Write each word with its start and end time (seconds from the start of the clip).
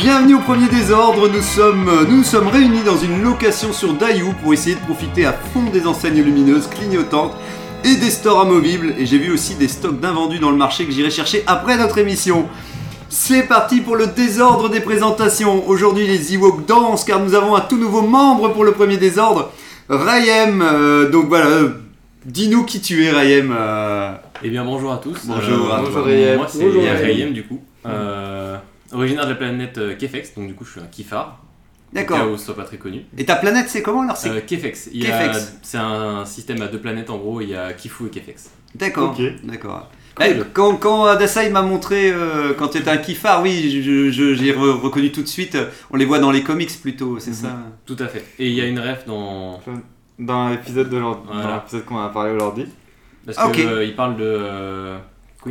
Bienvenue 0.00 0.36
au 0.36 0.40
premier 0.40 0.68
désordre, 0.68 1.28
nous 1.28 1.42
sommes, 1.42 1.90
nous 2.08 2.18
nous 2.18 2.22
sommes 2.22 2.46
réunis 2.46 2.82
dans 2.84 2.96
une 2.96 3.20
location 3.22 3.72
sur 3.72 3.94
Dayou 3.94 4.32
pour 4.42 4.52
essayer 4.52 4.76
de 4.76 4.80
profiter 4.80 5.24
à 5.26 5.32
fond 5.32 5.64
des 5.72 5.86
enseignes 5.88 6.22
lumineuses 6.22 6.68
clignotantes 6.68 7.34
et 7.84 7.96
des 7.96 8.10
stores 8.10 8.42
amovibles 8.42 8.94
et 8.96 9.06
j'ai 9.06 9.18
vu 9.18 9.32
aussi 9.32 9.56
des 9.56 9.66
stocks 9.66 9.98
d'invendus 9.98 10.38
dans 10.38 10.50
le 10.50 10.56
marché 10.56 10.84
que 10.84 10.92
j'irai 10.92 11.10
chercher 11.10 11.42
après 11.48 11.76
notre 11.76 11.98
émission. 11.98 12.46
C'est 13.08 13.42
parti 13.48 13.80
pour 13.80 13.96
le 13.96 14.06
désordre 14.06 14.68
des 14.68 14.80
présentations. 14.80 15.66
Aujourd'hui 15.68 16.06
les 16.06 16.34
Ewoks 16.34 16.64
dansent 16.66 17.04
car 17.04 17.18
nous 17.20 17.34
avons 17.34 17.56
un 17.56 17.60
tout 17.60 17.78
nouveau 17.78 18.02
membre 18.02 18.52
pour 18.52 18.64
le 18.64 18.72
premier 18.72 18.98
désordre, 18.98 19.50
Rayem. 19.88 20.62
Euh, 20.62 21.10
donc 21.10 21.26
voilà, 21.26 21.46
euh, 21.46 21.68
dis-nous 22.24 22.64
qui 22.64 22.80
tu 22.80 23.04
es 23.04 23.10
Rayem. 23.10 23.52
euh. 23.58 24.12
Eh 24.44 24.50
bien 24.50 24.64
bonjour 24.64 24.92
à 24.92 24.98
tous. 24.98 25.18
Bonjour 25.24 25.74
à 25.74 25.80
moi, 25.80 25.90
toi. 25.90 26.02
Moi 26.02 26.46
c'est 26.48 26.64
Bonjour, 26.64 26.82
Rayem. 26.82 26.96
Rayem. 27.02 27.32
du 27.32 27.42
coup. 27.44 27.58
Euh, 27.86 28.56
originaire 28.92 29.24
de 29.24 29.30
la 29.30 29.36
planète 29.36 29.78
euh, 29.78 29.94
Kefex, 29.96 30.34
donc 30.34 30.46
du 30.48 30.54
coup 30.54 30.64
je 30.64 30.72
suis 30.72 30.80
un 30.80 30.86
Kifar. 30.86 31.42
Au 31.90 31.94
D'accord. 31.94 32.18
cas 32.18 32.26
où 32.26 32.36
ce 32.36 32.44
soit 32.44 32.56
pas 32.56 32.64
très 32.64 32.76
connu. 32.76 33.04
Et 33.16 33.24
ta 33.24 33.36
planète 33.36 33.66
c'est 33.68 33.80
comment 33.82 34.02
alors 34.02 34.16
c'est 34.16 34.28
Euh, 34.30 34.40
Kefex. 34.46 34.90
Il 34.92 35.02
y 35.02 35.06
a- 35.10 35.28
Kefex. 35.28 35.58
C'est 35.62 35.78
un 35.78 36.24
système 36.26 36.60
à 36.62 36.66
deux 36.68 36.78
planètes 36.80 37.08
en 37.10 37.16
gros, 37.18 37.40
il 37.40 37.48
y 37.50 37.54
a 37.56 37.72
Kifu 37.72 38.06
et 38.06 38.10
Kefex. 38.10 38.50
D'accord. 38.74 39.16
Ok. 39.18 39.24
D'accord. 39.44 39.88
Cool. 40.14 40.26
Eh, 40.26 40.36
quand, 40.52 40.76
quand 40.76 41.04
Adassa 41.06 41.48
m'a 41.48 41.62
montré 41.62 42.10
euh, 42.10 42.52
quand 42.52 42.68
tu 42.68 42.78
étais 42.78 42.90
un 42.90 42.96
kiffard, 42.98 43.40
oui, 43.42 43.70
je- 43.82 44.10
je- 44.10 44.34
j'ai 44.34 44.52
re- 44.52 44.78
reconnu 44.80 45.12
tout 45.12 45.22
de 45.22 45.28
suite. 45.28 45.54
euh, 45.54 45.66
On 45.90 45.96
les 45.96 46.04
voit 46.04 46.18
dans 46.18 46.30
les 46.32 46.42
comics 46.42 46.70
plutôt, 46.82 47.18
c'est 47.20 47.30
Mhm. 47.30 47.36
ça 47.36 47.56
Tout 47.86 47.96
à 48.00 48.08
fait. 48.08 48.24
Et 48.38 48.48
il 48.48 48.54
y 48.54 48.60
a 48.60 48.66
une 48.66 48.80
ref 48.80 49.06
dans. 49.06 49.60
Dans 50.18 50.48
l'épisode 50.48 50.90
de 50.90 50.96
l'ordi, 50.96 51.22
Voilà. 51.26 51.42
dans 51.44 51.54
l'épisode 51.54 51.84
qu'on 51.84 51.98
a 51.98 52.08
parlé 52.08 52.32
aujourd'hui, 52.32 52.66
Parce 53.24 53.38
Ah, 53.40 53.46
ok. 53.48 53.52
qu'il 53.54 53.94
parle 53.94 54.16
de. 54.16 54.24
euh, 54.24 54.98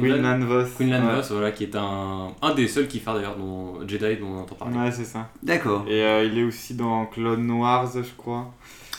Quinlan 0.01 0.39
Vos. 0.45 0.63
Quinlan 0.77 1.05
ouais. 1.07 1.15
Vos, 1.21 1.33
voilà, 1.33 1.51
qui 1.51 1.63
est 1.63 1.75
un, 1.75 2.29
un 2.41 2.53
des 2.55 2.67
seuls 2.67 2.87
Kifars 2.87 3.15
d'ailleurs, 3.15 3.35
dont 3.37 3.87
Jedi 3.87 4.17
dont 4.17 4.27
on 4.35 4.39
entend 4.41 4.55
parler. 4.55 4.77
Ouais, 4.77 4.91
c'est 4.91 5.05
ça. 5.05 5.29
D'accord. 5.43 5.85
Et 5.87 6.01
euh, 6.03 6.23
il 6.25 6.37
est 6.37 6.43
aussi 6.43 6.73
dans 6.73 7.05
Clone 7.07 7.49
Wars, 7.51 7.91
je 7.95 8.15
crois. 8.17 8.53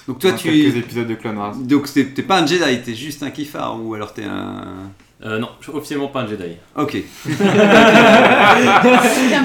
Donc 0.06 0.20
toi, 0.20 0.30
Dans 0.30 0.36
tu 0.38 0.48
quelques 0.48 0.76
épisodes 0.76 1.06
de 1.06 1.14
Clone 1.14 1.36
Wars. 1.36 1.54
donc 1.56 1.92
t'es 1.92 2.06
t'es 2.06 2.22
pas 2.22 2.40
un 2.42 2.46
Jedi, 2.46 2.82
t'es 2.82 2.94
juste 2.94 3.22
un 3.22 3.30
kiffard 3.30 3.82
ou 3.84 3.94
alors 3.94 4.14
t'es 4.14 4.24
un. 4.24 4.64
Euh, 5.24 5.38
non, 5.40 5.48
je 5.58 5.68
suis 5.68 5.76
officiellement 5.76 6.06
pas 6.06 6.20
un 6.20 6.28
Jedi. 6.28 6.44
Ok. 6.76 6.94
Il 6.94 7.32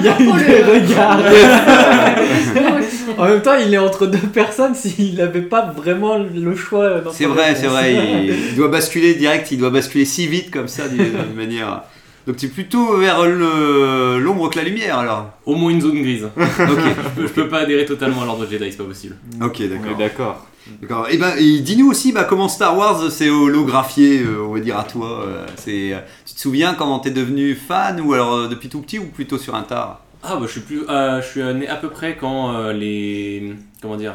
y 0.04 0.08
a 0.08 0.14
regarde. 0.14 1.22
regarde. 1.22 1.24
En 3.18 3.26
même 3.26 3.42
temps, 3.42 3.54
il 3.54 3.72
est 3.72 3.78
entre 3.78 4.06
deux 4.06 4.18
personnes 4.18 4.74
s'il 4.74 5.16
n'avait 5.16 5.42
pas 5.42 5.66
vraiment 5.66 6.18
le 6.18 6.56
choix. 6.56 7.00
dans 7.00 7.12
C'est 7.12 7.26
vrai, 7.26 7.54
c'est 7.54 7.66
vrai. 7.66 7.92
Il, 7.94 8.30
il 8.50 8.56
doit 8.56 8.68
basculer 8.68 9.14
direct, 9.14 9.50
il 9.52 9.58
doit 9.58 9.70
basculer 9.70 10.04
si 10.04 10.26
vite 10.26 10.50
comme 10.50 10.68
ça 10.68 10.88
d'une 10.88 11.12
manière. 11.36 11.82
Donc 12.26 12.36
tu 12.36 12.46
es 12.46 12.48
plutôt 12.48 12.96
vers 12.96 13.22
l'ombre 13.24 14.48
que 14.50 14.58
la 14.58 14.64
lumière 14.64 14.98
alors. 14.98 15.30
Au 15.44 15.54
moins 15.54 15.70
une 15.70 15.80
zone 15.80 16.00
grise. 16.02 16.24
Ok. 16.24 16.44
je, 16.56 17.20
peux, 17.20 17.26
je 17.26 17.32
peux 17.32 17.48
pas 17.48 17.60
adhérer 17.60 17.84
totalement 17.84 18.22
à 18.22 18.26
l'ordre 18.26 18.46
Jedi, 18.50 18.70
c'est 18.70 18.78
pas 18.78 18.84
possible. 18.84 19.16
Ok, 19.42 19.62
d'accord. 19.98 20.46
D'accord. 20.80 21.08
Et 21.10 21.18
ben, 21.18 21.34
et 21.38 21.60
dis-nous 21.60 21.90
aussi 21.90 22.12
bah, 22.12 22.24
comment 22.24 22.48
Star 22.48 22.76
Wars 22.76 23.10
s'est 23.10 23.28
holographié, 23.30 24.20
euh, 24.22 24.42
on 24.46 24.54
va 24.54 24.60
dire 24.60 24.78
à 24.78 24.84
toi. 24.84 25.24
euh, 25.26 25.46
c'est, 25.56 25.92
euh, 25.92 25.98
tu 26.24 26.34
te 26.34 26.40
souviens 26.40 26.74
comment 26.74 26.98
t'es 27.00 27.10
devenu 27.10 27.54
fan 27.54 28.00
ou 28.00 28.14
alors 28.14 28.34
euh, 28.34 28.48
depuis 28.48 28.68
tout 28.68 28.80
petit 28.80 28.98
ou 28.98 29.06
plutôt 29.06 29.36
sur 29.38 29.54
un 29.54 29.62
tard 29.62 30.02
Ah 30.22 30.36
bah 30.36 30.46
je 30.46 30.52
suis 30.52 30.60
plus, 30.62 30.80
je 30.88 31.24
suis 31.28 31.42
né 31.54 31.68
à 31.68 31.76
peu 31.76 31.90
près 31.90 32.16
quand 32.16 32.70
les, 32.70 33.52
comment 33.82 33.96
dire, 33.96 34.14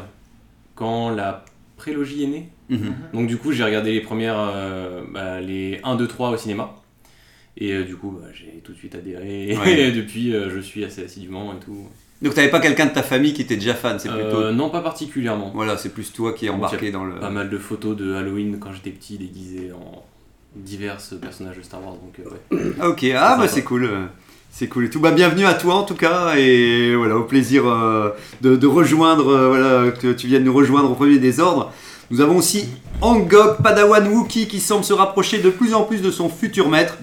quand 0.75 1.09
la 1.09 1.45
prélogie 1.77 2.23
est 2.23 2.27
née. 2.27 2.49
Mhm. 2.69 2.93
Donc 3.13 3.27
du 3.27 3.37
coup 3.37 3.51
j'ai 3.51 3.63
regardé 3.63 3.91
les 3.93 4.01
premières, 4.01 4.51
bah, 5.13 5.39
les 5.41 5.79
1, 5.83 5.95
2, 5.95 6.07
3 6.07 6.31
au 6.31 6.37
cinéma. 6.37 6.75
Et 7.57 7.83
du 7.83 7.95
coup 7.95 8.17
bah, 8.19 8.27
j'ai 8.33 8.61
tout 8.63 8.71
de 8.73 8.77
suite 8.77 8.95
adhéré. 8.95 9.55
Ouais. 9.57 9.79
Et 9.79 9.91
depuis 10.01 10.31
je 10.31 10.59
suis 10.59 10.83
assez 10.83 11.03
assidûment 11.03 11.53
et 11.53 11.63
tout. 11.63 11.87
Donc 12.21 12.33
t'avais 12.33 12.49
pas 12.49 12.59
quelqu'un 12.59 12.85
de 12.87 12.91
ta 12.93 13.03
famille 13.03 13.33
qui 13.33 13.41
était 13.43 13.55
déjà 13.55 13.73
fan, 13.73 13.97
c'est 13.97 14.09
plutôt. 14.09 14.41
Euh, 14.41 14.51
non 14.51 14.69
pas 14.69 14.81
particulièrement. 14.81 15.51
Voilà, 15.55 15.77
c'est 15.77 15.89
plus 15.89 16.11
toi 16.11 16.33
qui 16.33 16.47
es 16.47 16.49
embarqué 16.49 16.91
dans 16.91 17.05
le. 17.05 17.15
Pas 17.15 17.29
mal 17.29 17.49
de 17.49 17.57
photos 17.57 17.95
de 17.95 18.13
Halloween 18.13 18.57
quand 18.59 18.73
j'étais 18.73 18.89
petit 18.89 19.17
déguisé 19.17 19.71
en 19.73 20.03
divers 20.55 20.97
personnages 21.21 21.57
de 21.57 21.61
Star 21.63 21.81
Wars. 21.83 21.93
Donc 21.95 22.19
euh, 22.19 22.57
ouais. 22.57 22.73
Ah, 22.79 22.89
Ok, 22.89 23.05
ah 23.15 23.37
bah 23.37 23.47
c'est 23.47 23.63
cool. 23.63 23.89
C'est 24.51 24.67
cool 24.67 24.85
et 24.85 24.89
tout. 24.89 24.99
Bah 24.99 25.11
bienvenue 25.11 25.45
à 25.45 25.53
toi 25.53 25.75
en 25.75 25.83
tout 25.83 25.95
cas 25.95 26.33
et 26.35 26.95
voilà 26.95 27.15
au 27.17 27.23
plaisir 27.23 27.67
euh, 27.67 28.09
de, 28.41 28.55
de 28.55 28.67
rejoindre 28.67 29.29
euh, 29.29 29.47
voilà 29.47 29.91
que 29.91 30.11
tu 30.11 30.27
viennes 30.27 30.43
nous 30.43 30.53
rejoindre 30.53 30.91
au 30.91 30.95
premier 30.95 31.19
désordre. 31.19 31.71
Nous 32.11 32.19
avons 32.19 32.37
aussi 32.37 32.67
Angok 33.01 33.61
Padawan 33.61 34.07
Wookie 34.07 34.47
qui 34.47 34.59
semble 34.59 34.83
se 34.83 34.91
rapprocher 34.93 35.37
de 35.37 35.51
plus 35.51 35.73
en 35.75 35.83
plus 35.83 36.01
de 36.01 36.09
son 36.11 36.27
futur 36.29 36.67
maître. 36.67 36.97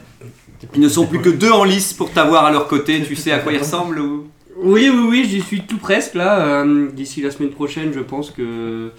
Ils 0.74 0.80
ne 0.80 0.88
sont 0.88 1.06
plus 1.06 1.20
que 1.20 1.28
deux 1.30 1.52
en 1.52 1.62
lice 1.64 1.92
pour 1.94 2.10
t'avoir 2.10 2.44
à 2.44 2.50
leur 2.50 2.66
côté. 2.66 3.00
Tu 3.02 3.14
sais 3.14 3.30
à 3.30 3.38
quoi 3.38 3.52
ils 3.52 3.58
ressemblent 3.60 4.00
ou? 4.00 4.26
Oui, 4.58 4.90
oui, 4.92 5.06
oui, 5.08 5.26
j'y 5.28 5.40
suis 5.40 5.60
tout 5.62 5.78
presque 5.78 6.14
là. 6.14 6.62
Euh, 6.64 6.88
D'ici 6.92 7.20
la 7.22 7.30
semaine 7.30 7.50
prochaine, 7.50 7.92
je 7.94 8.00
pense 8.00 8.30
que 8.30 8.90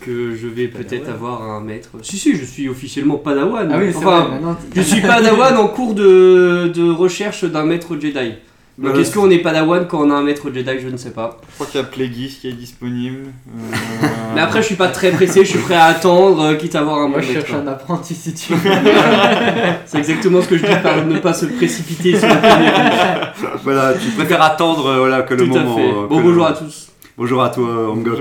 que 0.00 0.34
je 0.34 0.46
vais 0.46 0.66
peut-être 0.68 1.10
avoir 1.10 1.42
un 1.42 1.60
maître. 1.60 1.90
Si, 2.02 2.16
si, 2.16 2.34
je 2.34 2.44
suis 2.44 2.70
officiellement 2.70 3.18
Padawan. 3.18 3.70
Ah 3.70 3.78
oui, 3.78 3.92
enfin, 3.94 4.38
vrai. 4.40 4.54
Je 4.74 4.80
suis 4.80 5.02
Padawan 5.02 5.56
en 5.58 5.68
cours 5.68 5.92
de, 5.94 6.72
de 6.74 6.90
recherche 6.90 7.44
d'un 7.44 7.64
maître 7.64 7.98
Jedi. 8.00 8.32
Donc, 8.78 8.92
Voilà, 8.92 9.00
est-ce 9.02 9.14
qu'on 9.14 9.28
est 9.30 9.38
Padawan 9.40 9.86
quand 9.86 10.00
on 10.06 10.10
a 10.10 10.14
un 10.14 10.22
maître 10.22 10.50
Jedi 10.54 10.70
Je 10.82 10.88
ne 10.88 10.96
sais 10.96 11.10
pas. 11.10 11.38
Je 11.50 11.54
crois 11.54 11.66
qu'il 11.66 11.80
y 11.80 11.84
a 11.84 11.86
Plagueis 11.86 12.28
qui 12.40 12.48
est 12.48 12.52
disponible. 12.52 13.26
Euh, 13.26 14.06
Mais 14.34 14.40
après, 14.40 14.62
je 14.62 14.66
suis 14.68 14.74
pas 14.76 14.88
très 14.88 15.10
pressé, 15.10 15.44
je 15.44 15.50
suis 15.50 15.58
prêt 15.58 15.74
à 15.74 15.84
attendre, 15.84 16.40
euh, 16.42 16.54
quitte 16.54 16.74
à 16.76 16.80
avoir 16.80 16.98
un 17.00 17.08
Moi, 17.08 17.18
bon 17.18 17.22
je 17.26 17.32
maître. 17.34 17.46
cherche 17.46 17.60
un 17.62 17.66
apprenti 17.66 18.14
si 18.14 18.32
tu 18.32 18.54
veux. 18.54 18.70
C'est 19.84 19.98
exactement 19.98 20.40
ce 20.40 20.48
que 20.48 20.56
je 20.56 20.64
dis 20.64 20.72
par 20.82 21.04
ne 21.04 21.18
pas 21.18 21.34
se 21.34 21.46
précipiter 21.46 22.18
sur 22.18 22.28
le. 22.28 22.34
Voilà, 23.64 23.92
tu 23.94 24.10
préfères 24.12 24.42
attendre 24.42 24.86
euh, 24.86 24.98
voilà 25.00 25.22
que 25.22 25.34
le 25.34 25.46
Tout 25.46 25.56
à 25.56 25.60
moment. 25.62 25.76
fait. 25.76 25.82
euh, 25.88 26.02
que 26.04 26.08
Bon, 26.08 26.16
le- 26.18 26.22
bonjour 26.24 26.46
à 26.46 26.52
tous. 26.52 26.86
Bonjour 27.18 27.42
à 27.42 27.50
toi 27.50 27.90
Angok. 27.92 28.20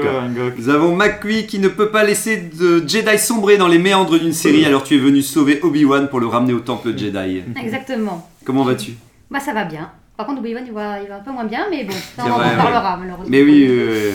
Nous 0.57 0.67
avons 0.69 0.93
McQueen 0.93 1.45
qui 1.45 1.59
ne 1.59 1.69
peut 1.69 1.87
pas 1.89 2.03
laisser 2.03 2.35
de 2.37 2.83
Jedi 2.85 3.17
sombrer 3.17 3.55
dans 3.57 3.67
les 3.69 3.77
méandres 3.79 4.19
d'une 4.19 4.33
série 4.33 4.66
alors 4.66 4.83
tu 4.83 4.95
es 4.95 4.97
venu 4.99 5.21
sauver 5.21 5.59
Obi-Wan 5.63 6.09
pour 6.09 6.19
le 6.19 6.27
ramener 6.27 6.51
au 6.53 6.59
temple 6.59 6.89
Jedi. 6.97 7.43
Exactement. 7.63 8.29
Comment 8.43 8.63
vas-tu? 8.66 8.93
Bah 9.31 9.39
ça 9.39 9.53
va 9.53 9.63
bien. 9.63 9.89
Par 10.19 10.25
contre, 10.25 10.41
Obi-Wan, 10.41 10.66
il 10.68 10.74
va, 10.74 11.02
il 11.02 11.07
va 11.07 11.16
un 11.16 11.19
peu 11.19 11.31
moins 11.31 11.46
bien, 11.46 11.68
mais 11.72 11.85
bon, 11.85 11.94
ça, 11.94 12.25
on 12.28 12.31
en 12.31 12.40
vrai, 12.40 12.57
parlera 12.57 12.97
malheureusement. 12.97 13.30
Mais 13.30 13.41
oui, 13.41 13.66
euh, 13.69 14.12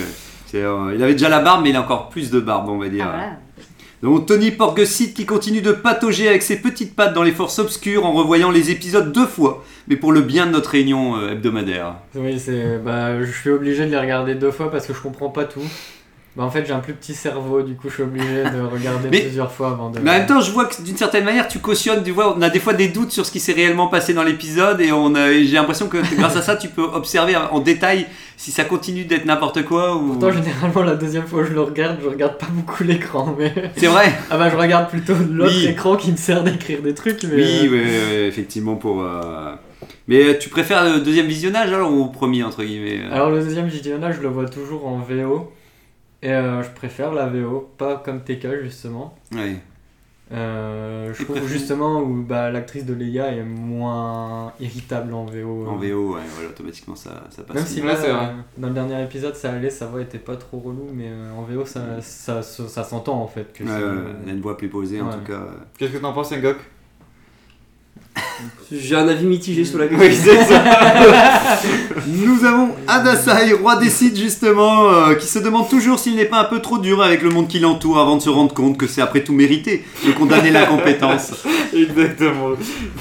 euh, 0.54 0.92
il 0.94 1.02
avait 1.02 1.14
déjà 1.14 1.30
la 1.30 1.40
barbe 1.40 1.62
mais 1.62 1.70
il 1.70 1.76
a 1.76 1.80
encore 1.80 2.10
plus 2.10 2.30
de 2.30 2.40
barbe 2.40 2.68
on 2.68 2.76
va 2.76 2.90
dire. 2.90 3.06
Ah, 3.08 3.16
voilà. 3.16 3.30
Donc 4.02 4.26
Tony 4.26 4.50
Porgesit 4.50 5.14
qui 5.14 5.24
continue 5.24 5.62
de 5.62 5.72
patauger 5.72 6.28
avec 6.28 6.42
ses 6.42 6.60
petites 6.60 6.94
pattes 6.94 7.14
dans 7.14 7.22
les 7.22 7.32
forces 7.32 7.58
obscures 7.58 8.04
en 8.04 8.12
revoyant 8.12 8.50
les 8.50 8.70
épisodes 8.70 9.12
deux 9.12 9.24
fois, 9.26 9.64
mais 9.88 9.96
pour 9.96 10.12
le 10.12 10.20
bien 10.20 10.44
de 10.44 10.50
notre 10.50 10.72
réunion 10.72 11.16
euh, 11.16 11.30
hebdomadaire. 11.30 11.94
Oui, 12.14 12.38
c'est. 12.38 12.76
Bah, 12.84 13.18
je 13.24 13.32
suis 13.32 13.48
obligé 13.48 13.86
de 13.86 13.90
les 13.90 13.98
regarder 13.98 14.34
deux 14.34 14.50
fois 14.50 14.70
parce 14.70 14.86
que 14.86 14.92
je 14.92 15.00
comprends 15.00 15.30
pas 15.30 15.46
tout. 15.46 15.64
Bah, 16.36 16.42
en 16.42 16.50
fait, 16.50 16.64
j'ai 16.66 16.72
un 16.72 16.80
plus 16.80 16.94
petit 16.94 17.14
cerveau, 17.14 17.62
du 17.62 17.74
coup, 17.76 17.88
je 17.88 17.94
suis 17.94 18.02
obligé 18.02 18.42
de 18.42 18.60
regarder 18.72 19.08
Mais- 19.08 19.20
plusieurs 19.20 19.52
fois 19.52 19.68
avant 19.70 19.90
de. 19.90 20.00
Mais 20.00 20.10
en 20.10 20.14
même 20.14 20.26
temps, 20.26 20.40
je 20.40 20.50
vois 20.50 20.64
que 20.64 20.82
d'une 20.82 20.96
certaine 20.96 21.24
manière, 21.24 21.46
tu 21.46 21.60
cautionnes, 21.60 22.02
tu 22.02 22.10
vois, 22.10 22.36
on 22.36 22.42
a 22.42 22.50
des 22.50 22.58
fois 22.58 22.72
des 22.72 22.88
doutes 22.88 23.12
sur 23.12 23.24
ce 23.24 23.30
qui 23.30 23.38
s'est 23.38 23.52
réellement 23.52 23.86
passé 23.86 24.14
dans 24.14 24.24
l'épisode 24.24 24.80
et 24.80 24.90
on 24.90 25.14
a- 25.14 25.30
et 25.30 25.44
j'ai 25.44 25.54
l'impression 25.54 25.86
que 25.86 25.98
grâce 26.16 26.34
à 26.36 26.42
ça, 26.42 26.56
tu 26.56 26.68
peux 26.68 26.82
observer 26.82 27.36
en 27.36 27.60
détail 27.60 28.06
si 28.36 28.50
ça 28.50 28.64
continue 28.64 29.04
d'être 29.04 29.26
n'importe 29.26 29.62
quoi 29.64 29.94
ou. 29.96 30.08
Pourtant, 30.14 30.32
généralement, 30.32 30.82
la 30.82 30.96
deuxième 30.96 31.24
fois 31.26 31.42
que 31.42 31.48
je 31.50 31.52
le 31.54 31.60
regarde, 31.60 31.98
je 32.02 32.08
regarde 32.08 32.36
pas 32.36 32.48
beaucoup 32.50 32.82
l'écran, 32.82 33.34
mais. 33.38 33.52
C'est 33.76 33.86
vrai. 33.86 34.12
Ah 34.30 34.36
bah, 34.36 34.50
je 34.50 34.56
regarde 34.56 34.88
plutôt 34.90 35.14
l'autre 35.30 35.54
Oui. 35.56 35.66
écran 35.66 35.94
qui 35.96 36.10
me 36.10 36.16
sert 36.16 36.42
d'écrire 36.42 36.82
des 36.82 36.94
trucs, 36.94 37.22
mais. 37.22 37.36
Oui, 37.36 37.68
euh, 37.68 38.22
ouais, 38.24 38.26
effectivement 38.28 38.74
pour. 38.74 39.02
euh, 39.02 39.52
Mais 40.08 40.24
euh, 40.24 40.34
tu 40.36 40.48
préfères 40.48 40.82
le 40.84 40.98
deuxième 40.98 41.26
visionnage 41.26 41.72
alors 41.72 41.92
ou 41.92 42.02
au 42.02 42.06
premier 42.08 42.42
entre 42.42 42.64
guillemets 42.64 42.98
euh? 43.04 43.14
Alors, 43.14 43.30
le 43.30 43.40
deuxième 43.40 43.68
visionnage, 43.68 44.16
je 44.16 44.22
le 44.22 44.28
vois 44.28 44.48
toujours 44.48 44.86
en 44.88 44.98
VO. 44.98 45.52
Et 46.24 46.32
euh, 46.32 46.62
je 46.62 46.70
préfère 46.70 47.12
la 47.12 47.26
VO, 47.26 47.70
pas 47.76 47.96
comme 47.98 48.24
TK 48.24 48.62
justement. 48.62 49.14
Ouais. 49.32 49.56
Euh, 50.32 51.12
je 51.12 51.22
trouve 51.22 51.46
justement 51.46 52.00
où 52.00 52.22
bah, 52.22 52.50
l'actrice 52.50 52.86
de 52.86 52.94
Leia 52.94 53.28
est 53.34 53.42
moins 53.42 54.54
irritable 54.58 55.12
en 55.12 55.26
VO. 55.26 55.66
En 55.68 55.74
euh. 55.74 55.86
VO, 55.86 56.14
ouais, 56.14 56.22
voilà, 56.34 56.48
automatiquement 56.48 56.96
ça, 56.96 57.24
ça 57.28 57.42
passe. 57.42 57.56
Même 57.56 57.66
si 57.66 57.82
là, 57.82 57.94
c'est 57.94 58.10
vrai. 58.10 58.28
euh, 58.28 58.32
dans 58.56 58.68
le 58.68 58.74
dernier 58.74 59.02
épisode, 59.04 59.36
ça 59.36 59.52
allait, 59.52 59.68
sa 59.68 59.86
voix 59.86 60.00
était 60.00 60.18
pas 60.18 60.36
trop 60.36 60.58
relou, 60.60 60.88
mais 60.94 61.08
euh, 61.08 61.30
en 61.32 61.42
VO, 61.42 61.66
ça, 61.66 62.00
ça, 62.00 62.40
ça, 62.40 62.68
ça 62.68 62.84
s'entend 62.84 63.20
en 63.20 63.26
fait. 63.26 63.52
Que 63.52 63.64
Ouais, 63.64 63.70
elle 64.24 64.30
a 64.30 64.32
une 64.32 64.40
voix 64.40 64.56
plus 64.56 64.70
posée 64.70 65.02
en 65.02 65.12
tout 65.12 65.24
cas. 65.26 65.46
Qu'est-ce 65.76 65.92
que 65.92 65.98
t'en 65.98 66.14
penses, 66.14 66.32
Angok 66.32 66.56
J'ai 68.72 68.96
un 68.96 69.06
avis 69.08 69.26
mitigé 69.26 69.64
sur 69.64 69.78
la 69.78 69.86
Oui, 69.86 70.14
c'est 70.14 70.44
ça. 70.44 70.62
Nous 72.06 72.44
avons 72.44 72.70
Adasai, 72.88 73.52
roi 73.52 73.76
des 73.76 73.90
sites 73.90 74.16
justement, 74.16 74.88
euh, 74.88 75.14
qui 75.14 75.26
se 75.26 75.38
demande 75.38 75.68
toujours 75.68 75.98
s'il 75.98 76.16
n'est 76.16 76.24
pas 76.24 76.40
un 76.40 76.44
peu 76.44 76.60
trop 76.60 76.78
dur 76.78 77.02
avec 77.02 77.22
le 77.22 77.30
monde 77.30 77.46
qui 77.48 77.58
l'entoure 77.58 77.98
avant 77.98 78.16
de 78.16 78.22
se 78.22 78.30
rendre 78.30 78.54
compte 78.54 78.76
que 78.76 78.86
c'est 78.86 79.02
après 79.02 79.22
tout 79.22 79.32
mérité 79.32 79.84
de 80.06 80.12
condamner 80.12 80.50
l'incompétence. 80.52 81.32
Exactement. 81.74 82.50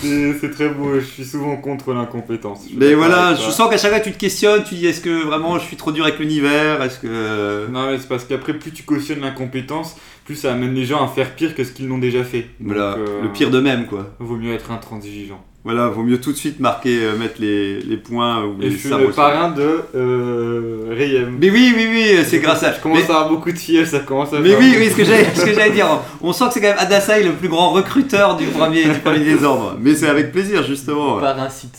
C'est 0.02 0.52
très 0.52 0.70
beau. 0.70 1.00
Je 1.00 1.06
suis 1.06 1.26
souvent 1.26 1.56
contre 1.58 1.94
l'incompétence. 1.94 2.66
Mais 2.76 2.94
voilà, 2.94 3.36
je 3.36 3.50
sens 3.50 3.70
qu'à 3.70 3.78
chaque 3.78 3.92
fois 3.92 4.00
tu 4.00 4.12
te 4.12 4.18
questionnes, 4.18 4.64
tu 4.64 4.76
dis 4.76 4.88
est-ce 4.88 5.02
que 5.02 5.24
vraiment 5.24 5.58
je 5.60 5.66
suis 5.66 5.78
trop 5.78 5.92
dur 5.92 6.04
avec 6.04 6.20
l'univers? 6.20 6.82
Est-ce 6.84 7.00
que. 7.00 7.68
Non, 7.72 7.88
mais 7.92 7.98
c'est 7.98 8.10
parce 8.10 8.26
qu'après, 8.26 8.54
plus 8.54 8.72
tu 8.72 8.84
cautionnes 8.84 9.22
l'incompétence, 9.22 9.96
plus 10.26 10.36
ça 10.36 10.54
amène 10.54 10.74
les 10.74 10.86
gens 10.86 11.04
à 11.04 11.08
faire 11.08 11.36
pire 11.36 11.54
que 11.56 11.64
ce 11.64 11.72
qu'ils 11.72 11.88
n'ont 11.88 11.98
déjà 11.98 12.24
fait. 12.24 12.48
Donc, 12.60 12.74
Voilà, 12.74 12.96
euh, 12.98 13.22
le 13.24 13.30
pire 13.30 13.50
d'eux-mêmes 13.50 13.86
quoi. 13.88 14.08
Vaut 14.20 14.38
mieux 14.38 14.54
être 14.54 14.72
intransigeant. 14.72 15.44
Voilà, 15.66 15.88
vaut 15.88 16.04
mieux 16.04 16.20
tout 16.20 16.34
de 16.34 16.38
suite 16.38 16.60
marquer, 16.60 17.00
euh, 17.04 17.16
mettre 17.18 17.36
les, 17.40 17.80
les 17.80 17.96
points 17.96 18.44
ou 18.44 18.62
Et 18.62 18.66
les 18.66 18.72
je 18.72 18.78
suis 18.78 18.90
le 18.90 19.12
parrain 19.12 19.50
de 19.52 19.82
euh, 19.96 20.88
Rayem. 20.92 21.38
Mais 21.40 21.50
oui, 21.50 21.74
oui, 21.76 21.88
oui, 21.90 22.24
c'est 22.26 22.40
grâce 22.40 22.64
à. 22.64 22.74
Je 22.74 22.82
commence 22.82 22.98
mais- 23.00 23.04
à 23.14 23.18
avoir 23.20 23.30
beaucoup 23.30 23.50
de 23.52 23.58
filles, 23.58 23.86
ça 23.88 24.00
commence 24.00 24.34
à 24.34 24.40
Mais 24.40 24.50
faire 24.50 24.60
oui, 24.60 24.76
oui, 24.78 24.90
ce 24.90 24.96
que 24.98 25.06
j'allais, 25.06 25.26
ce 25.34 25.46
que 25.46 25.54
j'allais 25.54 25.72
dire. 25.72 25.88
On 26.22 26.34
sent 26.34 26.46
que 26.48 26.54
c'est 26.56 26.62
quand 26.62 26.68
même 26.68 26.78
Adasai 26.80 27.24
le 27.24 27.32
plus 27.32 27.48
grand 27.48 27.72
recruteur 27.72 28.36
du 28.36 28.46
premier, 28.48 28.84
du 28.84 29.00
premier 29.00 29.20
désordre. 29.24 29.78
Mais 29.80 29.96
c'est 29.96 30.10
avec 30.10 30.34
plaisir 30.34 30.64
justement. 30.64 31.18
Parasite. 31.20 31.78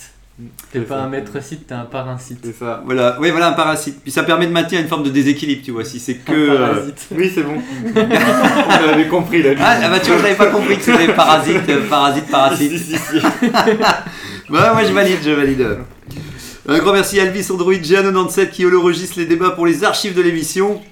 T'es 0.72 0.80
pas 0.80 0.96
ça. 0.96 1.02
un 1.04 1.08
maître 1.08 1.40
site, 1.40 1.68
t'es 1.68 1.74
un 1.74 1.84
parasite. 1.84 2.40
C'est 2.42 2.58
ça. 2.58 2.82
Voilà, 2.84 3.16
oui, 3.20 3.30
voilà 3.30 3.50
un 3.50 3.52
parasite. 3.52 4.00
Puis 4.02 4.10
ça 4.10 4.24
permet 4.24 4.48
de 4.48 4.52
maintenir 4.52 4.80
une 4.80 4.88
forme 4.88 5.04
de 5.04 5.10
déséquilibre, 5.10 5.62
tu 5.64 5.70
vois. 5.70 5.84
Si 5.84 6.00
c'est 6.00 6.16
que. 6.16 6.32
Un 6.32 6.54
euh, 6.54 6.74
parasite. 6.74 7.06
Oui, 7.12 7.30
c'est 7.32 7.42
bon. 7.42 7.54
On 7.94 8.86
l'avait 8.86 9.06
compris 9.06 9.44
là. 9.44 9.50
Ah, 9.60 9.76
ah 9.84 9.88
bah 9.90 10.00
tu 10.00 10.10
vois, 10.10 10.20
j'avais 10.20 10.34
pas 10.34 10.46
compris 10.46 10.76
que 10.76 10.82
c'était 10.82 11.12
parasite, 11.12 11.68
euh, 11.68 11.88
parasite, 11.88 12.26
parasite. 12.30 12.72
Si, 12.78 12.78
si, 12.78 12.98
si. 12.98 13.20
Bah, 14.50 14.72
moi 14.74 14.84
je 14.84 14.92
valide, 14.92 15.18
je 15.24 15.30
valide. 15.30 15.66
Un 16.68 16.78
grand 16.78 16.92
merci 16.92 17.18
à 17.18 17.24
Elvis 17.24 17.46
Android 17.50 17.72
GA97 17.72 18.50
qui 18.50 18.66
holorogiste 18.66 19.16
les 19.16 19.24
débats 19.24 19.50
pour 19.50 19.66
les 19.66 19.84
archives 19.84 20.14
de 20.14 20.20
l'émission. 20.20 20.82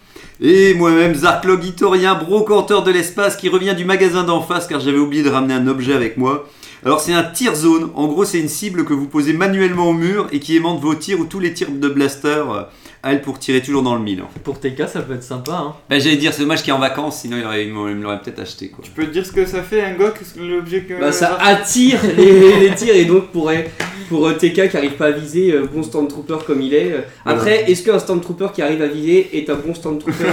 Et 0.40 0.74
moi-même, 0.74 1.14
Zarklog 1.14 1.64
Itorien, 1.64 2.14
brocanteur 2.14 2.82
de 2.82 2.90
l'espace 2.90 3.36
qui 3.36 3.48
revient 3.48 3.74
du 3.74 3.84
magasin 3.84 4.24
d'en 4.24 4.40
face 4.40 4.66
car 4.66 4.80
j'avais 4.80 4.98
oublié 4.98 5.22
de 5.22 5.28
ramener 5.28 5.54
un 5.54 5.66
objet 5.66 5.94
avec 5.94 6.16
moi. 6.16 6.48
Alors 6.84 7.00
c'est 7.00 7.12
un 7.12 7.22
tir 7.22 7.54
zone, 7.54 7.90
en 7.94 8.08
gros 8.08 8.24
c'est 8.24 8.40
une 8.40 8.48
cible 8.48 8.84
que 8.84 8.92
vous 8.92 9.06
posez 9.06 9.32
manuellement 9.32 9.88
au 9.88 9.92
mur 9.92 10.26
et 10.32 10.40
qui 10.40 10.56
aimante 10.56 10.80
vos 10.80 10.94
tirs 10.96 11.20
ou 11.20 11.24
tous 11.26 11.38
les 11.38 11.52
tirs 11.54 11.68
de 11.70 11.88
blaster 11.88 12.28
euh, 12.28 12.62
à 13.04 13.12
elle 13.12 13.22
pour 13.22 13.38
tirer 13.38 13.60
toujours 13.62 13.82
dans 13.84 13.94
le 13.94 14.00
mille. 14.02 14.20
en 14.22 14.28
fait. 14.28 14.40
Pour 14.40 14.58
TK, 14.58 14.88
ça 14.88 15.00
peut 15.02 15.14
être 15.14 15.22
sympa. 15.22 15.52
Hein. 15.52 15.74
Bah 15.88 15.98
j'allais 16.00 16.16
dire, 16.16 16.32
c'est 16.32 16.42
dommage 16.42 16.62
qu'il 16.62 16.70
est 16.70 16.76
en 16.76 16.80
vacances, 16.80 17.20
sinon 17.20 17.36
il, 17.38 17.44
aurait- 17.44 17.64
il 17.66 17.72
me 17.72 18.02
l'aurait 18.02 18.20
peut-être 18.20 18.40
acheté 18.40 18.68
quoi. 18.68 18.82
Tu 18.82 18.90
peux 18.90 19.04
te 19.04 19.10
dire 19.12 19.24
ce 19.24 19.30
que 19.30 19.46
ça 19.46 19.62
fait, 19.62 19.80
un 19.80 19.94
gok, 19.94 20.14
l'objet 20.40 20.82
que. 20.82 20.98
Bah, 21.00 21.12
ça 21.12 21.36
attire 21.40 22.00
les, 22.16 22.68
les 22.68 22.74
tirs 22.74 22.96
et 22.96 23.04
donc 23.04 23.28
pour, 23.28 23.52
pour 24.08 24.26
euh, 24.26 24.32
TK 24.34 24.68
qui 24.70 24.76
arrive 24.76 24.92
pas 24.96 25.06
à 25.06 25.10
viser, 25.12 25.52
euh, 25.52 25.66
bon 25.72 25.84
Stormtrooper 25.84 26.38
comme 26.44 26.60
il 26.62 26.74
est. 26.74 26.96
Après, 27.24 27.70
est-ce 27.70 27.84
qu'un 27.84 28.00
Stormtrooper 28.00 28.48
qui 28.52 28.60
arrive 28.60 28.82
à 28.82 28.88
viser 28.88 29.30
est 29.38 29.48
un 29.50 29.54
bon 29.54 29.72
Stormtrooper? 29.72 30.24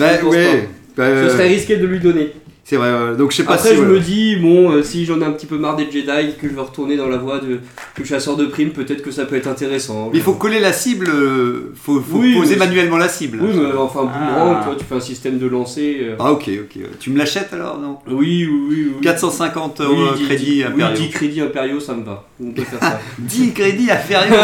Bah 0.00 0.16
Je 0.16 0.24
pense 0.24 0.34
ouais, 0.34 0.68
bah, 0.96 1.06
Ce 1.28 1.28
serait 1.34 1.44
euh, 1.46 1.52
risqué 1.54 1.76
de 1.76 1.86
lui 1.86 2.00
donner. 2.00 2.32
C'est 2.64 2.76
vrai, 2.76 3.14
donc 3.16 3.30
je 3.30 3.36
sais 3.36 3.44
pas 3.44 3.54
Après, 3.54 3.70
si... 3.70 3.76
je 3.76 3.80
ouais. 3.82 3.86
me 3.86 4.00
dis, 4.00 4.36
bon, 4.36 4.72
euh, 4.72 4.82
si 4.82 5.04
j'en 5.04 5.20
ai 5.20 5.24
un 5.24 5.32
petit 5.32 5.44
peu 5.46 5.58
marre 5.58 5.76
des 5.76 5.84
Jedi, 5.84 6.34
que 6.40 6.48
je 6.48 6.54
veux 6.54 6.62
retourner 6.62 6.96
dans 6.96 7.08
la 7.08 7.18
voie 7.18 7.38
de, 7.38 7.60
du 7.96 8.04
chasseur 8.06 8.36
de 8.36 8.46
primes, 8.46 8.70
peut-être 8.70 9.02
que 9.02 9.10
ça 9.10 9.26
peut 9.26 9.36
être 9.36 9.46
intéressant. 9.48 10.08
Mais 10.12 10.18
il 10.18 10.22
faut 10.22 10.32
coller 10.34 10.60
la 10.60 10.72
cible, 10.72 11.08
euh, 11.10 11.72
faut, 11.74 12.00
faut 12.00 12.18
Oui, 12.18 12.34
poser 12.34 12.56
manuellement 12.56 12.96
la 12.96 13.08
cible. 13.08 13.38
Oui, 13.42 13.50
mais 13.54 13.76
enfin, 13.76 14.00
boomerang, 14.04 14.56
Ah. 14.56 14.60
tu 14.62 14.66
vois, 14.68 14.76
tu 14.78 14.84
fais 14.84 14.94
un 14.94 15.00
système 15.00 15.38
de 15.38 15.46
lancer. 15.46 15.98
euh. 16.02 16.16
Ah 16.18 16.32
ok, 16.32 16.48
ok. 16.62 16.82
Tu 16.98 17.10
me 17.10 17.18
l'achètes 17.18 17.52
alors, 17.52 17.78
non? 17.78 17.98
Oui, 18.08 18.46
oui, 18.50 18.66
oui. 18.70 18.86
oui. 18.96 19.00
450 19.02 19.82
Oui, 19.86 20.24
crédits 20.26 20.62
impériaux. 20.64 20.94
Oui, 20.96 21.02
10 21.06 21.10
crédits 21.10 21.40
impériaux, 21.42 21.80
ça 21.80 21.94
me 21.94 22.02
va. 22.04 22.24
On 22.42 22.50
peut 22.50 22.62
faire 22.64 22.80
ça. 22.80 23.00
10 23.18 23.52
crédits 23.52 23.90
impériaux 23.90 24.34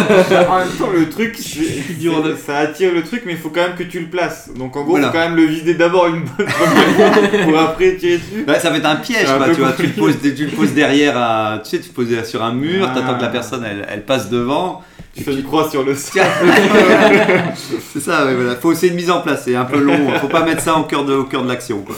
En 0.48 0.58
même 0.58 0.68
temps, 0.78 0.90
le 0.94 1.08
truc, 1.08 1.36
c'est- 1.36 2.36
ça 2.46 2.58
attire 2.58 2.92
le 2.94 3.02
truc, 3.02 3.22
mais 3.26 3.32
il 3.32 3.38
faut 3.38 3.48
quand 3.50 3.62
même 3.62 3.74
que 3.76 3.82
tu 3.82 3.98
le 4.00 4.06
places. 4.06 4.50
Donc 4.56 4.76
en 4.76 4.82
gros, 4.84 4.96
il 4.96 5.00
Voilà. 5.00 5.08
faut 5.08 5.12
quand 5.12 5.24
même 5.24 5.34
le 5.36 5.44
vider 5.46 5.74
d'abord 5.74 6.06
une 6.06 6.22
bonne 6.22 6.46
première 6.46 7.12
fois 7.12 7.38
pour 7.44 7.58
après 7.58 7.96
tirer 7.96 8.18
dessus. 8.18 8.44
Bah, 8.46 8.60
ça 8.60 8.70
va 8.70 8.76
être 8.76 8.86
un 8.86 8.96
piège, 8.96 9.26
C'est 9.26 9.32
un 9.32 9.36
quoi, 9.38 9.46
peu 9.48 9.54
tu 9.54 9.60
vois. 9.60 9.72
Tu 9.72 9.82
le, 9.82 9.88
poses, 9.92 10.16
tu 10.22 10.44
le 10.46 10.50
poses 10.52 10.72
derrière, 10.72 11.16
à, 11.16 11.60
tu 11.64 11.70
sais, 11.70 11.80
tu 11.80 11.88
le 11.88 11.94
poses 11.94 12.24
sur 12.28 12.42
un 12.44 12.52
mur, 12.52 12.88
Ah. 12.88 12.94
t'attends 12.94 13.16
que 13.16 13.22
la 13.22 13.28
personne 13.28 13.64
elle, 13.68 13.84
elle 13.90 14.04
passe 14.04 14.30
devant. 14.30 14.82
Tu 15.16 15.24
fais 15.24 15.32
une 15.34 15.42
croix 15.42 15.68
sur 15.68 15.82
le 15.82 15.96
sol. 15.96 16.12
Tiens. 16.12 16.24
c'est 17.92 18.00
ça, 18.00 18.24
ouais, 18.24 18.34
voilà. 18.34 18.54
Faut, 18.54 18.72
c'est 18.74 18.86
une 18.86 18.94
mise 18.94 19.10
en 19.10 19.20
place, 19.20 19.42
c'est 19.44 19.56
un 19.56 19.64
peu 19.64 19.80
long. 19.80 19.98
Faut 20.20 20.28
pas 20.28 20.44
mettre 20.44 20.62
ça 20.62 20.76
au 20.76 20.84
cœur 20.84 21.04
de, 21.04 21.12
au 21.14 21.24
cœur 21.24 21.42
de 21.42 21.48
l'action, 21.48 21.82
quoi. 21.82 21.96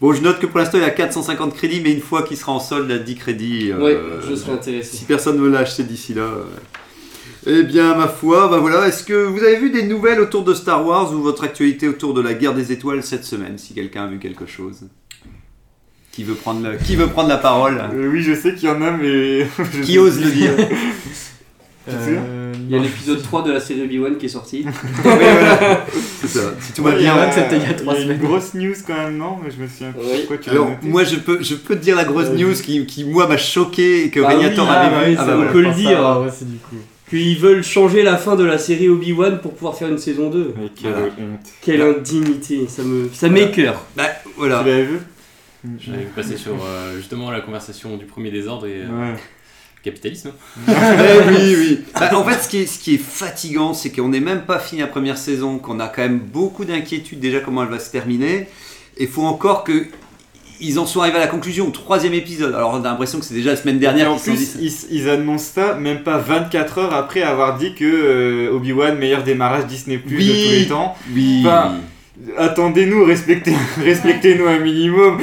Bon, 0.00 0.12
je 0.12 0.20
note 0.22 0.38
que 0.40 0.46
pour 0.46 0.58
l'instant 0.58 0.78
il 0.78 0.84
a 0.84 0.90
450 0.90 1.54
crédits, 1.54 1.80
mais 1.82 1.92
une 1.92 2.00
fois 2.00 2.22
qu'il 2.22 2.36
sera 2.36 2.52
en 2.52 2.60
solde, 2.60 2.86
il 2.90 2.94
a 2.94 2.98
10 2.98 3.14
crédits. 3.14 3.70
euh, 3.72 3.78
ouais, 3.80 3.98
je 4.28 4.34
serais 4.34 4.52
intéressé. 4.52 4.96
Si 4.96 5.04
personne 5.04 5.36
ne 5.36 5.42
veut 5.42 5.50
l'acheter 5.50 5.82
d'ici 5.84 6.14
là. 6.14 6.22
euh. 6.22 6.44
Eh 7.46 7.62
bien, 7.62 7.94
ma 7.94 8.08
foi, 8.08 8.48
bah 8.48 8.56
voilà. 8.58 8.86
Est-ce 8.88 9.04
que 9.04 9.12
vous 9.26 9.42
avez 9.42 9.56
vu 9.58 9.70
des 9.70 9.82
nouvelles 9.82 10.18
autour 10.20 10.44
de 10.44 10.54
Star 10.54 10.84
Wars 10.86 11.12
ou 11.12 11.18
votre 11.22 11.44
actualité 11.44 11.86
autour 11.88 12.14
de 12.14 12.22
la 12.22 12.32
guerre 12.34 12.54
des 12.54 12.72
étoiles 12.72 13.02
cette 13.02 13.24
semaine 13.24 13.58
Si 13.58 13.74
quelqu'un 13.74 14.04
a 14.04 14.06
vu 14.06 14.18
quelque 14.18 14.46
chose? 14.46 14.86
Qui 16.10 16.24
veut 16.24 16.34
prendre, 16.34 16.66
le- 16.66 16.76
qui 16.78 16.96
veut 16.96 17.08
prendre 17.08 17.28
la 17.28 17.36
parole? 17.38 17.82
Euh, 17.92 18.08
oui, 18.10 18.22
je 18.22 18.34
sais 18.34 18.54
qu'il 18.54 18.68
y 18.68 18.72
en 18.72 18.80
a, 18.80 18.90
mais. 18.92 19.40
je 19.58 19.80
Qui 19.82 19.92
sais- 19.92 19.98
ose 19.98 20.20
le 20.24 20.30
dire? 20.30 20.52
Euh, 21.86 21.92
Il 22.66 22.74
y 22.74 22.78
a 22.78 22.82
l'épisode 22.82 23.22
3 23.22 23.42
de 23.42 23.52
la 23.52 23.60
série 23.60 23.82
Obi-Wan 23.82 24.16
qui 24.16 24.26
est 24.26 24.28
sorti. 24.28 24.64
Oui, 25.04 25.10
voilà. 25.14 25.86
C'est 26.20 26.28
ça. 26.28 26.40
Si 26.60 26.72
tout 26.72 26.82
va 26.82 26.90
Ouais, 26.90 26.96
il 26.96 27.00
y 27.00 27.04
bien. 27.04 27.16
a- 27.16 27.30
c'était 27.32 27.56
il 27.56 27.62
y 27.62 27.66
a 27.66 27.74
trois 27.74 27.94
il 27.94 27.98
y 27.98 28.00
a 28.00 28.02
une 28.02 28.08
semaines. 28.18 28.28
grosse 28.30 28.54
news 28.54 28.74
quand 28.86 28.94
même, 28.94 29.16
non? 29.18 29.36
Mais 29.44 29.50
je 29.50 29.62
me 29.62 29.68
souviens 29.68 29.92
plus. 29.92 30.00
Oui. 30.02 30.18
Pourquoi 30.20 30.38
tu 30.38 30.50
Alors, 30.50 30.70
moi, 30.82 31.04
je 31.04 31.16
peux, 31.16 31.42
je 31.42 31.54
peux 31.54 31.76
te 31.76 31.82
dire 31.82 31.96
la 31.96 32.04
grosse 32.04 32.28
Euh, 32.28 32.36
news 32.36 32.54
qui, 32.54 32.84
qui, 32.86 33.04
moi, 33.04 33.26
m'a 33.26 33.36
choqué 33.36 34.04
et 34.04 34.10
que 34.10 34.20
Ah 34.20 34.28
Régnator 34.28 34.70
avait 34.70 34.94
ah 34.96 35.04
vu. 35.04 35.10
oui, 35.10 35.16
Ah 35.18 35.24
bah 35.24 35.32
on 35.32 35.36
voilà. 35.36 35.52
peut 35.52 35.60
le 35.62 35.70
dire. 35.72 36.24
c'est 36.32 36.48
du 36.50 36.56
coup. 36.58 36.76
Qu'ils 37.10 37.38
veulent 37.38 37.62
changer 37.62 38.02
la 38.02 38.16
fin 38.16 38.34
de 38.34 38.44
la 38.44 38.56
série 38.58 38.88
Obi-Wan 38.88 39.38
pour 39.40 39.52
pouvoir 39.52 39.76
faire 39.76 39.88
une 39.88 39.98
saison 39.98 40.30
2. 40.30 40.54
Mais 40.56 40.68
quelle 40.74 40.90
Voilà. 40.92 41.06
honte. 41.06 41.46
Quelle 41.60 41.82
indignité, 41.82 42.66
ça 42.66 42.82
me 42.82 43.10
ça 43.12 43.28
m'écœure. 43.28 43.84
Bah, 43.96 44.04
voilà. 44.36 44.60
Tu 44.62 44.68
l'avais 44.68 44.84
vu? 44.84 44.98
J'avais 45.78 45.98
vu 45.98 46.04
passer 46.14 46.36
sur 46.36 46.52
euh, 46.52 46.96
justement 46.96 47.30
la 47.30 47.40
conversation 47.40 47.96
du 47.96 48.04
premier 48.06 48.30
désordre 48.30 48.66
et 48.66 48.82
euh, 48.82 49.12
Ouais. 49.12 49.14
Capitalisme. 49.84 50.32
Eh 50.68 51.28
oui, 51.30 51.56
oui. 51.58 51.80
Bah, 51.94 52.10
en 52.16 52.24
fait, 52.24 52.42
ce 52.42 52.48
qui 52.48 52.58
est, 52.58 52.66
ce 52.66 52.78
qui 52.78 52.94
est 52.94 52.98
fatigant, 52.98 53.74
c'est 53.74 53.90
qu'on 53.90 54.08
n'est 54.08 54.20
même 54.20 54.42
pas 54.42 54.58
fini 54.58 54.80
la 54.80 54.86
première 54.86 55.18
saison, 55.18 55.58
qu'on 55.58 55.78
a 55.80 55.88
quand 55.88 56.02
même 56.02 56.18
beaucoup 56.18 56.64
d'inquiétudes 56.64 57.20
déjà 57.20 57.40
comment 57.40 57.62
elle 57.62 57.68
va 57.70 57.78
se 57.78 57.90
terminer. 57.90 58.48
Et 58.96 59.04
il 59.04 59.08
faut 59.08 59.22
encore 59.24 59.64
que 59.64 59.86
ils 60.60 60.78
en 60.78 60.86
soient 60.86 61.02
arrivés 61.02 61.18
à 61.18 61.22
la 61.22 61.26
conclusion 61.26 61.66
au 61.66 61.70
troisième 61.70 62.14
épisode. 62.14 62.54
Alors 62.54 62.72
on 62.74 62.80
a 62.84 62.88
l'impression 62.88 63.18
que 63.18 63.24
c'est 63.24 63.34
déjà 63.34 63.50
la 63.50 63.56
semaine 63.56 63.76
Et 63.76 63.80
dernière 63.80 64.12
en 64.12 64.18
sont 64.18 64.32
plus, 64.32 64.56
ils, 64.60 64.72
ils 64.90 65.08
annoncent 65.08 65.50
ça 65.54 65.74
même 65.74 66.02
pas 66.02 66.18
24 66.18 66.78
heures 66.78 66.94
après 66.94 67.22
avoir 67.22 67.58
dit 67.58 67.74
que 67.74 67.84
euh, 67.84 68.52
Obi-Wan, 68.54 68.96
meilleur 68.96 69.24
démarrage 69.24 69.66
Disney 69.66 69.98
Plus 69.98 70.16
Oui. 70.16 70.28
de 70.28 70.32
tous 70.32 70.50
les 70.50 70.66
temps. 70.68 70.96
Oui. 71.12 71.42
Enfin, 71.44 71.74
Attendez-nous, 72.38 73.04
respectez, 73.04 73.52
respectez-nous 73.82 74.46
un 74.46 74.58
minimum. 74.60 75.20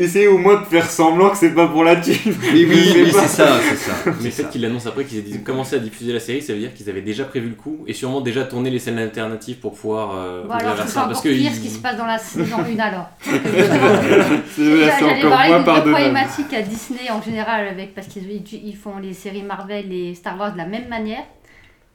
Essayez 0.00 0.26
au 0.26 0.38
moins 0.38 0.60
de 0.60 0.64
faire 0.64 0.90
semblant 0.90 1.30
que 1.30 1.36
c'est 1.36 1.54
pas 1.54 1.68
pour 1.68 1.84
la 1.84 1.94
thune. 1.96 2.16
Oui, 2.52 2.66
oui, 2.68 3.12
c'est 3.12 3.28
ça, 3.28 3.60
c'est 3.60 3.76
ça. 3.76 3.92
Mais 4.06 4.12
c'est 4.18 4.24
le 4.24 4.30
fait 4.30 4.50
qu'ils 4.50 4.62
l'annoncent 4.62 4.88
après 4.88 5.04
qu'ils 5.04 5.18
aient 5.34 5.38
commencé 5.38 5.76
à 5.76 5.78
diffuser 5.78 6.12
la 6.12 6.18
série, 6.18 6.42
ça 6.42 6.52
veut 6.52 6.58
dire 6.58 6.74
qu'ils 6.74 6.90
avaient 6.90 7.00
déjà 7.00 7.24
prévu 7.24 7.48
le 7.50 7.54
coup 7.54 7.84
et 7.86 7.92
sûrement 7.92 8.20
déjà 8.20 8.42
tourné 8.42 8.70
les 8.70 8.80
scènes 8.80 8.98
alternatives 8.98 9.58
pour 9.60 9.74
pouvoir 9.74 10.16
euh, 10.16 10.42
Bon, 10.46 10.54
alors, 10.54 10.74
c'est 10.84 10.98
encore 10.98 11.22
que 11.22 11.28
pire 11.28 11.50
ils- 11.50 11.54
ce 11.54 11.60
qui 11.60 11.70
se 11.70 11.78
passe 11.78 11.96
dans 11.96 12.06
la 12.06 12.18
saison 12.18 12.56
1 12.76 12.78
alors. 12.80 13.08
C'est 13.24 13.32
là, 13.32 14.42
c'est 14.56 14.64
J'allais 14.64 15.24
encore 15.24 15.30
parler 15.30 15.48
moins 15.50 15.58
d'une 15.80 15.92
problématique 15.92 16.52
à 16.54 16.62
Disney 16.62 17.10
en 17.10 17.22
général, 17.22 17.68
avec, 17.68 17.94
parce 17.94 18.08
qu'ils 18.08 18.28
ils 18.30 18.76
font 18.76 18.98
les 19.00 19.12
séries 19.14 19.42
Marvel 19.42 19.92
et 19.92 20.14
Star 20.14 20.38
Wars 20.38 20.52
de 20.52 20.58
la 20.58 20.66
même 20.66 20.88
manière. 20.88 21.22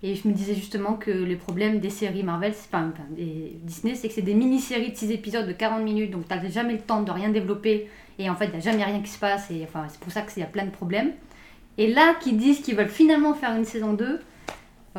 Et 0.04 0.14
je 0.14 0.28
me 0.28 0.34
disais 0.34 0.54
justement 0.54 0.94
que 0.94 1.10
le 1.10 1.38
problème 1.38 1.80
des 1.80 1.90
séries 1.90 2.24
Marvel, 2.24 2.54
enfin, 2.72 2.94
des 3.10 3.58
Disney, 3.64 3.96
c'est 3.96 4.08
que 4.08 4.14
c'est 4.14 4.22
des 4.22 4.36
mini-séries 4.36 4.92
de 4.92 4.96
6 4.96 5.12
épisodes 5.12 5.48
de 5.48 5.54
40 5.54 5.84
minutes, 5.84 6.12
donc 6.12 6.28
t'as 6.28 6.46
jamais 6.50 6.74
le 6.74 6.82
temps 6.82 7.02
de 7.02 7.10
rien 7.10 7.30
développer, 7.30 7.90
et 8.20 8.30
en 8.30 8.36
fait, 8.36 8.46
il 8.46 8.52
n'y 8.52 8.58
a 8.58 8.60
jamais 8.60 8.84
rien 8.84 9.02
qui 9.02 9.10
se 9.10 9.18
passe, 9.18 9.50
et 9.50 9.64
enfin, 9.64 9.88
c'est 9.90 10.00
pour 10.00 10.12
ça 10.12 10.22
qu'il 10.22 10.42
y 10.42 10.46
a 10.46 10.50
plein 10.50 10.66
de 10.66 10.72
problèmes. 10.72 11.14
Et 11.80 11.92
là, 11.92 12.16
qu'ils 12.22 12.38
disent 12.38 12.62
qu'ils 12.62 12.76
veulent 12.76 12.90
finalement 12.90 13.34
faire 13.34 13.56
une 13.56 13.66
saison 13.66 13.94
2, 13.94 14.20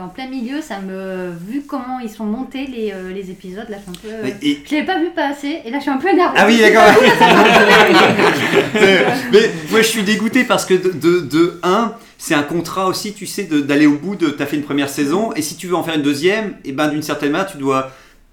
en 0.00 0.08
plein 0.08 0.28
milieu, 0.28 0.60
ça 0.60 0.80
me. 0.80 1.30
Vu 1.48 1.62
comment 1.66 1.98
ils 2.00 2.10
sont 2.10 2.24
montés 2.24 2.66
les, 2.66 2.92
euh, 2.92 3.12
les 3.12 3.30
épisodes, 3.30 3.66
là, 3.68 3.76
je 3.78 3.82
suis 3.90 3.90
un 3.90 4.10
peu. 4.22 4.26
euh, 4.26 4.30
Et- 4.42 4.58
Je 4.68 4.74
l'avais 4.74 4.86
pas 4.86 4.98
vu 4.98 5.10
passer, 5.14 5.60
et 5.64 5.70
là, 5.70 5.78
je 5.78 5.82
suis 5.82 5.90
un 5.90 5.98
peu 5.98 6.08
énervée. 6.08 6.38
Ah 6.40 6.46
oui, 6.46 6.58
d'accord. 6.60 6.84
mais, 9.32 9.50
moi, 9.70 9.82
je 9.82 9.86
suis 9.86 10.02
dégoûté 10.02 10.44
parce 10.44 10.64
que 10.64 10.74
de, 10.74 10.90
de, 10.92 11.20
de 11.20 11.60
un, 11.62 11.92
c'est 12.18 12.34
un 12.34 12.42
contrat 12.42 12.86
aussi, 12.86 13.12
tu 13.12 13.26
sais, 13.26 13.44
d'aller 13.44 13.86
au 13.86 13.96
bout 13.96 14.16
de. 14.16 14.28
T'as 14.28 14.46
fait 14.46 14.56
une 14.56 14.62
première 14.62 14.88
saison, 14.88 15.32
et 15.34 15.42
si 15.42 15.56
tu 15.56 15.66
veux 15.66 15.74
en 15.76 15.82
faire 15.82 15.94
une 15.94 16.02
deuxième, 16.02 16.54
et 16.64 16.72
ben 16.72 16.88
d'une 16.88 17.02
certaine 17.02 17.32
manière, 17.32 17.50
tu 17.50 17.58
dois. 17.58 17.90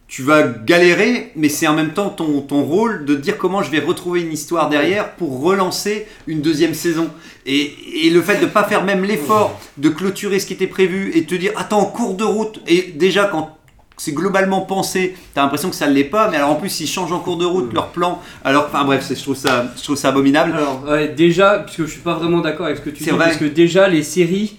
Tu 0.08 0.22
vas 0.22 0.44
galérer, 0.44 1.32
mais 1.36 1.50
c'est 1.50 1.68
en 1.68 1.74
même 1.74 1.94
temps 1.94 2.10
ton, 2.10 2.42
ton 2.42 2.64
rôle 2.64 3.06
de 3.06 3.16
dire 3.16 3.38
comment 3.38 3.64
je 3.64 3.72
vais 3.72 3.80
retrouver 3.80 4.22
une 4.22 4.32
histoire 4.32 4.70
derrière 4.70 5.16
pour 5.16 5.42
relancer 5.42 6.08
une 6.28 6.42
deuxième 6.42 6.76
saison. 6.76 7.10
Et, 7.48 7.74
et 8.06 8.10
le 8.12 8.22
fait 8.22 8.38
de 8.38 8.46
ne 8.46 8.50
pas 8.50 8.64
faire 8.64 8.84
même 8.84 9.04
l'effort 9.04 9.60
de 9.78 9.90
clôturer 9.90 10.40
ce 10.40 10.46
qui 10.46 10.54
était 10.54 10.68
prévu 10.68 11.12
et 11.16 11.22
de 11.22 11.28
te 11.28 11.36
dire 11.36 11.54
attends 11.56 11.80
en 11.80 11.86
cours 11.86 12.14
de 12.14 12.24
route 12.24 12.62
et 12.68 12.94
déjà 12.96 13.26
quand 13.26 13.58
c'est 13.98 14.12
globalement 14.12 14.62
pensé, 14.62 15.16
t'as 15.34 15.42
l'impression 15.42 15.70
que 15.70 15.76
ça 15.76 15.88
ne 15.88 15.94
l'est 15.94 16.04
pas, 16.04 16.30
mais 16.30 16.38
alors 16.38 16.50
en 16.50 16.56
plus 16.56 16.80
ils 16.82 16.88
changent 16.88 17.14
en 17.14 17.20
cours 17.20 17.38
de 17.38 17.46
route 17.46 17.74
leur 17.74 17.90
plan. 17.90 18.22
Alors, 18.44 18.66
enfin 18.68 18.84
bref, 18.84 19.10
je 19.10 19.22
trouve 19.22 19.36
ça, 19.36 19.72
je 19.78 19.84
trouve 19.84 19.96
ça 19.96 20.10
abominable. 20.10 20.54
Alors, 20.54 20.84
déjà, 21.16 21.60
puisque 21.60 21.86
je 21.86 21.92
suis 21.92 22.02
pas 22.02 22.14
vraiment 22.16 22.42
d'accord 22.42 22.66
avec 22.66 22.78
ce 22.78 22.82
que 22.82 22.90
tu 22.90 23.04
dis, 23.04 23.10
vrai. 23.10 23.26
parce 23.26 23.38
que 23.38 23.46
déjà, 23.46 23.88
les 23.88 24.04
séries 24.04 24.58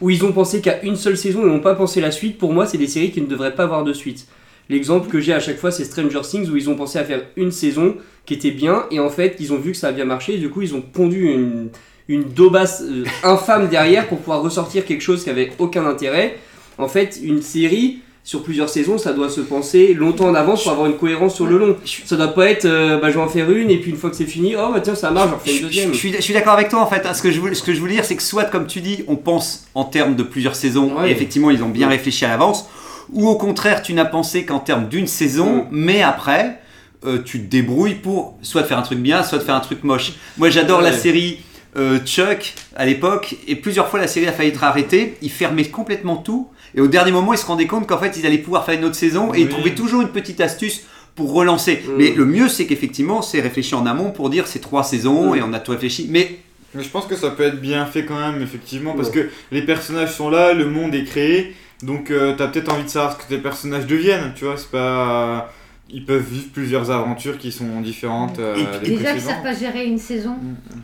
où 0.00 0.10
ils 0.10 0.24
ont 0.24 0.32
pensé 0.32 0.60
qu'à 0.60 0.82
une 0.82 0.96
seule 0.96 1.18
saison 1.18 1.42
et 1.42 1.50
n'ont 1.50 1.60
pas 1.60 1.74
pensé 1.74 2.00
la 2.00 2.10
suite, 2.10 2.38
pour 2.38 2.52
moi, 2.52 2.66
c'est 2.66 2.78
des 2.78 2.86
séries 2.86 3.10
qui 3.10 3.20
ne 3.20 3.26
devraient 3.26 3.54
pas 3.54 3.64
avoir 3.64 3.84
de 3.84 3.92
suite. 3.92 4.26
L'exemple 4.68 5.08
que 5.08 5.20
j'ai 5.20 5.32
à 5.32 5.40
chaque 5.40 5.58
fois, 5.58 5.70
c'est 5.70 5.84
Stranger 5.84 6.20
Things, 6.22 6.48
où 6.50 6.56
ils 6.56 6.68
ont 6.68 6.74
pensé 6.76 6.98
à 6.98 7.04
faire 7.04 7.22
une 7.36 7.50
saison 7.52 7.96
qui 8.26 8.34
était 8.34 8.50
bien, 8.50 8.84
et 8.90 9.00
en 9.00 9.08
fait, 9.08 9.36
ils 9.40 9.52
ont 9.52 9.58
vu 9.58 9.72
que 9.72 9.78
ça 9.78 9.88
a 9.88 9.92
bien 9.92 10.04
marché, 10.04 10.34
et 10.34 10.38
du 10.38 10.50
coup, 10.50 10.60
ils 10.62 10.74
ont 10.74 10.82
pondu 10.82 11.24
une, 11.32 11.68
une 12.08 12.24
daubasse 12.24 12.82
euh, 12.82 13.04
infâme 13.22 13.68
derrière 13.68 14.06
pour 14.08 14.18
pouvoir 14.18 14.42
ressortir 14.42 14.84
quelque 14.84 15.00
chose 15.02 15.24
qui 15.24 15.30
avait 15.30 15.50
aucun 15.58 15.86
intérêt. 15.86 16.36
En 16.76 16.88
fait, 16.88 17.18
une 17.22 17.42
série. 17.42 18.00
Sur 18.24 18.42
plusieurs 18.42 18.68
saisons, 18.68 18.98
ça 18.98 19.14
doit 19.14 19.30
se 19.30 19.40
penser 19.40 19.94
longtemps 19.94 20.26
en 20.28 20.34
avance 20.34 20.62
pour 20.64 20.72
avoir 20.72 20.86
une 20.86 20.98
cohérence 20.98 21.34
sur 21.34 21.46
le 21.46 21.56
long. 21.56 21.76
Ça 22.04 22.14
doit 22.16 22.34
pas 22.34 22.50
être, 22.50 22.66
euh, 22.66 22.98
bah, 23.00 23.08
je 23.08 23.14
vais 23.14 23.22
en 23.22 23.28
faire 23.28 23.50
une 23.50 23.70
et 23.70 23.78
puis 23.78 23.90
une 23.90 23.96
fois 23.96 24.10
que 24.10 24.16
c'est 24.16 24.26
fini, 24.26 24.54
oh 24.54 24.70
bah 24.70 24.80
tiens 24.82 24.94
ça 24.94 25.10
marche, 25.10 25.30
j'en 25.30 25.38
fais 25.38 25.56
une 25.56 25.62
deuxième. 25.62 25.92
je 25.94 25.96
suis, 25.96 26.12
je 26.12 26.20
suis 26.20 26.34
d'accord 26.34 26.52
avec 26.52 26.68
toi 26.68 26.80
en 26.80 26.86
fait. 26.86 27.06
hein. 27.06 27.14
Ce, 27.14 27.22
que 27.22 27.30
je 27.30 27.40
voulais, 27.40 27.54
ce 27.54 27.62
que 27.62 27.72
je 27.72 27.80
voulais 27.80 27.94
dire, 27.94 28.04
c'est 28.04 28.16
que 28.16 28.22
soit, 28.22 28.44
comme 28.44 28.66
tu 28.66 28.82
dis, 28.82 29.02
on 29.08 29.16
pense 29.16 29.66
en 29.74 29.84
termes 29.84 30.14
de 30.14 30.22
plusieurs 30.22 30.56
saisons, 30.56 30.94
Ouais. 31.00 31.08
et 31.08 31.12
effectivement, 31.12 31.48
ils 31.50 31.62
ont 31.62 31.70
bien 31.70 31.88
réfléchi 31.88 32.26
à 32.26 32.28
l'avance, 32.28 32.68
ou 33.12 33.28
au 33.28 33.36
contraire, 33.36 33.82
tu 33.82 33.92
n'as 33.94 34.04
pensé 34.04 34.44
qu'en 34.44 34.58
termes 34.58 34.88
d'une 34.88 35.06
saison, 35.06 35.62
Mm. 35.64 35.66
mais 35.70 36.02
après, 36.02 36.60
euh, 37.06 37.18
tu 37.24 37.40
te 37.40 37.46
débrouilles 37.50 37.94
pour 37.94 38.36
soit 38.42 38.62
de 38.62 38.66
faire 38.66 38.78
un 38.78 38.82
truc 38.82 38.98
bien, 38.98 39.22
soit 39.22 39.38
de 39.38 39.44
faire 39.44 39.54
un 39.54 39.60
truc 39.60 39.84
moche. 39.84 40.12
Moi, 40.36 40.50
j'adore 40.50 40.80
la 40.80 40.92
série 40.92 41.40
euh, 41.76 41.98
Chuck 42.04 42.54
à 42.76 42.86
l'époque, 42.86 43.36
et 43.46 43.54
plusieurs 43.54 43.88
fois 43.88 44.00
la 44.00 44.08
série 44.08 44.26
a 44.26 44.32
failli 44.32 44.48
être 44.48 44.64
arrêtée. 44.64 45.16
Ils 45.22 45.30
fermaient 45.30 45.66
complètement 45.66 46.16
tout, 46.16 46.48
et 46.74 46.80
au 46.80 46.88
dernier 46.88 47.12
moment, 47.12 47.32
ils 47.34 47.38
se 47.38 47.46
rendaient 47.46 47.66
compte 47.66 47.86
qu'en 47.86 47.98
fait, 47.98 48.16
ils 48.18 48.26
allaient 48.26 48.38
pouvoir 48.38 48.64
faire 48.64 48.74
une 48.78 48.84
autre 48.84 48.96
saison, 48.96 49.32
et 49.34 49.42
ils 49.42 49.48
trouvaient 49.48 49.74
toujours 49.74 50.00
une 50.02 50.08
petite 50.08 50.40
astuce 50.40 50.82
pour 51.14 51.32
relancer. 51.32 51.82
Mm. 51.86 51.90
Mais 51.96 52.10
le 52.16 52.24
mieux, 52.24 52.48
c'est 52.48 52.66
qu'effectivement, 52.66 53.22
c'est 53.22 53.40
réfléchi 53.40 53.74
en 53.74 53.86
amont 53.86 54.10
pour 54.10 54.28
dire 54.30 54.46
c'est 54.46 54.60
trois 54.60 54.82
saisons 54.82 55.32
Mm. 55.34 55.36
et 55.36 55.42
on 55.42 55.52
a 55.52 55.60
tout 55.60 55.70
réfléchi. 55.72 56.08
Mais 56.10 56.38
Mais 56.74 56.82
je 56.82 56.88
pense 56.90 57.06
que 57.06 57.16
ça 57.16 57.30
peut 57.30 57.44
être 57.44 57.60
bien 57.60 57.86
fait 57.86 58.04
quand 58.04 58.18
même, 58.18 58.42
effectivement, 58.42 58.94
parce 58.94 59.10
que 59.10 59.30
les 59.52 59.62
personnages 59.62 60.12
sont 60.14 60.28
là, 60.30 60.52
le 60.52 60.66
monde 60.66 60.94
est 60.94 61.04
créé, 61.04 61.54
donc 61.82 62.10
euh, 62.10 62.34
t'as 62.36 62.48
peut-être 62.48 62.72
envie 62.72 62.84
de 62.84 62.88
savoir 62.88 63.12
ce 63.12 63.18
que 63.24 63.28
tes 63.28 63.38
personnages 63.38 63.86
deviennent, 63.86 64.32
tu 64.34 64.44
vois, 64.44 64.56
c'est 64.56 64.70
pas... 64.70 65.52
Ils 65.90 66.04
peuvent 66.04 66.22
vivre 66.22 66.48
plusieurs 66.52 66.90
aventures 66.90 67.38
qui 67.38 67.50
sont 67.50 67.80
différentes 67.80 68.38
euh, 68.40 68.78
Et 68.82 68.90
des 68.90 68.96
Déjà 68.98 69.12
qu'ils 69.12 69.22
savent 69.22 69.42
pas 69.42 69.54
gérer 69.54 69.86
une 69.86 69.96
saison. 69.96 70.36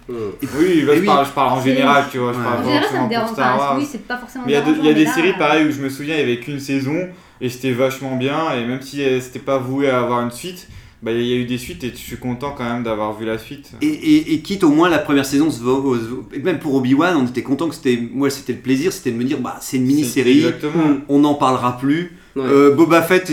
Oui, 0.08 0.82
là, 0.82 0.94
Et 0.94 0.96
je, 0.96 1.00
oui. 1.00 1.06
parle, 1.06 1.26
je 1.26 1.30
parle 1.32 1.52
en 1.52 1.62
général, 1.62 2.04
tu 2.10 2.16
vois, 2.18 2.32
je 2.32 2.38
En 2.38 2.40
Ouais. 2.40 2.44
parle 2.46 2.56
pas 2.56 2.64
général, 2.64 2.88
ça 2.90 3.02
me 3.02 3.08
dérange 3.10 3.36
pas. 3.36 3.76
Oui, 3.76 3.86
c'est 3.90 4.06
pas 4.06 4.16
forcément 4.16 4.44
Mais 4.46 4.52
il 4.52 4.54
y 4.54 4.58
a, 4.58 4.60
de- 4.62 4.66
dérangeant, 4.66 4.82
il 4.82 4.86
y 4.86 4.90
a 4.90 4.94
des 4.94 5.04
là, 5.04 5.12
séries 5.12 5.28
euh, 5.30 5.38
pareilles 5.38 5.66
où 5.66 5.70
je 5.72 5.80
me 5.82 5.90
souviens, 5.90 6.14
il 6.14 6.20
y 6.20 6.22
avait 6.22 6.38
qu'une 6.40 6.58
saison 6.60 7.08
et 7.38 7.50
c'était 7.50 7.72
vachement 7.72 8.16
bien. 8.16 8.54
Et 8.54 8.64
même 8.64 8.80
si 8.80 9.02
euh, 9.04 9.20
c'était 9.20 9.40
pas 9.40 9.58
voué 9.58 9.90
à 9.90 10.00
avoir 10.00 10.22
une 10.22 10.30
suite, 10.30 10.68
bah, 11.04 11.12
il 11.12 11.26
y 11.26 11.32
a 11.32 11.36
eu 11.36 11.44
des 11.44 11.58
suites 11.58 11.84
et 11.84 11.90
je 11.90 11.96
suis 11.96 12.16
content 12.16 12.54
quand 12.56 12.64
même 12.64 12.82
d'avoir 12.82 13.16
vu 13.18 13.26
la 13.26 13.38
suite. 13.38 13.72
et, 13.82 13.86
et- 13.86 14.34
et 14.34 14.40
quitte 14.40 14.64
au 14.64 14.70
moins 14.70 14.88
la 14.88 14.98
première 14.98 15.26
saison, 15.26 15.50
se 15.50 15.60
vaut- 15.60 15.96
se 15.96 16.04
vaut- 16.04 16.24
et 16.32 16.38
même 16.38 16.58
pour 16.58 16.74
Obi 16.74 16.94
Wan, 16.94 17.16
on 17.16 17.26
était 17.26 17.42
content 17.42 17.68
que 17.68 17.74
c'était, 17.74 17.98
moi 18.12 18.30
c'était 18.30 18.52
le 18.54 18.58
plaisir, 18.60 18.92
c'était 18.92 19.10
de 19.12 19.16
me 19.16 19.24
dire 19.24 19.38
bah 19.38 19.58
c'est 19.60 19.76
une 19.76 19.84
mini-série, 19.84 20.40
on 21.08 21.18
n'en 21.20 21.34
parlera 21.34 21.76
plus. 21.78 22.12
Ouais. 22.36 22.42
Euh, 22.44 22.74
Boba 22.74 23.02
Fett, 23.02 23.30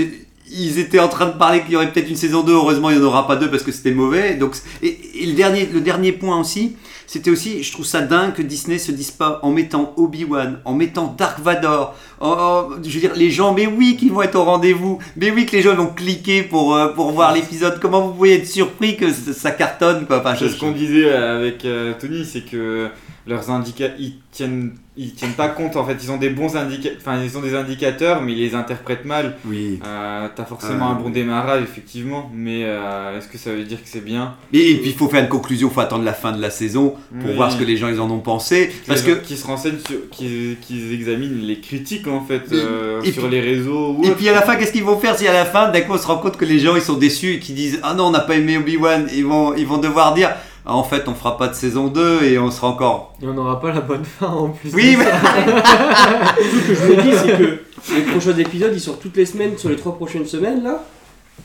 ils 0.54 0.80
étaient 0.80 1.00
en 1.00 1.08
train 1.08 1.28
de 1.28 1.38
parler 1.38 1.62
qu'il 1.62 1.72
y 1.72 1.75
aurait 1.78 1.92
peut-être 1.92 2.10
une 2.10 2.16
saison 2.18 2.44
2, 2.44 2.51
heureusement 2.54 2.90
il 2.90 2.98
n'y 2.98 3.04
en 3.04 3.08
aura 3.08 3.25
pas 3.25 3.38
deux 3.38 3.50
parce 3.50 3.63
que 3.63 3.72
c'était 3.72 3.92
mauvais. 3.94 4.36
Donc, 4.36 4.56
et, 4.84 4.98
et 5.24 5.25
le, 5.25 5.34
dernier, 5.34 5.66
le 5.74 5.80
dernier 5.82 6.12
point 6.12 6.40
aussi, 6.40 6.74
c'était 7.13 7.30
aussi, 7.30 7.62
je 7.62 7.74
trouve 7.74 7.86
ça 7.86 8.00
dingue 8.01 8.32
que 8.32 8.41
Disney 8.41 8.77
se 8.80 8.94
dise 8.94 9.12
pas 9.12 9.39
en 9.44 9.51
mettant 9.51 9.94
Obi-Wan, 9.98 10.60
en 10.63 10.74
mettant 10.74 11.13
Dark 11.18 11.41
Vador, 11.41 11.94
en- 12.22 12.30
en- 12.30 12.70
je 12.82 12.89
veux 12.89 13.00
dire, 13.01 13.12
les 13.15 13.30
gens, 13.30 13.53
mais 13.53 13.68
oui 13.68 13.98
qu'ils 13.98 14.13
vont 14.13 14.22
être 14.22 14.36
au 14.36 14.46
rendez-vous, 14.46 14.98
mais 15.18 15.30
oui 15.30 15.46
que 15.46 15.51
les 15.51 15.62
gens 15.62 15.75
vont 15.75 15.88
cliquer 15.88 16.41
pour, 16.44 16.74
euh, 16.74 16.88
pour 16.94 17.12
voir 17.12 17.34
l'épisode, 17.34 17.80
comment 17.82 18.08
vous 18.08 18.13
pouvez 18.13 18.36
être 18.36 18.48
surpris 18.48 18.96
que 18.96 19.12
ça 19.12 19.51
cartonne 19.51 20.06
quoi? 20.06 20.20
Enfin, 20.20 20.36
je- 20.36 20.46
C'est 20.46 20.53
ce 20.56 20.60
qu'on 20.62 20.72
disait 20.72 21.12
avec 21.12 21.65
euh, 21.65 21.91
Tony, 22.00 22.24
c'est 22.24 22.41
que 22.50 22.88
leurs 23.28 23.50
indicateurs, 23.51 23.96
ils 24.00 24.16
tiennent, 24.32 24.74
ils 24.98 25.13
tiennent 25.13 25.34
pas 25.34 25.48
compte 25.50 25.75
en 25.75 25.86
fait. 25.86 25.98
Ils 26.04 26.12
ont 26.12 26.18
des 26.18 26.30
bons 26.32 26.56
indicateurs, 26.56 26.98
enfin 27.00 27.22
ils 27.24 27.38
ont 27.38 27.42
des 27.42 27.54
indicateurs, 27.56 28.22
mais 28.22 28.32
ils 28.34 28.40
les 28.40 28.56
interprètent 28.56 29.06
mal. 29.06 29.36
Oui. 29.46 29.80
Euh, 29.86 30.28
T'as 30.36 30.46
forcément 30.46 30.90
Euh, 30.90 30.92
un 30.94 30.96
bon 30.96 31.10
démarrage 31.10 31.62
effectivement, 31.63 32.32
mais 32.34 32.62
euh, 32.63 33.18
est-ce 33.18 33.28
que 33.28 33.38
ça 33.38 33.51
veut 33.51 33.63
dire 33.63 33.78
que 33.82 33.88
c'est 33.88 34.04
bien? 34.04 34.36
Et, 34.54 34.72
et 34.72 34.78
puis 34.78 34.90
il 34.92 34.96
faut 34.96 35.08
faire 35.08 35.22
une 35.24 35.30
conclusion, 35.30 35.68
il 35.70 35.74
faut 35.74 35.82
attendre 35.82 36.04
la 36.04 36.13
fin 36.13 36.32
de 36.32 36.42
la 36.42 36.50
saison 36.50 36.96
pour 37.20 37.30
Oui. 37.30 37.36
voir 37.36 37.51
ce 37.51 37.58
que 37.58 37.63
les 37.63 37.78
gens 37.78 37.90
ils 37.90 38.00
en 38.00 38.10
ont 38.10 38.20
pensé. 38.20 38.72
Parce 38.88 39.01
que 39.01 39.12
qui 39.12 39.38
se 39.38 39.46
renseignent 39.46 39.80
sur, 39.86 39.98
qui, 40.12 40.58
qui 40.62 40.94
examinent 40.94 41.42
les 41.42 41.60
critiques 41.60 42.08
en 42.08 42.22
fait 42.22 42.44
Et- 42.51 42.56
euh, 42.56 43.04
sur 43.04 43.24
puis- 43.24 43.32
les 43.32 43.42
réseaux. 43.42 43.96
Ou 43.98 44.04
Et 44.04 44.08
autre. 44.08 44.18
puis 44.18 44.30
à 44.30 44.34
la 44.34 44.42
fin, 44.42 44.56
qu'est-ce 44.56 44.72
qu'ils 44.72 44.84
vont 44.84 44.98
faire 44.98 45.18
si 45.18 45.28
à 45.28 45.34
la 45.34 45.46
fin, 45.46 45.70
d'un 45.70 45.82
coup, 45.82 45.94
on 45.94 45.98
se 45.98 46.08
rend 46.08 46.18
compte 46.18 46.38
que 46.38 46.46
les 46.46 46.60
gens 46.60 46.75
ils 46.75 46.82
sont 46.82 46.98
déçus 46.98 47.34
et 47.34 47.40
qu'ils 47.40 47.56
disent 47.56 47.80
Ah 47.84 47.94
non, 47.94 48.06
on 48.06 48.12
n'a 48.12 48.20
pas 48.22 48.36
aimé 48.36 48.58
Obi-Wan 48.58 49.08
Ils 49.13 49.25
vont, 49.25 49.54
ils 49.56 49.68
vont 49.68 49.78
devoir 49.78 50.13
dire 50.13 50.32
Ah, 50.65 50.75
En 50.75 50.84
fait, 50.84 51.08
on 51.08 51.13
fera 51.15 51.38
pas 51.38 51.48
de 51.48 51.56
saison 51.56 51.88
2 51.88 52.24
et 52.24 52.38
on 52.39 52.51
sera 52.51 52.68
encore. 52.68 53.15
Et 53.22 53.25
on 53.27 53.34
n'aura 53.34 53.60
pas 53.60 53.72
la 53.74 53.82
bonne 53.82 54.06
fin 54.06 54.27
en 54.27 54.50
plus. 54.50 54.72
Oui, 54.74 54.96
mais- 54.98 55.06
ça. 55.06 55.12
Ce 56.38 56.68
que 56.68 56.75
je 56.75 56.84
me 56.96 57.01
dis, 57.01 57.12
c'est 57.18 57.38
que 57.38 57.96
les 57.96 58.01
prochains 58.12 58.38
épisodes, 58.38 58.72
ils 58.74 58.80
sortent 58.80 59.01
toutes 59.01 59.18
les 59.18 59.25
semaines 59.25 59.58
sur 59.58 59.70
les 59.70 59.75
trois 59.75 59.96
prochaines 59.96 60.25
semaines 60.27 60.63
là. 60.63 60.84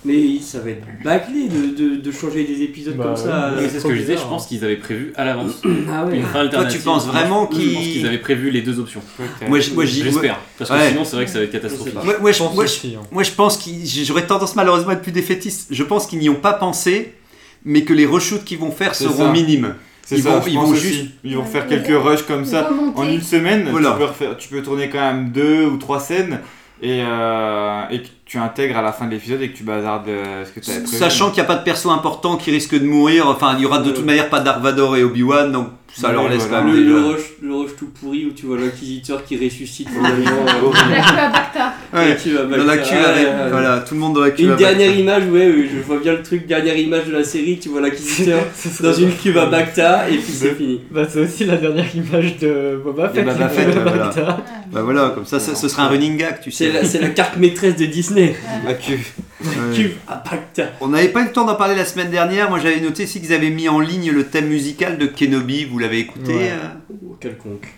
Mais 0.04 0.38
ça 0.40 0.58
va 0.60 0.70
être 0.70 0.84
bâclé 1.02 1.48
de, 1.48 1.74
de, 1.74 1.96
de 1.96 2.12
changer 2.12 2.44
des 2.44 2.62
épisodes 2.62 2.96
Bah 2.96 3.04
comme 3.04 3.12
ouais. 3.14 3.18
ça. 3.18 3.52
Mais 3.56 3.68
c'est 3.68 3.80
ce 3.80 3.86
que 3.86 3.94
je 3.94 4.00
disais, 4.00 4.16
je 4.16 4.22
pense 4.24 4.46
qu'ils 4.46 4.62
avaient 4.62 4.76
prévu 4.76 5.12
à 5.16 5.24
l'avance 5.24 5.62
Ah 5.90 6.04
ouais. 6.04 6.18
une 6.18 6.24
fin 6.26 6.40
alternative. 6.40 6.80
tu 6.80 6.84
penses 6.84 7.06
vraiment 7.06 7.48
je- 7.50 7.56
Je 7.56 7.62
pense 7.64 7.72
qu'ils- 7.82 7.92
qu'ils 7.92 8.06
avaient 8.06 8.18
prévu 8.18 8.50
les 8.50 8.60
deux 8.60 8.78
options. 8.78 9.00
Peut-être. 9.16 9.48
Moi, 9.48 9.58
J'espère. 9.86 10.38
Parce 10.58 10.70
que 10.70 10.74
Ouais. 10.76 10.90
sinon, 10.90 11.04
c'est 11.04 11.16
vrai 11.16 11.24
que 11.24 11.30
ça 11.30 11.38
va 11.38 11.44
être 11.44 11.50
catastrophique. 11.52 11.94
Moi, 11.94 12.14
moi, 12.20 12.30
je, 12.32 12.42
moi, 12.42 12.66
je- 12.66 12.88
hein. 12.88 13.00
moi, 13.10 13.22
je 13.22 13.30
pense 13.32 13.56
qu'ils. 13.56 13.86
J'aurais 14.04 14.26
tendance 14.26 14.54
malheureusement 14.54 14.90
à 14.90 14.94
être 14.94 15.02
plus 15.02 15.12
défaitiste. 15.12 15.68
Je 15.70 15.82
pense 15.82 16.06
qu'ils 16.06 16.18
n'y 16.18 16.28
ont 16.28 16.34
pas 16.34 16.52
pensé, 16.52 17.14
mais 17.66 17.82
que 17.82 17.92
les 17.92 18.06
reshoots 18.06 18.44
qu'ils 18.44 18.58
vont 18.58 18.70
faire 18.70 18.94
seront 18.94 19.26
ça. 19.26 19.32
minimes. 19.32 19.74
C'est 20.02 20.16
ils 20.16 20.22
ça, 20.22 20.30
vont- 20.36 20.42
je 20.42 20.48
ils 20.50 20.54
pense 20.54 20.64
vont 20.68 20.72
aussi. 20.72 20.86
juste- 20.88 21.06
Ils 21.24 21.36
vont 21.36 21.44
faire 21.44 21.66
quelques 21.66 21.88
rushs 22.02 22.22
comme 22.22 22.44
ça. 22.46 22.68
remonter. 22.68 22.98
En 23.00 23.08
une 23.08 23.20
semaine, 23.20 23.66
Voilà. 23.70 23.90
tu, 23.92 23.98
peux 23.98 24.04
refaire- 24.04 24.36
tu 24.38 24.48
peux 24.48 24.62
tourner 24.62 24.88
quand 24.88 25.00
même 25.00 25.30
deux 25.30 25.66
ou 25.66 25.76
trois 25.76 25.98
scènes 26.00 26.38
et, 26.80 27.02
euh, 27.04 27.82
et 27.90 28.02
tu 28.26 28.38
intègres 28.38 28.76
à 28.76 28.82
la 28.82 28.90
fin 28.92 29.06
de 29.06 29.12
l'épisode 29.12 29.40
et 29.40 29.50
que 29.50 29.56
tu 29.56 29.62
bazardes 29.62 30.08
euh, 30.08 30.44
ce 30.44 30.50
que 30.50 30.58
tu 30.58 30.68
avais 30.70 30.80
prévu. 30.80 30.96
Sachant 30.96 31.26
qu'il 31.30 31.36
n'y 31.36 31.48
a 31.48 31.52
pas 31.52 31.54
de 31.54 31.62
perso 31.62 31.90
important 31.90 32.36
qui 32.36 32.50
risque 32.50 32.74
de 32.76 32.84
mourir, 32.84 33.28
enfin, 33.28 33.54
il 33.56 33.62
y 33.62 33.66
aura 33.66 33.78
de 33.78 33.92
toute 33.92 34.04
manière 34.04 34.28
pas 34.28 34.40
Dark 34.40 34.60
Vador 34.60 34.96
et 34.96 35.04
Obi-Wan, 35.04 35.52
donc 35.52 35.68
ça 35.94 36.08
Oui, 36.08 36.14
leur 36.14 36.28
laisse 36.28 36.46
voilà. 36.48 36.64
même 36.64 36.74
Le, 36.74 36.82
le 36.82 37.06
rush, 37.06 37.22
le 37.40 37.54
rush 37.54 37.70
tout 37.78 37.86
pourri 38.00 38.26
où 38.26 38.32
tu 38.32 38.46
vois 38.46 38.58
l'inquisiteur 38.58 39.24
qui 39.24 39.36
ressuscite 39.42 39.88
euh, 39.96 40.02
La 40.02 40.10
queue 40.10 41.18
à 41.18 41.28
Bacta. 41.28 41.72
Ouais, 41.94 42.58
dans 42.58 42.64
la 42.64 42.76
queue. 42.78 43.48
Voilà, 43.50 43.78
tout 43.78 43.94
le 43.94 44.00
monde 44.00 44.14
dans 44.14 44.20
la 44.20 44.30
queue. 44.32 44.42
Une 44.42 44.56
dernière 44.56 44.94
image, 44.94 45.22
ouais, 45.28 45.68
je 45.72 45.78
vois 45.86 45.98
bien 45.98 46.14
le 46.14 46.22
truc, 46.22 46.48
dernière 46.48 46.76
image 46.76 47.06
de 47.06 47.12
la 47.12 47.22
série, 47.22 47.60
tu 47.60 47.68
vois 47.68 47.80
l'inquisiteur 47.80 48.40
dans 48.80 48.92
une 48.92 49.14
cuve 49.14 49.38
à 49.38 49.46
Bacta 49.46 50.10
et 50.10 50.16
puis 50.16 50.32
c'est 50.32 50.54
fini. 50.54 50.80
Bah, 50.90 51.02
c'est 51.08 51.20
aussi 51.20 51.44
la 51.44 51.56
dernière 51.58 51.94
image 51.94 52.38
de 52.38 52.80
Boba 52.82 53.08
Fett. 53.08 53.24
Boba. 53.24 53.90
Bacta. 53.90 54.44
Bah 54.72 54.82
voilà, 54.82 55.12
comme 55.14 55.24
ça, 55.24 55.38
ce 55.38 55.68
sera 55.68 55.84
un 55.84 55.88
running 55.88 56.16
gag, 56.16 56.40
tu 56.42 56.50
sais. 56.50 56.72
c'est 56.84 57.00
la 57.00 57.10
carte 57.10 57.36
maîtresse 57.36 57.76
de 57.76 57.86
Disney. 57.86 58.15
La. 58.16 58.74
Cuve 58.74 59.94
à. 60.08 60.22
On 60.80 60.88
n'avait 60.88 61.08
pas 61.08 61.20
eu 61.22 61.26
le 61.26 61.32
temps 61.32 61.44
d'en 61.44 61.54
parler 61.54 61.74
la 61.76 61.84
semaine 61.84 62.10
dernière. 62.10 62.48
Moi, 62.48 62.58
j'avais 62.58 62.80
noté 62.80 63.04
aussi 63.04 63.20
qu'ils 63.20 63.32
avaient 63.34 63.50
mis 63.50 63.68
en 63.68 63.78
ligne 63.80 64.10
le 64.10 64.24
thème 64.24 64.46
musical 64.48 64.96
de 64.98 65.06
Kenobi. 65.06 65.64
Vous 65.64 65.78
l'avez 65.78 65.98
écouté 66.00 66.32
Ouais. 66.34 66.50
euh 66.52 67.04
quelconque. 67.20 67.68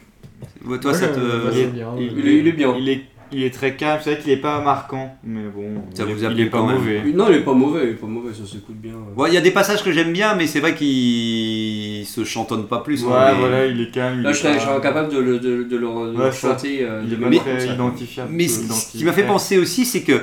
Toi, 0.80 0.94
ça 0.94 1.06
Ouais, 1.06 1.12
te. 1.12 1.20
il, 1.52 1.58
est, 1.60 1.64
bien, 1.66 1.88
il- 1.98 2.06
ouais. 2.08 2.12
Il 2.18 2.28
est- 2.28 2.38
il 2.38 2.48
est 2.48 2.52
bien. 2.52 2.74
Il 2.78 2.88
est, 2.88 3.02
il 3.32 3.42
est 3.42 3.50
très 3.54 3.76
calme, 3.76 4.00
c'est 4.02 4.12
vrai 4.14 4.20
qu'il 4.22 4.30
est 4.32 4.36
pas 4.38 4.60
marquant, 4.60 5.16
mais 5.24 5.42
bon, 5.54 5.82
Ça 5.94 6.04
il, 6.08 6.14
vous 6.14 6.24
il 6.24 6.40
est 6.40 6.46
pas 6.46 6.62
même. 6.64 6.76
mauvais. 6.76 7.02
Non, 7.14 7.26
il 7.28 7.36
est 7.36 7.40
pas 7.44 7.52
mauvais, 7.52 7.84
il 7.84 7.90
est 7.90 7.94
pas 7.94 8.06
mauvais, 8.06 8.32
ça 8.32 8.44
s'écoute 8.50 8.76
bien. 8.76 8.92
ouais. 9.16 9.28
Il 9.28 9.34
y 9.34 9.36
a 9.36 9.40
des 9.40 9.50
passages 9.50 9.82
que 9.82 9.92
j'aime 9.92 10.12
bien, 10.12 10.34
mais 10.34 10.46
c'est 10.46 10.60
vrai 10.60 10.74
qu'il 10.74 12.06
se 12.06 12.24
chantonne 12.24 12.66
pas 12.66 12.78
plus. 12.80 13.04
Ouais, 13.04 13.12
hein, 13.14 13.32
mais- 13.34 13.38
voilà, 13.40 13.66
il 13.66 13.80
est 13.80 13.90
calme. 13.90 14.18
il 14.18 14.22
Là, 14.22 14.30
est 14.30 14.34
je 14.34 14.38
serais, 14.38 14.58
incapable 14.76 15.12
de 15.12 15.18
le, 15.18 15.38
de, 15.38 15.62
de 15.64 15.76
le, 15.76 15.86
Ouais, 15.88 16.32
chanter. 16.32 16.78
euh, 16.82 17.02
Il 17.06 17.12
est 17.12 17.16
pas 17.16 17.30
très 17.44 17.66
identifiable. 17.74 18.30
Mais 18.32 18.46
euh, 18.46 18.72
ce 18.72 18.92
qui 18.98 19.04
m'a 19.04 19.12
fait 19.12 19.24
penser 19.26 19.58
aussi, 19.58 19.84
c'est 19.84 20.02
que 20.02 20.20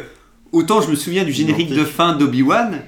autant 0.51 0.81
je 0.81 0.89
me 0.89 0.95
souviens 0.95 1.23
du 1.23 1.31
générique 1.31 1.69
de 1.73 1.83
fin 1.83 2.13
d'Obi-Wan, 2.15 2.81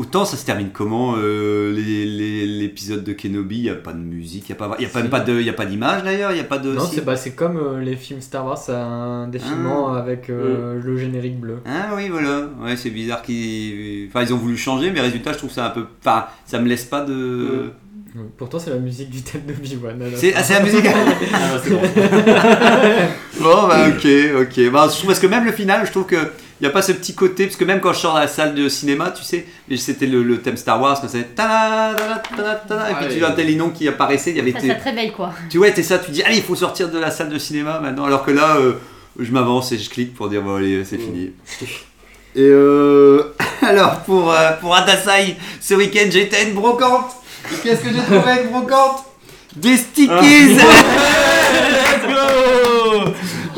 autant 0.00 0.24
ça 0.24 0.36
se 0.36 0.44
termine 0.46 0.70
comment 0.72 1.14
euh, 1.18 1.72
l'épisode 1.72 3.04
de 3.04 3.12
Kenobi 3.12 3.58
Il 3.58 3.62
n'y 3.62 3.68
a 3.70 3.74
pas 3.74 3.92
de 3.92 3.98
musique, 3.98 4.48
il 4.48 4.52
n'y 4.52 4.58
a, 4.60 4.68
pas, 4.68 4.76
y 4.80 4.84
a 4.84 4.88
pas- 4.88 5.00
même 5.02 5.10
pas 5.10 5.20
de- 5.20 5.40
y 5.40 5.48
a 5.48 5.52
pas 5.52 5.66
d'image 5.66 6.02
d'ailleurs, 6.02 6.30
il 6.30 6.34
n'y 6.34 6.40
a 6.40 6.44
pas 6.44 6.58
de. 6.58 6.72
Non, 6.72 6.84
si- 6.86 6.96
c'est 6.96 7.04
bah, 7.04 7.16
c'est 7.16 7.32
comme 7.32 7.56
euh, 7.56 7.80
les 7.80 7.96
films 7.96 8.20
Star 8.20 8.44
Wars, 8.46 8.58
c'est 8.58 8.72
un 8.72 9.28
défilement 9.28 9.92
avec 9.94 10.30
euh, 10.30 10.80
le 10.82 10.96
générique 10.96 11.38
bleu. 11.40 11.58
Ah 11.66 11.90
oui, 11.96 12.08
voilà. 12.08 12.48
Ouais, 12.62 12.76
c'est 12.76 12.90
bizarre 12.90 13.22
qu'ils. 13.22 14.08
Enfin, 14.08 14.22
ils 14.22 14.32
ont 14.32 14.38
voulu 14.38 14.56
changer, 14.56 14.90
mais 14.90 15.00
résultat, 15.00 15.32
je 15.32 15.38
trouve 15.38 15.50
ça 15.50 15.66
un 15.66 15.70
peu. 15.70 15.84
Enfin, 16.00 16.26
ça 16.46 16.58
me 16.58 16.68
laisse 16.68 16.84
pas 16.84 17.04
de. 17.04 17.72
Ouais, 18.16 18.22
Pourtant, 18.36 18.58
c'est 18.58 18.70
la 18.70 18.78
musique 18.78 19.08
du 19.10 19.22
thème 19.22 19.42
de 19.46 19.52
Obi-Wan. 19.52 20.02
à 20.02 20.08
la 20.10 20.16
C'est 20.16 20.32
fin. 20.32 20.38
ah, 20.40 20.42
c'est 20.42 20.54
la 20.54 20.60
musique 20.62 20.84
Ah, 21.32 21.38
bah, 21.52 21.60
c'est 21.62 21.70
bon. 21.70 21.80
Bon, 23.40 23.68
bah, 23.68 23.86
ok, 23.88 24.06
ok. 24.42 24.70
Bah, 24.72 24.86
je 24.90 24.96
trouve, 24.96 25.06
parce 25.06 25.20
que 25.20 25.26
même 25.26 25.44
le 25.44 25.52
final, 25.52 25.86
je 25.86 25.90
trouve 25.92 26.06
que. 26.06 26.16
Il 26.60 26.64
n'y 26.64 26.68
a 26.68 26.72
pas 26.72 26.82
ce 26.82 26.92
petit 26.92 27.14
côté, 27.14 27.46
parce 27.46 27.56
que 27.56 27.64
même 27.64 27.80
quand 27.80 27.94
je 27.94 28.00
sors 28.00 28.14
de 28.14 28.20
la 28.20 28.28
salle 28.28 28.54
de 28.54 28.68
cinéma, 28.68 29.14
tu 29.16 29.24
sais, 29.24 29.46
mais 29.66 29.78
c'était 29.78 30.06
le, 30.06 30.22
le 30.22 30.42
thème 30.42 30.58
Star 30.58 30.78
Wars, 30.78 31.00
quand 31.00 31.08
c'est 31.08 31.34
ta 31.34 31.92
et 31.92 33.06
puis 33.06 33.16
tu 33.16 33.24
as 33.24 33.30
tel 33.30 33.56
nom 33.56 33.70
qui 33.70 33.88
apparaissait, 33.88 34.30
il 34.30 34.36
y 34.36 34.40
avait 34.40 34.52
Ça, 34.52 34.60
ça 34.60 34.74
te 34.74 34.84
réveille 34.84 35.12
quoi. 35.12 35.32
Tu 35.48 35.56
vois, 35.56 35.70
t'es 35.70 35.82
ça, 35.82 35.98
tu 35.98 36.10
dis, 36.10 36.22
allez, 36.22 36.36
il 36.36 36.42
faut 36.42 36.54
sortir 36.54 36.90
de 36.90 36.98
la 36.98 37.10
salle 37.10 37.30
de 37.30 37.38
cinéma 37.38 37.80
maintenant, 37.80 38.04
alors 38.04 38.26
que 38.26 38.30
là, 38.30 38.56
euh, 38.58 38.74
je 39.18 39.32
m'avance 39.32 39.72
et 39.72 39.78
je 39.78 39.88
clique 39.88 40.14
pour 40.14 40.28
dire 40.28 40.42
bon 40.42 40.56
allez 40.56 40.84
c'est 40.84 40.98
fini. 40.98 41.30
Et 42.36 42.40
euh, 42.42 43.34
alors 43.62 44.00
pour, 44.00 44.30
euh, 44.30 44.52
pour 44.60 44.76
Adasai, 44.76 45.36
ce 45.62 45.72
week-end 45.74 46.08
j'étais 46.10 46.36
à 46.36 46.42
une 46.42 46.54
brocante. 46.54 47.10
Et 47.50 47.56
Qu'est-ce 47.62 47.80
que 47.80 47.88
j'ai 47.88 48.02
trouvé 48.02 48.30
à 48.30 48.42
une 48.42 48.50
brocante? 48.50 49.04
Des 49.56 49.78
stickies 49.78 50.58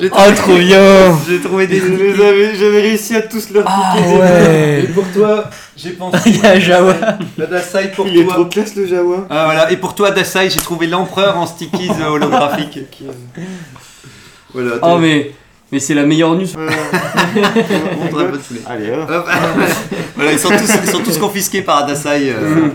J'ai 0.03 0.11
Oh, 0.13 0.33
trop 0.35 0.57
bien 0.57 1.17
J'ai 1.29 1.41
trouvé 1.41 1.67
des 1.69 1.77
Je 1.79 1.87
stickies. 1.87 2.03
les 2.03 2.25
avais- 2.25 2.55
J'avais 2.57 2.81
réussi 2.81 3.15
à 3.17 3.23
tous 3.23 3.51
leur 3.51 3.65
Ah 3.67 3.95
piquer. 3.97 4.09
ouais 4.19 4.81
Et 4.85 4.89
pour 4.89 5.05
toi, 5.13 5.49
j'ai 5.77 5.91
pensé. 5.91 6.19
Il 6.27 6.39
y 6.43 6.47
a 6.47 6.59
Jawa. 6.59 6.95
Adasai 7.41 7.93
pour 7.95 8.07
Il 8.09 8.19
est 8.19 8.25
toi. 8.25 8.35
trop 8.35 8.45
classe 8.47 8.75
le 8.75 8.87
Jawa. 8.87 9.27
Ah 9.31 9.45
voilà, 9.45 9.71
et 9.71 9.77
pour 9.77 9.95
toi 9.95 10.09
Adasai, 10.09 10.51
j'ai 10.51 10.61
trouvé 10.61 10.87
l'empereur 10.89 11.37
en 11.39 11.47
stickies 11.47 11.91
euh, 12.01 12.09
holographiques. 12.09 12.81
Voilà, 14.55 14.73
Oh 14.83 14.99
mais, 14.99 15.31
mais 15.71 15.79
c'est 15.81 15.95
la 15.95 16.03
meilleure 16.05 16.35
news. 16.35 16.47
on 16.57 18.07
te 18.07 18.13
saouler. 18.13 18.61
Allez, 18.67 18.91
hop. 18.91 19.09
Hop. 19.11 19.27
voilà, 20.15 20.33
ils 20.33 20.39
sont, 20.39 20.51
tous, 20.51 20.71
ils 20.85 20.91
sont 20.91 20.99
tous 21.01 21.17
confisqués 21.19 21.63
par 21.63 21.85
Adasai. 21.85 22.31
euh. 22.37 22.69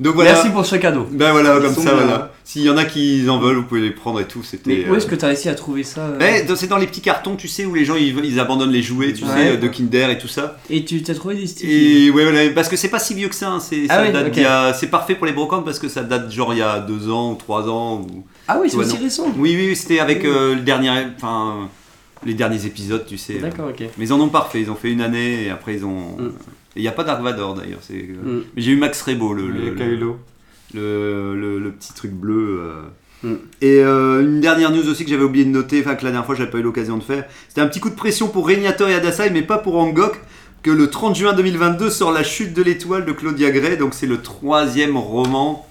Donc 0.00 0.14
voilà. 0.14 0.32
Merci 0.32 0.48
pour 0.48 0.64
ce 0.64 0.76
cadeau. 0.76 1.06
Ben 1.12 1.30
voilà, 1.30 1.60
comme 1.60 1.74
ça, 1.74 1.82
bien. 1.82 1.92
voilà. 1.92 2.32
S'il 2.42 2.62
y 2.62 2.70
en 2.70 2.78
a 2.78 2.86
qui 2.86 3.28
en 3.28 3.38
veulent, 3.38 3.56
vous 3.56 3.64
pouvez 3.64 3.82
les 3.82 3.90
prendre 3.90 4.18
et 4.18 4.24
tout. 4.24 4.42
C'était. 4.42 4.70
Mais 4.84 4.88
où 4.90 4.94
est-ce 4.94 5.06
euh, 5.06 5.10
que 5.10 5.14
t'as 5.14 5.26
réussi 5.26 5.50
à 5.50 5.54
trouver 5.54 5.82
ça 5.84 6.00
euh 6.00 6.16
ben, 6.18 6.46
dans- 6.46 6.56
c'est 6.56 6.68
dans 6.68 6.78
les 6.78 6.86
petits 6.86 7.02
cartons, 7.02 7.36
tu 7.36 7.48
sais, 7.48 7.66
où 7.66 7.74
les 7.74 7.84
gens 7.84 7.96
ils, 7.96 8.18
ils 8.24 8.40
abandonnent 8.40 8.72
les 8.72 8.82
jouets, 8.82 9.12
tu 9.12 9.24
Ouais. 9.24 9.30
sais, 9.30 9.56
de 9.58 9.68
Kinder 9.68 10.08
et 10.10 10.16
tout 10.16 10.26
ça. 10.26 10.56
Et 10.70 10.86
tu 10.86 11.02
t'as 11.02 11.14
trouvé 11.14 11.34
des 11.34 11.46
stickies 11.46 12.06
Et 12.06 12.10
ouais, 12.10 12.24
voilà, 12.24 12.48
parce 12.54 12.70
que 12.70 12.76
c'est 12.76 12.88
pas 12.88 12.98
si 12.98 13.12
vieux 13.12 13.28
que 13.28 13.34
ça. 13.34 13.50
hein, 13.50 13.60
c'est 13.60 13.82
Ah 13.90 14.02
oui, 14.02 14.08
c'est 14.74 14.86
parfait 14.88 15.14
pour 15.16 15.26
les 15.26 15.32
brocantes 15.32 15.66
parce 15.66 15.78
que 15.78 15.88
ça 15.88 16.02
date 16.02 16.32
genre 16.32 16.54
il 16.54 16.60
y 16.60 16.62
a 16.62 16.80
deux 16.80 17.10
ans 17.10 17.32
ou 17.32 17.34
trois 17.34 17.68
ans. 17.68 18.00
Ou... 18.00 18.24
Ah 18.48 18.58
oui, 18.60 18.70
c'est 18.70 18.78
aussi 18.78 18.96
non. 18.96 19.02
récent. 19.02 19.26
Oui, 19.36 19.54
oui, 19.54 19.76
c'était 19.76 20.00
avec 20.00 20.24
euh, 20.24 20.54
le 20.54 20.62
dernier, 20.62 20.90
enfin, 21.16 21.68
les 22.24 22.32
derniers 22.34 22.64
épisodes, 22.64 23.04
tu 23.06 23.18
sais. 23.18 23.34
D'accord, 23.34 23.68
ok. 23.68 23.84
Mais 23.98 24.06
ils 24.06 24.12
en 24.14 24.20
ont 24.20 24.28
parfait. 24.28 24.62
Ils 24.62 24.70
ont 24.70 24.76
fait 24.76 24.90
une 24.90 25.02
année 25.02 25.44
et 25.44 25.50
après 25.50 25.74
ils 25.74 25.84
ont. 25.84 26.16
Mm. 26.18 26.32
Et 26.76 26.80
il 26.80 26.82
n'y 26.82 26.88
a 26.88 26.92
pas 26.92 27.04
Dark 27.04 27.22
Vador 27.22 27.54
d'ailleurs. 27.54 27.80
C'est. 27.82 27.94
euh, 27.94 28.38
Mm. 28.38 28.42
Mais 28.56 28.62
j'ai 28.62 28.72
eu 28.72 28.76
Max 28.76 29.02
Rebo, 29.02 29.32
le, 29.34 29.48
le, 29.48 29.70
le, 30.74 31.34
le- 31.34 31.58
le 31.58 31.70
petit 31.72 31.92
truc 31.94 32.12
bleu. 32.12 32.60
euh. 32.62 32.82
Mm. 33.22 33.34
Et 33.60 33.80
euh, 33.80 34.22
une 34.22 34.40
dernière 34.40 34.70
news 34.70 34.88
aussi 34.88 35.04
que 35.04 35.10
j'avais 35.10 35.24
oublié 35.24 35.44
de 35.44 35.50
noter, 35.50 35.80
enfin 35.80 35.94
que 35.94 36.04
la 36.04 36.10
dernière 36.10 36.24
fois 36.26 36.34
j'avais 36.34 36.50
pas 36.50 36.58
eu 36.58 36.62
l'occasion 36.62 36.96
de 36.96 37.02
faire, 37.02 37.24
c'était 37.48 37.60
un 37.60 37.66
petit 37.66 37.80
coup 37.80 37.90
de 37.90 37.94
pression 37.94 38.28
pour 38.28 38.46
Régnator 38.46 38.88
et 38.88 38.94
Adasai, 38.94 39.30
mais 39.30 39.42
pas 39.42 39.58
pour 39.58 39.76
Angok, 39.76 40.18
que 40.62 40.70
le 40.70 40.88
30 40.88 41.16
juin 41.16 41.32
2022 41.34 41.90
sort 41.90 42.12
La 42.12 42.22
chute 42.22 42.54
de 42.54 42.62
l'étoile 42.62 43.04
de 43.04 43.12
Claudia 43.12 43.50
Gray, 43.50 43.76
donc 43.76 43.92
c'est 43.94 44.06
le 44.06 44.22
troisième 44.22 44.96
roman 44.96 45.66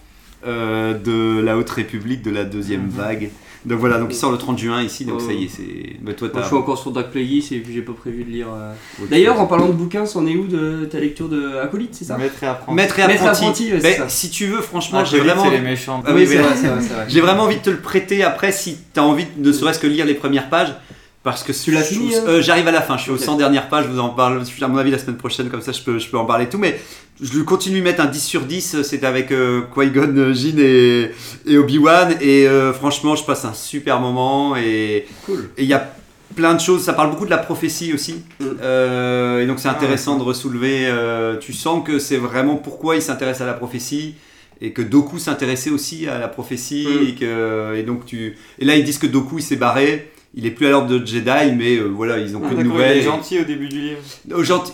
euh, 0.45 0.93
de 0.93 1.41
la 1.41 1.57
Haute 1.57 1.69
République 1.69 2.21
de 2.21 2.31
la 2.31 2.43
deuxième 2.43 2.83
Mhm. 2.83 2.89
vague. 2.89 3.29
Donc 3.65 3.79
voilà, 3.79 3.97
donc 3.99 4.07
il 4.11 4.15
sort 4.15 4.31
le 4.31 4.37
30 4.37 4.57
juin 4.57 4.81
ici, 4.81 5.03
donc 5.03 5.17
Oh. 5.21 5.27
ça 5.27 5.33
y 5.33 5.43
est, 5.43 5.49
c'est. 5.49 5.97
Bah, 6.01 6.13
toi, 6.13 6.27
Moi, 6.29 6.35
t'as. 6.35 6.41
je 6.43 6.47
suis 6.47 6.55
encore 6.55 6.77
sur 6.77 6.91
Dark 6.91 7.11
Plagueis 7.11 7.43
et 7.51 7.59
puis 7.59 7.73
j'ai 7.73 7.81
pas 7.81 7.91
prévu 7.93 8.23
de 8.23 8.29
lire. 8.31 8.47
euh. 8.55 8.73
D'ailleurs, 9.09 9.39
en 9.39 9.47
parlant 9.47 9.67
de 9.67 9.73
bouquins, 9.73 10.05
c'en 10.05 10.25
est 10.27 10.35
où 10.35 10.47
de 10.47 10.85
ta 10.89 10.99
lecture 10.99 11.27
de 11.27 11.57
Acolyte, 11.57 11.93
c'est 11.93 12.05
ça? 12.05 12.17
Maître 12.17 12.41
et 12.41 12.47
apprenti. 12.47 12.75
Maître 12.75 12.99
et 12.99 13.07
Maître 13.07 13.25
apprenti. 13.25 13.71
ouais, 13.73 13.79
Ben, 13.79 14.03
si 14.07 14.29
tu 14.29 14.45
veux, 14.47 14.61
franchement, 14.61 14.99
Ah, 15.01 15.03
j'ai 15.03 15.19
vraiment. 15.19 15.43
c'est 15.43 15.51
les 15.51 15.59
méchants. 15.61 16.01
Ah 16.05 16.11
oui, 16.13 16.25
c'est 16.25 16.37
vrai, 16.37 16.55
c'est 16.55 16.67
vrai. 16.67 17.05
J'ai 17.09 17.19
vraiment 17.21 17.43
envie 17.43 17.57
de 17.57 17.61
te 17.61 17.69
le 17.69 17.79
prêter 17.79 18.23
après 18.23 18.51
si 18.53 18.77
tu 18.93 18.99
as 18.99 19.03
envie 19.03 19.25
de 19.37 19.47
ne 19.47 19.51
serait-ce 19.51 19.79
que 19.79 19.87
lire 19.87 20.05
les 20.05 20.13
premières 20.15 20.49
pages. 20.49 20.73
Parce 21.23 21.43
que 21.43 21.51
je- 21.51 21.59
fini, 21.59 22.15
hein 22.15 22.23
euh, 22.27 22.41
J'arrive 22.41 22.67
à 22.67 22.71
la 22.71 22.81
fin, 22.81 22.95
je 22.97 23.03
suis 23.03 23.11
Ok. 23.11 23.19
aux 23.19 23.23
100 23.23 23.35
dernières 23.35 23.67
pages, 23.67 23.85
je 23.85 23.91
vous 23.91 23.99
en 23.99 24.09
parle, 24.09 24.39
je 24.39 24.45
suis 24.45 24.63
à 24.63 24.67
mon 24.69 24.77
avis 24.77 24.89
la 24.91 24.97
semaine 24.97 25.17
prochaine, 25.17 25.49
comme 25.49 25.61
ça 25.61 25.73
je 25.73 25.81
peux, 25.81 25.99
je 25.99 26.07
peux 26.09 26.17
en 26.17 26.25
parler 26.25 26.47
tout. 26.47 26.57
Mais 26.57 26.79
je 27.21 27.33
lui 27.37 27.43
continue 27.43 27.79
de 27.79 27.83
mettre 27.83 28.01
un 28.01 28.05
10 28.05 28.23
sur 28.23 28.41
10, 28.41 28.81
c'est 28.83 29.03
avec 29.03 29.31
euh, 29.31 29.61
Qui-Gon, 29.75 30.13
euh, 30.15 30.33
Jinn 30.33 30.57
et, 30.59 31.11
et 31.45 31.57
Obi-Wan. 31.57 32.15
Et 32.21 32.47
euh, 32.47 32.71
franchement, 32.71 33.15
je 33.17 33.25
passe 33.25 33.43
un 33.43 33.53
super 33.53 33.99
moment. 33.99 34.55
Et 34.55 35.05
Cool. 35.25 35.49
et 35.57 35.63
il 35.63 35.69
y 35.69 35.73
a 35.73 35.93
plein 36.35 36.53
de 36.53 36.61
choses, 36.61 36.83
ça 36.83 36.93
parle 36.93 37.09
beaucoup 37.09 37.25
de 37.25 37.31
la 37.31 37.37
prophétie 37.37 37.91
aussi. 37.93 38.21
Mm. 38.39 38.45
Euh, 38.61 39.41
et 39.43 39.45
donc 39.45 39.59
c'est 39.59 39.67
Ah, 39.67 39.71
intéressant 39.71 40.15
de 40.17 40.23
ressoulever. 40.23 40.85
euh, 40.87 41.35
tu 41.37 41.51
sens 41.51 41.83
que 41.85 41.99
c'est 41.99 42.17
vraiment 42.17 42.55
pourquoi 42.55 42.95
il 42.95 43.01
s'intéresse 43.01 43.41
à 43.41 43.45
la 43.45 43.53
prophétie. 43.53 44.15
Et 44.61 44.71
que 44.71 44.81
Doku 44.81 45.19
s'intéressait 45.19 45.69
aussi 45.69 46.07
à 46.07 46.17
la 46.17 46.29
prophétie. 46.29 46.87
Mm. 46.87 47.07
Et, 47.09 47.15
que, 47.15 47.75
et, 47.75 47.83
donc 47.83 48.05
tu... 48.05 48.37
et 48.57 48.63
là, 48.65 48.75
ils 48.77 48.85
disent 48.85 48.99
que 48.99 49.07
Doku 49.07 49.39
il 49.39 49.43
s'est 49.43 49.57
barré. 49.57 50.11
Il 50.35 50.45
est 50.45 50.51
plus 50.51 50.67
à 50.67 50.69
l'ordre 50.69 50.87
de 50.87 51.03
Jedi, 51.03 51.55
mais 51.57 51.77
euh, 51.77 51.85
voilà, 51.85 52.19
ils 52.19 52.37
ont 52.37 52.41
Ah, 52.43 52.47
plus 52.47 52.57
de 52.57 52.63
nouvelles. 52.63 52.97
Il 52.97 52.99
est 53.01 53.05
gentil 53.05 53.39
au 53.39 53.43
début 53.45 53.67
du 53.67 53.79
livre. 53.81 53.99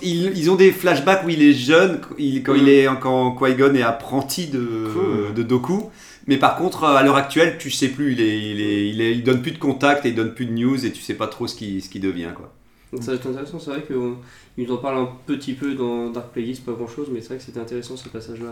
Ils, 0.01 0.37
ils 0.37 0.51
ont 0.51 0.55
des 0.55 0.71
flashbacks 0.71 1.25
où 1.25 1.29
il 1.29 1.41
est 1.41 1.53
jeune, 1.53 2.01
il- 2.17 2.43
quand 2.43 2.53
Mm. 2.53 2.57
il 2.57 2.69
est 2.69 2.87
quand 3.01 3.31
Qui-Gon 3.35 3.73
est 3.73 3.81
apprenti 3.81 4.47
de, 4.47 4.59
Cool. 4.93 5.33
de 5.33 5.43
Doku. 5.43 5.83
Mais 6.27 6.37
par 6.37 6.57
contre, 6.57 6.83
à 6.83 7.01
l'heure 7.03 7.15
actuelle, 7.15 7.55
tu 7.57 7.69
sais 7.71 7.87
plus, 7.87 8.13
il, 8.13 8.21
est, 8.21 8.37
il, 8.51 8.59
est, 8.61 8.89
il, 8.89 9.01
est- 9.01 9.11
il 9.11 9.23
donne 9.23 9.41
plus 9.41 9.51
de 9.51 9.57
contact 9.59 10.05
et 10.05 10.09
il 10.09 10.15
donne 10.15 10.33
plus 10.33 10.45
de 10.45 10.51
news 10.51 10.85
et 10.85 10.91
tu 10.91 11.01
sais 11.01 11.13
pas 11.13 11.27
trop 11.27 11.47
ce 11.47 11.55
qui, 11.55 11.79
ce 11.81 11.87
qui 11.89 11.99
devient. 11.99 12.29
Quoi. 12.35 12.51
Donc 12.95 13.03
ça 13.03 13.11
va 13.11 13.17
être 13.17 13.27
intéressant, 13.27 13.59
c'est 13.59 13.71
vrai 13.71 13.83
qu'ils 13.85 14.65
nous 14.65 14.73
en 14.73 14.77
parlent 14.77 14.97
un 14.99 15.09
petit 15.27 15.53
peu 15.53 15.73
dans 15.73 16.09
Dark 16.11 16.29
Plagueis, 16.31 16.55
pas 16.65 16.71
grand 16.71 16.87
chose, 16.87 17.07
mais 17.11 17.19
c'est 17.21 17.27
vrai 17.29 17.37
que 17.37 17.43
c'était 17.43 17.59
intéressant 17.59 17.97
ce 17.97 18.07
passage-là. 18.07 18.47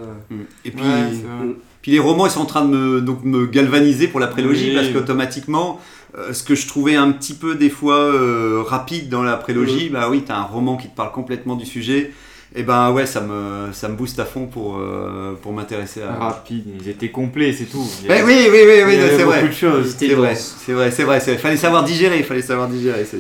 Et 0.66 0.72
puis, 0.72 0.82
Ouais, 0.82 0.90
vrai. 0.90 1.56
puis 1.82 1.92
les 1.94 2.00
romans, 2.00 2.26
ils 2.26 2.32
sont 2.32 2.42
en 2.42 2.46
train 2.46 2.66
de 2.66 2.76
me, 2.76 3.02
donc, 3.02 3.24
me 3.24 3.46
galvaniser 3.46 4.08
pour 4.10 4.20
la 4.20 4.28
prélogie 4.28 4.70
Oui. 4.72 4.76
parce 4.76 4.90
qu'automatiquement, 4.90 5.80
euh, 6.18 6.34
ce 6.34 6.44
que 6.44 6.56
je 6.56 6.68
trouvais 6.68 6.96
un 6.96 7.12
petit 7.12 7.34
peu 7.36 7.56
des 7.56 7.70
fois 7.70 7.96
euh, 7.96 8.62
rapide 8.66 9.08
dans 9.10 9.24
la 9.24 9.38
prélogie, 9.38 9.90
bah 9.90 10.10
oui, 10.10 10.24
t'as 10.28 10.36
un 10.38 10.44
roman 10.44 10.76
qui 10.78 10.90
te 10.90 10.96
parle 10.96 11.12
complètement 11.14 11.56
du 11.56 11.66
sujet. 11.66 12.12
Et 12.56 12.62
ben 12.62 12.92
ouais, 12.92 13.08
ça 13.08 13.20
me, 13.22 13.72
ça 13.74 13.90
me 13.90 13.96
booste 13.96 14.20
à 14.20 14.26
fond 14.26 14.46
pour, 14.46 14.78
euh, 14.78 15.34
pour 15.42 15.54
m'intéresser 15.54 16.04
à. 16.04 16.14
Rapide, 16.14 16.66
ils 16.82 16.88
étaient 16.88 17.10
complets, 17.10 17.52
c'est 17.52 17.66
tout. 17.66 17.84
Avait- 18.08 18.22
oui, 18.22 18.48
oui, 18.52 18.60
oui, 18.64 18.84
oui, 18.86 18.94
il 18.94 18.94
y 18.94 18.98
non, 18.98 19.04
avait 19.06 19.18
c'est 19.18 19.24
beaucoup 19.24 19.30
vrai. 19.40 19.48
de 19.48 19.54
choses. 19.54 19.90
C'était 19.90 20.10
C'est 20.10 20.14
vrai, 20.14 20.36
c'est 20.36 20.74
vrai, 20.74 20.92
c'est 20.92 21.04
vrai. 21.06 21.20
Il 21.34 21.40
fallait 21.40 21.58
savoir 21.58 21.84
digérer, 21.84 22.18
il 22.20 22.24
fallait 22.24 22.44
savoir 22.44 22.68
digérer. 22.68 23.06
c'est- 23.10 23.18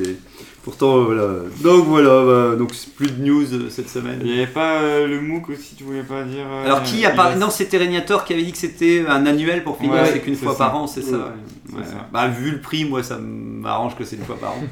Pourtant, 0.64 0.98
euh, 0.98 1.04
voilà. 1.04 1.24
Donc 1.62 1.86
voilà, 1.88 2.24
bah, 2.26 2.56
donc 2.56 2.72
plus 2.96 3.12
de 3.12 3.22
news 3.22 3.54
euh, 3.54 3.70
cette 3.70 3.90
semaine. 3.90 4.20
Il 4.24 4.32
n'y 4.32 4.38
avait 4.38 4.48
pas 4.48 4.82
euh, 4.82 5.08
le 5.08 5.20
MOOC 5.20 5.50
aussi, 5.50 5.76
tu 5.76 5.84
voulais 5.84 6.04
pas 6.04 6.24
dire. 6.24 6.46
Alors 6.66 6.84
qui 6.84 7.06
a 7.06 7.36
Non, 7.36 7.50
c'était 7.50 7.78
Régnator 7.78 8.24
qui 8.24 8.32
avait 8.34 8.44
dit 8.44 8.54
que 8.54 8.58
c'était 8.58 9.04
un 9.08 9.26
annuel 9.26 9.66
pour 9.66 9.78
finir, 9.78 9.94
Ouais, 9.94 10.10
c'est 10.12 10.22
qu'une 10.22 10.38
fois 10.38 10.54
ça. 10.54 10.58
par 10.58 10.78
an, 10.78 10.88
c'est 10.88 11.02
ça. 11.02 11.18
Ouais. 11.18 11.24
C'est 11.70 11.76
Ouais. 11.76 11.84
ça. 11.84 12.08
Bah, 12.14 12.30
vu 12.30 12.52
le 12.52 12.62
prix, 12.62 12.86
moi, 12.86 13.04
ça 13.04 13.18
m'arrange 13.20 13.98
que 13.98 14.06
c'est 14.06 14.16
une 14.16 14.24
fois 14.24 14.38
par 14.38 14.52
an. 14.52 14.64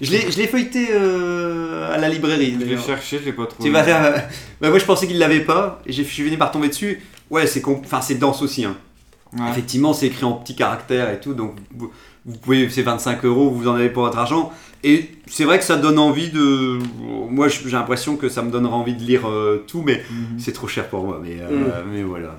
Je 0.00 0.12
l'ai, 0.12 0.46
feuilleté 0.46 0.92
à 0.92 1.96
la 1.98 2.08
librairie. 2.08 2.56
Je 2.60 2.64
l'ai 2.66 2.78
cherché, 2.78 3.18
je 3.18 3.24
l'ai 3.24 3.32
pas 3.32 3.46
trouvé. 3.46 3.68
Tu 3.68 3.72
vas 3.72 3.82
faire- 3.82 4.28
bah, 4.60 4.68
moi, 4.68 4.78
je 4.78 4.84
pensais 4.84 5.06
qu'il 5.06 5.18
l'avait 5.18 5.40
pas, 5.40 5.80
et 5.86 5.92
je 5.92 6.02
suis 6.02 6.22
fini 6.24 6.36
par 6.36 6.52
tomber 6.52 6.68
dessus. 6.68 7.02
Ouais, 7.30 7.46
c'est 7.46 7.62
enfin, 7.66 8.00
dense 8.14 8.42
aussi. 8.42 8.64
Hein. 8.64 8.76
Effectivement, 9.50 9.92
c'est 9.92 10.06
écrit 10.06 10.24
en 10.24 10.32
petits 10.32 10.56
caractères 10.56 11.10
et 11.10 11.20
tout, 11.20 11.34
donc 11.34 11.54
vous, 12.28 12.38
pouvez, 12.38 12.68
c'est 12.70 12.82
25 12.82 13.24
euros, 13.24 13.50
vous 13.50 13.66
en 13.68 13.74
avez 13.74 13.88
pour 13.88 14.04
votre 14.04 14.18
argent. 14.18 14.52
Et 14.84 15.10
c'est 15.26 15.42
vrai 15.44 15.58
que 15.58 15.64
ça 15.64 15.76
donne 15.76 15.98
envie 15.98 16.28
de. 16.30 16.78
Moi, 17.30 17.48
j'ai 17.48 17.70
l'impression 17.70 18.16
que 18.16 18.28
ça 18.28 18.42
me 18.42 18.50
donnera 18.50 18.76
envie 18.76 18.94
de 18.94 19.02
lire 19.02 19.28
euh, 19.28 19.64
tout, 19.66 19.82
mais 19.84 20.02
Mhm. 20.10 20.38
c'est 20.38 20.52
trop 20.52 20.68
cher 20.68 20.86
pour 20.88 21.04
moi. 21.04 21.20
Mais, 21.22 21.36
euh, 21.40 21.82
mais 21.92 22.02
voilà. 22.04 22.38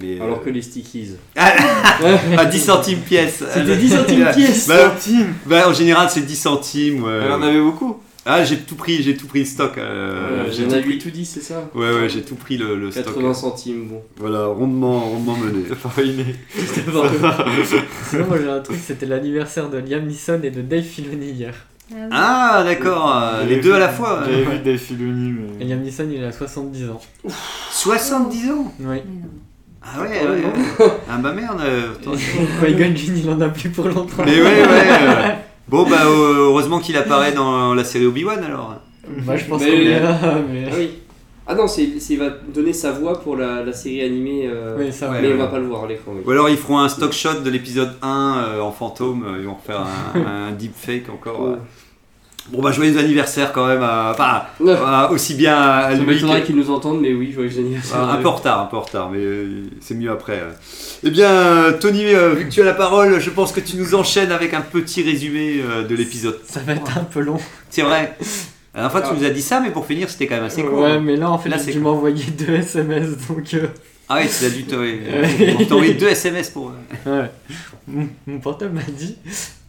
Mais, 0.00 0.20
Alors 0.20 0.38
euh, 0.38 0.44
que 0.44 0.50
les 0.50 0.62
stickies. 0.62 1.16
à 1.36 2.44
10 2.44 2.58
centimes 2.60 3.00
pièce. 3.00 3.42
C'était 3.52 3.76
10 3.76 3.88
centimes 3.90 4.26
pièce. 4.34 4.68
Bah, 4.68 4.90
Centimes. 4.94 5.34
bah, 5.46 5.68
en 5.68 5.72
général, 5.72 6.08
c'est 6.10 6.24
10 6.24 6.36
centimes. 6.36 7.02
ouais. 7.02 7.20
Elle 7.24 7.32
en 7.32 7.42
avait 7.42 7.60
beaucoup. 7.60 7.98
Ah, 8.26 8.44
j'ai 8.44 8.58
tout 8.58 8.74
pris, 8.74 9.02
j'ai 9.02 9.16
tout 9.16 9.26
pris 9.26 9.40
le 9.40 9.44
stock. 9.46 9.78
euh, 9.78 10.44
j'ai 10.50 10.64
J'en 10.64 10.68
tout 10.70 10.74
ai 10.76 10.80
pris. 10.82 10.90
8 10.94 11.06
ou 11.06 11.10
10, 11.10 11.24
c'est 11.24 11.40
ça 11.42 11.68
Ouais, 11.74 11.90
ouais, 11.92 12.08
j'ai 12.08 12.22
tout 12.22 12.34
pris 12.34 12.58
le, 12.58 12.76
le 12.76 12.90
stock. 12.90 13.06
80 13.06 13.34
centimes, 13.34 13.86
bon. 13.88 14.02
Voilà, 14.18 14.44
rondement, 14.46 15.00
rondement 15.00 15.36
mené. 15.36 15.64
Sinon, 16.54 18.26
moi 18.26 18.36
j'ai 18.42 18.48
un 18.50 18.60
truc, 18.60 18.78
c'était 18.84 19.06
l'anniversaire 19.06 19.70
de 19.70 19.78
Liam 19.78 20.04
Neeson 20.06 20.40
et 20.42 20.50
de 20.50 20.60
Dave 20.60 20.82
Filoni 20.84 21.30
hier. 21.30 21.54
Ah, 22.12 22.62
d'accord, 22.64 23.10
euh, 23.12 23.44
les 23.44 23.56
deux 23.56 23.72
à 23.72 23.78
la 23.78 23.88
fois. 23.88 24.22
J'avais 24.24 24.46
euh. 24.46 24.50
vu 24.50 24.58
des 24.60 24.78
Filoni, 24.78 25.34
Et 25.58 25.64
mais. 25.64 25.64
Liam 25.64 25.80
Neeson, 25.80 26.08
il 26.12 26.22
a 26.22 26.30
70 26.30 26.90
ans. 26.90 27.00
70 27.72 28.50
ans 28.50 28.72
Oui. 28.80 28.98
Ah 29.82 30.02
ouais, 30.02 30.08
ouais. 30.08 30.42
Ah 31.08 31.16
bah 31.16 31.32
merde. 31.32 31.58
euh, 31.62 31.92
attends. 31.98 32.12
Qui-Gon 32.12 32.94
il 33.16 33.30
en 33.30 33.40
a 33.40 33.48
plus 33.48 33.70
pour 33.70 33.88
longtemps. 33.88 34.22
Mais 34.26 34.40
ouais, 34.40 34.62
ouais. 34.62 35.38
Bon, 35.70 35.88
bah 35.88 35.98
euh, 36.04 36.48
heureusement 36.48 36.80
qu'il 36.80 36.96
apparaît 36.96 37.32
dans 37.32 37.74
la 37.74 37.84
série 37.84 38.06
Obi-Wan 38.06 38.42
alors. 38.44 38.74
Moi, 39.24 39.36
je 39.36 39.44
pense 39.46 39.62
Mais- 39.62 39.68
qu'on 39.70 39.76
mais... 40.52 40.66
Ah 40.70 40.74
oui. 40.76 40.90
Ah 41.46 41.54
non, 41.54 41.66
c'est, 41.66 41.98
c'est- 41.98 42.12
il 42.14 42.18
va 42.20 42.28
donner 42.30 42.72
sa 42.72 42.92
voix 42.92 43.20
pour 43.20 43.36
la, 43.36 43.64
la 43.64 43.72
série 43.72 44.02
animée. 44.02 44.42
euh, 44.46 44.76
Oui, 44.78 44.92
ça, 44.92 45.10
Ouais, 45.10 45.20
mais 45.22 45.28
ouais. 45.28 45.34
on 45.34 45.38
va 45.38 45.46
pas 45.48 45.58
le 45.58 45.66
voir 45.66 45.84
à 45.84 45.88
l'écran. 45.88 46.12
oui. 46.14 46.22
Ou 46.24 46.30
alors 46.30 46.48
ils 46.48 46.56
feront 46.56 46.78
un 46.78 46.88
stock 46.88 47.12
shot 47.12 47.40
de 47.44 47.50
l'épisode 47.50 47.92
1 48.02 48.36
euh, 48.38 48.60
en 48.60 48.70
fantôme, 48.70 49.24
ils 49.40 49.46
vont 49.46 49.54
refaire 49.54 49.80
un, 49.80 50.20
un 50.48 50.52
deepfake 50.52 51.08
encore. 51.08 51.46
euh. 51.46 51.56
Bon 52.52 52.60
bah 52.62 52.72
joyeux 52.72 52.98
anniversaire 52.98 53.52
quand 53.52 53.66
même, 53.66 53.82
à- 53.82 54.10
enfin 54.12 54.42
à- 54.68 55.10
aussi 55.12 55.34
bien 55.34 55.56
à 55.56 55.90
Ça 55.90 55.96
lui 55.96 56.06
m'étonnerait 56.06 56.40
que- 56.40 56.46
qu'ils 56.46 56.56
nous 56.56 56.70
entendent, 56.70 57.00
mais 57.00 57.12
oui, 57.12 57.32
joyeux 57.32 57.50
anniversaire. 57.58 57.98
Ah, 58.00 58.14
un 58.14 58.16
peu 58.16 58.28
en 58.28 58.34
retard, 58.34 58.60
un 58.60 58.66
peu 58.66 58.76
en 58.76 58.80
retard, 58.80 59.08
mais 59.10 59.18
euh, 59.20 59.62
c'est 59.80 59.94
mieux 59.94 60.10
après. 60.10 60.40
euh. 60.40 60.50
Eh 61.04 61.10
bien, 61.10 61.30
euh, 61.30 61.72
Tony, 61.78 62.06
euh, 62.06 62.30
vu 62.34 62.46
que 62.46 62.50
tu 62.52 62.60
as 62.60 62.64
la 62.64 62.74
parole, 62.74 63.20
je 63.20 63.30
pense 63.30 63.52
que 63.52 63.60
tu 63.60 63.76
nous 63.76 63.94
enchaînes 63.94 64.32
avec 64.32 64.52
un 64.54 64.60
petit 64.62 65.02
résumé 65.02 65.60
euh, 65.62 65.86
de 65.86 65.94
l'épisode. 65.94 66.38
Ça 66.44 66.60
va 66.66 66.72
être 66.74 66.98
un 66.98 67.04
peu 67.04 67.20
long. 67.20 67.38
C'est 67.70 67.82
vrai. 67.82 68.16
La 68.74 68.82
dernière 68.82 68.92
fois, 68.92 69.00
tu 69.02 69.14
nous 69.20 69.24
as 69.24 69.30
dit 69.30 69.42
ça, 69.42 69.60
mais 69.60 69.70
pour 69.70 69.86
finir, 69.86 70.08
c'était 70.10 70.26
quand 70.26 70.36
même 70.36 70.44
assez 70.44 70.62
court. 70.62 70.80
Ouais, 70.80 71.00
mais 71.00 71.16
là, 71.16 71.30
en 71.30 71.38
fait, 71.38 71.48
Là, 71.48 71.56
j'ai 71.64 71.72
dû 71.72 71.80
m'envoyer 71.80 72.24
deux 72.38 72.54
SMS, 72.54 73.08
donc... 73.28 73.54
euh, 74.10 74.14
Ah 74.14 74.18
oui, 74.22 74.28
tu 74.38 74.44
as 74.44 74.50
dû 74.50 74.64
t'envoyer 74.64 75.66
envoyé 75.70 75.94
deux 75.94 76.08
SMS 76.08 76.50
pour. 76.50 76.72
euh, 77.06 77.22
Ouais. 77.22 77.30
Mon, 77.88 78.08
mon 78.26 78.38
portable 78.38 78.74
m'a 78.74 78.82
dit 78.82 79.16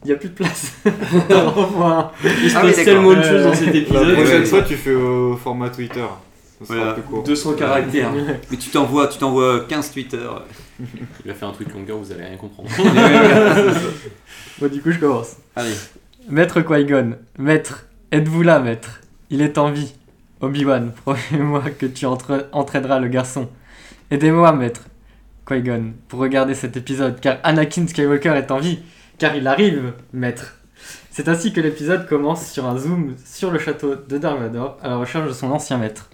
il 0.03 0.07
n'y 0.07 0.13
a 0.13 0.15
plus 0.15 0.29
de 0.29 0.33
place. 0.33 0.73
Au 0.85 1.49
revoir. 1.51 2.13
Il 2.23 2.49
se 2.49 2.57
Ah 2.57 2.61
passe 2.61 2.83
tellement 2.83 3.13
de 3.13 3.21
choses 3.21 3.43
dans 3.43 3.53
cet 3.53 3.67
La 3.67 3.75
épisode. 3.79 4.13
prochaine 4.15 4.41
ouais. 4.41 4.45
fois, 4.45 4.61
tu 4.63 4.75
fais 4.75 4.93
au 4.95 5.37
format 5.37 5.69
Twitter. 5.69 6.03
Ça 6.59 6.65
sera 6.67 6.75
Voilà. 6.77 6.93
plus 6.93 7.03
court. 7.03 7.23
200 7.23 7.53
caractères. 7.53 8.11
Mais 8.49 8.57
tu 8.57 8.69
t'envoies, 8.69 9.07
tu 9.07 9.17
t'envoies 9.19 9.65
15 9.69 9.91
Twitter. 9.91 10.27
Il 10.79 11.31
va 11.31 11.33
faire 11.35 11.49
un 11.49 11.51
tweet 11.53 11.71
longueur, 11.73 11.97
vous 11.97 12.11
allez 12.11 12.23
rien 12.25 12.37
comprendre. 12.37 12.69
Bon, 14.59 14.67
du 14.67 14.81
coup, 14.81 14.91
je 14.91 14.99
commence. 14.99 15.37
Allez. 15.55 15.73
Maître 16.29 16.61
Qui-Gon, 16.61 17.15
maître, 17.39 17.85
êtes-vous 18.11 18.43
là, 18.43 18.59
maître? 18.59 19.01
Il 19.29 19.41
est 19.41 19.57
en 19.57 19.71
vie. 19.71 19.93
Obi-Wan, 20.41 20.91
promets-moi 21.05 21.63
que 21.77 21.85
tu 21.85 22.05
entraîneras 22.05 22.99
le 22.99 23.07
garçon. 23.07 23.47
Aidez-moi, 24.11 24.51
maître 24.51 24.81
Qui-Gon, 25.47 25.93
pour 26.09 26.19
regarder 26.19 26.53
cet 26.53 26.75
épisode, 26.75 27.21
car 27.21 27.37
Anakin 27.43 27.87
Skywalker 27.87 28.33
est 28.35 28.51
en 28.51 28.59
vie, 28.59 28.79
car 29.17 29.37
il 29.37 29.47
arrive, 29.47 29.93
maître. 30.11 30.57
C'est 31.11 31.29
ainsi 31.29 31.53
que 31.53 31.61
l'épisode 31.61 32.09
commence 32.09 32.51
sur 32.51 32.65
un 32.65 32.77
zoom 32.77 33.15
sur 33.23 33.51
le 33.51 33.57
château 33.57 33.95
de 33.95 34.17
Dark 34.17 34.37
Vador 34.37 34.77
à 34.83 34.89
la 34.89 34.97
recherche 34.97 35.29
de 35.29 35.33
son 35.33 35.49
ancien 35.49 35.77
maître. 35.77 36.09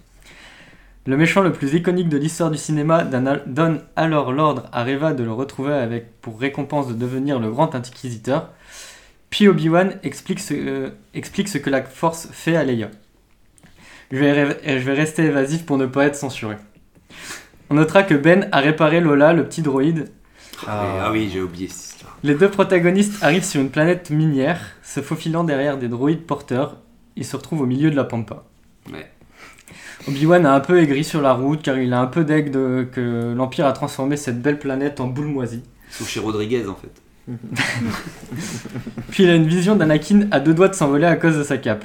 Le 1.06 1.16
méchant 1.16 1.42
le 1.42 1.50
plus 1.50 1.74
iconique 1.74 2.08
de 2.08 2.18
l'histoire 2.18 2.52
du 2.52 2.56
cinéma 2.56 3.02
donne 3.02 3.80
alors 3.96 4.30
l'ordre 4.30 4.68
à 4.70 4.84
Reva 4.84 5.12
de 5.12 5.24
le 5.24 5.32
retrouver 5.32 5.72
avec 5.72 6.20
pour 6.20 6.38
récompense 6.38 6.86
de 6.86 6.94
devenir 6.94 7.40
le 7.40 7.50
grand 7.50 7.74
inquisiteur. 7.74 8.50
Puis 9.28 9.48
Obi-Wan 9.48 9.96
explique 10.04 10.38
ce, 10.38 10.54
euh, 10.54 10.90
explique 11.14 11.48
ce 11.48 11.58
que 11.58 11.68
la 11.68 11.82
force 11.82 12.28
fait 12.30 12.54
à 12.54 12.62
Leia. 12.62 12.90
Je 14.12 14.18
vais, 14.18 14.78
je 14.78 14.84
vais 14.84 14.94
rester 14.94 15.24
évasif 15.24 15.66
pour 15.66 15.78
ne 15.78 15.86
pas 15.86 16.06
être 16.06 16.14
censuré. 16.14 16.54
On 17.70 17.74
notera 17.74 18.02
que 18.02 18.14
Ben 18.14 18.48
a 18.52 18.60
réparé 18.60 19.00
Lola, 19.00 19.32
le 19.32 19.44
petit 19.44 19.62
droïde. 19.62 20.08
Ah, 20.66 21.04
ah 21.06 21.12
oui, 21.12 21.30
j'ai 21.32 21.40
oublié 21.40 21.68
cette 21.68 21.92
histoire. 21.94 22.16
Les 22.24 22.34
deux 22.34 22.50
protagonistes 22.50 23.22
arrivent 23.22 23.44
sur 23.44 23.60
une 23.60 23.70
planète 23.70 24.10
minière, 24.10 24.60
se 24.82 25.00
faufilant 25.00 25.44
derrière 25.44 25.78
des 25.78 25.88
droïdes 25.88 26.26
porteurs. 26.26 26.76
Ils 27.16 27.24
se 27.24 27.36
retrouvent 27.36 27.60
au 27.62 27.66
milieu 27.66 27.90
de 27.90 27.96
la 27.96 28.04
pampa. 28.04 28.44
Ouais. 28.92 29.10
Obi-Wan 30.08 30.46
a 30.46 30.54
un 30.54 30.60
peu 30.60 30.80
aigri 30.80 31.04
sur 31.04 31.20
la 31.20 31.32
route 31.34 31.62
car 31.62 31.76
il 31.78 31.92
a 31.92 32.00
un 32.00 32.06
peu 32.06 32.24
d'aigle 32.24 32.50
de- 32.50 32.88
que 32.90 33.34
l'Empire 33.36 33.66
a 33.66 33.72
transformé 33.72 34.16
cette 34.16 34.40
belle 34.40 34.58
planète 34.58 35.00
en 35.00 35.06
boule 35.08 35.26
moisie. 35.26 35.62
Sauf 35.90 36.08
chez 36.08 36.20
Rodriguez 36.20 36.64
en 36.66 36.74
fait. 36.76 37.02
Puis 39.10 39.24
il 39.24 39.30
a 39.30 39.34
une 39.34 39.46
vision 39.46 39.76
d'Anakin 39.76 40.28
à 40.30 40.40
deux 40.40 40.54
doigts 40.54 40.68
de 40.68 40.74
s'envoler 40.74 41.06
à 41.06 41.16
cause 41.16 41.36
de 41.36 41.42
sa 41.42 41.58
cape. 41.58 41.84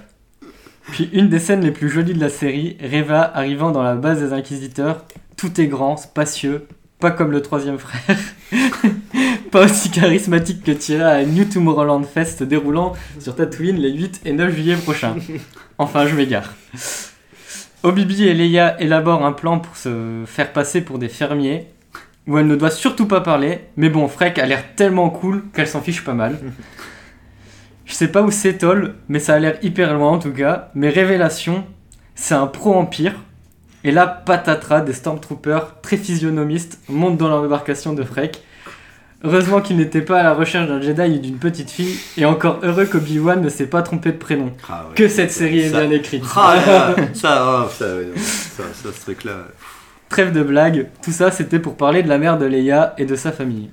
Puis 0.92 1.10
une 1.14 1.30
des 1.30 1.40
scènes 1.40 1.62
les 1.62 1.72
plus 1.72 1.90
jolies 1.90 2.14
de 2.14 2.20
la 2.20 2.30
série, 2.30 2.78
Reva 2.82 3.32
arrivant 3.36 3.72
dans 3.72 3.84
la 3.84 3.96
base 3.96 4.20
des 4.20 4.34
Inquisiteurs, 4.34 5.06
tout 5.38 5.60
est 5.60 5.68
grand, 5.68 5.98
spacieux, 5.98 6.68
pas 7.00 7.12
comme 7.12 7.32
le 7.32 7.42
troisième 7.42 7.80
frère, 7.80 8.18
pas 9.52 9.66
aussi 9.66 9.90
charismatique 9.90 10.64
que 10.64 10.72
Tira 10.72 11.08
à 11.08 11.24
New 11.24 11.46
Tomorrowland 11.46 12.04
Fest 12.04 12.44
déroulant 12.44 12.94
sur 13.20 13.36
Tatooine 13.36 13.78
les 13.78 13.92
8 13.92 14.22
et 14.26 14.34
9 14.34 14.54
juillet 14.54 14.76
prochains. 14.76 15.16
Enfin, 15.78 16.06
je 16.08 16.16
m'égare. 16.16 16.54
Obibi 17.84 18.24
et 18.24 18.34
Leia 18.34 18.80
élaborent 18.82 19.26
un 19.26 19.34
plan 19.34 19.60
pour 19.60 19.76
se 19.76 20.24
faire 20.26 20.54
passer 20.54 20.82
pour 20.82 21.00
des 21.00 21.10
fermiers, 21.10 21.68
où 22.28 22.38
elle 22.38 22.48
ne 22.48 22.56
doit 22.56 22.72
surtout 22.72 23.08
pas 23.08 23.22
parler, 23.22 23.62
mais 23.76 23.90
bon, 23.90 24.08
Freck 24.08 24.40
a 24.40 24.46
l'air 24.46 24.64
tellement 24.76 25.10
cool 25.10 25.44
qu'elle 25.54 25.68
s'en 25.68 25.82
fiche 25.82 26.04
pas 26.04 26.14
mal. 26.14 26.40
Je 27.86 27.94
sais 27.94 28.08
pas 28.08 28.22
où 28.22 28.32
c'est 28.32 28.58
Toll, 28.60 28.94
mais 29.10 29.20
ça 29.20 29.34
a 29.36 29.40
l'air 29.40 29.58
hyper 29.62 29.94
loin 29.94 30.12
en 30.12 30.20
tout 30.20 30.32
cas. 30.32 30.70
Mais 30.74 30.90
révélation, 30.90 31.66
c'est 32.16 32.34
un 32.36 32.48
pro-empire. 32.48 33.14
Et 33.84 33.92
là, 33.92 34.08
patatras, 34.08 34.82
des 34.82 34.94
Stormtroopers 34.94 35.82
très 35.82 35.98
physionomistes 35.98 36.80
montent 36.88 37.18
dans 37.18 37.28
l'embarcation 37.28 37.94
de 37.94 38.04
Freck. 38.04 38.42
Heureusement 39.26 39.62
qu'il 39.62 39.78
n'était 39.78 40.02
pas 40.02 40.20
à 40.20 40.24
la 40.24 40.34
recherche 40.34 40.68
d'un 40.68 40.82
Jedi 40.82 41.02
ou 41.02 41.18
d'une 41.20 41.38
petite 41.38 41.70
fille, 41.72 41.98
et 42.18 42.26
encore 42.26 42.60
heureux 42.64 42.86
qu'Obi-Wan 42.86 43.42
ne 43.42 43.48
s'est 43.50 43.68
pas 43.68 43.82
trompé 43.82 44.12
de 44.12 44.18
prénom. 44.18 44.52
Ah 44.70 44.86
ouais. 44.90 44.96
Que 44.96 45.08
cette 45.08 45.32
série 45.32 45.60
est 45.60 45.70
Ça- 45.70 45.82
bien 45.86 45.92
écrite. 45.92 46.24
Ah 46.36 46.56
là, 46.66 46.90
là, 46.90 46.96
ça, 47.14 47.64
oh, 47.66 47.70
ça, 47.70 47.86
ouais, 47.96 48.06
non, 48.06 48.12
ça, 48.18 48.64
ça, 48.74 48.90
ce 48.94 49.02
truc-là. 49.02 49.46
Trêve 50.10 50.34
de 50.34 50.44
blagues, 50.44 50.88
tout 51.02 51.12
ça 51.14 51.32
c'était 51.32 51.60
pour 51.60 51.76
parler 51.78 52.04
de 52.04 52.10
la 52.10 52.18
mère 52.18 52.38
de 52.38 52.46
Leia 52.46 52.94
et 52.98 53.06
de 53.06 53.16
sa 53.16 53.32
famille. 53.32 53.70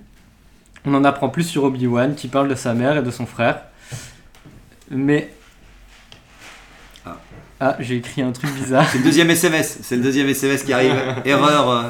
On 0.86 0.94
en 0.94 1.04
apprend 1.04 1.28
plus 1.28 1.42
sur 1.44 1.64
Obi-Wan 1.64 2.14
qui 2.14 2.28
parle 2.28 2.48
de 2.48 2.54
sa 2.54 2.72
mère 2.72 2.96
et 2.96 3.02
de 3.02 3.10
son 3.10 3.26
frère. 3.26 3.60
Mais. 4.90 5.30
Ah. 7.06 7.16
Ah, 7.60 7.76
j'ai 7.80 7.96
écrit 7.96 8.22
un 8.22 8.32
truc 8.32 8.50
bizarre. 8.52 8.88
C'est 8.90 8.98
le 8.98 9.04
deuxième 9.04 9.30
SMS, 9.30 9.78
c'est 9.82 9.96
le 9.96 10.02
deuxième 10.02 10.28
SMS 10.28 10.62
qui 10.64 10.72
arrive. 10.72 10.92
Erreur. 11.24 11.70
euh, 11.70 11.82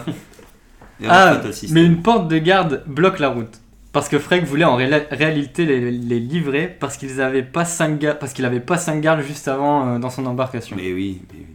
erreur 1.03 1.41
Ah, 1.45 1.49
mais 1.71 1.85
une 1.85 2.03
porte 2.03 2.29
de 2.29 2.39
garde 2.39 2.83
bloque 2.87 3.19
la 3.19 3.29
route. 3.29 3.61
Parce 3.93 4.09
que 4.09 4.21
Freck 4.21 4.45
voulait 4.45 4.65
en 4.65 4.77
réalité 4.77 5.67
les, 5.67 5.91
les 5.91 6.21
livrer 6.21 6.69
parce 6.69 6.97
qu'ils 6.97 7.17
pas 7.53 7.65
parce 7.65 8.33
qu'il 8.33 8.45
avait 8.45 8.61
pas 8.61 8.79
5 8.79 9.01
gardes 9.01 9.23
juste 9.23 9.49
avant 9.49 9.89
euh, 9.89 9.99
dans 9.99 10.11
son 10.11 10.27
embarcation. 10.27 10.77
Mais 10.77 10.93
oui, 10.93 11.23
mais 11.33 11.41
oui. 11.41 11.47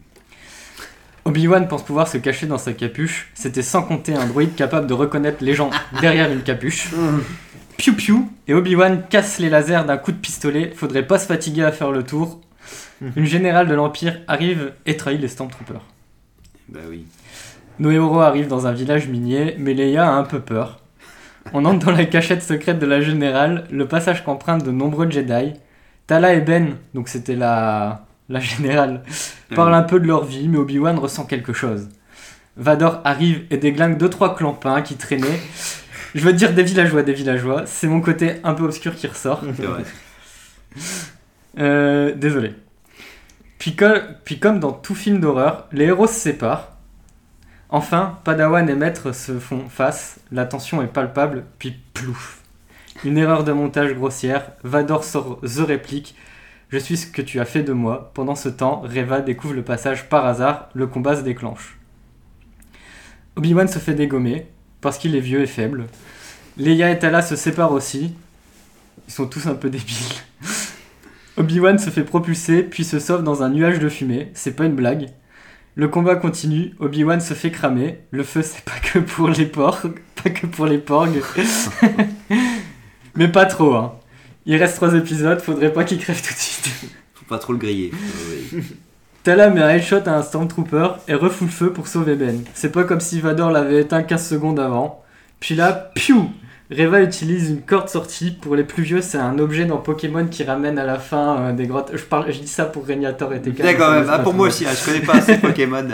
Obi-Wan 1.24 1.68
pense 1.68 1.84
pouvoir 1.84 2.08
se 2.08 2.18
cacher 2.18 2.46
dans 2.46 2.60
sa 2.60 2.74
capuche, 2.74 3.32
c'était 3.34 3.64
sans 3.64 3.82
compter 3.82 4.14
un 4.14 4.28
droïde 4.28 4.54
capable 4.54 4.86
de 4.86 4.94
reconnaître 4.94 5.44
les 5.44 5.56
gens 5.56 5.72
derrière 6.02 6.32
une 6.32 6.44
capuche. 6.44 6.90
Piu 7.78 7.94
piu, 7.94 8.16
et 8.48 8.54
Obi-Wan 8.54 9.04
casse 9.10 9.40
les 9.40 9.50
lasers 9.50 9.84
d'un 9.86 9.98
coup 9.98 10.12
de 10.12 10.18
pistolet, 10.18 10.72
faudrait 10.76 11.06
pas 11.06 11.20
se 11.20 11.28
fatiguer 11.28 11.64
à 11.64 11.72
faire 11.72 11.92
le 11.92 12.04
tour. 12.04 12.42
Une 13.16 13.26
générale 13.26 13.68
de 13.68 13.74
l'Empire 13.74 14.22
arrive 14.28 14.74
et 14.86 14.96
trahit 14.96 15.20
les 15.20 15.28
Stormtroopers. 15.28 15.84
Bah 16.70 16.80
oui. 16.90 17.06
Nos 17.78 17.92
héros 17.92 18.22
arrivent 18.22 18.48
dans 18.48 18.68
un 18.68 18.72
village 18.72 19.08
minier, 19.08 19.56
mais 19.60 19.74
Leia 19.74 20.08
a 20.08 20.14
un 20.14 20.24
peu 20.24 20.40
peur. 20.40 20.80
On 21.54 21.66
entre 21.66 21.86
dans 21.86 21.92
la 21.92 22.06
cachette 22.06 22.42
secrète 22.42 22.80
de 22.80 22.86
la 22.86 23.02
générale, 23.02 23.66
le 23.70 23.88
passage 23.88 24.24
qu'empruntent 24.24 24.64
de 24.64 24.72
nombreux 24.72 25.12
Jedi. 25.12 25.54
Tala 26.08 26.34
et 26.34 26.42
Ben, 26.42 26.78
donc 26.94 27.10
c'était 27.10 27.36
la, 27.36 28.06
la 28.30 28.40
générale, 28.40 29.04
parlent 29.54 29.74
un 29.74 29.84
peu 29.84 30.00
de 30.00 30.08
leur 30.08 30.24
vie, 30.24 30.48
mais 30.48 30.58
Obi-Wan 30.58 30.98
ressent 30.98 31.26
quelque 31.26 31.54
chose. 31.54 31.90
Vador 32.58 33.02
arrive 33.04 33.44
et 33.52 33.58
déglingue 33.58 33.98
deux 33.98 34.10
trois 34.10 34.36
clampins 34.36 34.82
qui 34.82 34.96
traînaient. 34.96 35.40
Je 36.16 36.22
veux 36.26 36.34
dire 36.34 36.54
des 36.54 36.64
villageois, 36.64 37.04
des 37.04 37.14
villageois. 37.14 37.66
C'est 37.68 37.88
mon 37.88 38.02
côté 38.02 38.38
un 38.44 38.54
peu 38.56 38.64
obscur 38.64 38.96
qui 38.96 39.06
ressort. 39.06 39.42
C'est 39.56 39.66
vrai. 39.66 39.84
Euh, 41.60 42.14
désolé. 42.16 42.54
Puis, 43.60 43.76
co- 43.76 43.86
puis 44.24 44.40
comme 44.40 44.60
dans 44.60 44.72
tout 44.74 44.96
film 44.96 45.20
d'horreur, 45.20 45.68
les 45.72 45.86
héros 45.86 46.08
se 46.08 46.14
séparent. 46.14 46.72
Enfin, 47.70 48.20
Padawan 48.24 48.70
et 48.70 48.76
Maître 48.76 49.12
se 49.14 49.40
font 49.40 49.68
face, 49.70 50.20
la 50.32 50.46
tension 50.46 50.82
est 50.82 50.88
palpable, 50.88 51.46
puis 51.60 51.76
plouf. 51.94 52.42
Une 53.04 53.18
erreur 53.18 53.44
de 53.44 53.52
montage 53.52 53.94
grossière, 53.94 54.52
Vador 54.64 55.04
sort 55.04 55.40
The 55.42 55.60
réplique 55.68 56.16
Je 56.70 56.78
suis 56.78 56.96
ce 56.98 57.08
que 57.08 57.22
tu 57.22 57.40
as 57.40 57.46
fait 57.46 57.64
de 57.64 57.74
moi. 57.74 58.12
Pendant 58.14 58.36
ce 58.36 58.50
temps, 58.50 58.82
Reva 58.82 59.22
découvre 59.22 59.54
le 59.54 59.64
passage 59.64 60.08
par 60.10 60.26
hasard, 60.26 60.70
le 60.74 60.88
combat 60.88 61.16
se 61.16 61.22
déclenche. 61.22 61.78
Obi-Wan 63.36 63.68
se 63.68 63.80
fait 63.80 63.94
dégommer, 63.96 64.48
parce 64.86 65.00
qu'il 65.00 65.16
est 65.16 65.20
vieux 65.20 65.42
et 65.42 65.48
faible. 65.48 65.86
Leia 66.58 66.92
et 66.92 67.00
Tala 67.00 67.24
se 67.24 67.36
séparent 67.36 67.72
aussi. 67.72 68.14
Ils 69.08 69.12
sont 69.12 69.26
tous 69.26 69.48
un 69.48 69.56
peu 69.56 69.72
débiles. 69.72 69.96
Obi-Wan 71.38 71.80
se 71.80 71.90
fait 71.90 72.04
propulser, 72.04 72.62
puis 72.62 72.84
se 72.84 73.00
sauve 73.00 73.24
dans 73.24 73.42
un 73.42 73.50
nuage 73.50 73.80
de 73.80 73.90
fumée. 73.90 74.30
C'est 74.36 74.56
pas 74.56 74.66
une 74.66 74.76
blague. 74.76 75.08
Le 75.74 75.88
combat 75.88 76.16
continue, 76.16 76.76
Obi-Wan 76.80 77.20
se 77.20 77.34
fait 77.34 77.50
cramer. 77.50 77.98
Le 78.12 78.22
feu, 78.22 78.44
c'est 78.44 78.64
pas 78.64 78.78
que 78.80 79.00
pour 79.00 79.28
les 79.28 79.48
porgs, 79.48 80.00
pas 80.24 80.30
que 80.30 80.46
pour 80.46 80.68
les 80.68 80.78
porgs. 80.78 81.20
Mais 83.16 83.28
pas 83.28 83.48
trop, 83.48 83.74
hein. 83.74 83.96
Il 84.46 84.56
reste 84.58 84.76
trois 84.76 84.94
épisodes, 84.94 85.42
faudrait 85.42 85.74
pas 85.74 85.84
qu'il 85.84 85.98
crève 85.98 86.22
tout 86.22 86.32
de 86.32 86.38
suite. 86.38 86.70
Faut 87.16 87.26
pas 87.26 87.40
trop 87.40 87.54
le 87.54 87.60
griller. 87.60 87.90
Euh. 88.54 88.62
Tala 89.26 89.50
met 89.50 89.64
un 89.64 89.70
headshot 89.70 90.04
à 90.06 90.12
un 90.12 90.22
Stormtrooper 90.22 90.88
et 91.08 91.16
refoule 91.16 91.48
le 91.48 91.52
feu 91.52 91.74
pour 91.74 91.88
sauver 91.88 92.14
Ben. 92.14 92.44
C'est 92.54 92.72
pas 92.72 92.84
comme 92.84 93.00
si 93.00 93.20
Vador 93.20 93.50
l'avait 93.50 93.82
éteint 93.82 94.04
15 94.04 94.24
secondes 94.24 94.60
avant. 94.60 95.04
Puis 95.40 95.56
là, 95.56 95.72
piou 95.96 96.30
Reva 96.70 97.02
utilise 97.02 97.50
une 97.50 97.64
corde 97.64 97.90
sortie. 97.90 98.30
Pour 98.30 98.56
les 98.56 98.64
plus 98.64 98.84
vieux, 98.84 99.02
c'est 99.02 99.18
un 99.18 99.40
objet 99.40 99.66
dans 99.66 99.78
Pokémon 99.78 100.28
qui 100.28 100.44
ramène 100.44 100.78
à 100.78 100.86
la 100.86 101.00
fin 101.00 101.40
euh, 101.40 101.54
des 101.54 101.66
grottes. 101.66 101.90
Je, 101.96 102.04
parle, 102.04 102.32
je 102.32 102.38
dis 102.38 102.48
ça 102.48 102.66
pour 102.66 102.86
Régnator 102.86 103.34
et 103.34 103.42
TK. 103.42 103.64
D'accord, 103.64 103.94
Ah, 103.94 104.18
pas 104.18 104.20
pour 104.20 104.36
moi 104.36 104.50
aussi, 104.50 104.64
hein, 104.68 104.70
je 104.80 104.86
connais 104.86 105.04
pas 105.04 105.16
assez 105.16 105.38
Pokémon. 105.42 105.88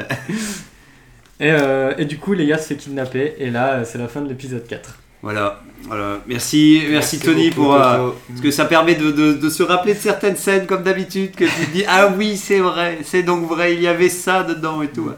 Et, 1.39 1.51
euh, 1.51 1.93
et 1.97 2.03
du 2.03 2.17
coup, 2.17 2.33
Leia 2.33 2.57
se 2.57 2.67
fait 2.67 2.75
kidnapper. 2.75 3.35
Et 3.37 3.49
là, 3.49 3.75
euh, 3.75 3.83
c'est 3.85 3.97
la 3.97 4.09
fin 4.09 4.19
de 4.19 4.27
l'épisode 4.27 4.67
4. 4.67 5.00
Voilà, 5.23 5.61
voilà. 5.83 6.19
Merci, 6.27 6.81
merci, 6.89 7.19
Tony 7.19 7.49
beaucoup, 7.51 7.61
pour. 7.67 7.75
euh, 7.75 8.09
parce 8.27 8.41
que 8.41 8.49
ça 8.49 8.65
permet 8.65 8.95
de, 8.95 9.11
de- 9.11 9.33
de 9.33 9.49
se 9.49 9.61
rappeler 9.61 9.93
de 9.93 9.99
certaines 9.99 10.35
scènes 10.35 10.65
comme 10.65 10.81
d'habitude, 10.81 11.35
que 11.35 11.45
tu 11.45 11.65
te 11.67 11.71
dis 11.73 11.83
Ah 11.87 12.11
oui, 12.17 12.35
c'est 12.37 12.59
vrai, 12.59 12.97
c'est 13.03 13.21
donc 13.21 13.47
vrai, 13.47 13.75
il 13.75 13.81
y 13.81 13.87
avait 13.87 14.09
ça 14.09 14.43
dedans 14.43 14.81
et 14.81 14.87
tout. 14.87 15.11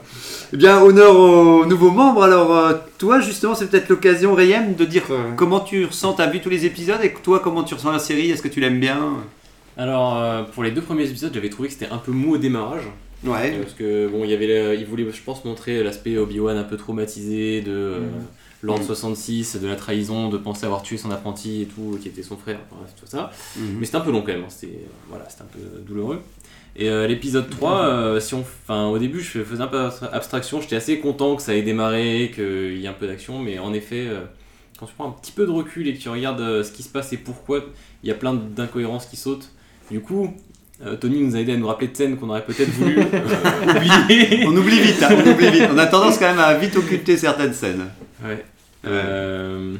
Eh 0.52 0.58
bien, 0.58 0.82
honneur 0.82 1.18
aux 1.18 1.66
nouveaux 1.66 1.92
membres. 1.92 2.24
Alors, 2.24 2.56
euh, 2.56 2.74
toi, 2.98 3.22
justement, 3.22 3.56
c'est 3.56 3.68
peut-être 3.70 3.88
l'occasion, 3.90 4.34
Rayem, 4.36 4.76
de 4.76 4.84
dire 4.86 5.04
Ouais. 5.10 5.16
comment 5.38 5.62
tu 5.62 5.86
ressens. 5.86 6.14
T'as 6.14 6.28
vu 6.30 6.42
tous 6.42 6.50
les 6.50 6.66
épisodes 6.66 7.00
et 7.02 7.14
toi, 7.14 7.40
comment 7.44 7.64
tu 7.64 7.74
ressens 7.74 7.92
la 7.92 8.00
série 8.00 8.30
Est-ce 8.30 8.42
que 8.42 8.50
tu 8.50 8.60
l'aimes 8.60 8.80
bien? 8.82 9.00
Alors, 9.78 10.22
euh, 10.22 10.44
pour 10.54 10.64
les 10.64 10.72
deux 10.72 10.82
premiers 10.82 11.06
épisodes, 11.10 11.32
j'avais 11.34 11.50
trouvé 11.50 11.70
que 11.70 11.74
c'était 11.76 11.92
un 11.92 11.98
peu 11.98 12.12
mou 12.12 12.34
au 12.34 12.38
démarrage. 12.38 12.84
Ouais. 13.24 13.54
Euh, 13.56 13.62
Parce 13.64 13.74
que 13.74 14.08
bon, 14.10 14.26
il 14.26 14.30
y 14.32 14.34
avait, 14.34 14.48
le- 14.48 14.76
il 14.76 14.86
voulait, 14.86 15.06
je 15.12 15.22
pense, 15.24 15.46
montrer 15.46 15.82
l'aspect 15.82 16.18
Obi-Wan 16.18 16.58
un 16.58 16.64
peu 16.64 16.76
traumatisé 16.78 17.62
de 17.62 17.72
euh, 17.72 18.00
L'Ordre 18.64 18.82
Mhm. 18.82 18.88
66, 18.88 19.58
de 19.62 19.68
la 19.68 19.76
trahison, 19.76 20.30
de 20.30 20.38
penser 20.38 20.66
avoir 20.66 20.82
tué 20.82 20.98
son 20.98 21.12
apprenti 21.12 21.62
et 21.64 21.66
tout, 21.66 22.00
qui 22.02 22.08
était 22.08 22.24
son 22.24 22.38
frère, 22.38 22.60
bref, 22.72 22.94
tout 23.00 23.06
ça. 23.06 23.32
Mhm. 23.58 23.76
Mais 23.80 23.86
c'était 23.86 23.98
un 23.98 24.02
peu 24.02 24.12
long 24.12 24.22
quand 24.22 24.32
même, 24.32 24.44
hein, 24.44 24.48
c'était 24.50 24.80
voilà, 25.10 25.26
c'était 25.30 25.44
un 25.44 25.48
peu 25.52 25.82
douloureux. 25.86 26.22
Et 26.76 26.90
euh, 26.90 27.06
l'épisode 27.06 27.50
3, 27.50 27.86
euh, 27.86 28.20
si 28.20 28.34
on, 28.34 28.40
enfin, 28.40 28.88
au 28.88 28.98
début, 28.98 29.20
je 29.22 29.44
faisais 29.44 29.62
un 29.62 29.68
peu 29.68 29.90
abstraction, 30.12 30.60
j'étais 30.62 30.76
assez 30.78 30.98
content 31.00 31.36
que 31.36 31.42
ça 31.44 31.54
ait 31.54 31.62
démarré, 31.62 32.32
qu'il 32.34 32.78
y 32.80 32.86
ait 32.86 32.88
un 32.88 32.94
peu 32.94 33.06
d'action, 33.06 33.38
mais 33.38 33.60
en 33.60 33.74
effet, 33.74 34.08
euh, 34.08 34.22
quand 34.80 34.86
tu 34.88 34.94
prends 34.98 35.08
un 35.10 35.12
petit 35.12 35.32
peu 35.34 35.46
de 35.46 35.52
recul 35.52 35.88
et 35.88 35.94
que 35.94 36.02
tu 36.02 36.10
regardes 36.10 36.42
euh, 36.42 36.64
ce 36.64 36.72
qui 36.72 36.82
se 36.84 36.90
passe 36.90 37.14
et 37.14 37.18
pourquoi 37.18 37.60
il 38.02 38.08
y 38.10 38.12
a 38.12 38.16
plein 38.16 38.34
d'incohérences 38.34 39.06
qui 39.06 39.18
sautent, 39.18 39.52
du 39.92 40.00
coup, 40.00 40.34
euh, 40.84 40.96
Tony 40.96 41.22
nous 41.22 41.36
a 41.36 41.40
aidé 41.40 41.54
à 41.54 41.58
nous 41.58 41.68
rappeler 41.68 41.90
de 41.90 41.96
scènes 41.96 42.18
qu'on 42.18 42.30
aurait 42.30 42.44
peut-être 42.44 42.72
voulu 42.72 42.98
euh, 42.98 43.04
oublier. 44.08 44.46
On 44.48 44.58
oublie 44.58 44.80
vite, 44.80 45.04
hein, 45.04 45.10
on 45.16 45.30
oublie 45.32 45.52
vite. 45.52 45.70
On 45.72 45.78
a 45.78 45.86
tendance 45.86 46.18
quand 46.18 46.26
même 46.28 46.40
à 46.40 46.56
vite 46.56 46.76
occulter 46.76 47.18
certaines 47.18 47.54
scènes. 47.54 47.86
Ouais. 48.26 48.44
Euh, 48.86 49.74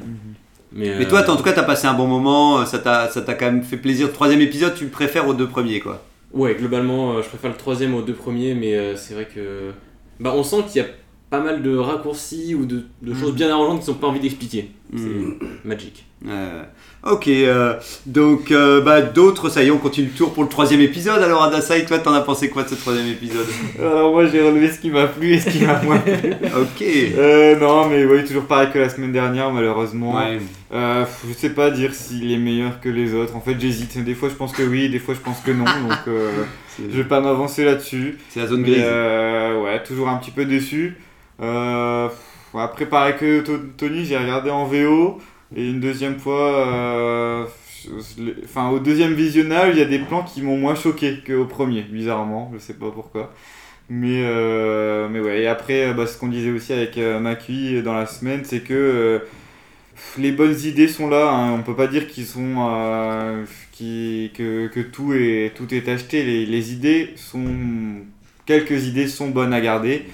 mais, 0.72 0.98
Mais 0.98 1.06
toi, 1.06 1.20
euh, 1.20 1.32
en 1.32 1.36
tout 1.36 1.42
cas, 1.42 1.52
t'as 1.52 1.62
passé 1.62 1.86
un 1.86 1.94
bon 1.94 2.06
moment, 2.06 2.66
ça 2.66 2.78
t'a 2.78 3.08
ça 3.08 3.22
t'a 3.22 3.34
quand 3.34 3.46
même 3.46 3.62
fait 3.62 3.76
plaisir. 3.76 4.12
Troisième 4.12 4.40
épisode, 4.40 4.74
tu 4.74 4.84
le 4.84 4.90
préfères 4.90 5.28
aux 5.28 5.34
deux 5.34 5.48
premiers, 5.48 5.80
quoi. 5.80 6.04
Ouais, 6.32 6.56
globalement, 6.56 7.12
euh, 7.12 7.22
je 7.22 7.28
préfère 7.28 7.50
le 7.50 7.56
troisième 7.56 7.94
aux 7.94 8.02
deux 8.02 8.14
premiers, 8.14 8.54
mais 8.54 8.74
euh, 8.74 8.96
c'est 8.96 9.14
vrai 9.14 9.28
que. 9.32 9.70
Bah, 10.18 10.32
on 10.34 10.42
sent 10.42 10.64
qu'il 10.68 10.82
y 10.82 10.84
a 10.84 10.88
pas 11.30 11.40
mal 11.40 11.62
de 11.62 11.76
raccourcis 11.76 12.54
ou 12.54 12.66
de, 12.66 12.82
de 13.02 13.14
choses 13.14 13.34
bien 13.34 13.50
arrangeantes 13.50 13.82
qu'ils 13.84 13.92
n'ont 13.92 13.98
pas 13.98 14.08
envie 14.08 14.20
d'expliquer. 14.20 14.70
Mm. 14.92 14.98
C'est 14.98 15.68
magique. 15.68 16.06
Euh, 16.26 16.62
ok, 17.02 17.28
euh, 17.28 17.74
donc 18.06 18.50
euh, 18.50 18.80
bah, 18.80 19.02
d'autres, 19.02 19.50
ça 19.50 19.62
y 19.62 19.66
est, 19.66 19.70
on 19.70 19.76
continue 19.78 20.06
le 20.08 20.14
tour 20.14 20.32
pour 20.32 20.42
le 20.42 20.48
troisième 20.48 20.80
épisode. 20.80 21.22
Alors, 21.22 21.42
Adasai, 21.42 21.84
toi, 21.84 21.98
t'en 21.98 22.14
as 22.14 22.22
pensé 22.22 22.48
quoi 22.48 22.62
de 22.62 22.68
ce 22.68 22.76
troisième 22.76 23.08
épisode? 23.08 23.46
Alors 23.78 24.12
moi 24.12 24.26
j'ai 24.26 24.40
relevé 24.40 24.70
ce 24.70 24.78
qui 24.78 24.88
m'a 24.90 25.06
plu 25.06 25.34
et 25.34 25.40
ce 25.40 25.50
qui 25.50 25.64
m'a 25.64 25.82
moins 25.82 25.98
plu. 25.98 26.14
Ok. 26.56 26.82
Euh, 26.82 27.58
non 27.58 27.88
mais 27.88 28.04
oui, 28.06 28.24
toujours 28.24 28.44
pareil 28.46 28.68
que 28.72 28.78
la 28.78 28.88
semaine 28.88 29.12
dernière 29.12 29.52
malheureusement. 29.52 30.16
Ouais. 30.16 30.38
Euh, 30.72 31.04
je 31.28 31.34
sais 31.34 31.50
pas 31.50 31.70
dire 31.70 31.94
s'il 31.94 32.30
est 32.32 32.38
meilleur 32.38 32.80
que 32.80 32.88
les 32.88 33.12
autres. 33.14 33.36
En 33.36 33.40
fait 33.40 33.60
j'hésite. 33.60 34.02
Des 34.02 34.14
fois 34.14 34.28
je 34.30 34.34
pense 34.34 34.52
que 34.52 34.62
oui, 34.62 34.88
des 34.88 34.98
fois 34.98 35.14
je 35.14 35.20
pense 35.20 35.40
que 35.40 35.50
non. 35.50 35.64
Donc 35.88 35.98
euh, 36.08 36.44
je 36.78 36.96
vais 36.96 37.04
pas 37.04 37.20
m'avancer 37.20 37.64
là-dessus. 37.66 38.16
C'est 38.30 38.40
la 38.40 38.46
zone 38.46 38.62
Mais, 38.62 38.70
grise. 38.70 38.82
euh, 38.86 39.62
ouais, 39.62 39.82
toujours 39.82 40.08
un 40.08 40.16
petit 40.16 40.30
peu 40.30 40.46
déçu. 40.46 40.96
Euh, 41.42 42.08
après 42.60 42.86
pareil 42.86 43.14
que 43.18 43.40
To- 43.40 43.58
Tony, 43.76 44.04
j'ai 44.04 44.16
regardé 44.18 44.50
en 44.50 44.64
VO. 44.66 45.20
Et 45.56 45.68
une 45.68 45.80
deuxième 45.80 46.18
fois, 46.18 46.66
euh, 46.68 47.46
enfin 48.44 48.70
au 48.70 48.78
deuxième 48.80 49.14
visionnage, 49.14 49.74
il 49.74 49.78
y 49.78 49.82
a 49.82 49.84
des 49.84 49.98
plans 50.00 50.22
qui 50.24 50.42
m'ont 50.42 50.56
moins 50.58 50.74
choqué 50.74 51.18
qu'au 51.26 51.44
premier, 51.46 51.82
bizarrement, 51.82 52.50
je 52.54 52.58
sais 52.58 52.74
pas 52.74 52.90
pourquoi. 52.90 53.32
Mais, 53.90 54.22
euh, 54.24 55.08
mais 55.10 55.20
ouais, 55.20 55.42
et 55.42 55.48
après, 55.48 55.88
euh, 55.90 55.94
bah, 55.94 56.06
ce 56.06 56.18
qu'on 56.18 56.28
disait 56.28 56.50
aussi 56.50 56.72
avec 56.72 56.96
Macui 56.98 57.82
dans 57.82 57.94
la 57.94 58.06
semaine, 58.06 58.42
c'est 58.44 58.60
que 58.62 59.22
les 60.18 60.32
bonnes 60.32 60.58
idées 60.64 60.88
sont 60.88 61.08
là, 61.08 61.30
hein. 61.30 61.52
on 61.52 61.62
peut 61.62 61.76
pas 61.76 61.86
dire 61.88 62.08
qu'ils 62.08 62.26
sont, 62.26 62.56
que, 64.34 64.66
que 64.68 64.80
tout, 64.80 65.12
est, 65.14 65.52
tout 65.54 65.72
est 65.74 65.88
acheté, 65.88 66.24
les, 66.24 66.46
les 66.46 66.72
idées 66.72 67.14
sont, 67.16 67.44
quelques 68.46 68.86
idées 68.86 69.08
sont 69.08 69.28
bonnes 69.28 69.52
à 69.54 69.60
garder. 69.60 70.04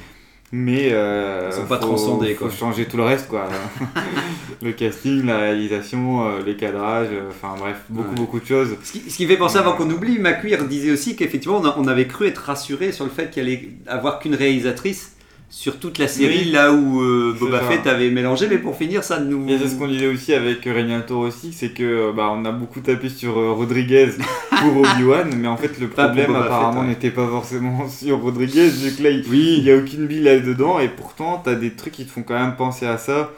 Mais 0.52 0.88
euh, 0.92 1.46
Elles 1.46 1.52
sont 1.52 1.66
pas 1.66 1.76
faut- 1.78 1.86
transcendées, 1.86 2.34
faut 2.34 2.46
quoi. 2.46 2.54
changer 2.54 2.84
tout 2.86 2.96
le 2.96 3.04
reste 3.04 3.28
quoi. 3.28 3.48
le 4.62 4.72
casting, 4.72 5.24
la 5.26 5.38
réalisation, 5.38 6.26
euh, 6.26 6.40
les 6.44 6.56
cadrages, 6.56 7.08
euh, 7.12 7.28
enfin 7.30 7.54
bref, 7.58 7.76
beaucoup 7.88 8.08
Ouais. 8.10 8.14
beaucoup 8.16 8.40
de 8.40 8.46
choses. 8.46 8.76
Ce 8.82 8.92
qui, 8.92 9.10
ce 9.10 9.16
qui 9.16 9.26
fait 9.26 9.36
penser, 9.36 9.58
avant 9.58 9.72
qu'on 9.74 9.88
oublie, 9.90 10.18
McQueer 10.18 10.64
disait 10.68 10.90
aussi 10.90 11.14
qu'effectivement, 11.14 11.62
on 11.76 11.86
avait 11.86 12.06
cru 12.08 12.26
être 12.26 12.38
rassuré 12.38 12.90
sur 12.92 13.04
le 13.04 13.10
fait 13.12 13.30
qu'il 13.30 13.42
allait 13.42 13.68
avoir 13.86 14.18
qu'une 14.18 14.34
réalisatrice 14.34 15.12
sur 15.50 15.80
toute 15.80 15.98
la 15.98 16.06
série, 16.06 16.44
Oui. 16.44 16.50
là 16.52 16.72
où 16.72 17.02
euh, 17.02 17.36
Boba. 17.38 17.60
Fett 17.60 17.84
avait 17.88 18.10
mélangé, 18.10 18.46
mais 18.48 18.58
pour 18.58 18.76
finir, 18.76 19.02
ça 19.02 19.18
nous. 19.18 19.48
Et 19.48 19.58
c'est 19.58 19.68
ce 19.68 19.74
qu'on 19.74 19.88
disait 19.88 20.06
aussi 20.06 20.32
avec 20.32 20.64
Renato 20.64 21.18
aussi, 21.18 21.52
c'est 21.52 21.70
que 21.70 21.82
euh, 21.82 22.12
bah, 22.12 22.30
on 22.32 22.44
a 22.44 22.52
beaucoup 22.52 22.78
tapé 22.80 23.08
sur 23.08 23.36
euh, 23.36 23.50
Rodriguez 23.52 24.10
pour 24.50 24.76
Obi-Wan, 24.76 25.28
mais 25.36 25.48
en 25.48 25.56
fait 25.56 25.80
le 25.80 25.88
problème 25.88 26.36
apparemment 26.36 26.82
ouais. 26.82 26.86
n'était 26.86 27.10
pas 27.10 27.26
forcément 27.26 27.88
sur 27.88 28.20
Rodriguez, 28.20 28.68
vu 28.68 28.94
que 28.94 29.02
là 29.02 29.10
il 29.10 29.24
il 29.34 29.64
y 29.64 29.72
a 29.72 29.76
aucune 29.76 30.06
bille 30.06 30.22
là-dedans, 30.22 30.78
et 30.78 30.88
pourtant 30.88 31.42
t'as 31.44 31.56
des 31.56 31.72
trucs 31.72 31.94
qui 31.94 32.06
te 32.06 32.12
font 32.12 32.22
quand 32.22 32.38
même 32.38 32.54
penser 32.54 32.86
à 32.86 32.96
ça. 32.96 33.30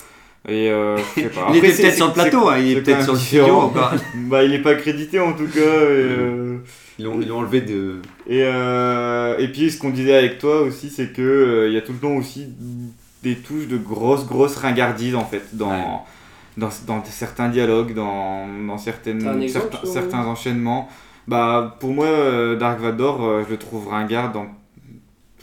Et 0.49 0.71
euh, 0.71 0.97
je 1.17 1.23
sais 1.23 1.29
pas. 1.35 1.47
Il 1.51 1.57
était 1.57 1.73
peut-être 1.83 1.95
sur 1.95 2.09
le 2.09 2.13
plateau, 2.13 2.49
hein, 2.49 2.59
il 2.59 2.73
est 2.73 2.81
peut-être 2.81 3.05
sur 3.05 3.13
le 3.13 3.19
studio 3.19 3.47
encore. 3.47 3.95
bah 4.29 4.43
il 4.43 4.53
est 4.53 4.59
pas 4.59 4.75
crédité 4.75 5.21
en 5.21 5.33
tout 5.33 5.47
cas. 5.47 5.61
Et, 5.61 5.63
euh, 5.63 6.42
Ils 6.99 7.05
l'ont 7.07 7.39
enlevé 7.39 7.61
de. 7.63 8.01
et, 8.29 8.43
euh, 8.45 9.37
et 9.39 9.49
puis 9.49 9.71
ce 9.71 9.79
qu'on 9.79 9.91
disait 9.91 10.15
avec 10.15 10.39
toi 10.39 10.61
aussi, 10.61 10.91
c'est 10.91 11.13
que 11.13 11.23
euh, 11.23 11.69
il 11.69 11.75
y 11.75 11.77
a 11.77 11.81
tout 11.81 11.93
le 11.93 11.99
temps 11.99 12.15
aussi 12.17 12.49
des 13.23 13.37
touches 13.37 13.67
de 13.69 13.77
grosses 13.79 14.27
grosses 14.27 14.57
ringardises 14.57 15.15
en 15.15 15.25
fait 15.25 15.43
dans 15.57 15.71
Ouais. 15.71 15.83
dans, 16.57 16.69
dans 16.87 17.03
certains 17.05 17.49
dialogues, 17.49 17.95
dans, 17.95 18.47
dans 18.67 18.79
certaines 18.79 19.21
exemple, 19.43 19.69
certains, 19.71 19.87
certains 19.87 20.25
enchaînements. 20.27 20.89
Bah 21.29 21.77
pour 21.81 21.91
moi 21.95 22.07
euh, 22.07 22.57
Dark 22.57 22.81
Vador, 22.81 23.25
euh, 23.25 23.43
je 23.47 23.51
le 23.53 23.57
trouve 23.57 23.89
ringard 23.89 24.33
dans, 24.33 24.47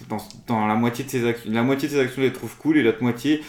dans 0.10 0.18
dans 0.48 0.68
la 0.68 0.76
moitié 0.76 1.06
de 1.06 1.10
ses 1.10 1.26
actions. 1.28 1.50
La 1.52 1.64
moitié 1.64 1.88
de 1.88 1.94
ses 1.94 2.00
actions, 2.00 2.22
je 2.22 2.28
les 2.28 2.34
trouve 2.34 2.56
cool 2.58 2.78
et 2.78 2.84
l'autre 2.84 3.02
moitié 3.02 3.42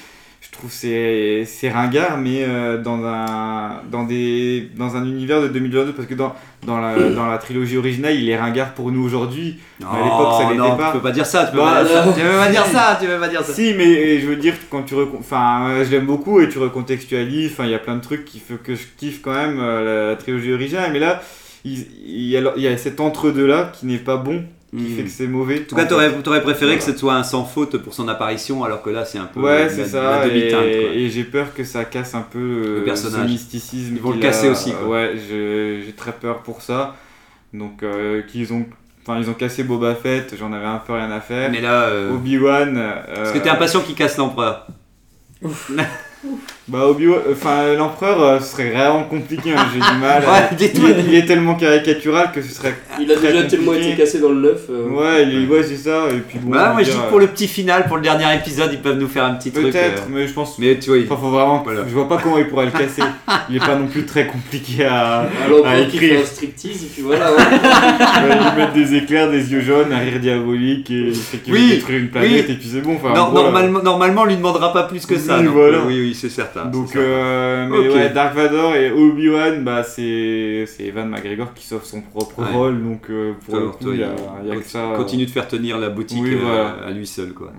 je 0.52 0.58
trouve 0.58 0.70
c'est 0.72 1.44
c'est 1.46 1.70
ringard 1.70 2.18
mais 2.18 2.44
euh, 2.46 2.76
dans 2.82 3.04
un 3.04 3.82
dans 3.90 4.02
des 4.04 4.68
dans 4.76 4.96
un 4.96 5.04
univers 5.04 5.40
de 5.40 5.48
2022 5.48 5.92
parce 5.92 6.08
que 6.08 6.14
dans 6.14 6.34
dans 6.66 6.78
la, 6.78 6.98
dans 7.10 7.26
la 7.26 7.38
trilogie 7.38 7.78
originale 7.78 8.14
il 8.16 8.28
est 8.28 8.38
ringard 8.38 8.74
pour 8.74 8.90
nous 8.92 9.02
aujourd'hui 9.02 9.58
mais 9.78 9.86
à 9.86 10.02
l'époque 10.02 10.32
ça 10.38 10.50
l'était 10.50 10.76
pas 10.76 10.90
Tu 10.90 10.96
peux 10.98 11.02
pas 11.02 11.12
dire 11.12 11.24
ça, 11.24 11.46
tu 11.46 11.52
peux 11.52 11.58
Bah, 11.58 11.72
pas 11.74 11.84
dire 11.84 11.92
ça. 11.92 12.08
euh, 12.08 12.12
Tu 12.14 12.20
peux 12.20 12.36
pas 12.36 12.50
dire 12.50 12.66
ça, 12.66 12.98
tu 13.00 13.06
peux 13.06 13.18
pas 13.18 13.28
dire 13.28 13.42
ça. 13.44 13.52
si 13.54 13.74
mais 13.78 14.18
je 14.20 14.26
veux 14.26 14.36
dire 14.36 14.54
quand 14.70 14.82
tu 14.82 14.94
enfin 15.18 15.68
euh, 15.70 15.84
je 15.84 15.90
l'aime 15.92 16.06
beaucoup 16.06 16.40
et 16.40 16.48
tu 16.48 16.58
recontextualises 16.58 17.52
enfin 17.52 17.64
il 17.64 17.70
y 17.70 17.74
a 17.74 17.78
plein 17.78 17.96
de 17.96 18.02
trucs 18.02 18.24
qui 18.24 18.38
fait 18.40 18.56
que 18.62 18.74
je 18.74 18.82
kiffe 18.98 19.22
quand 19.22 19.32
même 19.32 19.58
euh, 19.60 20.10
la, 20.10 20.16
trilogie 20.16 20.52
originale 20.52 20.90
mais 20.92 20.98
là 20.98 21.22
il, 21.64 21.86
il 22.04 22.26
y 22.26 22.36
a, 22.36 22.52
il 22.56 22.62
y 22.62 22.66
a 22.66 22.76
cet 22.76 23.00
entre 23.00 23.30
deux 23.30 23.46
là 23.46 23.70
qui 23.72 23.86
n'est 23.86 23.98
pas 23.98 24.16
bon 24.16 24.42
qui 24.76 24.83
Mhm. 24.85 24.96
fait 24.96 25.02
que 25.04 25.11
c'est 25.11 25.26
mauvais 25.26 25.61
En 25.62 25.64
tout 25.68 25.74
cas, 25.74 25.85
t'aurais 25.87 26.42
préféré 26.42 26.76
que 26.76 26.85
ce 26.85 26.96
soit 26.96 27.14
un 27.14 27.24
sans 27.24 27.44
faute 27.44 27.76
pour 27.78 27.92
son 27.92 28.06
apparition, 28.09 28.62
alors 28.62 28.83
que 28.83 28.90
là, 28.90 29.04
c'est 29.04 29.18
un 29.18 29.24
peu 29.24 29.40
Ouais, 29.40 29.64
la- 29.64 29.68
c'est 29.68 29.83
la 29.83 29.87
ça. 29.88 30.26
demi-teinte. 30.28 30.62
Et, 30.64 31.11
j'ai 31.11 31.24
peur 31.24 31.52
que 31.54 31.64
ça 31.64 31.85
casse 31.85 32.14
un 32.14 32.22
peu 32.22 32.38
euh, 32.38 32.78
Le 32.78 32.85
personnage. 32.85 33.26
ce 33.26 33.33
mysticisme. 33.33 33.96
Ils 33.96 34.00
vont 34.02 34.12
le 34.12 34.18
a. 34.18 34.20
casser 34.20 34.48
aussi, 34.48 34.72
quoi. 34.72 34.88
Ouais, 34.88 35.14
j'ai 35.28 35.92
très 35.96 36.12
peur 36.12 36.42
pour 36.42 36.62
ça. 36.62 36.94
Donc, 37.52 37.83
euh, 37.83 38.22
qu'ils 38.22 38.52
ont. 38.52 38.64
Enfin, 39.02 39.18
ils 39.20 39.28
ont 39.28 39.35
cassé 39.35 39.64
Boba 39.64 39.94
Fett, 39.96 40.35
j'en 40.38 40.52
avais 40.52 40.66
un 40.66 40.78
peu 40.78 40.92
rien 40.92 41.11
à 41.11 41.20
faire. 41.20 41.50
Mais 41.50 41.61
là, 41.61 41.85
euh, 41.88 42.12
Obi-Wan. 42.14 42.76
est-ce 43.22 43.33
que 43.33 43.38
t'es 43.38 43.48
impatient 43.50 43.80
qu'il 43.80 43.94
casse 43.96 44.16
l'empereur 44.18 44.66
Bah, 46.70 46.87
Obi-Wan. 46.87 47.18
Enfin, 47.33 47.74
l'empereur, 47.76 48.22
euh, 48.22 48.38
ce 48.40 48.52
serait 48.52 48.70
vraiment 48.70 49.02
compliqué, 49.04 49.52
hein, 49.52 49.66
j'ai 49.72 49.80
du 49.80 50.00
mal. 50.00 50.22
Ouais, 50.22 50.48
il, 50.59 50.64
est, 50.64 51.04
il 51.09 51.14
est 51.16 51.26
tellement 51.26 51.54
caricatural 51.56 52.30
que 52.33 52.40
ce 52.42 52.52
serait. 52.54 52.74
Il 53.00 53.11
a 53.11 53.16
très 53.16 53.33
déjà 53.33 53.44
tellement 53.44 53.74
été 53.74 53.96
cassé 53.96 54.20
dans 54.20 54.28
le 54.28 54.40
9. 54.40 54.52
euh, 54.70 54.88
Ouais, 54.88 55.22
il 55.24 55.44
est- 55.44 55.46
ouais, 55.48 55.62
c'est 55.64 55.76
ça. 55.76 56.04
Et 56.11 56.20
puis 56.20 56.38
bon. 56.38 56.48
On 56.56 56.72
moi 56.72 56.74
je 56.78 56.85
dis 56.85 56.90
dire, 56.92 57.04
que 57.04 57.09
pour 57.09 57.18
le 57.18 57.26
petit 57.26 57.48
final, 57.48 57.87
pour 57.88 57.96
le 57.96 58.02
dernier 58.02 58.33
épisode, 58.37 58.70
ils 58.72 58.78
peuvent 58.80 58.98
nous 58.98 59.09
faire 59.09 59.24
un 59.24 59.35
petit 59.35 59.50
truc. 59.50 59.64
Peut-être, 59.72 60.02
euh, 60.02 60.11
mais 60.11 60.28
je 60.28 60.33
pense. 60.33 60.59
Mais 60.61 60.78
tu 60.78 60.90
vois, 60.90 60.98
il- 60.98 61.06
faut 61.06 61.16
vraiment. 61.16 61.62
Voilà. 61.64 61.80
Je 61.88 61.92
vois 61.94 62.09
pas 62.09 62.18
comment 62.22 62.38
il 62.38 62.46
pourrait 62.46 62.66
le 62.66 62.70
casser. 62.72 63.02
il 63.48 63.56
est 63.56 63.61
pas 63.61 63.74
non 63.76 63.87
plus 63.88 64.04
très 64.06 64.26
compliqué 64.26 64.85
à, 64.85 65.26
Alors 65.46 65.66
à 65.66 65.74
qui 65.83 65.98
fait 65.98 66.06
écrire. 66.06 66.20
un 66.20 66.24
striptease 66.24 66.85
et 66.85 66.88
puis 66.92 67.02
voilà. 67.02 67.33
ouais. 67.33 67.38
Ouais, 67.38 68.37
ils 68.52 68.59
mettent 68.59 68.74
des 68.74 68.94
éclairs, 68.96 69.30
des 69.30 69.50
yeux 69.52 69.61
jaunes, 69.61 69.92
un 69.92 69.98
rire 69.98 70.20
diabolique 70.20 70.88
et 70.90 71.09
il 71.09 71.14
fait 71.14 71.38
qu'il 71.38 71.52
Oui, 71.52 71.70
détruire 71.70 71.98
une 72.00 72.11
planète 72.11 72.30
oui. 72.48 72.52
et 72.54 72.56
puis 72.56 72.68
c'est 72.72 72.80
bon. 72.80 72.94
Enfin, 72.94 73.12
Non, 73.14 73.33
normalement, 73.33 73.83
normalement, 73.83 74.22
on 74.22 74.26
lui 74.26 74.37
demandera 74.37 74.72
pas 74.72 74.85
plus 74.85 75.04
que 75.06 75.18
ça. 75.18 75.38
Oui, 75.40 75.46
voilà. 75.46 75.78
euh, 75.78 75.83
oui, 75.88 76.00
oui, 76.00 76.14
c'est 76.18 76.28
certain. 76.30 76.60
Donc, 76.66 76.96
euh, 76.96 77.66
mais 77.70 77.88
ouais, 77.88 78.11
Dark 78.11 78.35
Vador 78.35 78.75
et 78.75 78.90
Obi-Wan, 78.90 79.62
bah, 79.64 79.83
c'est 79.85 80.64
c'est 80.66 80.85
Evan 80.85 81.09
McGregor 81.09 81.53
qui 81.55 81.66
sauve 81.66 81.85
son 81.85 82.01
propre 82.01 82.40
Ouais. 82.40 82.49
rôle. 82.53 82.83
Donc, 82.83 83.03
euh, 83.11 83.33
pour 83.44 83.55
Toi, 83.55 83.61
le 83.61 83.68
coup, 83.70 83.85
toi, 83.85 83.94
il 83.94 84.01
y 84.01 84.05
a, 84.05 84.09
il 84.09 84.46
il 84.46 84.49
y 84.49 84.53
a 84.53 84.55
que 84.57 84.61
conti- 84.61 84.68
ça. 84.70 84.79
euh, 84.92 84.96
Continue 84.96 85.27
de 85.27 85.31
faire 85.31 85.49
tenir 85.49 85.79
la 85.79 85.88
boutique 85.90 86.23
Oui, 86.23 86.35
euh, 86.35 86.38
voilà. 86.42 86.77
à 86.87 86.90
lui 86.90 87.07
seul, 87.07 87.33
quoi. 87.33 87.53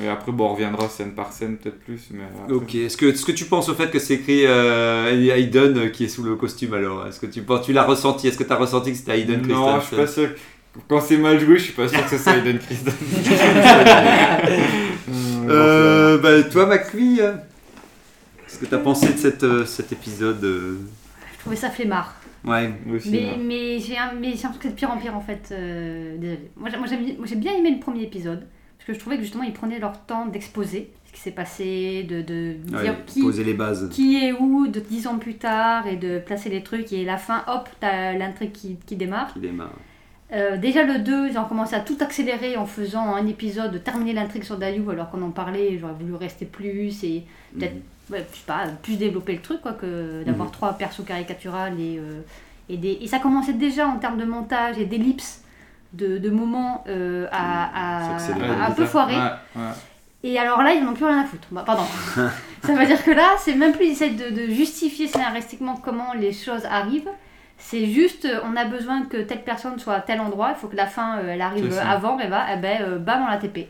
Mais 0.00 0.08
après, 0.08 0.32
bon, 0.32 0.46
on 0.46 0.54
reviendra 0.54 0.88
scène 0.88 1.12
par 1.12 1.32
scène, 1.32 1.58
peut-être 1.58 1.78
plus. 1.80 2.08
Mais 2.12 2.20
après- 2.44 2.54
Ok. 2.54 2.74
Est-ce 2.76 2.96
que, 2.96 3.06
est-ce 3.06 3.26
que 3.26 3.32
tu 3.32 3.44
penses 3.44 3.68
au 3.68 3.74
fait 3.74 3.90
que 3.90 3.98
c'est 3.98 4.14
écrit 4.14 4.46
euh, 4.46 5.10
Hayden 5.34 5.76
euh, 5.76 5.88
qui 5.90 6.04
est 6.04 6.08
sous 6.08 6.22
le 6.22 6.34
costume 6.36 6.72
alors? 6.74 7.06
Est-ce 7.06 7.20
que 7.20 7.26
tu 7.26 7.42
penses, 7.42 7.66
tu 7.66 7.72
l'as 7.74 7.82
ressenti? 7.84 8.26
Est-ce 8.28 8.38
que 8.38 8.44
tu 8.44 8.52
as 8.52 8.56
ressenti 8.56 8.92
que 8.92 8.96
c'était 8.96 9.12
Hayden 9.18 9.42
Non, 9.46 9.80
je 9.80 9.86
suis 9.86 9.96
pas 9.96 10.04
Christensen 10.04 10.28
sûr. 10.28 10.36
Quand 10.88 11.00
c'est 11.02 11.18
mal 11.18 11.38
joué, 11.38 11.58
je 11.58 11.64
suis 11.64 11.72
pas 11.74 11.86
sûr 11.86 12.02
que 12.02 12.08
ce 12.08 12.16
soit 12.16 12.36
Eden 12.38 12.58
Christensen. 12.58 12.96
Euh, 15.48 16.18
bah, 16.18 16.42
toi, 16.50 16.66
McQueen, 16.66 17.18
euh, 17.20 17.32
qu'est-ce 17.32 17.51
que 18.62 18.66
tu 18.68 18.74
as 18.74 18.78
pensé 18.78 19.12
de 19.12 19.18
cette, 19.18 19.44
euh, 19.44 19.64
cet 19.66 19.92
épisode 19.92 20.42
euh, 20.44 20.76
Je 21.34 21.38
trouvais 21.40 21.56
ça 21.56 21.70
flemmard. 21.70 22.14
Ouais. 22.44 22.72
Moi 22.86 22.96
aussi, 22.96 23.10
Mais, 23.10 23.18
ouais. 23.30 23.36
mais 23.38 23.78
j'ai 23.78 23.96
un- 23.96 24.12
mais 24.20 24.30
j'ai 24.32 24.36
c'est 24.38 24.68
de 24.68 24.74
pire 24.74 24.90
en 24.90 24.98
pire 24.98 25.14
en 25.16 25.20
fait. 25.20 25.48
euh. 25.52 26.16
Moi, 26.56 26.68
j'ai- 26.70 26.76
moi, 26.76 26.86
j'aime- 26.88 27.16
moi, 27.18 27.26
j'ai 27.26 27.36
bien 27.36 27.52
aimé 27.54 27.70
le 27.70 27.78
premier 27.80 28.02
épisode. 28.02 28.46
Parce 28.78 28.86
que 28.88 28.94
je 28.94 28.98
trouvais 28.98 29.16
que 29.16 29.22
justement 29.22 29.44
ils 29.44 29.52
prenaient 29.52 29.78
leur 29.78 30.04
temps 30.06 30.26
d'exposer 30.26 30.90
ce 31.06 31.12
qui 31.12 31.20
s'est 31.20 31.30
passé, 31.30 32.02
de, 32.08 32.20
de 32.22 32.56
Ouais, 32.74 32.82
dire 32.82 33.04
qui, 33.06 33.20
Poser 33.22 33.44
les 33.44 33.54
bases. 33.54 33.88
qui 33.92 34.16
est 34.24 34.32
où 34.32 34.66
de 34.66 34.80
10 34.80 35.06
ans 35.06 35.18
plus 35.18 35.34
tard 35.36 35.86
et 35.86 35.94
de 35.96 36.18
placer 36.18 36.48
les 36.50 36.64
trucs 36.64 36.92
et 36.92 37.04
la 37.04 37.16
fin, 37.16 37.44
hop, 37.46 37.68
t'as 37.78 38.12
l'intrigue 38.14 38.50
qui, 38.50 38.76
qui 38.84 38.96
démarre. 38.96 39.32
Qui 39.34 39.38
démarre. 39.38 39.70
Euh, 40.32 40.56
déjà 40.56 40.82
le 40.82 40.98
2, 40.98 41.28
ils 41.28 41.38
ont 41.38 41.44
commencé 41.44 41.76
à 41.76 41.80
tout 41.80 41.96
accélérer 42.00 42.56
en 42.56 42.66
faisant 42.66 43.14
un 43.14 43.26
épisode, 43.28 43.84
terminer 43.84 44.14
l'intrigue 44.14 44.42
sur 44.42 44.56
Dayou 44.56 44.90
alors 44.90 45.10
qu'on 45.10 45.22
en 45.22 45.30
parlait, 45.30 45.78
j'aurais 45.78 45.92
voulu 45.92 46.14
rester 46.14 46.46
plus 46.46 47.04
et 47.04 47.22
peut-être, 47.56 47.76
ouais, 48.10 48.26
je 48.32 48.36
sais 48.38 48.44
pas, 48.46 48.64
plus 48.82 48.96
développer 48.96 49.34
le 49.34 49.40
truc 49.42 49.60
quoi, 49.62 49.72
que 49.72 50.22
d'avoir 50.24 50.46
Mhm. 50.48 50.52
trois 50.52 50.72
persos 50.74 51.04
caricaturales 51.04 51.78
et, 51.80 51.98
euh, 51.98 52.20
et, 52.68 52.76
des, 52.76 52.98
et 53.00 53.06
ça 53.06 53.18
commençait 53.18 53.52
déjà 53.52 53.86
en 53.86 53.96
termes 53.98 54.18
de 54.18 54.24
montage 54.24 54.78
et 54.78 54.84
d'ellipses 54.86 55.42
de, 55.92 56.18
de 56.18 56.30
moments 56.30 56.84
euh, 56.88 57.26
à, 57.30 58.14
accélère. 58.14 58.62
à- 58.62 58.66
un 58.66 58.70
peu 58.70 58.84
foirés. 58.86 59.14
Ouais, 59.16 59.30
ouais. 59.56 59.62
Et 60.24 60.38
alors 60.38 60.62
là, 60.62 60.72
ils 60.72 60.84
n'ont 60.84 60.94
plus 60.94 61.04
rien 61.04 61.20
à 61.22 61.24
foutre. 61.24 61.48
Bah, 61.50 61.64
pardon. 61.66 61.82
ça 62.62 62.74
veut 62.74 62.86
dire 62.86 63.02
que 63.04 63.10
là, 63.10 63.30
c'est 63.38 63.54
même 63.54 63.72
plus 63.72 63.86
ils 63.86 63.90
essaient 63.92 64.10
de, 64.10 64.30
de 64.30 64.52
justifier 64.52 65.08
scénaristiquement 65.08 65.76
comment 65.76 66.12
les 66.14 66.32
choses 66.32 66.64
arrivent. 66.64 67.10
C'est 67.58 67.86
juste, 67.86 68.24
euh, 68.24 68.40
on 68.44 68.56
a 68.56 68.64
besoin 68.64 69.02
que 69.02 69.16
telle 69.18 69.42
personne 69.42 69.78
soit 69.78 69.94
à 69.94 70.00
tel 70.00 70.20
endroit, 70.20 70.50
il 70.50 70.56
faut 70.56 70.68
que 70.68 70.76
la 70.76 70.86
fin, 70.86 71.18
euh, 71.18 71.32
elle 71.34 71.42
arrive 71.42 71.76
avant, 71.78 72.18
et 72.20 72.26
bah, 72.28 72.46
eh 72.52 72.56
ben, 72.56 72.82
euh, 72.82 72.98
bam, 72.98 73.22
on 73.26 73.30
l'a 73.30 73.36
TP. 73.38 73.66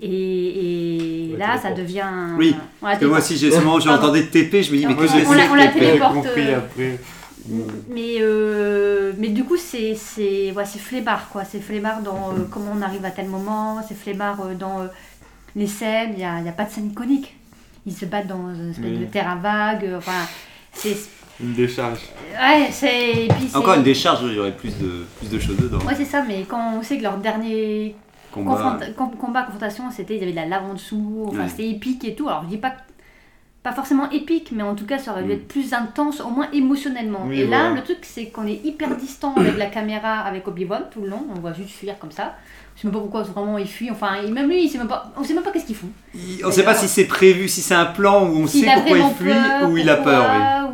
Et, 0.00 1.28
et 1.28 1.32
Ouais, 1.32 1.38
là, 1.38 1.56
ça 1.56 1.70
téléporte. 1.70 1.78
devient. 1.80 2.34
Oui, 2.38 2.54
Parce 2.54 2.64
que 2.70 2.80
moi 2.80 2.94
téléporte. 2.98 3.20
aussi, 3.22 3.36
j'ai 3.38 3.50
ce 3.50 3.56
moment 3.60 3.80
j'entendais 3.80 4.24
TP, 4.26 4.62
je 4.62 4.72
me 4.72 4.76
dis, 4.78 4.86
mais 4.86 4.94
On 4.94 4.96
qu'est-ce 4.96 5.12
l'a- 5.14 5.20
que 5.20 5.26
c'est 5.26 5.30
on 5.30 5.54
l'a 5.98 6.08
compris 6.08 6.48
euh, 6.48 6.58
après. 6.58 6.98
Mais, 7.88 8.16
euh, 8.20 9.12
mais 9.18 9.28
du 9.28 9.44
coup, 9.44 9.56
c'est 9.56 9.94
c'est 9.96 10.52
ouais, 10.52 10.64
quoi. 11.32 11.44
C'est 11.44 11.60
flemmard 11.60 12.00
dans 12.02 12.30
euh, 12.30 12.46
comment 12.50 12.72
on 12.76 12.82
arrive 12.82 13.04
à 13.04 13.10
tel 13.10 13.26
moment, 13.26 13.82
c'est 13.86 13.96
flemmard 13.98 14.40
euh, 14.42 14.54
dans 14.54 14.80
euh, 14.82 14.86
les 15.56 15.66
scènes, 15.66 16.10
il 16.12 16.18
n'y 16.18 16.24
a, 16.24 16.38
il 16.38 16.46
y 16.46 16.48
a 16.48 16.52
pas 16.52 16.64
de 16.64 16.70
scène 16.70 16.90
iconique. 16.90 17.34
Ils 17.84 17.92
se 17.92 18.04
battent 18.04 18.28
dans 18.28 18.54
une 18.54 18.70
espèce 18.70 18.84
Oui. 18.86 18.98
de 18.98 19.04
terrain 19.06 19.36
vague, 19.36 19.84
euh, 19.86 19.98
enfin, 19.98 20.24
c'est... 20.72 20.96
Une 21.42 21.54
décharge. 21.54 21.98
Ouais, 22.40 22.68
c'est- 22.70 23.26
Encore 23.56 23.74
une 23.74 23.82
décharge, 23.82 24.20
il 24.24 24.34
y 24.34 24.38
aurait 24.38 24.56
plus 24.56 24.78
de, 24.78 25.04
plus 25.18 25.28
de 25.28 25.38
choses 25.40 25.56
dedans. 25.56 25.78
Ouais, 25.84 25.94
c'est 25.96 26.04
ça, 26.04 26.22
mais 26.26 26.44
quand 26.48 26.74
on 26.78 26.82
sait 26.84 26.96
que 26.98 27.02
leur 27.02 27.16
dernier 27.16 27.96
Combat. 28.32 28.50
confronta- 28.52 28.90
com- 28.96 29.10
combat, 29.18 29.42
confrontation, 29.42 29.90
c'était, 29.90 30.14
il 30.16 30.20
y 30.20 30.22
avait 30.22 30.32
de 30.32 30.36
la 30.36 30.46
lave 30.46 30.64
en 30.64 30.74
dessous, 30.74 31.24
enfin, 31.28 31.42
Ouais. 31.42 31.48
c'était 31.48 31.68
épique 31.68 32.04
et 32.04 32.14
tout. 32.14 32.28
Alors, 32.28 32.42
je 32.44 32.48
dis 32.48 32.58
pas, 32.58 32.72
pas 33.62 33.72
forcément 33.72 34.10
épique, 34.10 34.50
mais 34.52 34.62
en 34.64 34.74
tout 34.74 34.86
cas, 34.86 34.98
ça 34.98 35.12
aurait 35.12 35.22
dû 35.22 35.28
Mm. 35.28 35.32
être 35.32 35.48
plus 35.48 35.72
intense, 35.72 36.20
au 36.20 36.30
moins 36.30 36.48
émotionnellement. 36.52 37.20
Oui, 37.26 37.40
et 37.42 37.46
là, 37.46 37.70
le 37.70 37.82
truc, 37.82 37.98
c'est 38.02 38.26
qu'on 38.26 38.46
est 38.46 38.60
hyper 38.64 38.96
distant 38.96 39.34
avec 39.36 39.56
la 39.56 39.66
caméra, 39.66 40.20
avec 40.20 40.48
Obi-Wan 40.48 40.84
tout 40.90 41.02
le 41.02 41.08
long, 41.10 41.24
on 41.34 41.38
voit 41.38 41.52
juste 41.52 41.70
fuir 41.70 41.96
comme 42.00 42.10
ça. 42.10 42.34
Je 42.74 42.80
sais 42.80 42.86
même 42.88 42.94
pas 42.94 43.00
pourquoi 43.00 43.22
vraiment 43.22 43.58
il 43.58 43.68
fuit, 43.68 43.90
enfin, 43.90 44.22
même 44.30 44.48
lui, 44.48 44.64
il 44.64 44.68
sait 44.68 44.78
même 44.78 44.88
pas, 44.88 45.12
on 45.16 45.22
sait 45.22 45.34
même 45.34 45.42
pas 45.44 45.50
qu'est-ce 45.52 45.66
qu'il 45.66 45.76
fout. 45.76 45.90
Il- 46.14 46.44
On 46.44 46.50
sait 46.50 46.64
pas 46.64 46.74
si 46.74 46.88
c'est 46.88 47.04
prévu, 47.04 47.46
si 47.46 47.60
c'est 47.60 47.74
un 47.74 47.84
plan 47.84 48.26
où 48.26 48.32
on 48.38 48.46
sait 48.46 48.66
pourquoi 48.74 48.98
il 48.98 49.14
fuit 49.14 49.28
peur, 49.32 49.70
ou 49.70 49.76
il 49.76 49.88
a 49.90 49.96
peur. 49.96 50.24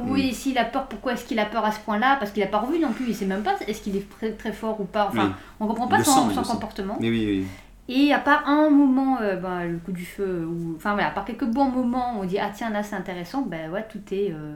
Oui. 0.04 0.10
Oui, 0.10 0.32
s'il 0.34 0.56
a 0.56 0.64
peur, 0.64 0.86
pourquoi 0.86 1.12
est-ce 1.12 1.24
qu'il 1.26 1.38
a 1.38 1.44
peur 1.44 1.64
à 1.64 1.72
ce 1.72 1.80
point-là? 1.80 2.16
Parce 2.18 2.30
qu'il 2.30 2.42
a 2.42 2.46
pas 2.46 2.58
revu 2.58 2.78
non 2.78 2.92
plus, 2.92 3.04
il 3.08 3.14
sait 3.14 3.26
même 3.26 3.42
pas 3.42 3.54
est-ce 3.66 3.82
qu'il 3.82 3.94
est 3.96 4.08
très, 4.18 4.30
très 4.30 4.52
fort 4.52 4.80
ou 4.80 4.84
pas. 4.84 5.08
Enfin, 5.12 5.26
Oui. 5.26 5.32
on 5.60 5.66
comprend 5.66 5.88
pas 5.88 5.98
le 5.98 6.04
son, 6.04 6.30
sent, 6.30 6.36
son 6.36 6.42
comportement. 6.44 6.96
Mais 7.00 7.10
oui, 7.10 7.24
oui. 7.26 7.44
Et 7.88 8.12
à 8.12 8.18
part 8.18 8.46
un 8.48 8.68
moment, 8.68 9.18
euh, 9.22 9.36
ben, 9.36 9.64
le 9.64 9.78
coup 9.78 9.92
du 9.92 10.04
feu, 10.04 10.46
ou 10.46 10.74
enfin 10.76 10.92
voilà, 10.92 11.08
à 11.08 11.10
part 11.10 11.24
quelques 11.24 11.46
bons 11.46 11.70
moments, 11.70 12.18
où 12.18 12.22
on 12.22 12.24
dit 12.24 12.38
ah 12.38 12.50
tiens 12.54 12.70
là 12.70 12.82
c'est 12.82 12.96
intéressant, 12.96 13.42
ben 13.42 13.70
ouais 13.70 13.86
tout 13.90 14.00
est, 14.12 14.30
euh, 14.32 14.54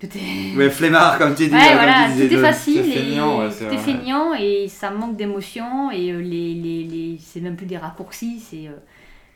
tout 0.00 0.08
est, 0.16 0.56
Ouais, 0.56 0.70
flemmard, 0.70 1.18
comme 1.18 1.34
tu 1.34 1.46
dis. 1.48 1.52
ouais 1.54 1.58
comme 1.60 1.72
voilà, 1.76 2.06
tu 2.16 2.28
tout 2.28 2.34
est 2.34 2.38
facile, 2.38 2.78
et 2.78 3.20
ouais, 3.20 3.48
tout 3.50 3.74
est 3.74 3.78
feignant 3.78 4.32
et 4.34 4.68
ça 4.68 4.90
manque 4.90 5.16
d'émotion 5.16 5.90
et 5.90 6.12
euh, 6.12 6.20
les, 6.20 6.54
les, 6.54 6.84
les 6.84 7.18
c'est 7.20 7.40
même 7.40 7.56
plus 7.56 7.66
des 7.66 7.76
raccourcis, 7.76 8.40
c'est 8.40 8.66
euh, 8.68 8.72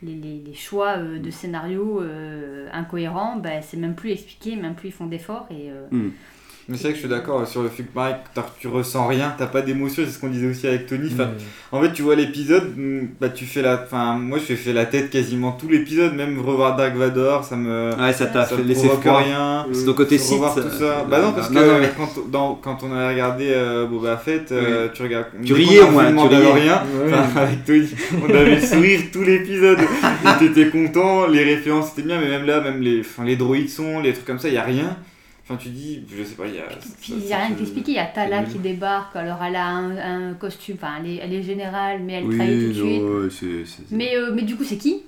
les, 0.01 0.15
les, 0.15 0.41
les 0.47 0.53
choix 0.55 0.97
euh, 0.97 1.19
de 1.19 1.29
scénario 1.29 2.01
euh, 2.01 2.67
incohérents, 2.73 3.35
ben 3.37 3.61
c'est 3.61 3.77
même 3.77 3.93
plus 3.95 4.11
expliqué, 4.11 4.55
même 4.55 4.73
plus 4.73 4.89
ils 4.89 4.93
font 4.93 5.05
d'efforts 5.05 5.47
et 5.51 5.69
euh, 5.69 5.85
Mais 6.67 6.77
c'est 6.77 6.83
vrai 6.83 6.89
que 6.93 6.95
je 6.95 7.01
suis 7.01 7.09
d'accord 7.09 7.47
sur 7.47 7.61
le 7.61 7.69
fait 7.69 7.83
que 7.83 7.91
pareil, 7.93 8.15
que 8.33 8.41
tu 8.59 8.67
ressens 8.67 9.05
rien, 9.05 9.35
t'as 9.37 9.45
pas 9.45 9.61
d'émotion, 9.61 10.01
c'est 10.03 10.11
ce 10.11 10.17
qu'on 10.19 10.29
disait 10.29 10.47
aussi 10.49 10.65
avec 10.65 10.87
Tony. 10.87 11.11
Enfin, 11.13 11.29
En 11.71 11.79
fait, 11.81 11.93
tu 11.93 12.01
vois 12.01 12.15
l'épisode, 12.15 12.73
mm, 12.75 13.07
bah 13.21 13.29
tu 13.29 13.45
fais 13.45 13.61
la, 13.61 13.83
enfin 13.83 14.15
moi 14.17 14.39
je 14.39 14.55
fais 14.55 14.73
la 14.73 14.85
tête 14.85 15.11
quasiment 15.11 15.51
tout 15.51 15.67
l'épisode, 15.67 16.15
même 16.15 16.39
revoir 16.41 16.75
Dark 16.75 16.95
Vador, 16.95 17.43
ça 17.43 17.55
me, 17.55 17.91
Ouais, 17.99 18.13
ça 18.13 18.25
t'a 18.25 18.45
ça 18.45 18.55
fait 18.55 18.63
laisser 18.63 18.89
rien. 19.03 19.67
C'est 19.71 19.85
ton 19.85 19.93
côté 19.93 20.17
site. 20.17 20.33
revoir 20.33 20.55
tout 20.55 20.61
ça. 20.79 21.05
Bah 21.07 21.21
non 21.21 21.33
parce 21.33 21.49
que 21.49 21.53
Non, 21.53 21.61
mais- 21.79 21.91
quand, 21.95 22.29
dans, 22.31 22.55
quand 22.55 22.79
on 22.83 22.91
a 22.95 23.09
regardé 23.09 23.45
euh, 23.49 23.85
Boba 23.85 24.17
Fett, 24.17 24.51
euh, 24.51 24.87
tu 24.93 25.03
regardes. 25.03 25.27
Tu 25.43 25.53
riais 25.53 25.81
au 25.81 25.91
moins, 25.91 26.11
tu 26.11 26.35
riais. 26.35 26.71
Enfin, 27.07 27.41
avec 27.41 27.63
Tony, 27.65 27.87
on 28.23 28.29
avait 28.33 28.55
le 28.55 28.61
sourire 28.61 29.01
tout 29.13 29.21
l'épisode. 29.21 29.77
T'étais 30.39 30.69
content, 30.69 31.27
les 31.27 31.43
références 31.43 31.89
c'était 31.95 32.07
bien, 32.07 32.19
mais 32.19 32.27
même 32.29 32.45
là, 32.47 32.59
même 32.61 32.81
les, 32.81 33.01
enfin, 33.01 33.23
les 33.23 33.35
droïdes 33.35 33.69
sont, 33.69 33.99
les 33.99 34.13
trucs 34.13 34.25
comme 34.25 34.39
ça, 34.39 34.47
il 34.47 34.55
y 34.55 34.57
a 34.57 34.63
rien. 34.63 34.97
Enfin 35.47 35.57
tu 35.57 35.69
dis, 35.69 36.03
je 36.09 36.23
sais 36.23 36.33
pas, 36.35 36.47
il 36.47 36.55
y 36.55 36.59
a. 36.59 36.63
Puis 37.01 37.13
il 37.13 37.25
n'y 37.25 37.33
a 37.33 37.37
rien 37.37 37.55
qui 37.55 37.61
expliqué. 37.61 37.91
Il 37.91 37.95
y 37.95 37.99
a 37.99 38.05
Tala 38.05 38.43
qui 38.43 38.57
débarque, 38.57 39.15
alors 39.15 39.43
elle 39.43 39.55
a 39.55 39.67
un, 39.67 40.29
un 40.31 40.33
costume, 40.33 40.75
enfin 40.81 40.93
elle 40.99 41.11
est, 41.11 41.15
elle 41.17 41.33
est 41.33 41.43
générale, 41.43 42.01
mais 42.03 42.13
elle 42.13 42.25
trahit 42.35 42.59
tout 42.61 42.67
de 42.67 42.73
suite. 42.73 43.01
Mais, 43.91 44.15
euh, 44.15 44.31
mais 44.33 44.41
du 44.41 44.55
coup, 44.55 44.63
c'est 44.63 44.77
qui? 44.77 45.03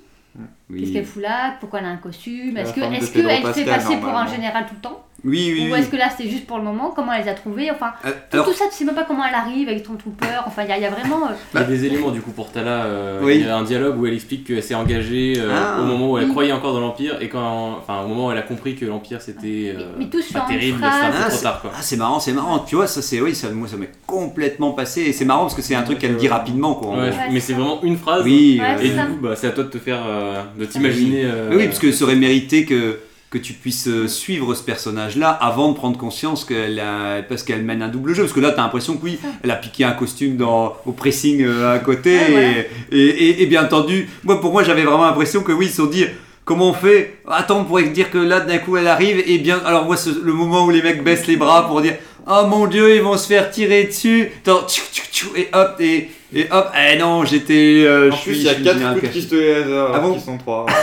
Oui. 0.70 0.80
Qu'est-ce 0.80 0.92
qu'elle 0.92 1.04
fout 1.06 1.22
là? 1.22 1.56
Pourquoi 1.58 1.80
elle 1.80 1.86
a 1.86 1.88
un 1.88 1.96
costume? 1.96 2.56
Est-ce 2.56 2.72
que- 2.72 2.80
femme 2.80 2.90
de 2.92 2.96
est-ce 2.98 3.12
Pedro 3.12 3.28
qu'elle 3.28 3.46
se 3.46 3.52
fait 3.60 3.64
passer 3.64 3.96
pour 3.96 4.10
un 4.10 4.26
général 4.28 4.66
tout 4.66 4.74
le 4.76 4.80
temps? 4.80 5.04
Oui, 5.24 5.52
oui, 5.52 5.66
Ou 5.68 5.72
oui. 5.74 5.78
est-ce 5.80 5.88
que 5.88 5.96
là 5.96 6.08
c'était 6.16 6.30
juste 6.30 6.46
pour 6.46 6.58
le 6.58 6.62
moment? 6.64 6.92
Comment 6.94 7.12
elle 7.12 7.24
les 7.24 7.28
a 7.30 7.34
trouvés 7.34 7.70
Enfin, 7.72 7.92
Euh, 8.06 8.10
tout, 8.30 8.36
Alors, 8.36 8.46
tout 8.46 8.52
ça, 8.52 8.66
tu 8.70 8.76
sais 8.76 8.84
même 8.84 8.94
pas 8.94 9.02
comment 9.02 9.24
elle 9.28 9.34
arrive 9.34 9.68
avec 9.68 9.82
ton 9.82 9.94
trooper. 9.96 10.26
Enfin, 10.46 10.62
il 10.62 10.68
y, 10.68 10.72
a- 10.72 10.76
il 10.76 10.82
y 10.82 10.86
a 10.86 10.90
vraiment. 10.90 11.26
euh, 11.26 11.32
Il 11.54 11.60
y 11.60 11.62
a 11.64 11.66
des 11.66 11.84
éléments 11.86 12.12
du 12.12 12.20
coup 12.20 12.30
pour 12.30 12.52
Tala. 12.52 12.84
euh, 12.84 13.20
Oui. 13.22 13.38
Il 13.40 13.46
y 13.46 13.48
a 13.48 13.56
un 13.56 13.64
dialogue 13.64 13.98
où 13.98 14.06
elle 14.06 14.14
explique 14.14 14.44
qu'elle 14.46 14.62
s'est 14.62 14.76
engagée 14.76 15.34
euh, 15.38 15.50
Ah. 15.52 15.80
au 15.80 15.84
moment 15.86 16.12
où 16.12 16.18
elle 16.18 16.26
Oui. 16.26 16.30
croyait 16.30 16.52
encore 16.52 16.72
dans 16.72 16.78
l'Empire 16.80 17.16
et 17.20 17.28
quand, 17.28 17.78
enfin, 17.80 18.02
au 18.04 18.06
moment 18.08 18.28
où 18.28 18.30
elle 18.32 18.38
a 18.38 18.42
compris 18.42 18.76
que 18.76 18.84
l'Empire 18.84 19.20
c'était 19.20 19.74
euh, 19.76 19.90
mais 19.98 20.06
tout 20.06 20.22
sur 20.22 20.34
pas 20.34 20.46
une 20.52 20.56
terrible, 20.58 20.78
Ah, 20.84 21.10
peu 21.12 21.20
trop 21.22 21.30
c'est- 21.36 21.42
tard 21.42 21.60
quoi. 21.62 21.70
ah, 21.74 21.78
c'est 21.82 21.96
marrant, 21.96 22.20
c'est 22.20 22.32
marrant. 22.32 22.60
Tu 22.60 22.76
vois, 22.76 22.86
ça, 22.86 23.02
c'est, 23.02 23.20
oui, 23.20 23.34
ça, 23.34 23.50
moi, 23.50 23.66
ça 23.66 23.76
m'est 23.76 23.90
complètement 24.06 24.70
passé. 24.70 25.00
Et 25.02 25.12
c'est 25.12 25.24
marrant 25.24 25.42
parce 25.42 25.54
que 25.54 25.62
c'est 25.62 25.74
un 25.74 25.82
truc 25.82 25.98
qu'elle 25.98 26.16
dit 26.16 26.28
rapidement, 26.28 26.74
quoi. 26.74 26.90
en 26.90 27.00
Ouais, 27.00 27.10
gros. 27.10 27.18
Ouais, 27.18 27.24
mais 27.32 27.40
c'est 27.40 27.48
c'est 27.48 27.52
vraiment 27.54 27.82
une 27.82 27.96
phrase. 27.96 28.22
Oui, 28.24 28.58
Ouais, 28.60 28.76
c'est 28.78 28.86
Et 28.86 28.90
du 28.90 28.96
coup, 28.98 29.16
bah, 29.22 29.34
c'est 29.34 29.48
à 29.48 29.50
toi 29.50 29.64
de 29.64 29.68
te 29.70 29.78
faire, 29.78 29.98
euh, 30.06 30.42
de 30.56 30.64
t'imaginer. 30.64 31.26
oui, 31.50 31.66
parce 31.66 31.80
que 31.80 31.90
ça 31.90 32.04
aurait 32.04 32.14
mérité 32.14 32.64
que, 32.64 33.00
que 33.30 33.36
tu 33.38 33.52
puisses 33.52 33.88
euh, 33.88 34.08
suivre 34.08 34.54
ce 34.54 34.62
personnage-là 34.62 35.28
avant 35.30 35.70
de 35.70 35.76
prendre 35.76 35.98
conscience 35.98 36.44
qu'elle 36.46 36.80
a, 36.80 37.22
parce 37.28 37.42
qu'elle 37.42 37.62
mène 37.62 37.82
un 37.82 37.88
double 37.88 38.14
jeu. 38.14 38.22
Parce 38.22 38.32
que 38.32 38.40
là, 38.40 38.52
tu 38.52 38.58
as 38.58 38.62
l'impression 38.62 38.96
que 38.96 39.04
oui, 39.04 39.18
elle 39.44 39.50
a 39.50 39.56
piqué 39.56 39.84
un 39.84 39.92
costume 39.92 40.36
dans, 40.38 40.74
au 40.86 40.92
pressing 40.92 41.42
euh, 41.42 41.74
à 41.74 41.78
côté. 41.78 42.16
Ouais, 42.16 42.70
et, 42.90 42.98
et, 42.98 43.28
et- 43.28 43.42
et 43.42 43.46
bien 43.46 43.64
entendu, 43.64 44.08
moi, 44.24 44.40
pour 44.40 44.52
moi, 44.52 44.62
j'avais 44.62 44.84
vraiment 44.84 45.04
l'impression 45.04 45.42
que 45.42 45.52
oui, 45.52 45.66
ils 45.66 45.70
se 45.70 45.76
sont 45.76 45.86
dit. 45.86 46.06
Comment 46.46 46.70
on 46.70 46.72
fait? 46.72 47.18
Attends, 47.28 47.60
on 47.60 47.64
pourrait 47.66 47.84
dire 47.90 48.10
que 48.10 48.16
là, 48.16 48.40
d'un 48.40 48.56
coup, 48.56 48.78
elle 48.78 48.86
arrive, 48.86 49.22
et 49.26 49.36
bien. 49.36 49.60
Alors, 49.66 49.84
moi, 49.84 49.98
ce- 49.98 50.08
le 50.24 50.32
moment 50.32 50.64
où 50.64 50.70
les 50.70 50.80
mecs 50.80 51.04
baissent 51.04 51.26
les 51.26 51.36
bras 51.36 51.66
pour 51.68 51.82
dire 51.82 51.96
Oh 52.26 52.46
mon 52.46 52.66
dieu, 52.66 52.94
ils 52.96 53.02
vont 53.02 53.18
se 53.18 53.26
faire 53.26 53.50
tirer 53.50 53.84
dessus 53.84 54.30
Attends, 54.42 54.66
tchou, 54.66 54.80
tchou, 54.90 55.02
tchou, 55.12 55.26
Et 55.36 55.48
hop, 55.52 55.76
et, 55.80 56.08
et 56.34 56.46
hop, 56.50 56.68
eh 56.76 56.98
non, 56.98 57.24
j'étais. 57.24 57.84
euh, 57.86 58.10
En 58.10 58.16
je 58.16 58.22
plus, 58.22 58.34
suis- 58.34 58.40
il 58.40 58.42
y 58.44 58.48
a 58.48 58.52
je 58.52 58.56
suis 58.56 58.64
4 58.64 58.74
général 58.76 58.94
coups 59.00 59.06
de 59.08 59.12
pistolet 59.18 59.60
laser, 59.60 59.90
Ah 59.94 59.98
bon 60.00 60.14
qui 60.14 60.20
sont 60.20 60.38
3. 60.38 60.66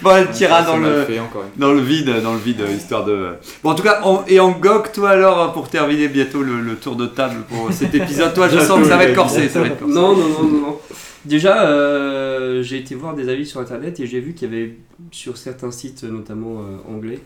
Bon, 0.00 0.10
elle 0.14 0.30
tira 0.30 0.62
dans 0.62 0.76
le, 0.76 1.02
Fait, 1.04 1.18
dans 1.56 1.72
le 1.72 1.80
vide, 1.80 2.22
dans 2.22 2.32
le 2.34 2.38
vide, 2.38 2.62
histoire 2.76 3.04
de. 3.04 3.30
Bon, 3.64 3.70
en 3.70 3.74
tout 3.74 3.82
cas, 3.82 4.00
et 4.28 4.38
en 4.38 4.52
GOG, 4.52 4.92
toi 4.92 5.10
alors, 5.10 5.52
pour 5.52 5.68
terminer 5.68 6.06
bientôt 6.06 6.40
le, 6.42 6.60
le 6.60 6.76
tour 6.76 6.94
de 6.94 7.06
table 7.06 7.42
pour 7.48 7.72
cet 7.72 7.94
épisode, 7.96 8.32
toi, 8.32 8.48
je 8.52 8.60
sens 8.60 8.80
que 8.80 8.86
ça 8.86 8.96
va 8.96 9.04
être 9.04 9.16
corsé, 9.16 9.48
ça 9.48 9.58
va 9.60 9.66
être 9.66 9.78
corsé. 9.80 9.92
Non, 9.94 10.14
non, 10.16 10.28
non, 10.28 10.42
non, 10.44 10.60
non. 10.60 10.78
Déjà, 11.24 11.66
euh, 11.66 12.62
j'ai 12.62 12.76
été 12.78 12.94
voir 12.94 13.14
des 13.14 13.28
avis 13.28 13.44
sur 13.44 13.58
internet 13.58 13.98
et 13.98 14.06
j'ai 14.06 14.20
vu 14.20 14.34
qu'il 14.34 14.48
y 14.52 14.54
avait 14.54 14.76
sur 15.10 15.36
certains 15.36 15.72
sites, 15.72 16.04
notamment 16.04 16.60
euh, 16.60 16.94
anglais, 16.94 17.18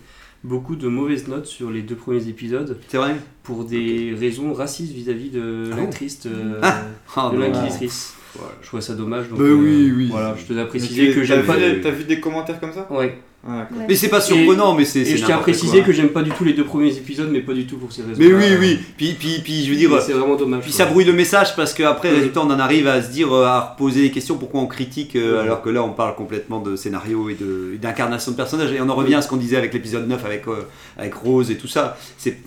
beaucoup 0.45 0.77
de 0.77 0.89
mauvaises 0.89 1.29
notes 1.29 1.47
sur 1.47 1.71
les 1.71 1.83
deux 1.83 1.95
premiers 1.95 2.27
épisodes 2.29 2.79
C'est 2.89 2.97
vrai 2.99 3.15
pour 3.43 3.65
des 3.65 4.15
raisons 4.19 4.53
racistes 4.53 4.93
vis-à-vis 4.93 5.31
de 5.31 5.71
Ah 5.73 5.77
l'actrice, 5.77 6.21
euh, 6.27 6.59
Ah, 6.63 7.31
de 7.33 7.37
non. 7.37 7.41
l'inquisitrice. 7.43 8.15
Voilà. 8.35 8.55
Je 8.63 8.67
trouvais 8.67 8.83
ça 8.83 8.95
dommage. 8.95 9.29
Donc, 9.29 9.39
Bah 9.39 9.45
euh, 9.45 9.53
oui, 9.55 9.93
oui. 9.95 10.09
Voilà, 10.11 10.35
je 10.37 10.45
Mais 10.63 10.69
préciser 10.69 11.09
tu- 11.09 11.15
que 11.15 11.21
t'as 11.21 11.25
j'aime 11.27 11.41
vu 11.43 11.47
pas. 11.47 11.57
des- 11.59 11.81
T'as 11.81 11.91
vu 11.91 12.05
des 12.05 12.19
commentaires 12.21 12.59
comme 12.61 12.73
ça? 12.73 12.87
Ouais. 12.91 13.19
Ah. 13.45 13.67
Ouais. 13.73 13.87
Mais 13.89 13.97
c'est 13.97 14.09
pas 14.09 14.21
surprenant, 14.21 14.75
mais 14.75 14.85
c'est. 14.85 15.05
Je 15.05 15.25
tiens 15.25 15.37
à 15.37 15.39
préciser 15.39 15.79
quoi. 15.79 15.87
que 15.89 15.93
j'aime 15.93 16.11
pas 16.11 16.23
du 16.23 16.31
tout 16.31 16.45
les 16.45 16.53
deux 16.53 16.65
premiers 16.65 16.97
épisodes, 16.97 17.29
mais 17.33 17.41
pas 17.41 17.55
du 17.55 17.67
tout 17.67 17.77
pour 17.77 17.91
ces 17.91 18.03
raisons. 18.03 18.15
Mais 18.17 18.33
oui, 18.33 18.45
oui. 18.61 18.79
Puis, 18.97 19.15
puis, 19.19 19.41
puis 19.43 19.65
je 19.65 19.71
veux 19.71 19.77
dire. 19.77 20.01
C'est 20.01 20.13
vraiment 20.13 20.37
dommage. 20.37 20.63
Puis 20.63 20.71
quoi. 20.71 20.79
ça 20.79 20.87
brouille 20.87 21.05
le 21.05 21.13
message 21.13 21.57
parce 21.57 21.75
qu'après, 21.75 22.11
Oui. 22.11 22.19
résultat, 22.19 22.41
on 22.43 22.51
en 22.51 22.59
arrive 22.61 22.87
à 22.87 23.03
se 23.03 23.11
dire, 23.11 23.33
euh, 23.35 23.45
à 23.45 23.61
reposer 23.73 24.03
des 24.03 24.11
questions 24.13 24.37
pourquoi 24.39 24.61
on 24.61 24.67
critique 24.67 25.17
euh, 25.17 25.39
Oui. 25.41 25.47
alors 25.47 25.61
que 25.61 25.71
là 25.71 25.83
on 25.83 25.93
parle 25.93 26.15
complètement 26.15 26.61
de 26.61 26.77
scénario 26.77 27.31
et 27.31 27.35
de- 27.35 27.77
d'incarnation 27.83 28.31
de, 28.31 28.37
personnage. 28.37 28.73
Et 28.73 28.81
on 28.81 28.89
en 28.89 28.95
revient 28.95 29.17
à 29.17 29.23
ce 29.23 29.29
qu'on 29.29 29.37
disait 29.37 29.57
avec 29.57 29.75
l'épisode 29.75 30.07
9 30.07 30.25
avec, 30.25 30.47
euh, 30.47 30.63
avec 30.97 31.15
Rose 31.15 31.51
et 31.51 31.57
tout 31.57 31.69
ça. 31.69 31.97
C'est, 32.17 32.39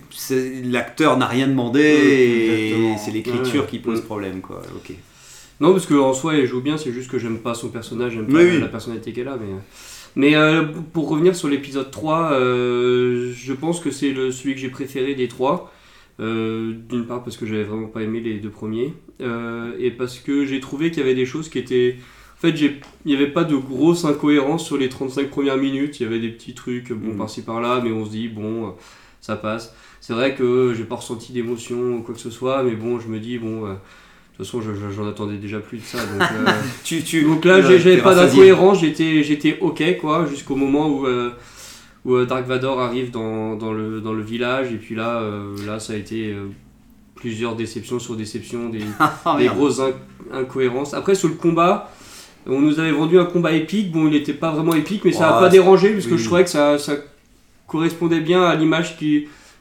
l'acteur 0.64 1.18
n'a 1.18 1.26
rien 1.26 1.46
demandé 1.46 1.80
et 1.80 2.74
c'est 3.04 3.10
l'écriture 3.10 3.66
qui 3.66 3.80
pose 3.80 4.00
problème. 4.00 4.40
Quoi. 4.40 4.62
Ok. 4.76 4.94
Non, 5.60 5.72
parce 5.72 5.86
qu'en 5.86 6.12
soi, 6.12 6.36
elle 6.36 6.46
joue 6.46 6.60
bien, 6.60 6.76
c'est 6.76 6.92
juste 6.92 7.10
que 7.10 7.18
j'aime 7.18 7.38
pas 7.38 7.54
son 7.54 7.68
personnage, 7.68 8.12
j'aime 8.12 8.26
pas 8.26 8.42
la 8.42 8.68
personnalité 8.68 9.12
qu'elle 9.12 9.28
a. 9.28 9.36
Mais, 9.36 9.46
mais 10.16 10.34
euh, 10.34 10.64
pour 10.92 11.08
revenir 11.08 11.36
sur 11.36 11.48
l'épisode 11.48 11.90
3, 11.90 12.32
euh, 12.32 13.32
je 13.36 13.52
pense 13.52 13.80
que 13.80 13.90
c'est 13.90 14.12
celui 14.32 14.54
que 14.54 14.60
j'ai 14.60 14.70
préféré 14.70 15.14
des 15.14 15.28
trois. 15.28 15.72
Euh, 16.18 16.72
D'une 16.88 17.06
part 17.06 17.22
parce 17.22 17.36
que 17.36 17.44
j'avais 17.46 17.64
vraiment 17.64 17.88
pas 17.88 18.00
aimé 18.02 18.20
les 18.20 18.38
deux 18.38 18.50
premiers, 18.50 18.94
et 19.20 19.90
parce 19.90 20.18
que 20.18 20.44
j'ai 20.46 20.60
trouvé 20.60 20.90
qu'il 20.90 21.00
y 21.00 21.02
avait 21.02 21.14
des 21.14 21.26
choses 21.26 21.48
qui 21.48 21.58
étaient. 21.58 21.96
En 22.38 22.40
fait, 22.40 22.50
il 22.60 22.80
n'y 23.06 23.14
avait 23.14 23.28
pas 23.28 23.44
de 23.44 23.56
grosse 23.56 24.04
incohérence 24.04 24.64
sur 24.64 24.76
les 24.76 24.88
35 24.90 25.30
premières 25.30 25.56
minutes, 25.56 26.00
il 26.00 26.02
y 26.02 26.06
avait 26.06 26.18
des 26.20 26.28
petits 26.30 26.54
trucs, 26.54 26.92
bon, 26.92 27.12
Mhm. 27.12 27.16
par-ci 27.18 27.42
par-là, 27.42 27.80
mais 27.84 27.92
on 27.92 28.04
se 28.04 28.10
dit, 28.10 28.28
bon, 28.28 28.74
ça 29.22 29.36
passe. 29.36 29.74
C'est 30.00 30.12
vrai 30.12 30.34
que 30.34 30.72
j'ai 30.76 30.84
pas 30.84 30.96
ressenti 30.96 31.32
d'émotion 31.32 31.96
ou 31.96 32.02
quoi 32.02 32.14
que 32.14 32.20
ce 32.20 32.30
soit, 32.30 32.62
mais 32.62 32.72
bon, 32.76 33.00
je 33.00 33.08
me 33.08 33.18
dis, 33.20 33.38
bon, 33.38 33.64
de 34.38 34.44
toute 34.44 34.46
façon, 34.46 34.60
je- 34.60 34.74
je- 34.74 34.94
j'en 34.94 35.08
attendais 35.08 35.36
déjà 35.38 35.58
plus 35.60 35.78
de 35.78 35.82
ça. 35.84 35.98
Donc, 35.98 36.20
euh, 36.48 36.50
Tu, 36.84 37.02
tu, 37.02 37.22
donc 37.22 37.44
là, 37.44 37.62
j'ai- 37.62 37.78
j'avais 37.78 37.98
pas 37.98 38.14
d'incohérence, 38.14 38.80
j'étais, 38.80 39.22
j'étais 39.22 39.58
ok, 39.60 39.82
quoi, 40.00 40.26
jusqu'au 40.28 40.56
moment 40.56 40.88
où, 40.88 41.06
euh, 41.06 41.30
où 42.04 42.14
euh, 42.14 42.26
Dark 42.26 42.46
Vador 42.46 42.80
arrive 42.80 43.10
dans, 43.10 43.56
dans 43.56 43.72
le, 43.72 44.00
dans 44.00 44.12
le 44.12 44.22
village, 44.22 44.72
et 44.72 44.76
puis 44.76 44.94
là, 44.94 45.20
euh, 45.20 45.56
là 45.66 45.80
ça 45.80 45.94
a 45.94 45.96
été 45.96 46.32
euh, 46.32 46.48
plusieurs 47.14 47.56
déceptions 47.56 47.98
sur 47.98 48.14
déceptions, 48.14 48.68
des, 48.68 48.80
Ah, 49.00 49.36
des 49.38 49.46
grosses 49.46 49.78
inc- 49.80 49.94
incohérences. 50.32 50.92
Après, 50.92 51.14
sur 51.14 51.28
le 51.28 51.34
combat, 51.34 51.90
on 52.46 52.60
nous 52.60 52.78
avait 52.78 52.92
vendu 52.92 53.18
un 53.18 53.24
combat 53.24 53.52
épique. 53.52 53.90
Bon, 53.90 54.06
il 54.06 54.12
n'était 54.12 54.34
pas 54.34 54.50
vraiment 54.52 54.74
épique, 54.74 55.04
mais 55.04 55.12
ça 55.12 55.30
n'a 55.30 55.38
pas 55.40 55.48
dérangé 55.48 55.90
parce 55.94 56.06
que 56.06 56.12
oui. 56.12 56.18
je 56.18 56.24
trouvais 56.26 56.44
que 56.44 56.50
ça, 56.50 56.78
ça 56.78 56.94
correspondait 57.66 58.20
bien 58.20 58.44
à 58.44 58.54
l'image 58.54 58.96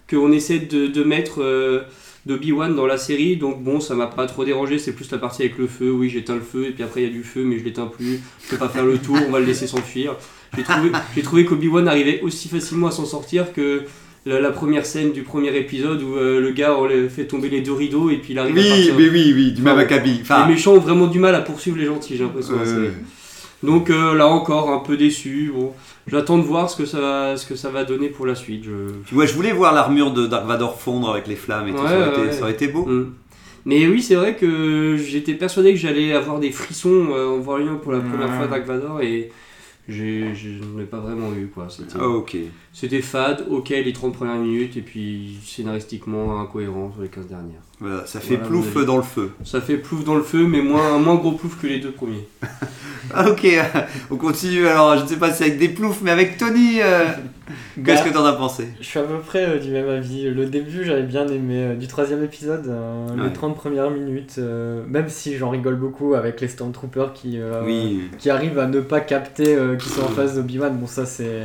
qu'on 0.10 0.32
essaie 0.34 0.60
de, 0.60 0.86
de 0.88 1.04
mettre 1.04 1.42
euh, 1.42 1.80
d'Obi-Wan 2.26 2.76
dans 2.76 2.86
la 2.88 2.98
série. 2.98 3.38
Donc, 3.38 3.64
bon, 3.64 3.80
ça 3.80 3.96
m'a 3.96 4.08
pas 4.08 4.26
trop 4.26 4.46
dérangé. 4.46 4.80
C'est 4.80 4.94
plus 4.94 5.10
la 5.12 5.18
partie 5.18 5.44
avec 5.44 5.58
le 5.58 5.68
feu. 5.68 5.92
Oui, 5.92 6.10
j'éteins 6.10 6.36
le 6.36 6.42
feu, 6.42 6.66
et 6.68 6.72
puis 6.72 6.84
après, 6.84 7.02
il 7.02 7.08
y 7.08 7.10
a 7.10 7.14
du 7.14 7.24
feu, 7.24 7.44
mais 7.46 7.60
je 7.60 7.64
l'éteins 7.64 7.88
plus. 7.88 8.20
Je 8.44 8.50
peux 8.50 8.58
pas 8.58 8.70
faire 8.70 8.86
le 8.86 8.98
tour, 8.98 9.18
on 9.28 9.32
va 9.32 9.40
le 9.40 9.46
laisser 9.46 9.68
s'enfuir. 9.68 10.16
J'ai 10.56 10.64
trouvé, 10.64 10.90
trouvé 11.24 11.46
qu'Obi-Wan 11.46 11.88
arrivait 11.88 12.22
aussi 12.22 12.48
facilement 12.50 12.88
à 12.88 12.92
s'en 12.92 13.06
sortir 13.06 13.54
que. 13.54 13.84
La, 14.28 14.42
la 14.42 14.50
première 14.50 14.88
scène 14.88 15.12
du 15.12 15.22
premier 15.22 15.56
épisode 15.56 16.02
où 16.02 16.16
euh, 16.16 16.42
le 16.42 16.50
gars 16.50 16.76
on 16.76 16.90
fait 17.10 17.26
tomber 17.28 17.48
les 17.48 17.62
deux 17.62 17.74
rideaux 17.74 18.10
et 18.10 18.18
puis 18.18 18.34
il 18.34 18.40
arrive 18.40 18.58
à 18.58 18.60
Oui, 18.60 18.68
partir. 18.70 18.96
mais 18.98 19.08
oui, 19.10 19.32
oui, 19.36 19.52
du 19.52 19.62
Enfin, 19.62 19.70
même 19.76 19.78
acabit. 19.78 20.18
Enfin, 20.24 20.48
les 20.48 20.54
méchants 20.56 20.74
ont 20.74 20.80
vraiment 20.80 21.06
du 21.06 21.20
mal 21.20 21.36
à 21.36 21.42
poursuivre 21.42 21.78
les 21.78 21.86
gentils, 21.86 22.18
j'ai 22.18 22.24
l'impression. 22.24 22.56
euh. 22.58 22.90
Donc 23.62 23.92
euh, 23.92 24.16
là 24.16 24.26
encore, 24.28 24.72
un 24.72 24.80
peu 24.80 24.98
déçu. 24.98 25.52
Bon, 25.54 25.74
j'attends 26.08 26.38
de 26.38 26.44
voir 26.44 26.70
ce 26.70 26.78
que 26.78 26.86
ça 26.86 27.00
va, 27.00 27.38
ce 27.38 27.46
que 27.46 27.56
ça 27.56 27.70
va 27.70 27.84
donner 27.84 28.10
pour 28.10 28.26
la 28.26 28.36
suite. 28.36 28.64
Je... 28.64 29.16
Ouais, 29.16 29.28
je 29.28 29.34
voulais 29.34 29.52
voir 29.54 29.74
l'armure 29.74 30.12
de 30.12 30.28
Dark 30.28 30.46
Vador 30.46 30.80
fondre 30.80 31.10
avec 31.12 31.28
les 31.28 31.36
flammes 31.36 31.68
et 31.68 31.72
tout. 31.72 31.78
Ça, 31.78 31.84
aurait 31.98 32.10
été, 32.10 32.22
ouais. 32.22 32.32
ça 32.32 32.42
aurait 32.44 32.52
été 32.54 32.68
beau. 32.68 32.86
Mm. 32.86 33.14
Mais 33.66 33.88
oui, 33.88 34.02
c'est 34.02 34.16
vrai 34.16 34.36
que 34.36 34.96
j'étais 34.98 35.34
persuadé 35.34 35.72
que 35.74 35.80
j'allais 35.80 36.14
avoir 36.14 36.40
des 36.40 36.52
frissons 36.52 37.08
euh, 37.12 37.28
en 37.30 37.40
voyant 37.40 37.78
pour 37.78 37.92
la 37.94 38.00
première 38.00 38.32
fois 38.36 38.46
Dark 38.48 38.64
Vador 38.66 39.02
et 39.02 39.32
j'ai- 39.88 40.36
je 40.36 40.50
n'ai 40.78 40.84
pas 40.86 41.00
vraiment 41.00 41.32
eu 41.34 41.48
quoi. 41.48 41.66
C'était 41.70 41.98
Ah, 42.00 42.08
ok. 42.08 42.38
c'était 42.74 43.02
fade, 43.02 43.46
ok 43.50 43.70
les 43.70 43.92
30 43.94 44.14
premières 44.14 44.38
minutes 44.38 44.78
et 44.78 44.82
puis 44.82 45.38
scénaristiquement 45.44 46.40
incohérent 46.40 46.92
sur 46.94 47.02
les 47.02 47.08
15 47.10 47.26
dernières. 47.28 47.62
Voilà, 47.80 48.06
ça 48.06 48.20
fait 48.20 48.36
Voilà, 48.36 48.50
plouf 48.50 48.86
dans 48.86 48.98
le 48.98 49.04
feu. 49.04 49.32
Ça 49.44 49.60
fait 49.62 49.78
plouf 49.78 50.04
dans 50.04 50.16
le 50.16 50.24
feu, 50.24 50.46
mais 50.48 50.62
moins, 50.62 50.98
moins 51.00 51.16
gros 51.16 51.32
plouf 51.34 51.60
que 51.60 51.66
les 51.68 51.80
deux 51.80 51.92
premiers. 51.92 52.28
Ah, 53.14 53.30
ok, 53.30 53.48
on 54.12 54.16
continue. 54.18 54.68
Alors, 54.68 54.98
je 54.98 55.04
ne 55.04 55.08
sais 55.08 55.18
pas 55.18 55.32
si 55.32 55.44
avec 55.44 55.58
des 55.58 55.70
ploufs, 55.70 56.02
mais 56.02 56.12
avec 56.12 56.38
Tony, 56.38 56.82
euh, 56.82 57.06
qu'est-ce 57.86 58.04
Bah, 58.04 58.10
que 58.10 58.14
t'en 58.14 58.26
as 58.26 58.34
pensé? 58.34 58.68
Je 58.80 58.86
suis 58.86 59.00
à 59.00 59.04
peu 59.04 59.20
près 59.20 59.46
euh, 59.46 59.60
du 59.60 59.70
même 59.72 59.88
avis. 59.90 60.30
Le 60.30 60.46
début, 60.46 60.84
j'avais 60.84 61.04
bien 61.04 61.28
aimé. 61.28 61.56
euh, 61.72 61.76
du 61.76 61.88
troisième 61.88 62.24
épisode, 62.24 62.66
Ouais. 62.68 63.24
les 63.24 63.32
30 63.34 63.56
premières 63.56 63.90
minutes, 63.92 64.40
même 64.88 65.10
si 65.10 65.38
j'en 65.38 65.50
rigole 65.50 65.76
beaucoup 65.76 66.16
avec 66.16 66.42
les 66.42 66.48
Stormtroopers 66.48 67.14
qui, 67.14 67.40
Oui. 67.66 68.02
qui 68.18 68.30
arrivent 68.30 68.60
à 68.60 68.68
ne 68.68 68.80
pas 68.82 69.00
capter 69.02 69.56
qu'ils 69.80 69.92
sont 69.92 70.04
en 70.04 70.10
face 70.10 70.36
d'Obi-Wan. 70.36 70.76
Bon, 70.76 70.88
ça, 70.88 71.06
c'est. 71.06 71.42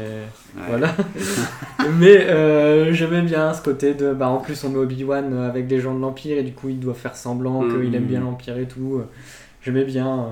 Voilà. 0.68 0.94
Mais 1.98 2.92
j'aimais 2.92 3.22
bien 3.22 3.52
ce 3.54 3.62
côté 3.62 3.94
de. 3.94 4.12
Bah, 4.12 4.28
en 4.28 4.38
plus, 4.38 4.62
on 4.64 4.70
met 4.70 4.78
Obi-Wan 4.78 5.38
avec 5.48 5.66
des 5.66 5.80
gens 5.80 5.94
de 5.94 6.00
l'Empire 6.00 6.38
et 6.38 6.42
du 6.42 6.52
coup, 6.52 6.68
il 6.68 6.78
doit 6.80 6.94
faire 6.94 7.16
semblant 7.16 7.62
Mhm. 7.62 7.80
qu'il 7.82 7.94
aime 7.94 8.04
bien 8.04 8.20
l'Empire 8.20 8.58
et 8.58 8.66
tout. 8.66 9.02
J'aimais 9.62 9.84
bien. 9.84 10.26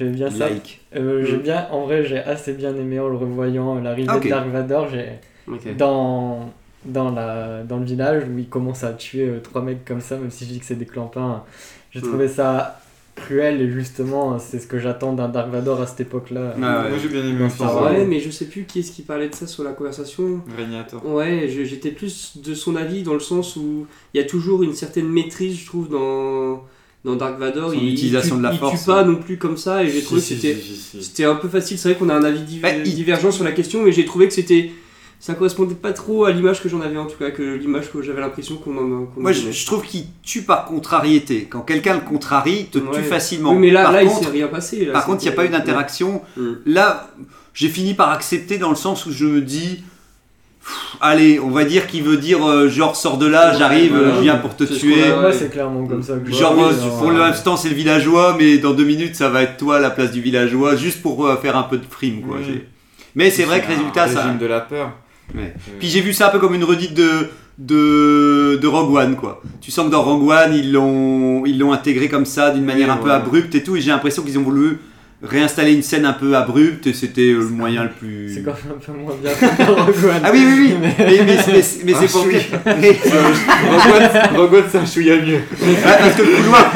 J'aimais 0.00 0.12
bien 0.12 0.30
ça. 0.30 0.48
Like. 0.48 0.80
Euh, 0.96 1.24
j'ai 1.26 1.36
Mhm. 1.36 1.42
bien, 1.42 1.66
en 1.70 1.84
vrai, 1.84 2.04
j'ai 2.06 2.18
assez 2.18 2.54
bien 2.54 2.74
aimé 2.74 2.98
en 2.98 3.08
le 3.08 3.16
revoyant 3.16 3.76
euh, 3.76 3.80
l'arrivée 3.82 4.08
Ah, 4.10 4.16
ok. 4.16 4.24
de 4.24 4.28
Dark 4.30 4.48
Vador. 4.48 4.88
J'ai 4.88 5.74
dans 5.76 6.50
dans 6.86 7.10
la 7.10 7.62
dans 7.64 7.76
le 7.78 7.84
village 7.84 8.22
où 8.32 8.38
il 8.38 8.48
commence 8.48 8.82
à 8.84 8.94
tuer 8.94 9.26
euh, 9.28 9.40
trois 9.40 9.60
mecs 9.60 9.84
comme 9.84 10.00
ça, 10.00 10.16
même 10.16 10.30
si 10.30 10.46
je 10.46 10.52
dis 10.52 10.58
que 10.60 10.64
c'est 10.64 10.76
des 10.76 10.86
clampins. 10.86 11.44
J'ai 11.90 12.00
Mm. 12.00 12.04
trouvé 12.04 12.28
ça 12.28 12.80
cruel 13.14 13.60
et 13.60 13.70
justement, 13.70 14.38
c'est 14.38 14.58
ce 14.58 14.66
que 14.66 14.78
j'attends 14.78 15.12
d'un 15.12 15.28
Dark 15.28 15.50
Vador 15.50 15.82
à 15.82 15.86
cette 15.86 16.00
époque-là. 16.00 16.54
Ah 16.62 16.84
ouais. 16.84 16.88
Moi 16.90 16.98
j'ai 17.02 17.08
bien 17.08 17.20
aimé 17.22 17.44
aussi. 17.44 17.60
Ouais, 17.62 18.06
mais 18.06 18.18
je 18.20 18.30
sais 18.30 18.46
plus 18.46 18.64
qui 18.64 18.78
est-ce 18.78 18.92
qui 18.92 19.02
parlait 19.02 19.28
de 19.28 19.34
ça 19.34 19.46
sur 19.46 19.62
la 19.62 19.72
conversation. 19.72 20.40
Régnator. 20.56 21.04
Ouais, 21.04 21.46
je- 21.48 21.64
j'étais 21.64 21.90
plus 21.90 22.38
de 22.38 22.54
son 22.54 22.76
avis 22.76 23.02
dans 23.02 23.12
le 23.12 23.20
sens 23.20 23.56
où 23.56 23.86
il 24.14 24.18
y 24.18 24.24
a 24.24 24.26
toujours 24.26 24.62
une 24.62 24.72
certaine 24.72 25.08
maîtrise, 25.08 25.58
je 25.58 25.66
trouve, 25.66 25.90
dans, 25.90 26.62
dans 27.04 27.16
Dark 27.16 27.38
Vador. 27.38 27.74
Il, 27.74 27.92
utilisation 27.92 28.36
il 28.36 28.38
tue- 28.38 28.42
de 28.42 28.42
la 28.48 28.52
il 28.52 28.58
force, 28.58 28.80
tue 28.80 28.86
pas 28.86 29.02
ouais. 29.02 29.08
non 29.08 29.16
plus 29.16 29.38
comme 29.38 29.56
ça, 29.56 29.82
et 29.84 29.90
j'ai 29.90 30.02
trouvé 30.02 30.20
que 30.20 30.26
c'était 30.26 30.56
c'était 31.00 31.24
un 31.24 31.34
peu 31.36 31.48
facile. 31.48 31.78
C'est 31.78 31.88
vrai 31.90 31.98
qu'on 31.98 32.08
a 32.08 32.14
un 32.14 32.24
avis 32.24 32.40
div- 32.40 32.60
Bah, 32.60 32.72
il- 32.74 32.94
divergent 32.94 33.30
sur 33.30 33.44
la 33.44 33.52
question, 33.52 33.82
mais 33.82 33.92
j'ai 33.92 34.04
trouvé 34.04 34.28
que 34.28 34.34
c'était 34.34 34.70
ça 35.18 35.34
correspondait 35.34 35.74
pas 35.74 35.92
trop 35.92 36.24
à 36.24 36.32
l'image 36.32 36.62
que 36.62 36.68
j'en 36.70 36.80
avais 36.80 36.96
en 36.96 37.04
tout 37.06 37.18
cas, 37.18 37.30
que 37.30 37.42
l'image 37.42 37.92
que 37.92 38.00
j'avais 38.00 38.22
l'impression 38.22 38.56
qu'on 38.56 38.76
en 38.78 39.06
Moi, 39.18 39.32
je, 39.32 39.66
trouve 39.66 39.82
qu'il 39.84 40.04
tue 40.22 40.42
par 40.42 40.64
contrariété. 40.64 41.44
Quand 41.44 41.60
quelqu'un 41.60 41.94
le 41.94 42.00
contrarie, 42.00 42.60
il 42.60 42.66
te 42.66 42.78
Ouais. 42.78 42.84
tue 42.94 43.02
facilement. 43.02 43.52
Oui, 43.52 43.58
mais 43.58 43.70
là, 43.70 43.82
par 43.82 43.92
là 43.92 44.02
il 44.02 44.08
contre, 44.08 44.24
s'est 44.24 44.30
rien 44.30 44.48
passé. 44.48 44.86
là, 44.86 44.92
par 44.94 45.04
contre, 45.04 45.22
il 45.22 45.26
n'y 45.26 45.32
a 45.32 45.36
pas 45.36 45.44
eu 45.44 45.50
d'interaction. 45.50 46.22
Mm. 46.38 46.50
Là, 46.64 47.10
j'ai 47.52 47.68
fini 47.68 47.92
par 47.92 48.10
accepter 48.12 48.56
dans 48.56 48.70
le 48.70 48.76
sens 48.76 49.04
où 49.04 49.12
je 49.12 49.26
me 49.26 49.42
dis. 49.42 49.82
Pff, 50.62 50.96
Allez, 51.00 51.40
on 51.40 51.50
va 51.50 51.64
dire 51.64 51.86
qu'il 51.86 52.02
veut 52.02 52.16
dire 52.18 52.46
euh, 52.46 52.68
genre 52.68 52.94
sors 52.96 53.16
de 53.18 53.26
là, 53.26 53.52
Ouais, 53.52 53.58
j'arrive, 53.58 53.94
euh, 53.96 54.16
je 54.16 54.20
viens 54.22 54.36
pour 54.36 54.54
te 54.56 54.64
tuer. 54.64 55.08
Moi, 55.08 55.26
ouais. 55.28 55.32
c'est 55.32 55.50
clairement 55.50 55.86
comme 55.86 56.02
ça 56.02 56.14
que 56.18 56.30
je 56.30 56.36
Genre, 56.36 56.54
vois, 56.54 56.72
euh, 56.72 56.98
pour 56.98 57.10
l'instant, 57.12 57.56
c'est 57.56 57.68
le 57.70 57.74
villageois, 57.74 58.36
mais 58.38 58.58
dans 58.58 58.72
deux 58.74 58.84
minutes, 58.84 59.16
ça 59.16 59.28
va 59.30 59.42
être 59.42 59.56
toi 59.56 59.76
à 59.76 59.80
la 59.80 59.90
place 59.90 60.10
du 60.12 60.20
villageois, 60.20 60.76
juste 60.76 61.00
pour 61.02 61.26
euh, 61.26 61.36
faire 61.36 61.56
un 61.56 61.62
peu 61.64 61.78
de 61.78 61.86
prime, 61.86 62.20
quoi. 62.22 62.36
Oui. 62.38 62.44
J'ai- 62.46 62.68
Mais 63.14 63.30
c'est 63.30 63.44
vrai 63.44 63.60
que 63.62 63.66
résultat, 63.68 64.06
ça. 64.08 64.22
régime 64.22 64.38
de 64.38 64.46
la 64.46 64.60
peur. 64.60 64.92
Ouais. 65.34 65.54
Euh, 65.56 65.72
Puis 65.78 65.88
j'ai 65.88 66.00
vu 66.00 66.12
ça 66.12 66.28
un 66.28 66.30
peu 66.30 66.38
comme 66.38 66.54
une 66.54 66.64
redite 66.64 66.94
de, 66.94 67.28
de, 67.58 68.56
de 68.60 68.66
Rogue 68.68 68.94
One, 68.94 69.16
quoi. 69.16 69.40
Tu 69.60 69.70
sens 69.70 69.86
que 69.86 69.90
dans 69.90 70.02
Rogue 70.02 70.28
One, 70.28 70.54
ils 70.54 70.72
l'ont, 70.72 71.44
ils 71.46 71.58
l'ont 71.58 71.72
intégré 71.72 72.08
comme 72.08 72.24
ça, 72.26 72.50
d'une 72.50 72.64
manière 72.64 72.90
un 72.90 72.96
peu 72.96 73.08
ouais. 73.08 73.14
abrupte 73.14 73.54
et 73.54 73.62
tout, 73.62 73.76
et 73.76 73.80
j'ai 73.80 73.90
l'impression 73.90 74.22
qu'ils 74.22 74.38
ont 74.38 74.42
voulu 74.42 74.78
réinstaller 75.22 75.72
une 75.74 75.82
scène 75.82 76.06
un 76.06 76.12
peu 76.14 76.34
abrupte, 76.36 76.86
et 76.86 76.92
c'était 76.94 77.30
euh, 77.32 77.40
le 77.40 77.48
moyen 77.48 77.82
le 77.84 77.90
plus. 77.90 78.32
C'est 78.34 78.42
quand 78.42 78.52
même 78.52 78.76
un 78.76 78.80
peu 78.84 78.92
moins 78.92 79.14
bien 79.22 79.32
que 79.32 79.62
Rogue. 79.70 79.94
Ah 80.24 80.30
oui, 80.32 80.44
oui, 80.46 80.54
oui, 80.58 80.74
mais, 80.80 80.94
mais, 80.98 81.04
mais, 81.06 81.36
mais- 81.46 81.64
mais 81.84 81.92
Ah, 81.94 81.98
c'est 82.00 82.12
pour 82.12 82.26
mais- 82.26 82.98
Rogue 84.36 84.54
One- 84.54 84.64
c'est 84.70 84.78
un 84.78 84.86
chouïa 84.86 85.16
mieux. 85.16 85.34
Ouais, 85.36 85.76
parce 85.82 86.14
que 86.16 86.22
le 86.22 86.36
couloir. 86.36 86.72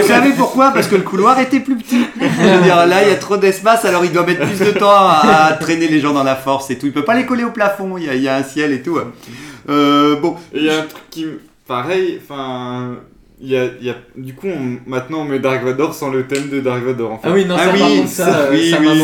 Vous 0.00 0.06
savez 0.08 0.30
pourquoi? 0.36 0.70
Parce 0.70 0.86
que 0.86 0.96
le 0.96 1.02
couloir 1.02 1.38
était 1.40 1.60
plus 1.60 1.76
petit. 1.76 2.04
Je 2.20 2.56
veux 2.56 2.62
dire, 2.62 2.86
là, 2.86 3.02
il 3.02 3.08
y 3.08 3.12
a 3.12 3.16
trop 3.16 3.36
d'espace, 3.36 3.84
alors 3.84 4.04
il 4.04 4.12
doit 4.12 4.24
mettre 4.26 4.46
plus 4.46 4.58
de 4.64 4.70
temps 4.72 4.90
à, 4.90 5.46
à 5.48 5.52
traîner 5.54 5.88
les 5.88 6.00
gens 6.00 6.12
dans 6.12 6.24
la 6.24 6.36
force 6.36 6.70
et 6.70 6.78
tout. 6.78 6.86
Il 6.86 6.92
peut 6.92 7.04
pas 7.04 7.14
les 7.16 7.26
coller 7.26 7.44
au 7.44 7.50
plafond, 7.50 7.96
il 7.98 8.04
y 8.04 8.08
a, 8.08 8.14
il 8.14 8.22
y 8.22 8.28
a 8.28 8.36
un 8.36 8.42
ciel 8.44 8.72
et 8.72 8.82
tout. 8.82 8.98
Euh, 9.68 10.16
bon, 10.20 10.36
Et 10.54 10.58
il 10.58 10.64
y 10.64 10.70
a 10.70 10.78
un 10.78 10.82
truc 10.82 11.02
qui. 11.10 11.24
me- 11.26 11.40
Pareil, 11.66 12.18
enfin. 12.22 12.96
Il 13.40 13.50
y 13.50 13.56
a, 13.56 13.66
il 13.80 13.86
y 13.86 13.90
a, 13.90 13.94
du 14.16 14.34
coup, 14.34 14.48
on- 14.48 14.80
maintenant 14.90 15.20
on 15.20 15.24
met 15.24 15.38
Dark 15.38 15.62
Vador 15.62 15.94
sans 15.94 16.10
le 16.10 16.26
thème 16.26 16.48
de 16.50 16.58
Dark 16.58 16.82
Vador 16.82 17.12
en 17.12 17.18
fait. 17.18 17.28
Ah 17.30 17.32
oui, 17.32 17.44
non, 17.44 17.54
Ah 17.56 17.66
ça, 17.66 17.70
oui, 17.72 17.78
par 17.78 17.88
contre, 17.88 18.08
ça, 18.08 18.24
ça, 18.24 18.38
euh, 18.40 18.48
oui, 18.50 18.70
ça 18.70 18.78
oui, 18.80 18.86
m'a 18.86 18.94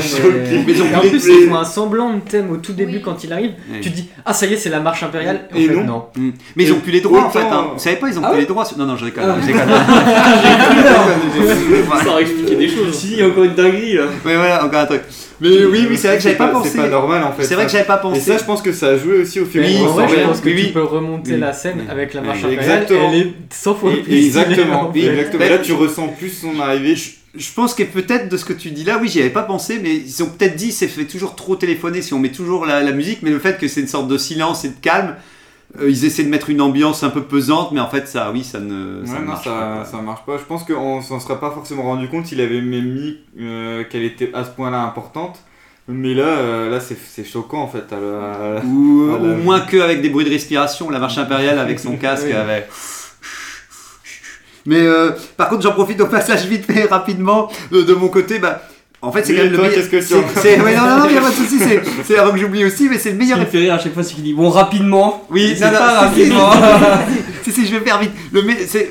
choqué. 0.00 0.30
Mais 0.64 0.72
ils 0.72 0.82
ont 0.82 0.86
Et 0.86 0.94
en 0.94 1.00
plus, 1.00 1.26
ils 1.26 1.48
font 1.48 1.56
un 1.56 1.64
semblant 1.64 2.14
de 2.14 2.20
thème 2.20 2.52
au 2.52 2.56
tout 2.58 2.72
début 2.72 2.98
Oui. 2.98 3.02
quand 3.04 3.24
il 3.24 3.32
arrive. 3.32 3.50
Ouais. 3.68 3.80
Tu 3.80 3.90
te 3.90 3.96
dis, 3.96 4.08
ah, 4.24 4.32
ça 4.32 4.46
y 4.46 4.52
est, 4.52 4.56
c'est 4.56 4.70
la 4.70 4.78
marche 4.78 5.02
impériale. 5.02 5.48
En 5.52 5.56
Et 5.56 5.66
fait, 5.66 5.74
non. 5.74 5.82
non. 5.84 6.04
Mm. 6.16 6.30
Mais 6.54 6.62
ils 6.64 6.72
ont 6.72 6.78
plus 6.78 6.92
les 6.92 7.00
droits 7.00 7.24
en 7.24 7.30
fait. 7.30 7.40
Autant- 7.40 7.52
hein. 7.52 7.66
Vous 7.74 7.80
savez 7.80 7.96
pas, 7.96 8.08
ils 8.08 8.16
ont 8.16 8.22
Ah 8.24 8.30
plus 8.30 8.40
les 8.40 8.46
droits. 8.46 8.64
Non, 8.78 8.86
non, 8.86 8.96
je 8.96 9.06
déconne. 9.06 9.24
Ah. 9.26 9.36
je 9.40 9.46
déconne. 9.48 9.68
Ça 12.04 12.10
aurait 12.10 12.22
expliqué 12.22 12.56
des 12.56 12.68
choses. 12.68 12.94
Si, 12.94 13.12
il 13.14 13.18
y 13.18 13.22
a 13.22 13.26
encore 13.26 13.44
une 13.44 13.54
dinguerie 13.54 13.94
là. 13.94 14.04
Mais 14.24 14.36
voilà, 14.36 14.64
encore 14.64 14.80
un 14.80 14.86
truc. 14.86 15.02
Mais 15.40 15.64
oui, 15.64 15.86
oui, 15.88 15.96
c'est 15.96 16.08
vrai 16.08 16.16
que 16.18 16.22
j'avais 16.22 16.36
pas 16.36 16.48
pensé. 16.48 16.70
C'est 16.70 16.78
pas 16.78 16.88
normal 16.88 17.22
en 17.24 17.32
fait. 17.32 17.44
C'est 17.44 17.54
vrai 17.54 17.66
que 17.66 17.72
j'avais 17.72 17.84
pas 17.84 17.98
Et 17.98 18.02
pensé. 18.02 18.20
ça, 18.20 18.38
je 18.38 18.44
pense 18.44 18.60
que 18.62 18.72
ça 18.72 18.88
a 18.88 18.96
joué 18.98 19.18
aussi 19.22 19.40
au 19.40 19.46
film. 19.46 19.64
Oui, 19.64 19.78
en 19.80 19.86
vrai, 19.86 20.06
je 20.08 20.14
pense 20.26 20.40
que 20.40 20.46
Oui, 20.46 20.54
oui. 20.56 20.66
tu 20.66 20.72
peux 20.72 20.82
remonter 20.82 21.32
Oui. 21.34 21.40
la 21.40 21.52
scène 21.52 21.76
Oui. 21.80 21.84
avec 21.88 22.14
la 22.14 22.20
Oui, 22.20 22.26
marche 22.26 22.38
impériale. 22.44 22.62
exactement. 22.62 23.10
Elle 23.12 23.18
est 23.20 23.32
100 23.50 23.74
fois 23.74 23.92
Et- 23.92 23.96
plus 24.02 24.14
Exactement, 24.26 24.80
en 24.88 24.92
oui, 24.92 25.06
exactement. 25.06 25.44
Là, 25.48 25.58
tu 25.58 25.72
ressens 25.72 26.08
plus 26.08 26.30
son 26.30 26.60
arrivée. 26.60 26.94
Je 26.96 27.52
pense 27.54 27.74
que 27.74 27.84
peut-être 27.84 28.28
de 28.28 28.36
ce 28.36 28.44
que 28.44 28.52
tu 28.52 28.70
dis 28.70 28.82
là, 28.84 28.98
oui, 29.00 29.08
j'y 29.08 29.20
avais 29.20 29.30
pas 29.30 29.42
pensé, 29.44 29.78
mais 29.82 29.94
ils 29.94 30.22
ont 30.22 30.26
peut-être 30.26 30.56
dit 30.56 30.72
c'est 30.72 30.88
fait 30.88 31.04
toujours 31.04 31.36
trop 31.36 31.54
téléphoner 31.56 32.02
si 32.02 32.12
on 32.12 32.18
met 32.18 32.30
toujours 32.32 32.66
la, 32.66 32.82
la 32.82 32.92
musique, 32.92 33.20
mais 33.22 33.30
le 33.30 33.38
fait 33.38 33.56
que 33.58 33.68
c'est 33.68 33.80
une 33.80 33.86
sorte 33.86 34.08
de 34.08 34.18
silence 34.18 34.64
et 34.64 34.68
de 34.70 34.74
calme, 34.82 35.14
ils 35.86 36.04
essaient 36.04 36.24
de 36.24 36.28
mettre 36.28 36.50
une 36.50 36.60
ambiance 36.60 37.02
un 37.04 37.10
peu 37.10 37.22
pesante, 37.22 37.70
mais 37.72 37.80
en 37.80 37.88
fait 37.88 38.08
ça, 38.08 38.30
oui, 38.32 38.42
ça 38.42 38.58
ne, 38.60 39.04
ça 39.06 39.12
Ouais, 39.14 39.18
non, 39.20 39.24
marche 39.26 39.44
ça, 39.44 39.50
pas. 39.50 39.84
ça 39.84 39.96
marche 40.02 40.24
pas. 40.26 40.36
Je 40.38 40.42
pense 40.44 40.64
qu'on 40.64 41.00
s'en 41.00 41.20
serait 41.20 41.38
pas 41.38 41.50
forcément 41.52 41.82
rendu 41.84 42.08
compte 42.08 42.26
s'il 42.26 42.40
avait 42.40 42.60
même 42.60 42.92
mis 42.92 43.18
euh, 43.40 43.84
qu'elle 43.84 44.02
était 44.02 44.30
à 44.34 44.44
ce 44.44 44.50
point-là 44.50 44.80
importante. 44.82 45.38
Mais 45.88 46.14
là, 46.14 46.24
euh, 46.24 46.70
là 46.70 46.78
c'est 46.80 47.24
choquant 47.24 47.62
en 47.62 47.68
fait. 47.68 47.84
à 47.92 47.98
la- 48.00 48.32
à 48.32 48.54
la- 48.54 48.64
Ou, 48.64 49.10
ou 49.12 49.36
moins 49.42 49.60
que 49.60 49.76
avec 49.80 50.02
des 50.02 50.08
bruits 50.10 50.24
de 50.24 50.30
respiration, 50.30 50.90
la 50.90 50.98
marche 50.98 51.18
impériale 51.18 51.58
avec 51.58 51.78
son 51.80 51.96
casque 51.96 52.26
Oui. 52.26 52.32
avec. 52.32 52.68
Mais 54.66 54.80
euh, 54.80 55.12
par 55.36 55.48
contre, 55.48 55.62
j'en 55.62 55.72
profite 55.72 56.00
au 56.00 56.06
passage 56.06 56.44
vite 56.46 56.66
fait 56.66 56.84
rapidement 56.84 57.50
de, 57.72 57.82
de 57.82 57.94
mon 57.94 58.08
côté. 58.08 58.38
Bah, 58.38 58.62
en 59.02 59.12
fait, 59.12 59.24
c'est 59.24 59.32
Oui, 59.32 59.38
quand 59.38 59.44
même 59.44 59.52
le 59.52 59.58
meilleur. 59.58 59.74
qu'est-ce 59.74 59.88
que 59.88 60.08
tu 60.08 60.14
ouais, 60.62 60.76
non, 60.76 60.82
non, 60.82 60.98
non, 60.98 61.04
il 61.08 61.14
y 61.14 61.18
a 61.18 61.20
pas 61.20 61.30
de 61.30 61.34
souci. 61.34 61.58
C'est, 61.58 61.82
c'est 62.04 62.18
avant 62.18 62.32
que 62.32 62.38
j'oublie 62.38 62.64
aussi, 62.64 62.88
mais 62.88 62.98
c'est 62.98 63.10
le 63.10 63.14
Ce 63.16 63.18
meilleur 63.18 63.38
qui 63.38 63.44
me 63.44 63.50
fait 63.50 63.58
rire 63.58 63.74
à 63.74 63.78
chaque 63.78 63.94
fois, 63.94 64.02
c'est 64.02 64.14
qu'il 64.14 64.24
dit 64.24 64.34
bon, 64.34 64.50
rapidement. 64.50 65.26
Oui, 65.30 65.54
c'est 65.56 65.64
non, 65.64 65.72
non, 65.72 65.78
pas 65.78 66.00
rapidement. 66.00 66.50
si, 67.42 67.52
si, 67.52 67.66
je 67.66 67.76
vais 67.76 67.84
faire 67.84 67.98
vite. 67.98 68.12
Le, 68.32 68.42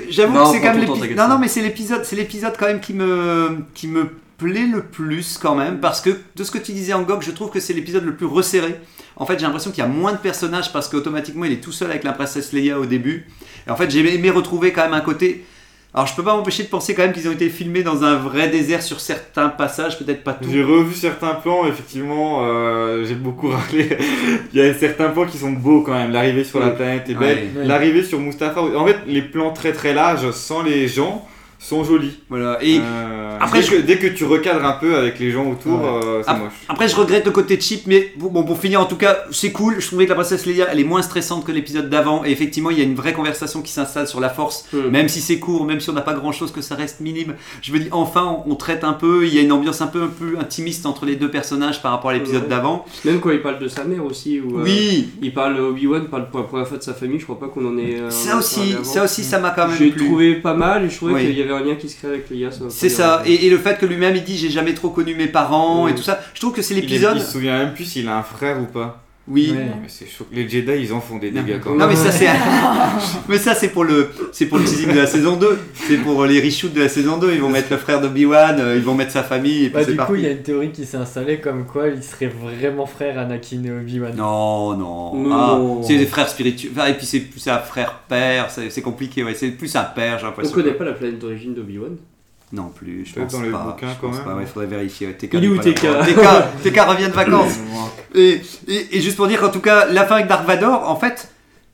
j'avoue 0.09 0.33
Non, 0.33 0.45
que 0.45 0.57
c'est 0.57 0.61
quand 0.61 0.73
même 0.73 0.81
l'épisode. 0.81 1.15
Non, 1.15 1.27
non, 1.27 1.37
mais 1.39 1.47
c'est 1.47 1.61
l'épisode, 1.61 2.03
c'est 2.05 2.15
l'épisode 2.15 2.53
quand 2.57 2.67
même 2.67 2.79
qui 2.79 2.93
me, 2.93 3.57
qui 3.73 3.87
me 3.87 4.09
plaît 4.37 4.67
le 4.71 4.81
plus 4.81 5.37
quand 5.37 5.55
même, 5.55 5.79
parce 5.79 6.01
que 6.01 6.09
de 6.35 6.43
ce 6.43 6.51
que 6.51 6.57
tu 6.57 6.71
disais 6.71 6.93
en 6.93 7.03
Gog, 7.03 7.21
je 7.21 7.31
trouve 7.31 7.49
que 7.51 7.59
c'est 7.59 7.73
l'épisode 7.73 8.05
le 8.05 8.15
plus 8.15 8.25
resserré 8.25 8.79
en 9.19 9.25
fait, 9.25 9.37
j'ai 9.37 9.45
l'impression 9.45 9.71
qu'il 9.71 9.83
y 9.83 9.85
a 9.85 9.89
moins 9.89 10.13
de 10.13 10.17
personnages 10.17 10.71
parce 10.71 10.87
qu'automatiquement, 10.87 11.43
il 11.43 11.51
est 11.51 11.61
tout 11.61 11.73
seul 11.73 11.91
avec 11.91 12.05
la 12.05 12.13
princesse 12.13 12.53
Leia 12.53 12.79
au 12.79 12.85
début. 12.85 13.27
Et 13.67 13.69
en 13.69 13.75
fait, 13.75 13.91
j'ai 13.91 14.15
aimé 14.15 14.29
retrouver 14.29 14.71
quand 14.71 14.83
même 14.83 14.93
un 14.93 15.01
côté. 15.01 15.45
Alors, 15.91 16.05
je 16.05 16.15
peux 16.15 16.23
pas 16.23 16.35
m'empêcher 16.35 16.63
de 16.63 16.67
penser 16.67 16.93
quand 16.93 17.01
même 17.01 17.13
qu'ils 17.13 17.27
ont 17.27 17.31
été 17.31 17.49
filmés 17.49 17.81
dans 17.81 18.03
un 18.03 18.15
vrai 18.15 18.47
désert 18.47 18.83
sur 18.83 18.99
certains 18.99 19.49
passages, 19.49 19.97
peut-être 19.97 20.23
pas 20.23 20.33
tout. 20.33 20.47
J'ai 20.51 20.63
revu 20.63 20.93
certains 20.93 21.33
plans, 21.33 21.65
effectivement, 21.65 22.41
euh, 22.43 23.03
j'ai 23.05 23.15
beaucoup 23.15 23.47
râlé. 23.49 23.97
Il 24.53 24.59
y 24.59 24.61
a 24.61 24.71
certains 24.75 25.09
plans 25.09 25.25
qui 25.25 25.39
sont 25.39 25.51
beaux 25.51 25.81
quand 25.81 25.93
même. 25.93 26.11
L'arrivée 26.11 26.43
sur 26.43 26.59
la 26.59 26.69
planète 26.69 27.09
est 27.09 27.15
belle. 27.15 27.49
Ouais. 27.55 27.65
L'arrivée 27.65 28.03
sur 28.03 28.19
Mustapha. 28.19 28.61
En 28.61 28.85
fait, 28.85 28.97
les 29.07 29.23
plans 29.23 29.51
très 29.51 29.73
très 29.73 29.95
larges 29.95 30.29
sans 30.31 30.61
les 30.61 30.87
gens 30.87 31.27
sont 31.61 31.83
jolis. 31.83 32.17
Voilà. 32.29 32.57
Et 32.63 32.79
Euh, 32.79 33.37
après, 33.41 33.59
dès, 33.59 33.65
je- 33.65 33.71
que, 33.71 33.81
dès 33.81 33.97
que 33.97 34.07
tu 34.07 34.23
recadres 34.23 34.65
un 34.65 34.71
peu 34.79 34.95
avec 34.95 35.19
les 35.19 35.29
gens 35.29 35.45
autour, 35.51 35.81
Ouais. 35.81 35.89
euh, 36.05 36.23
c'est 36.25 36.33
moche. 36.33 36.53
Après, 36.69 36.87
je 36.87 36.95
regrette 36.95 37.25
le 37.25 37.31
côté 37.31 37.59
cheap, 37.59 37.81
mais 37.85 38.13
bon, 38.17 38.29
bon, 38.29 38.43
pour 38.43 38.57
finir, 38.57 38.79
en 38.79 38.85
tout 38.85 38.95
cas, 38.95 39.25
c'est 39.31 39.51
cool. 39.51 39.75
Je 39.79 39.87
trouvais 39.87 40.05
que 40.05 40.09
la 40.09 40.15
princesse 40.15 40.45
Leia, 40.45 40.67
elle 40.71 40.79
est 40.79 40.83
moins 40.85 41.01
stressante 41.01 41.45
que 41.45 41.51
l'épisode 41.51 41.89
d'avant. 41.89 42.23
Et 42.23 42.31
effectivement, 42.31 42.69
il 42.69 42.77
y 42.79 42.81
a 42.81 42.85
une 42.85 42.95
vraie 42.95 43.11
conversation 43.13 43.61
qui 43.61 43.71
s'installe 43.73 44.07
sur 44.07 44.19
la 44.21 44.29
force, 44.29 44.65
Hmm. 44.71 44.87
même 44.89 45.09
si 45.09 45.19
c'est 45.19 45.37
court, 45.39 45.65
même 45.65 45.81
si 45.81 45.89
on 45.89 45.93
n'a 45.93 46.01
pas 46.01 46.13
grand 46.13 46.31
chose, 46.31 46.51
que 46.53 46.61
ça 46.61 46.75
reste 46.75 47.01
minime. 47.01 47.35
Je 47.61 47.73
me 47.73 47.79
dis, 47.79 47.89
enfin, 47.91 48.41
on, 48.45 48.51
on 48.51 48.55
traite 48.55 48.85
un 48.85 48.93
peu. 48.93 49.25
Il 49.27 49.33
y 49.35 49.37
a 49.37 49.41
une 49.41 49.51
ambiance 49.51 49.81
un 49.81 49.87
peu, 49.87 50.03
un 50.03 50.07
peu 50.07 50.37
intimiste 50.39 50.85
entre 50.85 51.05
les 51.05 51.17
deux 51.17 51.29
personnages 51.29 51.81
par 51.81 51.91
rapport 51.91 52.11
à 52.11 52.13
l'épisode 52.13 52.43
Ouais. 52.43 52.49
d'avant. 52.49 52.85
Même 53.03 53.19
quand 53.19 53.31
il 53.31 53.41
parle 53.41 53.59
de 53.59 53.67
sa 53.67 53.83
mère 53.83 54.05
aussi. 54.05 54.39
Où, 54.39 54.59
euh, 54.59 54.63
Oui, 54.63 55.09
Il 55.21 55.33
parle, 55.33 55.59
Obi-Wan 55.59 56.05
parle 56.07 56.29
pour 56.29 56.39
la 56.39 56.45
première 56.45 56.67
fois 56.67 56.77
de 56.77 56.83
sa 56.83 56.93
famille, 56.93 57.19
je 57.19 57.25
crois 57.25 57.39
pas 57.39 57.47
qu'on 57.47 57.65
en 57.67 57.77
ait. 57.77 57.99
euh, 57.99 58.09
ça 58.09 58.37
aussi, 58.37 58.75
ça 58.83 59.03
aussi, 59.03 59.23
ça 59.25 59.39
m'a 59.39 59.49
quand 59.51 59.67
même 59.67 59.77
J'ai 59.77 59.91
trouvé 59.91 60.35
pas 60.35 60.53
mal 60.53 60.85
et 60.85 60.89
je 60.89 60.95
trouvais 60.95 61.13
Oui. 61.15 61.25
qu'il 61.27 61.37
y 61.37 61.41
avait 61.41 61.48
un 61.51 61.63
lien 61.63 61.75
qui 61.75 61.89
se 61.89 61.97
créait 61.97 62.11
avec 62.11 62.25
C'est 62.69 62.89
ça. 62.89 63.23
Et, 63.25 63.45
et 63.47 63.49
le 63.49 63.57
fait 63.57 63.77
que 63.79 63.85
lui-même, 63.85 64.15
il 64.15 64.23
dit, 64.23 64.37
j'ai 64.37 64.49
jamais 64.49 64.73
trop 64.73 64.89
connu 64.89 65.15
mes 65.15 65.27
parents 65.27 65.87
et 65.87 65.95
tout 65.95 66.03
ça. 66.03 66.19
Je 66.33 66.39
trouve 66.39 66.53
que 66.53 66.61
c'est 66.61 66.73
Il, 66.73 66.79
est- 66.79 66.81
l'épisode. 66.81 67.17
il 67.17 67.21
se 67.21 67.31
souvient 67.31 67.57
même 67.59 67.73
plus 67.73 67.85
s'il 67.85 68.07
a 68.07 68.17
un 68.17 68.23
frère 68.23 68.59
ou 68.61 68.65
pas. 68.65 69.03
Oui. 69.29 69.51
Ouais. 69.51 69.65
Mais 69.81 69.87
c'est 69.87 70.07
chaud. 70.07 70.25
Les 70.31 70.49
Jedi, 70.49 70.71
ils 70.81 70.91
en 70.93 70.99
font 70.99 71.17
des 71.17 71.31
Non. 71.31 71.41
dégâts 71.43 71.59
quand 71.63 71.71
Non 71.71 71.77
même. 71.87 71.89
mais 71.89 71.95
ça 71.95 72.11
c'est 72.11 72.27
mais 73.29 73.37
ça 73.37 73.53
c'est 73.55 73.69
pour 73.69 73.83
le 73.83 74.09
c'est 74.31 74.45
pour 74.47 74.57
le 74.57 74.63
teasing 74.63 74.91
de 74.93 74.99
la 74.99 75.07
saison 75.07 75.35
2 75.37 75.59
c'est 75.73 75.97
pour 75.97 76.25
les 76.25 76.41
reshoots 76.41 76.73
de 76.73 76.81
la 76.81 76.89
saison 76.89 77.17
2 77.17 77.33
ils 77.33 77.41
vont 77.41 77.49
mettre 77.49 77.67
le 77.71 77.77
frère 77.77 78.01
d'Obi-Wan 78.01 78.59
euh, 78.59 78.75
ils 78.75 78.81
vont 78.83 78.95
mettre 78.95 79.11
sa 79.11 79.23
famille 79.23 79.65
et 79.65 79.69
puis 79.69 79.85
Bah, 79.85 79.91
du 79.91 79.97
coup, 79.97 80.15
il 80.15 80.21
y 80.21 80.25
a 80.27 80.31
une 80.31 80.41
théorie 80.41 80.71
qui 80.71 80.85
s'est 80.85 80.97
installée 80.97 81.39
comme 81.39 81.65
quoi 81.65 81.87
il 81.89 82.03
serait 82.03 82.27
vraiment 82.27 82.85
frère 82.85 83.17
Anakin 83.19 83.63
et 83.63 83.71
Obi-Wan. 83.71 84.13
non 84.15 84.75
non, 84.75 85.13
Non. 85.15 85.79
Ah, 85.81 85.85
c'est 85.85 85.97
des 85.97 86.05
frères 86.05 86.29
spirituels 86.29 86.71
Enfin, 86.75 86.87
et 86.87 86.93
puis 86.95 87.05
c'est 87.05 87.19
plus 87.19 87.47
un 87.47 87.59
frère 87.59 87.99
père 88.07 88.49
c'est 88.49 88.81
compliqué 88.81 89.23
ouais 89.23 89.35
c'est 89.35 89.49
plus 89.51 89.75
un 89.75 89.83
père 89.83 90.17
j'ai 90.19 90.25
On 90.25 90.29
l'impression 90.29 90.53
connaît 90.55 90.73
pas 90.73 90.85
la 90.85 90.93
planète 90.93 91.19
d'origine 91.19 91.53
d'Obi-Wan? 91.53 91.97
Non 92.51 92.69
plus 92.75 93.05
je 93.05 93.13
pense 93.19 93.31
dans 93.31 93.41
les 93.41 93.51
pas 93.51 93.57
bouquins, 93.59 93.87
je 93.89 94.01
quand 94.01 94.07
pense 94.07 94.15
même. 94.17 94.25
pas 94.25 94.35
ouais 94.35 94.45
faudrait 94.45 94.67
vérifier 94.67 95.13
TK 95.13 95.29
Il 95.33 95.45
est 95.45 95.47
où, 95.49 95.55
là. 95.55 95.61
TK 95.61 95.81
TK 96.63 96.79
revient 96.87 97.05
de 97.07 97.11
vacances 97.11 97.59
Et, 98.15 98.41
et, 98.67 98.97
et 98.97 99.01
juste 99.01 99.17
pour 99.17 99.27
dire 99.27 99.39
qu'en 99.39 99.49
tout 99.49 99.59
cas, 99.61 99.85
la 99.85 100.05
fin 100.05 100.15
avec 100.15 100.27
Dark 100.27 100.47
Vador, 100.47 100.89
en 100.89 100.95
fait, 100.95 101.29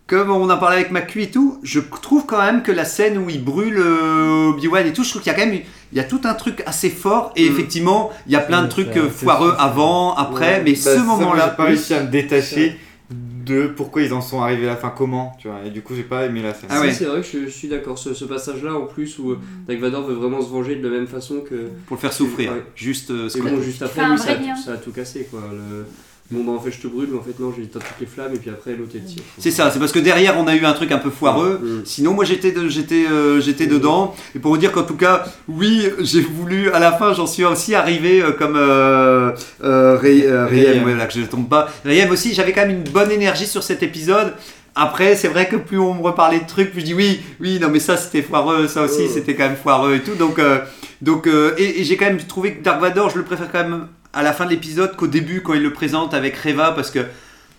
comme 0.08 0.30
on 0.32 0.50
en 0.50 0.58
parlait 0.58 0.76
avec 0.76 0.92
McCue 0.92 1.24
et 1.24 1.32
tout, 1.32 1.60
je 1.64 1.80
trouve 1.80 2.26
quand 2.26 2.42
même 2.42 2.62
que 2.62 2.72
la 2.74 2.84
scène 2.86 3.18
où 3.18 3.30
il 3.30 3.44
brûle 3.44 3.78
euh, 3.80 4.50
Obi-Wan 4.50 4.86
et 4.86 4.92
tout, 4.94 5.04
je 5.04 5.10
trouve 5.12 5.22
qu'il 5.22 5.32
y 5.32 5.36
a 5.36 5.40
quand 5.40 5.46
même 5.50 5.60
il 5.94 5.98
y 5.98 6.02
a 6.02 6.04
tout 6.04 6.20
un 6.26 6.34
truc 6.34 6.62
assez 6.66 6.90
fort 6.90 7.32
et 7.38 7.50
Mm. 7.50 7.54
effectivement, 7.54 8.12
il 8.28 8.34
y 8.34 8.36
a 8.36 8.42
plein 8.42 8.62
de 8.64 8.68
trucs 8.68 8.96
euh, 8.98 9.10
foireux 9.10 9.56
avant, 9.58 10.14
après, 10.16 10.56
Ouais. 10.58 10.62
mais 10.66 10.74
Bah, 10.74 10.78
ce 10.78 10.98
moi, 11.00 11.16
moment-là, 11.16 11.48
j'ai 11.52 11.56
pas 11.58 11.64
réussi 11.64 11.94
à 11.94 12.04
me 12.04 12.08
détacher 12.10 12.78
de 13.46 13.68
pourquoi 13.68 14.02
ils 14.02 14.14
en 14.14 14.22
sont 14.22 14.42
arrivés 14.42 14.66
à 14.68 14.72
la 14.72 14.76
fin, 14.76 14.90
comment, 14.90 15.36
tu 15.40 15.48
vois. 15.48 15.60
Et 15.66 15.70
du 15.70 15.82
coup, 15.82 15.94
j'ai 15.96 16.04
pas 16.04 16.26
aimé 16.26 16.42
la 16.42 16.54
scène. 16.54 16.70
Ah 16.72 16.82
ouais. 16.82 16.92
C'est 16.92 17.06
vrai 17.06 17.22
que 17.22 17.28
je, 17.28 17.46
je 17.46 17.50
suis 17.50 17.68
d'accord. 17.68 17.98
Ce, 17.98 18.14
ce 18.14 18.26
passage-là, 18.26 18.74
en 18.76 18.86
plus, 18.86 19.20
où 19.20 19.32
euh, 19.32 19.40
Dark 19.68 19.80
Vador 19.80 20.04
veut 20.08 20.16
vraiment 20.16 20.42
se 20.42 20.50
venger 20.50 20.76
de 20.78 20.88
la 20.88 20.98
même 20.98 21.08
façon 21.08 21.42
que. 21.42 21.70
pour 21.88 21.96
le 21.98 22.02
faire 22.02 22.14
souffrir, 22.14 22.52
Ouais. 22.52 22.64
juste 22.76 23.12
euh, 23.12 23.30
ce 23.30 23.38
Et 23.38 23.42
que- 23.42 23.48
bon, 23.50 23.62
juste 23.62 23.82
après, 23.82 24.10
lui, 24.10 24.18
ça, 24.18 24.32
a, 24.32 24.56
ça 24.56 24.72
a 24.74 24.78
tout 24.78 24.92
cassé, 24.92 25.28
quoi. 25.30 25.42
Le... 25.52 25.86
Bon, 26.32 26.44
bah 26.44 26.54
en 26.54 26.60
fait, 26.60 26.72
je 26.72 26.80
te 26.80 26.88
brûle, 26.88 27.10
mais 27.12 27.20
en 27.20 27.22
fait, 27.22 27.40
non, 27.40 27.54
j'éteins 27.56 27.78
toutes 27.78 28.00
les 28.00 28.08
flammes, 28.08 28.34
et 28.34 28.38
puis 28.40 28.50
après, 28.50 28.72
l'autre, 28.76 28.94
elle 28.96 29.04
tire. 29.06 29.22
C'est 29.38 29.52
ça, 29.52 29.70
c'est 29.70 29.78
parce 29.78 29.92
que 29.92 30.00
derrière 30.00 30.36
on 30.40 30.48
a 30.48 30.56
eu 30.56 30.66
un 30.66 30.74
truc 30.74 30.92
un 30.92 30.98
peu 30.98 31.12
foireux. 31.12 31.60
Mm. 31.62 31.82
Sinon, 31.86 32.14
moi 32.14 32.26
j'étais 32.26 32.52
de- 32.52 32.68
j'étais 32.68 33.06
euh, 33.08 33.40
j'étais 33.40 33.68
dedans. 33.68 34.16
Et 34.36 34.40
pour 34.40 34.50
vous 34.52 34.58
dire 34.58 34.72
qu'en 34.72 34.82
tout 34.82 34.96
cas, 34.98 35.24
oui, 35.48 35.88
j'ai 36.00 36.22
voulu 36.22 36.72
à 36.72 36.80
la 36.80 36.92
fin, 36.94 37.14
j'en 37.14 37.28
suis 37.28 37.46
aussi 37.46 37.76
arrivé 37.76 38.24
euh, 38.24 38.32
comme 38.32 38.56
euh, 38.56 39.34
euh, 39.64 40.02
ouais, 40.02 40.96
là, 40.96 41.06
que 41.06 41.14
je 41.14 41.20
ne 41.20 41.26
tombe 41.28 41.48
pas. 41.48 41.70
Rayem 41.86 42.10
aussi, 42.10 42.34
j'avais 42.34 42.54
quand 42.54 42.62
même 42.66 42.78
une 42.78 42.92
bonne 42.92 43.12
énergie 43.12 43.46
sur 43.46 43.62
cet 43.62 43.84
épisode. 43.84 44.34
Après, 44.74 45.16
c'est 45.16 45.28
vrai 45.28 45.48
que 45.48 45.58
plus 45.58 45.78
on 45.78 45.94
me 45.94 46.02
reparlait 46.02 46.40
de 46.40 46.48
trucs, 46.48 46.72
plus 46.72 46.82
je 46.82 46.86
dis 46.88 46.94
oui, 46.96 47.22
oui, 47.40 47.60
non 47.62 47.70
mais 47.70 47.80
ça 47.80 47.98
c'était 47.98 48.24
foireux, 48.24 48.68
ça 48.68 48.82
aussi 48.82 49.04
Ouais. 49.04 49.10
c'était 49.14 49.36
quand 49.36 49.46
même 49.46 49.56
foireux 49.56 49.94
et 49.96 50.00
tout. 50.02 50.16
Donc, 50.16 50.40
donc 51.04 51.28
et, 51.58 51.82
et 51.82 51.84
j'ai 51.86 51.96
quand 51.98 52.06
même 52.06 52.18
trouvé 52.18 52.56
que 52.56 52.64
Dark 52.64 52.82
Vador, 52.82 53.10
je 53.12 53.18
le 53.20 53.24
préfère 53.24 53.50
quand 53.52 53.64
même 53.64 53.88
à 54.16 54.24
la 54.24 54.34
fin 54.34 54.46
de 54.46 54.50
l'épisode 54.52 54.96
qu'au 54.96 55.08
début 55.08 55.42
quand 55.42 55.54
il 55.54 55.62
le 55.62 55.74
présente 55.74 56.14
avec 56.14 56.36
Reva 56.38 56.72
parce 56.72 56.90
que 56.92 57.00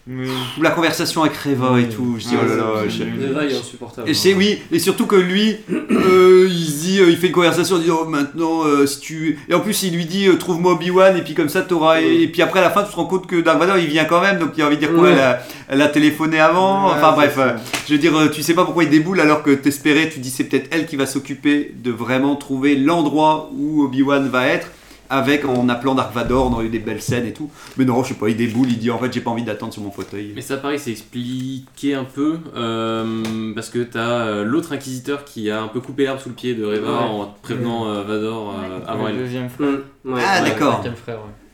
ou 0.09 0.63
la 0.63 0.71
conversation 0.71 1.25
avec 1.25 1.37
Reva 1.37 1.81
et 1.81 1.89
tout. 1.89 2.15
Je 2.21 2.29
dis, 2.29 2.35
Ah, 2.37 2.45
oh 2.45 2.49
là 2.49 2.57
là, 2.57 2.89
je- 2.89 3.03
Reva, 3.03 3.45
il 3.45 3.53
est 3.53 3.59
insupportable. 3.59 4.09
Et 4.09 4.15
c'est 4.15 4.35
oui, 4.35 4.61
et 4.71 4.79
surtout 4.79 5.07
que 5.07 5.17
lui, 5.17 5.57
euh, 5.91 6.47
il 6.49 6.79
dit, 6.79 7.01
euh, 7.01 7.11
il 7.11 7.17
fait 7.17 7.27
une 7.27 7.33
conversation 7.33 7.75
en 7.75 7.79
disant 7.81 7.99
oh, 8.03 8.09
maintenant 8.09 8.65
euh, 8.65 8.87
si 8.87 9.01
tu 9.01 9.41
et 9.49 9.55
en 9.55 9.59
plus 9.59 9.83
il 9.83 9.95
lui 9.97 10.05
dit 10.05 10.29
euh, 10.29 10.37
trouve-moi 10.37 10.75
Obi 10.75 10.91
Wan 10.91 11.17
et 11.17 11.23
puis 11.23 11.35
comme 11.35 11.49
ça 11.49 11.63
t'auras 11.63 12.01
et, 12.01 12.23
et 12.23 12.29
puis 12.29 12.41
après 12.41 12.61
à 12.61 12.63
la 12.63 12.71
fin 12.71 12.85
tu 12.85 12.91
te 12.93 12.95
rends 12.97 13.07
compte 13.07 13.27
que 13.27 13.41
Dark 13.41 13.59
Vador 13.59 13.79
il 13.79 13.87
vient 13.89 14.05
quand 14.05 14.21
même 14.21 14.39
donc 14.39 14.51
il 14.57 14.63
a 14.63 14.67
envie 14.67 14.77
de 14.77 14.81
dire 14.83 14.95
quoi 14.95 15.11
elle, 15.11 15.19
a, 15.19 15.41
elle 15.69 15.83
a 15.83 15.89
téléphoné 15.89 16.39
avant 16.39 16.87
Ouais, 16.87 16.93
enfin 16.97 17.11
bref 17.11 17.35
euh, 17.39 17.53
je 17.89 17.95
veux 17.95 17.99
dire 17.99 18.17
euh, 18.17 18.29
tu 18.29 18.43
sais 18.45 18.55
pas 18.55 18.65
pourquoi 18.65 18.85
il 18.85 18.91
déboule 18.91 19.19
alors 19.21 19.43
que 19.43 19.51
t'espérais 19.51 20.09
tu 20.09 20.21
dis 20.21 20.31
c'est 20.31 20.45
peut-être 20.45 20.69
elle 20.71 20.87
qui 20.87 20.95
va 20.95 21.07
s'occuper 21.07 21.75
de 21.83 21.91
vraiment 21.91 22.37
trouver 22.37 22.77
l'endroit 22.77 23.51
où 23.59 23.83
Obi 23.83 24.03
Wan 24.03 24.29
va 24.29 24.47
être 24.47 24.69
avec 25.11 25.45
en 25.45 25.69
appelant 25.69 25.95
Dark 25.95 26.13
Vador 26.15 26.51
on 26.53 26.59
a 26.59 26.63
eu 26.63 26.69
des 26.69 26.79
belles 26.79 27.03
scènes 27.03 27.27
et 27.27 27.33
tout 27.33 27.51
mais 27.77 27.85
non 27.85 28.03
je 28.03 28.09
sais 28.09 28.15
pas 28.15 28.29
il 28.29 28.37
déboule 28.37 28.69
il 28.71 28.79
dit 28.79 28.91
en 28.91 28.99
fait 28.99 29.13
j'ai 29.13 29.21
pas 29.21 29.31
envie 29.31 29.43
d'attendre 29.45 29.73
sur 29.73 29.83
mon 29.83 29.91
fauteuil 29.91 30.33
Mais 30.35 30.41
ça, 30.43 30.57
pareil, 30.57 30.79
c'est 30.79 30.91
expliqué 30.91 31.95
un 31.95 32.05
peu 32.05 32.39
euh, 32.57 33.53
parce 33.55 33.69
que 33.71 33.79
t'as 33.83 34.27
euh, 34.27 34.45
l'autre 34.45 34.73
inquisiteur 34.73 35.25
qui 35.25 35.51
a 35.51 35.63
un 35.63 35.69
peu 35.69 35.81
coupé 35.81 36.05
l'herbe 36.05 36.19
sous 36.19 36.29
le 36.31 36.35
pied 36.35 36.55
de 36.55 36.65
Reva 36.65 36.87
Ouais. 36.87 37.05
en 37.09 37.35
prévenant 37.43 37.89
euh, 37.89 38.03
Vador 38.03 38.55
euh, 38.59 38.79
avant 38.87 39.05
Le 39.05 39.11
elle. 39.11 39.19
deuxième 39.19 39.49
frère. 39.49 39.69
Ouais. 40.05 40.23
Ah, 40.25 40.43
Ouais, 40.43 40.49
d'accord. 40.51 40.77
cinquième 40.77 40.95
frère, 40.97 41.17
ouais. 41.17 41.23
cinquième 41.23 41.45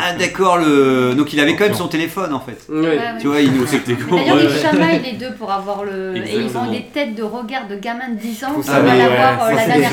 ah 0.00 0.12
d'accord 0.18 0.58
le 0.58 1.14
donc 1.16 1.32
il 1.32 1.40
avait 1.40 1.54
quand 1.56 1.64
même 1.64 1.74
son 1.74 1.88
téléphone 1.88 2.32
en 2.32 2.40
fait 2.40 2.58
Ouais. 2.68 2.98
Tu 3.20 3.26
vois 3.26 3.40
il 3.40 3.52
nous 3.52 3.66
C'était 3.66 3.94
con. 3.94 4.16
D'ailleurs, 4.16 4.38
chamaillent 4.50 5.02
les 5.12 5.12
deux 5.18 5.32
pour 5.38 5.50
avoir 5.52 5.84
le. 5.84 6.16
Et 6.16 6.36
ils 6.36 6.56
ont 6.56 6.70
des 6.70 6.82
têtes 6.92 7.14
de 7.14 7.22
regard 7.22 7.68
de 7.68 7.76
gamins 7.76 8.08
de 8.10 8.18
10 8.20 8.44
ans 8.44 8.54
qui 8.60 8.66
ça, 8.66 8.80
veulent 8.80 8.90
avoir 8.90 9.46
euh, 9.48 9.54
la 9.54 9.66
dernière. 9.66 9.90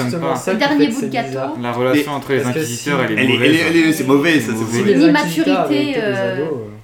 Le 0.48 0.54
dernier 0.56 0.88
bout 0.88 1.02
de 1.02 1.08
gâteau. 1.08 1.28
bizarre. 1.30 1.54
La 1.62 1.72
relation 1.72 2.12
entre 2.14 2.34
les 2.34 2.46
inquisiteurs, 2.46 3.00
si- 3.08 3.14
elle 3.14 3.20
est 3.20 3.28
mauvaise. 3.28 3.56
elle 3.68 3.76
est- 3.78 3.92
c'est 3.94 4.04
ça, 4.04 4.92
une 4.92 5.02
immaturité, 5.02 5.96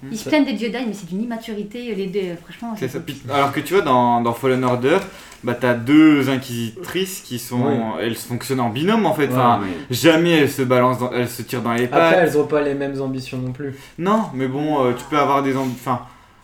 euh, 0.04 0.08
euh, 0.08 0.10
Ils 0.12 0.18
se 0.18 0.28
plaignent 0.30 0.46
des 0.46 0.58
Jedi, 0.58 0.78
mais 0.88 0.94
c'est 0.94 1.08
d'une 1.10 1.24
immaturité, 1.24 1.96
les 1.96 2.08
deux, 2.08 2.36
franchement. 2.44 2.76
C'est 2.78 2.88
ça. 2.90 3.00
Alors 3.34 3.52
que 3.52 3.60
tu 3.60 3.74
vois, 3.74 3.82
dans, 3.84 4.22
dans 4.22 4.34
Fallen 4.34 4.64
Order, 4.64 4.98
bah, 5.44 5.56
t'as 5.60 5.74
deux 5.74 6.30
inquisitrices 6.30 7.22
qui 7.26 7.40
sont. 7.40 7.66
Oui. 7.66 7.74
Elles 8.02 8.16
fonctionnent 8.16 8.60
en 8.62 8.70
binôme 8.70 9.06
en 9.06 9.14
fait. 9.14 9.28
Ouais, 9.28 9.34
Enfin, 9.34 9.60
Ouais. 9.62 9.68
jamais 9.92 10.32
elles 10.32 10.52
se 10.52 10.62
balancent, 10.62 11.00
dans- 11.00 11.12
elles 11.12 11.30
se 11.30 11.42
tirent 11.42 11.62
dans 11.62 11.74
les 11.74 11.86
Après, 11.86 12.00
pattes. 12.00 12.20
elles 12.22 12.38
ont 12.38 12.48
pas 12.48 12.62
les 12.62 12.74
mêmes 12.76 13.02
ambitions 13.02 13.38
non 13.38 13.52
plus. 13.52 13.74
Non, 13.98 14.24
mais 14.34 14.48
bon, 14.48 14.86
euh, 14.86 14.92
tu 14.98 15.04
peux 15.10 15.18
avoir 15.18 15.44
des. 15.44 15.56
Enfin, 15.56 16.02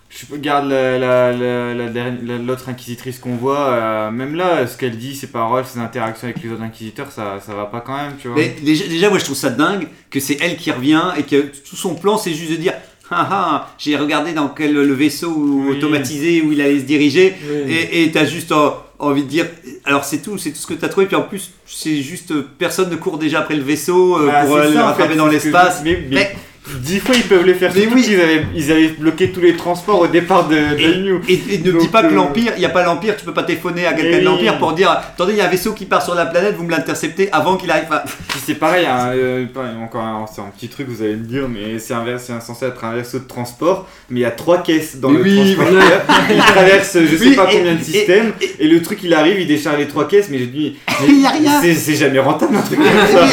je 0.10 0.26
peux- 0.26 0.38
garde 0.38 0.68
la- 0.70 0.98
la- 0.98 1.32
la- 1.34 2.38
l'autre 2.40 2.68
inquisitrice 2.68 3.20
qu'on 3.20 3.36
voit, 3.36 3.60
euh, 3.70 4.12
même 4.12 4.36
là, 4.36 4.66
ce 4.68 4.76
qu'elle 4.76 4.98
dit, 4.98 5.16
ses 5.16 5.28
paroles, 5.28 5.66
ses 5.66 5.80
interactions 5.80 6.28
avec 6.28 6.42
les 6.44 6.52
autres 6.52 6.64
inquisiteurs, 6.64 7.12
ça, 7.12 7.40
ça 7.46 7.54
va 7.54 7.66
pas 7.66 7.82
quand 7.82 7.96
même, 7.96 8.14
tu 8.20 8.28
vois. 8.28 8.38
Mais 8.38 8.56
déjà, 8.64 8.86
déjà, 8.88 9.10
moi 9.10 9.20
je 9.20 9.26
trouve 9.26 9.38
ça 9.38 9.50
dingue 9.52 9.88
que 10.10 10.20
c'est 10.20 10.38
elle 10.42 10.58
qui 10.58 10.72
revient 10.72 11.12
et 11.18 11.24
que 11.24 11.42
tout 11.70 11.76
son 11.76 11.94
plan 11.96 12.18
c'est 12.18 12.34
juste 12.34 12.52
de 12.52 12.58
dire 12.58 12.74
ah 13.12 13.28
ah 13.32 13.70
j'ai 13.78 13.96
regardé 13.98 14.34
dans 14.34 14.48
quel 14.50 14.74
le 14.74 14.94
vaisseau 14.94 15.34
Oui. 15.38 15.78
automatisé 15.78 16.42
où 16.42 16.52
il 16.52 16.62
allait 16.62 16.80
se 16.80 16.86
diriger 16.86 17.34
Oui. 17.50 17.74
et 18.04 18.12
t'as 18.12 18.26
juste 18.26 18.54
envie 19.00 19.24
de 19.24 19.30
dire 19.30 19.46
alors 19.86 20.04
c'est 20.04 20.20
tout 20.22 20.38
c'est 20.38 20.52
tout 20.52 20.58
ce 20.58 20.68
que 20.68 20.74
t'as 20.74 20.90
trouvé 20.90 21.08
puis 21.08 21.16
en 21.16 21.22
plus 21.22 21.52
c'est 21.66 22.02
juste 22.02 22.34
personne 22.58 22.90
ne 22.90 22.96
court 22.98 23.18
déjà 23.18 23.40
après 23.40 23.56
le 23.56 23.64
vaisseau 23.64 24.18
euh, 24.18 24.30
Ah, 24.34 24.46
pour 24.46 24.58
le 24.58 24.78
rattraper 24.78 25.16
dans 25.16 25.28
l'espace 25.28 25.80
je- 25.80 25.90
mais- 25.90 26.00
mais- 26.10 26.16
Mais- 26.16 26.36
Dix 26.82 27.00
fois 27.00 27.16
ils 27.16 27.24
peuvent 27.24 27.46
les 27.46 27.54
faire, 27.56 27.72
Mais 27.76 27.88
oui. 27.88 28.06
avaient, 28.14 28.46
ils 28.54 28.72
avaient 28.72 28.90
bloqué 28.90 29.32
tous 29.32 29.40
les 29.40 29.56
transports 29.56 30.02
au 30.02 30.08
départ 30.08 30.48
de, 30.48 30.56
de 30.56 31.02
New. 31.02 31.22
Et, 31.28 31.42
et 31.52 31.58
ne 31.58 31.72
Donc, 31.72 31.82
dis 31.82 31.88
pas 31.88 32.04
que 32.04 32.08
euh, 32.08 32.16
l'Empire, 32.16 32.52
il 32.58 32.60
n'y 32.60 32.66
a 32.66 32.70
pas 32.70 32.84
l'Empire, 32.84 33.16
tu 33.18 33.26
peux 33.26 33.34
pas 33.34 33.44
téléphoner 33.44 33.88
à 33.88 33.94
quelqu'un 33.94 34.20
de 34.20 34.26
l'Empire 34.26 34.54
oui. 34.54 34.60
pour 34.60 34.74
dire 34.74 34.92
attendez, 34.92 35.34
il 35.34 35.38
y 35.38 35.42
a 35.42 35.46
un 35.46 35.50
vaisseau 35.50 35.74
qui 35.74 35.86
part 35.86 36.04
sur 36.04 36.14
la 36.16 36.26
planète, 36.28 36.56
vous 36.58 36.64
me 36.66 36.72
l'interceptez 36.72 37.32
avant 37.32 37.58
qu'il 37.58 37.72
arrive. 37.72 37.86
Puis 38.28 38.40
c'est 38.46 38.54
pareil, 38.56 38.86
hein, 38.86 39.12
euh, 39.16 39.46
pareil, 39.52 39.72
encore 39.82 40.02
un, 40.04 40.26
c'est 40.34 40.42
un 40.42 40.52
petit 40.56 40.68
truc, 40.68 40.88
vous 40.90 41.02
allez 41.02 41.16
me 41.16 41.26
dire, 41.26 41.48
mais 41.50 41.80
c'est 41.80 41.94
un, 41.94 42.04
c'est 42.18 42.40
censé 42.42 42.66
être 42.66 42.84
un 42.84 42.94
vaisseau 42.94 43.20
de 43.20 43.28
transport, 43.28 43.88
mais 44.10 44.20
il 44.20 44.24
y 44.24 44.26
a 44.26 44.32
trois 44.32 44.62
caisses 44.62 44.98
dans 44.98 45.10
Mais 45.10 45.20
le 45.20 45.24
oui, 45.24 45.56
transporteur. 45.56 46.02
il 46.30 46.38
traverse 46.38 46.98
je 47.00 47.16
sais 47.18 47.24
Oui, 47.30 47.36
pas 47.36 47.48
combien 47.52 47.74
de 47.76 47.84
systèmes, 47.84 48.34
et, 48.60 48.68
le 48.68 48.82
truc 48.82 49.00
il 49.04 49.14
arrive, 49.14 49.40
il 49.40 49.48
décharge 49.48 49.78
les 49.80 49.88
trois 49.88 50.08
caisses, 50.08 50.28
mais 50.30 50.38
je 50.40 50.46
dis, 50.46 50.78
Il 51.08 51.26
a 51.26 51.30
rien. 51.30 51.62
c'est- 51.62 51.74
C'est 51.74 51.96
jamais 51.96 52.20
rentable 52.20 52.56
un 52.58 52.62
truc 52.62 52.78
comme 52.84 52.88
ça. 53.20 53.26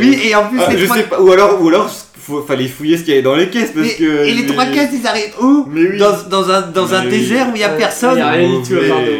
Oui, 0.00 0.18
et 0.24 0.34
en 0.34 0.46
plus, 0.48 0.58
Ah, 0.66 0.72
les 0.72 0.78
je 0.78 0.84
trois- 0.86 0.96
sais 0.96 1.02
pas, 1.04 1.20
ou 1.20 1.30
alors, 1.30 1.62
ou 1.62 1.68
alors 1.68 1.90
faut, 2.26 2.42
fallait 2.42 2.68
fouiller 2.68 2.96
ce 2.96 3.02
qu'il 3.02 3.10
y 3.10 3.12
avait 3.14 3.22
dans 3.22 3.34
les 3.34 3.48
caisses 3.50 3.70
parce 3.74 3.86
Mais- 3.86 3.94
que. 3.94 4.24
et 4.24 4.32
les 4.34 4.42
mais- 4.42 4.46
trois 4.52 4.66
caisses, 4.66 4.90
ils 4.94 5.06
arrivent 5.06 5.34
où 5.40 5.66
Mais 5.70 5.90
oui. 5.90 5.98
dans, 5.98 6.12
dans 6.30 6.50
un, 6.50 6.62
dans 6.62 6.94
un 6.94 7.04
désert 7.06 7.48
où 7.48 7.52
il 7.54 7.60
y 7.60 7.64
a 7.64 7.68
personne. 7.70 8.18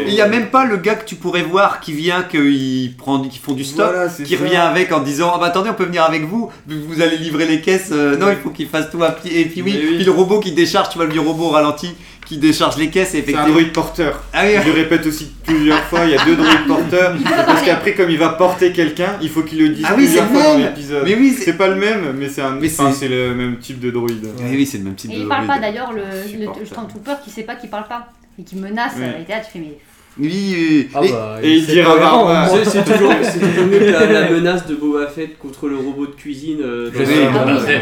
il 0.07 0.13
y 0.13 0.21
a 0.21 0.27
même 0.27 0.47
pas 0.47 0.65
le 0.65 0.77
gars 0.77 0.95
que 0.95 1.05
tu 1.05 1.15
pourrais 1.15 1.43
voir 1.43 1.79
qui 1.79 1.93
vient, 1.93 2.23
qui 2.23 2.93
prend, 2.97 3.19
qui 3.21 3.39
font 3.39 3.53
du 3.53 3.63
stock, 3.63 3.91
Voilà, 3.93 4.09
qui 4.09 4.35
ça. 4.35 4.43
revient 4.43 4.55
avec 4.57 4.91
en 4.91 4.99
disant 5.01 5.31
ah 5.33 5.37
bah 5.39 5.47
attendez 5.47 5.69
on 5.69 5.73
peut 5.73 5.85
venir 5.85 6.03
avec 6.03 6.23
vous, 6.25 6.49
vous 6.67 7.01
allez 7.01 7.17
livrer 7.17 7.45
les 7.45 7.61
caisses. 7.61 7.89
euh, 7.91 8.17
non 8.17 8.27
il 8.29 8.37
faut 8.37 8.49
qu'il 8.49 8.67
fasse 8.67 8.89
tout 8.91 9.03
à 9.03 9.11
pied. 9.11 9.41
Et 9.41 9.45
puis 9.45 9.61
oui, 9.61 9.77
oui. 9.79 9.95
puis 9.97 10.05
le 10.05 10.11
robot 10.11 10.39
qui 10.39 10.51
décharge, 10.51 10.89
tu 10.89 10.97
vois 10.97 11.05
le 11.07 11.19
robot 11.19 11.45
au 11.45 11.49
ralenti 11.49 11.89
qui 12.25 12.37
décharge 12.37 12.77
les 12.77 12.89
caisses 12.89 13.09
et 13.09 13.11
C'est 13.11 13.17
un 13.17 13.21
effectivement. 13.21 13.47
droïde 13.49 13.71
porteur. 13.71 14.23
Ah 14.33 14.43
oui. 14.45 14.55
Je 14.61 14.67
le 14.67 14.73
répète 14.73 15.05
aussi 15.05 15.31
plusieurs 15.45 15.83
fois, 15.83 16.05
il 16.05 16.11
y 16.11 16.17
a 16.17 16.25
deux 16.25 16.35
droïdes 16.35 16.65
porteurs. 16.67 17.15
Parce 17.45 17.61
qu'après, 17.63 17.93
comme 17.93 18.09
il 18.09 18.17
va 18.17 18.29
porter 18.29 18.71
quelqu'un, 18.71 19.17
il 19.21 19.29
faut 19.29 19.43
qu'il 19.43 19.59
le 19.59 19.69
dise 19.69 19.85
Ah 19.87 19.93
oui, 19.95 20.05
plusieurs 20.05 20.25
c'est 20.27 20.33
fois 20.33 20.41
le 20.43 20.47
dans 20.49 20.57
même. 20.57 20.67
l'épisode. 20.67 21.03
Mais 21.05 21.15
oui, 21.15 21.33
c'est- 21.37 21.43
c'est 21.45 21.57
pas 21.57 21.67
le 21.67 21.75
même, 21.75 22.13
mais 22.17 22.27
c'est 22.29 22.41
un, 22.41 22.57
enfin, 22.63 22.91
le 23.07 23.33
même 23.35 23.57
type 23.59 23.79
de 23.79 23.91
droïde. 23.91 24.27
Oui, 24.39 24.49
oui, 24.55 24.65
c'est 24.65 24.79
le 24.79 24.83
même 24.85 24.95
type 24.95 25.11
Et 25.11 25.15
de 25.17 25.19
il 25.21 25.27
parle 25.27 25.45
pas 25.47 25.59
d'ailleurs, 25.59 25.93
le, 25.93 26.01
Je 26.27 26.33
le 26.33 26.39
supporte. 26.39 26.65
Stormtrooper 26.65 27.13
qui 27.23 27.29
sait 27.29 27.43
pas 27.43 27.55
qu'il 27.55 27.69
parle 27.69 27.87
pas 27.87 28.07
et 28.39 28.43
qui 28.43 28.55
menace. 28.55 28.93
Et 28.97 29.31
là, 29.31 29.39
tu 29.39 29.51
fais 29.53 29.59
mais. 29.59 29.77
Oui, 30.17 30.55
oui, 30.57 30.87
Ah 30.93 30.99
oui. 31.01 31.09
bah, 31.11 31.37
Et 31.43 31.51
il 31.55 31.65
c'est 31.65 31.73
dira 31.73 32.45
hein. 32.45 32.47
C'est 32.63 32.85
toujours, 32.85 33.11
mieux 33.11 33.79
que 33.79 33.85
la, 33.91 34.05
la 34.05 34.29
menace 34.31 34.65
de 34.65 34.75
Boba 34.75 35.07
Fett 35.07 35.37
contre 35.37 35.67
le 35.67 35.75
robot 35.75 36.05
de 36.07 36.11
cuisine. 36.13 36.59
euh, 36.63 36.89
Ah 36.95 37.45
Boba. 37.45 37.59
Fett. 37.59 37.81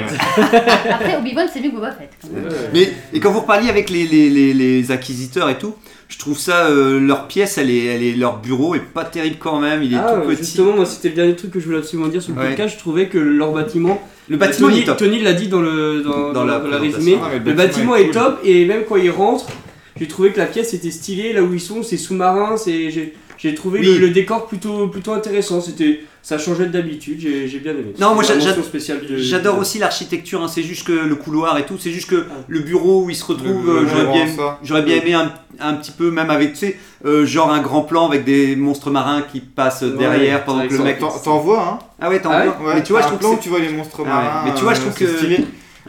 Après, 0.89 1.17
Obi-Wan, 1.17 1.47
c'est 1.53 1.61
mieux 1.61 1.69
que 1.69 1.75
Boba 1.75 1.91
Fett. 1.91 2.09
quand 2.21 2.29
même. 2.33 2.45
Ouais. 2.45 2.57
Mais 2.73 2.89
et 3.13 3.19
quand 3.19 3.31
vous 3.31 3.41
reparliez 3.41 3.69
avec 3.69 3.89
les, 3.91 4.05
les, 4.07 4.29
les, 4.29 4.53
les 4.53 4.91
acquisiteurs 4.91 5.49
et 5.49 5.57
tout, 5.59 5.75
je 6.09 6.17
trouve 6.17 6.37
ça 6.39 6.65
euh, 6.67 6.99
leur 6.99 7.27
pièce, 7.27 7.57
elle 7.59 7.69
est, 7.69 7.85
elle 7.85 8.03
est 8.03 8.13
leur 8.15 8.37
bureau 8.39 8.73
est 8.75 8.79
pas 8.79 9.03
terrible 9.05 9.37
quand 9.39 9.59
même. 9.59 9.83
Il 9.83 9.93
est 9.93 9.97
Ah, 9.97 10.13
tout 10.15 10.27
petit. 10.27 10.43
justement, 10.43 10.73
moi 10.75 10.85
c'était 10.87 11.09
le 11.09 11.15
dernier 11.15 11.35
truc 11.35 11.51
que 11.51 11.59
je 11.59 11.65
voulais 11.65 11.77
absolument 11.79 12.07
dire 12.09 12.21
sur 12.23 12.33
le 12.33 12.39
Ouais. 12.41 12.47
podcast. 12.49 12.73
Je 12.75 12.79
trouvais 12.79 13.07
que 13.07 13.17
leur 13.19 13.51
bâtiment. 13.51 14.01
Le 14.29 14.37
bâtiment 14.37 14.69
Tony, 14.69 14.79
il 14.79 14.83
est 14.83 14.85
top. 14.87 14.97
Tony 14.97 15.21
l'a 15.21 15.33
dit 15.33 15.49
dans 15.49 15.61
le 15.61 16.01
dans, 16.01 16.31
Dans 16.31 16.45
la 16.45 16.59
dans 16.59 16.67
la 16.69 16.77
résumé. 16.79 17.17
Ah, 17.23 17.29
le 17.43 17.53
bâtiment 17.53 17.95
est, 17.95 18.09
top 18.11 18.39
et 18.43 18.65
même 18.65 18.83
quand 18.87 18.95
ils 18.95 19.11
rentrent, 19.11 19.47
j'ai 19.99 20.07
trouvé 20.07 20.31
que 20.31 20.39
la 20.39 20.45
pièce 20.47 20.73
était 20.73 20.91
stylée. 20.91 21.33
Là 21.33 21.43
où 21.43 21.53
ils 21.53 21.61
sont, 21.61 21.83
c'est 21.83 21.97
sous-marin. 21.97 22.57
C'est 22.57 22.89
j'ai 22.91 23.13
j'ai 23.37 23.55
trouvé 23.55 23.79
Oui. 23.81 23.85
le, 23.87 23.97
le 23.97 24.09
décor 24.11 24.47
plutôt 24.47 24.87
plutôt 24.87 25.11
intéressant. 25.13 25.59
C'était 25.61 26.01
ça 26.21 26.37
changeait 26.37 26.67
d'habitude. 26.67 27.17
J'ai 27.19 27.47
j'ai 27.47 27.59
bien 27.59 27.73
aimé. 27.73 27.93
Non, 27.99 28.13
moi, 28.15 28.23
J'adore 29.17 29.57
aussi 29.59 29.79
l'architecture, 29.79 30.41
hein, 30.41 30.47
c'est 30.47 30.63
juste 30.63 30.85
que 30.87 30.93
le 30.93 31.15
couloir 31.15 31.57
et 31.57 31.65
tout, 31.65 31.77
c'est 31.77 31.91
juste 31.91 32.09
que 32.09 32.25
Ah. 32.29 32.33
le 32.47 32.59
bureau 32.59 33.03
où 33.03 33.09
il 33.09 33.15
se 33.15 33.25
retrouve, 33.25 33.65
Le- 33.65 33.79
euh, 33.79 33.85
j'aurais 34.63 34.83
bien, 34.83 34.95
aimé 34.95 35.13
un, 35.13 35.33
un 35.59 35.73
petit 35.73 35.91
peu, 35.91 36.09
même 36.11 36.29
avec, 36.29 36.53
tu 36.53 36.59
sais, 36.59 36.77
euh, 37.05 37.25
genre 37.25 37.51
un 37.51 37.61
grand 37.61 37.81
plan 37.81 38.07
avec 38.07 38.23
des 38.23 38.55
monstres 38.55 38.89
marins 38.91 39.21
qui 39.29 39.41
passent 39.41 39.81
Ouais, 39.81 39.97
derrière 39.97 40.45
pendant 40.45 40.65
que 40.67 40.73
le 40.73 40.79
mec. 40.83 40.99
T'en 40.99 41.39
vois, 41.39 41.61
hein 41.67 41.79
Ah 41.99 42.09
ouais, 42.09 42.21
t'en 42.21 42.31
Ah 42.31 42.45
vois. 42.45 42.67
Ouais, 42.69 42.73
Mais 42.75 42.83
tu 42.83 42.93
vois, 42.93 43.01
je 43.01 43.05
un 43.05 43.09
trouve 43.09 43.19
plan 43.19 43.31
que 43.31 43.35
où 43.39 43.43
tu 43.43 43.49
vois 43.49 43.59
les 43.59 43.69
monstres 43.69 43.97
Ah 43.99 44.03
ouais. 44.03 44.07
marins. 44.09 44.41
Mais 44.45 44.53
tu 44.53 44.63
vois, 44.63 44.73
je 44.73 44.79
euh, 44.79 44.83
trouve 44.83 44.95
c'est 44.97 45.05
que- 45.05 45.17
stylé. 45.17 45.35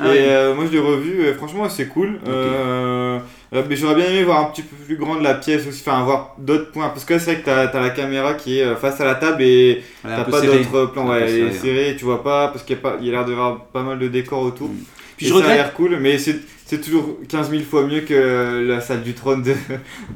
Et 0.00 0.54
moi 0.56 0.64
je 0.66 0.72
l'ai 0.72 0.80
revu, 0.80 1.32
franchement 1.36 1.68
c'est 1.68 1.86
cool. 1.86 2.18
Euh, 2.26 3.20
mais 3.68 3.76
j'aurais 3.76 3.94
bien 3.94 4.06
aimé 4.06 4.24
voir 4.24 4.40
un 4.40 4.44
petit 4.50 4.62
peu 4.62 4.74
plus 4.76 4.96
grande 4.96 5.22
la 5.22 5.34
pièce 5.34 5.66
aussi, 5.66 5.82
enfin 5.86 6.02
voir 6.04 6.34
d'autres 6.38 6.72
points. 6.72 6.88
Parce 6.88 7.04
que 7.04 7.18
c'est 7.18 7.32
vrai 7.34 7.40
que 7.42 7.44
t'as 7.46 7.68
as 7.68 7.80
la 7.80 7.90
caméra 7.90 8.34
qui 8.34 8.58
est 8.58 8.62
euh, 8.64 8.76
face 8.76 9.00
à 9.00 9.04
la 9.04 9.14
table 9.14 9.42
et 9.42 9.82
t'as 10.16 10.24
pas 10.30 10.40
d'autres 10.58 10.86
plans. 10.92 11.08
Ouais, 11.08 11.20
peu 11.20 11.24
elle 11.28 11.34
est 11.34 11.52
serrée, 11.52 11.74
serrée, 11.84 11.96
tu 11.96 12.04
vois 12.04 12.22
pas, 12.22 12.48
parce 12.48 12.64
qu'il 12.64 12.76
y 12.76 12.78
a, 12.78 12.82
pas- 12.82 12.96
il 13.00 13.06
y 13.06 13.10
l'air 13.10 13.20
avoir 13.20 13.64
pas 13.66 13.82
mal 13.82 13.98
de 13.98 14.08
décors 14.08 14.40
autour. 14.42 14.70
Puis 14.70 14.84
Ça 15.28 15.50
a 15.50 15.54
l'air 15.54 15.72
cool, 15.74 15.98
mais 16.00 16.18
c'est 16.18 16.36
c'est 16.66 16.80
toujours 16.80 17.18
15 17.28 17.50
000 17.50 17.62
fois 17.70 17.84
mieux 17.86 18.00
que 18.00 18.64
la 18.66 18.80
salle 18.80 19.02
du 19.02 19.12
trône 19.12 19.42
de, 19.42 19.54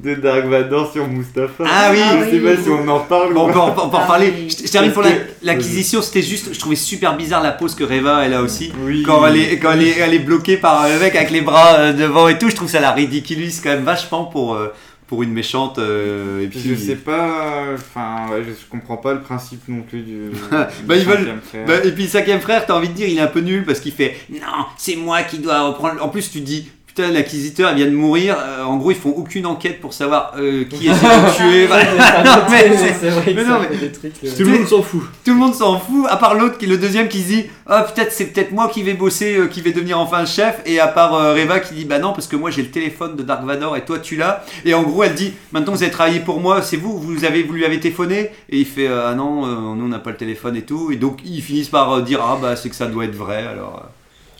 de 0.03 0.15
Dark 0.15 0.47
Vador 0.47 0.91
sur 0.91 1.07
Mustapha. 1.07 1.65
Ah 1.67 1.91
oui. 1.93 1.99
je 1.99 2.25
sais 2.31 2.41
oui. 2.43 2.57
pas 2.57 2.63
si 2.63 2.69
on 2.71 2.89
en 2.89 3.01
parle. 3.01 3.35
Bon, 3.35 3.43
on 3.43 3.45
ou 3.45 3.47
peut 3.49 3.53
pas. 3.53 3.61
en, 3.61 3.69
on 3.87 3.91
peut 3.91 3.97
en 3.97 4.01
Ah 4.03 4.07
parler. 4.07 4.33
oui. 4.35 4.49
Je, 4.59 4.67
je 4.67 4.73
termine 4.73 4.93
pour 4.93 5.03
la- 5.03 5.11
l'acquisition, 5.43 6.01
c'était 6.01 6.23
juste, 6.23 6.49
je 6.55 6.59
trouvais 6.59 6.75
super 6.75 7.17
bizarre 7.19 7.43
la 7.43 7.53
pose 7.53 7.75
que 7.75 7.85
Reva 7.85 8.25
elle 8.25 8.33
a 8.33 8.41
aussi. 8.43 8.73
Oui. 8.83 9.03
Quand 9.03 9.27
elle 9.27 9.37
est, 9.37 9.59
quand 9.59 9.73
elle 9.73 9.83
est, 9.83 9.99
elle 9.99 10.15
est 10.15 10.19
bloquée 10.21 10.57
par 10.57 10.89
le 10.89 10.99
mec 10.99 11.15
avec 11.17 11.31
les 11.31 11.43
bras 11.43 11.75
euh, 11.79 11.93
devant 11.93 12.29
et 12.29 12.39
tout, 12.39 12.49
je 12.49 12.57
trouve 12.57 12.69
ça 12.71 12.81
la 12.81 12.93
ridiculise 12.93 13.61
quand 13.63 13.69
même 13.71 13.85
vachement 13.85 14.25
pour, 14.25 14.55
euh, 14.55 14.69
pour 15.09 15.23
une 15.25 15.33
méchante. 15.33 15.79
euh, 15.79 16.43
et 16.45 16.47
Puis 16.47 16.61
je 16.61 16.75
sais 16.77 16.95
pas, 16.97 17.65
enfin 17.75 18.29
ouais, 18.31 18.45
je, 18.45 18.51
je 18.51 18.67
comprends 18.71 18.99
pas 18.99 19.15
le 19.15 19.21
principe 19.23 19.63
non 19.69 19.83
plus 19.83 20.03
du. 20.03 20.31
Bah, 20.51 20.69
ils 20.97 21.05
veulent- 21.05 21.17
cinquième 21.19 21.41
frère. 21.41 21.67
Bah, 21.67 21.85
et 21.85 21.91
puis 21.93 22.05
le 22.05 22.09
cinquième 22.09 22.41
frère, 22.41 22.65
t'as 22.67 22.77
envie 22.77 22.89
de 22.89 22.95
dire, 22.95 23.09
il 23.09 23.19
est 23.19 23.21
un 23.23 23.27
peu 23.27 23.41
nul 23.41 23.65
parce 23.65 23.81
qu'il 23.81 23.93
fait 23.93 24.15
non, 24.31 24.39
c'est 24.77 24.95
moi 24.97 25.23
qui 25.25 25.39
dois 25.39 25.67
reprendre. 25.69 26.05
En 26.05 26.09
plus, 26.09 26.31
tu 26.31 26.41
dis 26.41 26.71
putain, 27.03 27.13
l'acquisiteur, 27.13 27.71
il 27.73 27.77
vient 27.77 27.87
de 27.87 27.91
mourir. 27.97 28.37
Euh, 28.39 28.65
en 28.65 28.77
gros, 28.77 28.91
ils 28.91 28.97
font 28.97 29.11
aucune 29.17 29.47
enquête 29.47 29.81
pour 29.81 29.93
savoir 29.93 30.33
euh, 30.39 30.65
qui 30.65 30.89
est 30.89 30.93
tué. 31.37 31.67
Voilà. 31.67 31.85
Non, 32.25 32.43
mais 32.51 32.77
c'est- 32.77 32.95
c'est 33.01 33.11
vrai 33.11 33.23
mais 33.27 33.35
que 33.35 33.41
non, 33.49 33.55
ça 33.55 33.61
mais- 33.71 33.77
fait 33.77 33.87
des 33.87 33.93
trucs. 33.93 34.13
Tout 34.21 34.45
le 34.45 34.51
monde 34.59 34.67
s'en 34.67 34.83
fout. 34.83 35.03
Tout 35.25 35.31
le 35.33 35.37
monde 35.39 35.55
s'en 35.55 35.79
fout, 35.79 36.07
à 36.09 36.17
part 36.17 36.35
l'autre 36.35 36.59
qui 36.59 36.65
est 36.65 36.69
le 36.69 36.79
deuxième 36.79 37.09
qui 37.09 37.23
se 37.23 37.29
dit 37.29 37.45
Ah, 37.67 37.83
peut-être 37.83 38.13
c'est 38.13 38.27
peut-être 38.27 38.53
moi 38.53 38.69
qui 38.73 38.83
vais 38.83 38.95
bosser, 38.95 39.37
euh, 39.37 39.47
qui 39.47 39.61
vais 39.61 39.73
devenir 39.73 39.99
enfin 39.99 40.25
chef. 40.25 40.61
Et 40.67 40.81
à 40.81 40.89
part 40.89 41.13
Reva 41.35 41.61
qui 41.61 41.75
dit 41.75 41.85
Bah 41.85 41.99
non, 41.99 42.13
parce 42.13 42.27
que 42.27 42.37
moi 42.37 42.51
j'ai 42.51 42.63
le 42.63 42.71
téléphone 42.71 43.17
de 43.17 43.23
Dark 43.23 43.45
Vador 43.45 43.77
et 43.77 43.85
toi 43.85 43.99
tu 43.99 44.17
l'as. 44.17 44.45
Et 44.65 44.75
en 44.75 44.83
gros, 44.83 45.03
elle 45.05 45.15
dit 45.15 45.33
Maintenant 45.53 45.73
vous 45.73 45.83
avez 45.83 45.93
travaillé 45.93 46.21
pour 46.21 46.41
moi, 46.41 46.63
c'est 46.63 46.77
vous, 46.77 46.99
vous, 46.99 47.25
avez, 47.25 47.43
vous 47.43 47.53
lui 47.55 47.65
avez 47.65 47.81
téléphoné. 47.81 48.31
Et 48.51 48.59
il 48.59 48.67
fait 48.67 48.89
Ah 48.89 49.15
non, 49.15 49.47
nous 49.75 49.85
on 49.85 49.89
n'a 49.89 49.99
pas 49.99 50.11
le 50.11 50.17
téléphone 50.17 50.57
et 50.57 50.63
tout. 50.63 50.91
Et 50.93 50.97
donc 50.97 51.19
ils 51.25 51.43
finissent 51.43 51.69
par 51.69 52.03
dire 52.03 52.21
Ah 52.23 52.39
bah 52.41 52.57
c'est 52.57 52.69
que 52.69 52.77
ça 52.77 52.87
doit 52.87 53.05
être 53.05 53.15
vrai 53.17 53.47
alors. 53.47 53.85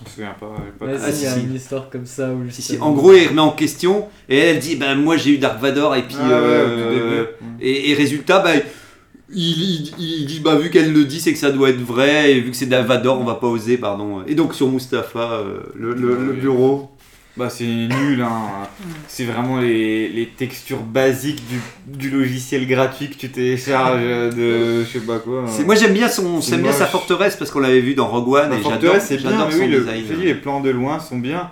Euh. 0.01 0.05
Je 0.05 0.05
me 0.05 0.15
souviens 0.15 0.37
pas. 0.39 0.55
pas 0.79 0.87
Ouais, 0.87 0.99
Ah, 1.03 1.13
si, 1.13 1.21
il 1.21 1.25
y 1.25 1.27
a 1.27 1.35
si, 1.35 1.41
si. 1.41 1.47
une 1.47 1.55
histoire 1.55 1.91
comme 1.91 2.07
ça 2.07 2.31
où 2.33 2.49
Si, 2.51 2.63
si. 2.63 2.73
justement- 2.73 2.87
En 2.87 2.93
gros, 2.93 3.13
il 3.15 3.29
remet 3.29 3.41
en 3.41 3.51
question 3.53 4.07
et 4.29 4.37
elle, 4.39 4.57
elle 4.57 4.59
dit 4.63 4.77
Ben 4.77 4.95
moi 4.95 5.17
j'ai 5.17 5.31
eu 5.31 5.39
Dark 5.39 5.61
Vador 5.61 5.95
et 5.97 6.03
puis. 6.03 6.17
Ah 6.21 6.29
ouais, 6.29 6.35
euh, 6.35 6.91
début. 6.91 7.29
Et, 7.61 7.91
et 7.91 7.95
résultat, 7.95 8.41
bah, 8.41 8.51
il, 9.31 9.41
il- 9.41 9.93
il 9.99 10.27
dit, 10.27 10.41
bah, 10.41 10.57
vu 10.57 10.71
qu'elle 10.71 10.93
le 10.93 11.05
dit, 11.05 11.21
c'est 11.21 11.33
que 11.33 11.39
ça 11.39 11.51
doit 11.51 11.69
être 11.71 11.81
vrai, 11.83 12.33
et 12.33 12.41
vu 12.41 12.51
que 12.51 12.57
c'est 12.57 12.67
Davador, 12.67 13.21
on 13.21 13.25
va 13.25 13.35
pas 13.35 13.47
oser, 13.49 13.77
pardon. 13.77 14.23
Et 14.27 14.35
donc 14.35 14.55
sur 14.55 14.71
Mustapha, 14.71 15.33
euh, 15.33 15.59
le, 15.75 15.93
le- 15.95 16.17
le 16.27 16.33
bureau. 16.33 16.91
Bah 17.39 17.49
c'est 17.51 17.65
nul, 17.65 18.21
hein. 18.21 18.67
c'est 19.07 19.25
vraiment 19.25 19.61
les, 19.61 20.09
les 20.09 20.27
textures 20.27 20.81
basiques 20.83 21.43
du, 21.49 21.61
du 21.87 22.11
logiciel 22.11 22.67
gratuit 22.67 23.09
que 23.09 23.15
tu 23.15 23.29
télécharges 23.31 24.03
de 24.35 24.83
je 24.85 24.99
sais 24.99 25.05
pas 25.07 25.19
quoi. 25.21 25.45
C'est- 25.47 25.63
Moi 25.65 25.77
j'aime 25.77 25.93
bien, 25.95 26.09
son, 26.09 26.41
C'est 26.41 26.51
j'aime 26.53 26.63
bien 26.63 26.73
sa 26.73 26.87
forteresse 26.87 27.37
parce 27.37 27.51
qu'on 27.51 27.61
l'avait 27.61 27.81
vu 27.81 27.95
dans 27.95 28.09
Rogue 28.09 28.29
One 28.29 28.51
La 28.51 28.57
et 28.57 28.63
j'adore, 28.63 28.73
forteresse 28.73 29.05
c'est 29.09 29.17
bien, 29.19 29.31
mais 29.49 29.55
oui, 29.55 29.69
le, 29.69 30.25
les 30.25 30.35
plans 30.35 30.61
de 30.61 30.71
loin 30.71 30.99
sont 30.99 31.19
bien. 31.19 31.51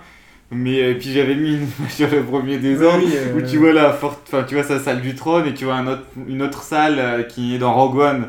Mais 0.49 0.81
euh, 0.81 0.93
puis 0.97 1.11
j'avais 1.11 1.35
mis 1.35 1.55
une 1.55 1.67
sur 1.89 2.09
le 2.09 2.23
premier 2.23 2.57
désordre 2.57 3.03
Oui, 3.05 3.11
euh, 3.15 3.37
où 3.37 3.41
tu 3.41 3.57
vois 3.57 3.73
la 3.73 3.91
forte, 3.91 4.21
enfin 4.27 4.43
tu 4.47 4.55
vois 4.55 4.63
sa 4.63 4.79
salle 4.79 5.01
du 5.01 5.13
trône 5.13 5.45
et 5.45 5.53
tu 5.53 5.65
vois 5.65 5.75
un 5.75 5.87
autre, 5.87 6.03
une 6.27 6.41
autre 6.41 6.63
salle 6.63 6.95
euh, 6.99 7.23
qui 7.23 7.55
est 7.55 7.57
dans 7.57 7.73
Rogue 7.73 7.97
One. 7.97 8.27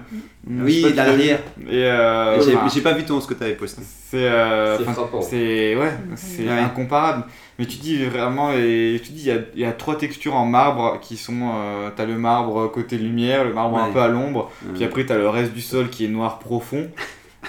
Oui, 0.51 0.85
pas 0.97 1.11
vu. 1.13 1.23
Et 1.25 1.37
euh, 1.85 2.41
J'ai, 2.43 2.57
enfin, 2.57 2.69
j'ai 2.75 2.81
pas 2.81 2.93
vu 2.95 3.05
ton 3.05 3.21
ce 3.21 3.27
que 3.29 3.35
t'avais 3.35 3.53
posté. 3.53 3.83
c'est 4.11 4.17
euh, 4.17 4.77
C'est 4.79 4.83
enfin, 4.85 4.93
frappant. 4.95 5.21
c'est 5.21 5.77
ouais, 5.77 5.93
c'est 6.17 6.45
Ouais. 6.45 6.59
incomparable. 6.59 7.25
Mais 7.59 7.67
tu 7.67 7.77
dis 7.77 8.03
vraiment, 8.07 8.53
et 8.53 9.01
tu 9.05 9.13
dis 9.13 9.23
il 9.23 9.27
y 9.29 9.31
a, 9.33 9.39
il 9.55 9.61
y 9.61 9.65
a 9.65 9.73
trois 9.73 9.97
textures 9.99 10.35
en 10.35 10.47
marbre 10.47 10.99
qui 11.03 11.17
sont, 11.17 11.51
euh, 11.55 11.91
t'as 11.95 12.07
le 12.07 12.17
marbre 12.17 12.69
côté 12.73 12.97
lumière, 12.97 13.45
le 13.45 13.53
marbre 13.53 13.79
un 13.79 13.91
peu 13.93 14.01
à 14.01 14.09
l'ombre, 14.09 14.51
Ouais. 14.65 14.73
puis 14.75 14.85
après 14.85 15.05
t'as 15.05 15.19
le 15.19 15.29
reste 15.29 15.53
du 15.53 15.61
sol 15.61 15.89
qui 15.91 16.05
est 16.05 16.09
noir 16.09 16.39
profond. 16.39 16.89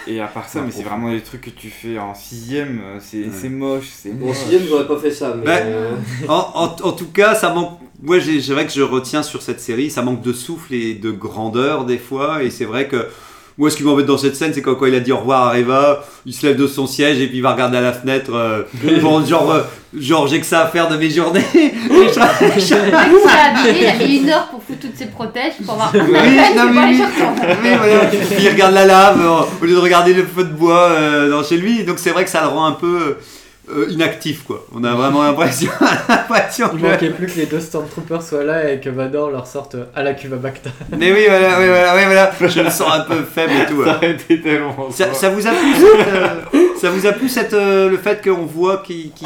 Et 0.08 0.20
à 0.22 0.28
part 0.28 0.48
ça, 0.48 0.62
mais 0.62 0.72
c'est 0.72 0.84
vraiment 0.84 1.12
des 1.12 1.22
trucs 1.22 1.42
que 1.42 1.50
tu 1.50 1.70
fais 1.70 1.98
en 1.98 2.14
sixième, 2.14 2.80
euh, 2.84 3.00
c'est 3.00 3.26
Ouais. 3.26 3.50
moche, 3.50 3.90
c'est 3.92 4.12
moche. 4.12 4.38
sixième, 4.38 4.62
j'aurais 4.68 4.88
pas 4.88 4.98
fait 4.98 5.12
ça, 5.12 5.36
mais. 5.36 5.46
Ouais. 5.48 5.62
euh, 5.66 5.96
En, 6.28 6.34
en- 6.56 6.76
en 6.88 6.92
tout 6.94 7.08
cas, 7.12 7.34
ça 7.36 7.54
manque. 7.54 7.80
Moi, 8.02 8.20
j'ai- 8.20 8.42
c'est 8.42 8.54
vrai 8.54 8.66
que 8.66 8.72
je 8.72 8.82
retiens 8.82 9.24
sur 9.24 9.42
cette 9.42 9.60
série, 9.60 9.90
ça 9.92 10.02
manque 10.02 10.22
de 10.22 10.32
souffle 10.32 10.74
et 10.74 10.94
de 10.96 11.12
grandeur 11.12 11.86
des 11.86 11.98
fois. 11.98 12.44
Et 12.44 12.50
c'est 12.50 12.66
vrai 12.66 12.88
que 12.88 13.08
moi, 13.60 13.70
ce 13.70 13.76
qui 13.76 13.84
m'embête 13.84 14.06
dans 14.06 14.18
cette 14.18 14.38
scène, 14.38 14.54
c'est 14.54 14.62
quand, 14.62 14.76
quand 14.76 14.86
il 14.86 14.96
a 14.96 15.02
dit 15.02 15.12
au 15.12 15.18
revoir 15.18 15.48
à 15.48 15.52
Reva, 15.52 16.06
il 16.26 16.34
se 16.34 16.48
lève 16.48 16.56
de 16.56 16.66
son 16.66 16.88
siège 16.88 17.20
et 17.20 17.28
puis 17.28 17.40
il 17.40 17.44
va 17.44 17.52
regarder 17.52 17.76
à 17.78 17.82
la 17.82 17.92
fenêtre. 17.92 18.32
euh, 18.34 18.62
bon, 19.02 19.26
genre, 19.26 19.52
euh, 19.52 19.64
genre 19.98 20.28
j'ai 20.28 20.40
que 20.40 20.46
ça 20.46 20.62
à 20.62 20.68
faire 20.68 20.88
de 20.88 20.96
mes 20.96 21.10
journées. 21.10 21.44
Il 21.54 21.66
a 23.86 23.94
mis 23.96 24.20
une 24.20 24.30
heure 24.30 24.48
pour 24.50 24.64
foutre 24.64 24.80
toutes 24.80 24.96
ses 24.96 25.08
protèges 25.08 25.56
pour 25.66 25.74
avoir 25.74 25.92
Oui, 25.94 26.00
non, 26.56 26.70
mais 27.62 27.76
voilà. 27.76 28.06
Puis 28.06 28.38
il 28.40 28.48
regarde 28.50 28.74
la 28.74 28.86
lave 28.86 29.20
euh, 29.22 29.42
au 29.62 29.66
lieu 29.66 29.74
de 29.74 29.80
regarder 29.80 30.14
le 30.14 30.24
feu 30.24 30.46
de 30.46 30.54
bois 30.54 30.92
euh, 30.92 31.30
dans 31.30 31.44
chez 31.44 31.58
lui. 31.58 31.84
Donc 31.84 32.00
c'est 32.00 32.12
vrai 32.12 32.24
que 32.24 32.30
ça 32.30 32.40
le 32.42 32.48
rend 32.48 32.66
un 32.66 32.72
peu 32.72 33.18
euh, 33.72 33.88
inactif, 33.90 34.44
quoi. 34.44 34.66
On 34.76 34.84
a 34.84 34.94
vraiment 34.94 35.24
l'impression, 35.24 35.70
l'impression 36.10 36.70
Il 36.74 36.82
que- 36.82 36.86
manquait 36.88 37.10
plus 37.10 37.28
que 37.28 37.38
les 37.40 37.46
deux 37.46 37.60
Stormtroopers 37.60 38.24
soient 38.24 38.44
là 38.44 38.72
et 38.72 38.80
que 38.80 38.90
Vador 38.90 39.32
leur 39.32 39.48
sorte 39.48 39.76
à 39.96 40.04
la 40.04 40.14
cuve 40.14 40.34
à 40.34 40.38
Bacta. 40.38 40.70
Mais 40.98 41.12
oui, 41.12 41.24
voilà, 41.28 41.60
oui, 41.60 41.68
voilà, 41.68 41.96
oui, 41.96 42.02
voilà. 42.06 42.32
Je 42.42 42.62
me 42.62 42.70
sens 42.70 42.92
un 42.94 43.02
peu 43.02 43.22
faible 43.34 43.54
et 43.54 43.66
tout. 43.72 43.84
Ça 43.84 44.00
tellement 44.38 44.90
Ça, 44.92 45.30
vous 45.30 45.48
a 45.48 45.52
plu, 45.52 45.74
cette, 45.76 46.08
euh, 46.08 46.60
ça 46.80 46.90
vous 46.92 47.06
a 47.06 47.12
plu 47.12 47.30
cette, 47.30 47.54
euh, 47.54 47.90
le 47.90 47.98
fait 47.98 48.24
qu'on 48.24 48.46
voit 48.46 48.78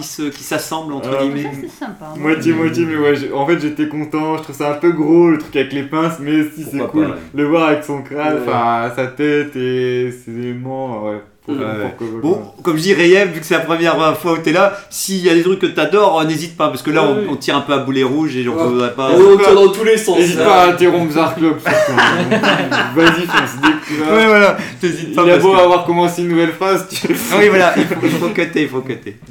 se- 0.03 0.23
qu'ils 0.29 0.43
s'assemblent 0.45 0.93
entre 0.93 1.09
Euh, 1.13 1.21
guillemets? 1.21 1.49
Ça, 1.79 1.85
sympa. 1.85 2.05
hein. 2.13 2.17
Moitié, 2.17 2.53
moitié, 2.53 2.85
mais 2.85 2.95
ouais, 2.97 3.31
en 3.33 3.45
fait 3.47 3.59
j'étais 3.59 3.87
content, 3.87 4.37
je 4.37 4.43
trouve 4.43 4.55
ça 4.55 4.71
un 4.71 4.75
peu 4.75 4.91
gros 4.91 5.29
le 5.29 5.37
truc 5.37 5.55
avec 5.55 5.73
les 5.73 5.83
pinces, 5.83 6.19
mais 6.19 6.43
si 6.55 6.63
c'est 6.63 6.77
cool, 6.87 7.03
pas, 7.05 7.09
ouais. 7.11 7.15
le 7.35 7.43
voir 7.45 7.69
avec 7.69 7.83
son 7.83 8.01
crâne, 8.01 8.35
Ouais. 8.35 8.41
enfin 8.47 8.91
sa 8.95 9.07
tête 9.07 9.55
et 9.55 10.11
ses 10.11 10.31
aimants, 10.49 11.05
ouais. 11.07 11.21
Pour- 11.45 11.55
pour 11.57 11.97
Coco. 11.97 12.19
Bon, 12.21 12.41
comme 12.63 12.77
je 12.77 12.81
dis, 12.83 12.93
Rayem, 12.93 13.29
vu 13.31 13.39
que 13.41 13.45
c'est 13.45 13.53
la 13.55 13.59
première 13.61 14.17
fois 14.17 14.33
où 14.33 14.37
t'es 14.37 14.51
là, 14.53 14.77
s'il 14.89 15.17
y 15.17 15.29
a 15.29 15.33
des 15.33 15.43
trucs 15.43 15.59
que 15.59 15.65
t'adores, 15.65 16.21
euh, 16.21 16.23
n'hésite 16.25 16.55
pas, 16.55 16.69
parce 16.69 16.81
que 16.81 16.91
là, 16.91 17.03
Ouais, 17.03 17.25
on, 17.27 17.33
on 17.33 17.35
tire 17.35 17.57
un 17.57 17.61
peu 17.61 17.73
à 17.73 17.79
boulet 17.79 18.03
rouge 18.03 18.35
et 18.35 18.43
j'en 18.43 18.55
Ouais. 18.55 18.63
voudrais 18.63 18.93
pas. 18.93 19.09
Oh, 19.13 19.33
on 19.33 19.37
tire 19.37 19.53
dans 19.55 19.67
tous 19.69 19.83
les 19.83 19.97
sens. 19.97 20.17
N'hésite 20.17 20.37
pas 20.39 20.63
à 20.63 20.67
interrompre 20.69 21.11
Zarklop. 21.13 21.57
surtout. 21.59 21.91
Vas-y, 22.95 23.25
fonce. 23.25 24.09
Ouais, 24.11 24.25
voilà, 24.27 24.57
t'hésites 24.79 25.15
pas. 25.15 25.23
Il 25.25 25.31
a 25.31 25.37
beau 25.37 25.51
que- 25.53 25.59
avoir 25.59 25.85
commencé 25.85 26.21
une 26.21 26.29
nouvelle 26.29 26.53
phase, 26.53 26.87
tu... 26.89 27.07
Ah 27.31 27.35
oui, 27.39 27.49
voilà, 27.49 27.73
il 27.77 27.83
faut, 27.85 27.95
il 28.03 28.09
faut 28.09 28.29
cutter, 28.29 28.61
il 28.63 28.69
faut 28.69 28.81
cutter. 28.81 29.17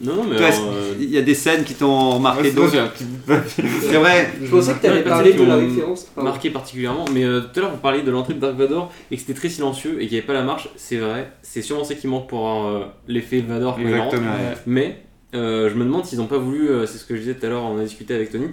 Non, 0.00 0.14
non, 0.14 0.24
mais 0.24 0.36
Toi, 0.36 0.46
euh, 0.46 0.94
Il 1.00 1.10
y 1.10 1.18
a 1.18 1.22
des 1.22 1.34
scènes 1.34 1.64
qui 1.64 1.74
t'ont 1.74 2.18
marqué 2.20 2.42
Ouais, 2.44 2.50
d'autres. 2.52 2.92
C'est 3.80 3.96
vrai. 3.96 4.32
Je 4.40 4.48
pensais 4.48 4.74
que 4.74 4.86
Ouais, 4.86 5.02
parler 5.02 5.32
qui 5.32 5.38
de 5.38 5.44
la 5.44 5.56
référence. 5.56 6.04
Pardon. 6.14 6.30
marqué 6.30 6.50
particulièrement. 6.50 7.04
Mais 7.12 7.24
euh, 7.24 7.40
tout 7.40 7.58
à 7.58 7.62
l'heure, 7.62 7.70
vous 7.72 7.78
parliez 7.78 8.02
de 8.02 8.10
l'entrée 8.10 8.34
de 8.34 8.40
Dark 8.40 8.54
Vador 8.56 8.92
et 9.10 9.16
que 9.16 9.20
c'était 9.20 9.34
très 9.34 9.48
silencieux 9.48 9.96
et 10.00 10.06
qu'il 10.06 10.12
n'y 10.12 10.18
avait 10.18 10.26
pas 10.26 10.34
la 10.34 10.42
marche. 10.44 10.68
C'est 10.76 10.98
vrai, 10.98 11.32
c'est 11.42 11.62
sûrement 11.62 11.84
ça 11.84 11.94
qui 11.94 12.06
manque 12.06 12.28
pour 12.28 12.38
avoir 12.48 12.66
euh, 12.68 12.84
l'effet 13.08 13.40
Vador 13.40 13.74
quand 13.76 13.82
il 13.82 13.96
rentre. 13.96 14.14
Exactement. 14.14 14.32
Mais 14.66 15.02
euh, 15.34 15.68
je 15.68 15.74
me 15.74 15.84
demande 15.84 16.06
s'ils 16.06 16.18
n'ont 16.18 16.26
pas 16.26 16.38
voulu, 16.38 16.70
euh, 16.70 16.86
c'est 16.86 16.96
ce 16.98 17.04
que 17.04 17.14
je 17.14 17.20
disais 17.20 17.34
tout 17.34 17.44
à 17.44 17.48
l'heure, 17.50 17.62
on 17.64 17.78
a 17.78 17.82
discuté 17.82 18.14
avec 18.14 18.32
Tony, 18.32 18.46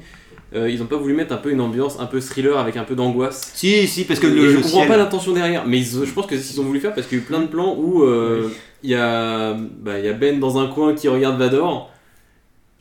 euh, 0.56 0.70
ils 0.70 0.80
n'ont 0.80 0.86
pas 0.86 0.96
voulu 0.98 1.14
mettre 1.14 1.34
un 1.34 1.38
peu 1.38 1.52
une 1.52 1.62
ambiance 1.62 1.98
un 2.00 2.06
peu 2.06 2.20
thriller 2.22 2.58
avec 2.58 2.78
un 2.78 2.84
peu 2.84 2.96
d'angoisse. 2.96 3.52
Si, 3.54 3.88
si, 3.88 4.04
parce 4.06 4.20
que 4.20 4.28
le, 4.28 4.50
je 4.50 4.56
comprends 4.58 4.70
ciel- 4.80 4.88
pas 4.88 4.98
l'intention 4.98 5.34
derrière, 5.34 5.66
mais 5.68 5.80
ils- 5.80 6.06
je 6.06 6.12
pense 6.12 6.26
que 6.26 6.36
c'est 6.38 6.44
ce 6.44 6.52
qu'ils 6.52 6.62
ont 6.62 6.66
voulu 6.66 6.80
faire 6.80 6.94
parce 6.94 7.08
qu'il 7.08 7.18
y 7.18 7.22
a 7.22 7.24
eu 7.24 7.28
plein 7.28 7.42
de 7.42 7.48
plans 7.48 7.76
où 7.78 8.04
euh, 8.04 8.50
il 8.84 8.90
y, 8.92 8.96
a, 8.96 9.54
bah, 9.54 10.00
il 10.00 10.06
y 10.06 10.10
a 10.10 10.14
Ben 10.14 10.40
dans 10.40 10.58
un 10.58 10.68
coin 10.68 10.94
qui 10.96 11.08
regarde 11.08 11.38
Vador. 11.38 11.92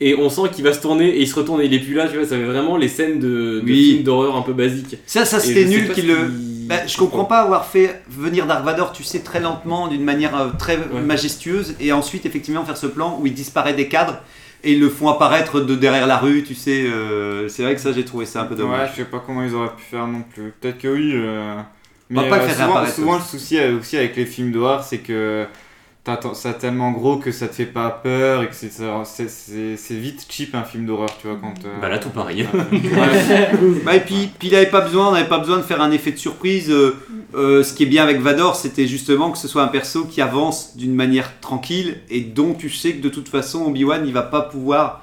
Et 0.01 0.17
on 0.17 0.29
sent 0.29 0.43
qu'il 0.53 0.65
va 0.65 0.73
se 0.73 0.81
tourner 0.83 1.09
et 1.09 1.21
il 1.21 1.29
se 1.29 1.37
retourne 1.37 1.61
et 1.61 1.67
il 1.67 1.73
est 1.75 1.79
plus 1.79 1.95
là, 1.95 2.09
tu 2.09 2.17
vois, 2.17 2.27
ça 2.27 2.37
fait 2.37 2.43
vraiment 2.45 2.77
les 2.77 2.89
scènes 2.89 3.21
de, 3.21 3.61
de 3.61 3.63
Oui. 3.65 3.85
films 3.93 4.03
d'horreur 4.03 4.35
un 4.37 4.43
peu 4.43 4.53
basiques. 4.53 4.97
Ça, 5.07 5.25
ça 5.25 5.39
c'était 5.39 5.65
nul 5.67 5.93
qu'il 5.93 6.09
le. 6.09 6.17
Bah, 6.67 6.87
je 6.87 6.97
comprends 6.97 7.25
pas 7.27 7.41
avoir 7.43 7.67
fait 7.67 8.03
venir 8.09 8.47
Dark 8.47 8.65
Vador, 8.65 8.93
tu 8.93 9.05
sais, 9.05 9.21
très 9.21 9.39
lentement, 9.39 9.87
d'une 9.87 10.03
manière 10.03 10.35
euh, 10.37 10.49
très 10.59 10.79
Ouais. 10.79 11.01
majestueuse, 11.07 11.75
et 11.79 11.93
ensuite 11.93 12.27
effectivement 12.27 12.65
faire 12.65 12.77
ce 12.77 12.87
plan 12.89 13.19
où 13.23 13.27
il 13.27 13.35
disparaît 13.35 13.75
des 13.75 13.87
cadres 13.89 14.17
et 14.65 14.73
ils 14.73 14.81
le 14.81 14.89
font 14.89 15.09
apparaître 15.09 15.61
de 15.61 15.75
derrière 15.75 16.07
la 16.07 16.19
rue, 16.19 16.43
tu 16.45 16.55
sais. 16.55 16.85
euh, 16.87 17.49
c'est 17.49 17.63
vrai 17.63 17.75
que 17.75 17.81
ça, 17.81 17.93
j'ai 17.93 18.05
trouvé 18.05 18.27
ça 18.27 18.43
un 18.43 18.45
peu 18.47 18.55
Ouais, 18.55 18.61
dommage. 18.61 18.91
je 18.93 18.97
sais 18.97 19.05
pas 19.05 19.23
comment 19.25 19.43
ils 19.45 19.55
auraient 19.55 19.75
pu 19.77 19.83
faire 19.83 20.07
non 20.07 20.23
plus. 20.23 20.53
Peut-être 20.61 20.79
que 20.79 20.89
oui. 20.89 21.13
euh, 21.15 21.55
Mais 22.11 22.29
pas 22.29 22.39
euh, 22.39 22.49
souvent, 22.49 22.87
souvent 22.87 23.15
le 23.17 23.23
souci 23.23 23.59
euh, 23.59 23.79
aussi 23.79 23.97
avec 23.97 24.17
les 24.17 24.27
films 24.27 24.53
d'horreur, 24.53 24.83
c'est 24.85 24.99
que 24.99 25.47
t'attends 26.05 26.35
ça 26.35 26.53
tellement 26.53 26.91
gros 26.93 27.17
que 27.17 27.33
ça 27.33 27.49
te 27.49 27.55
fait 27.55 27.65
pas 27.67 27.89
peur 27.91 28.43
et 28.43 28.49
que 28.49 28.55
c'est 28.55 28.71
ça- 28.71 29.03
c'est- 29.05 29.31
c'est 29.31 29.77
c'est 29.79 29.95
vite 29.95 30.27
cheap 30.29 30.55
un 30.55 30.63
film 30.63 30.85
d'horreur, 30.87 31.09
tu 31.21 31.27
vois 31.29 31.37
quand. 31.41 31.55
euh, 31.65 31.81
Bah 31.81 31.89
là, 31.89 31.99
tout 31.99 32.11
pareil. 32.11 32.47
Ouais. 32.73 33.51
Bah, 33.85 33.97
et 33.97 34.01
puis, 34.01 34.29
puis 34.39 34.49
il 34.49 34.55
avait 34.55 34.67
pas 34.67 34.83
besoin, 34.83 35.09
on 35.09 35.13
n'avait 35.13 35.29
pas 35.29 35.39
besoin 35.39 35.57
de 35.57 35.63
faire 35.63 35.81
un 35.81 35.91
effet 35.91 36.13
de 36.13 36.19
surprise. 36.19 36.71
euh, 36.71 36.97
euh, 37.35 37.63
ce 37.65 37.73
qui 37.75 37.83
est 37.83 37.87
bien 37.87 38.03
avec 38.05 38.21
Vador, 38.21 38.55
c'était 38.55 38.87
justement 38.87 39.31
que 39.33 39.39
ce 39.39 39.49
soit 39.49 39.63
un 39.63 39.69
perso 39.69 40.05
qui 40.05 40.21
avance 40.21 40.77
d'une 40.77 40.95
manière 40.95 41.41
tranquille 41.41 41.97
et 42.11 42.21
dont 42.21 42.55
tu 42.55 42.71
sais 42.71 42.93
que 42.93 43.03
de 43.03 43.09
toute 43.09 43.29
façon 43.29 43.63
Obi-Wan 43.65 44.05
il 44.07 44.13
va 44.13 44.23
pas 44.23 44.43
pouvoir 44.43 45.01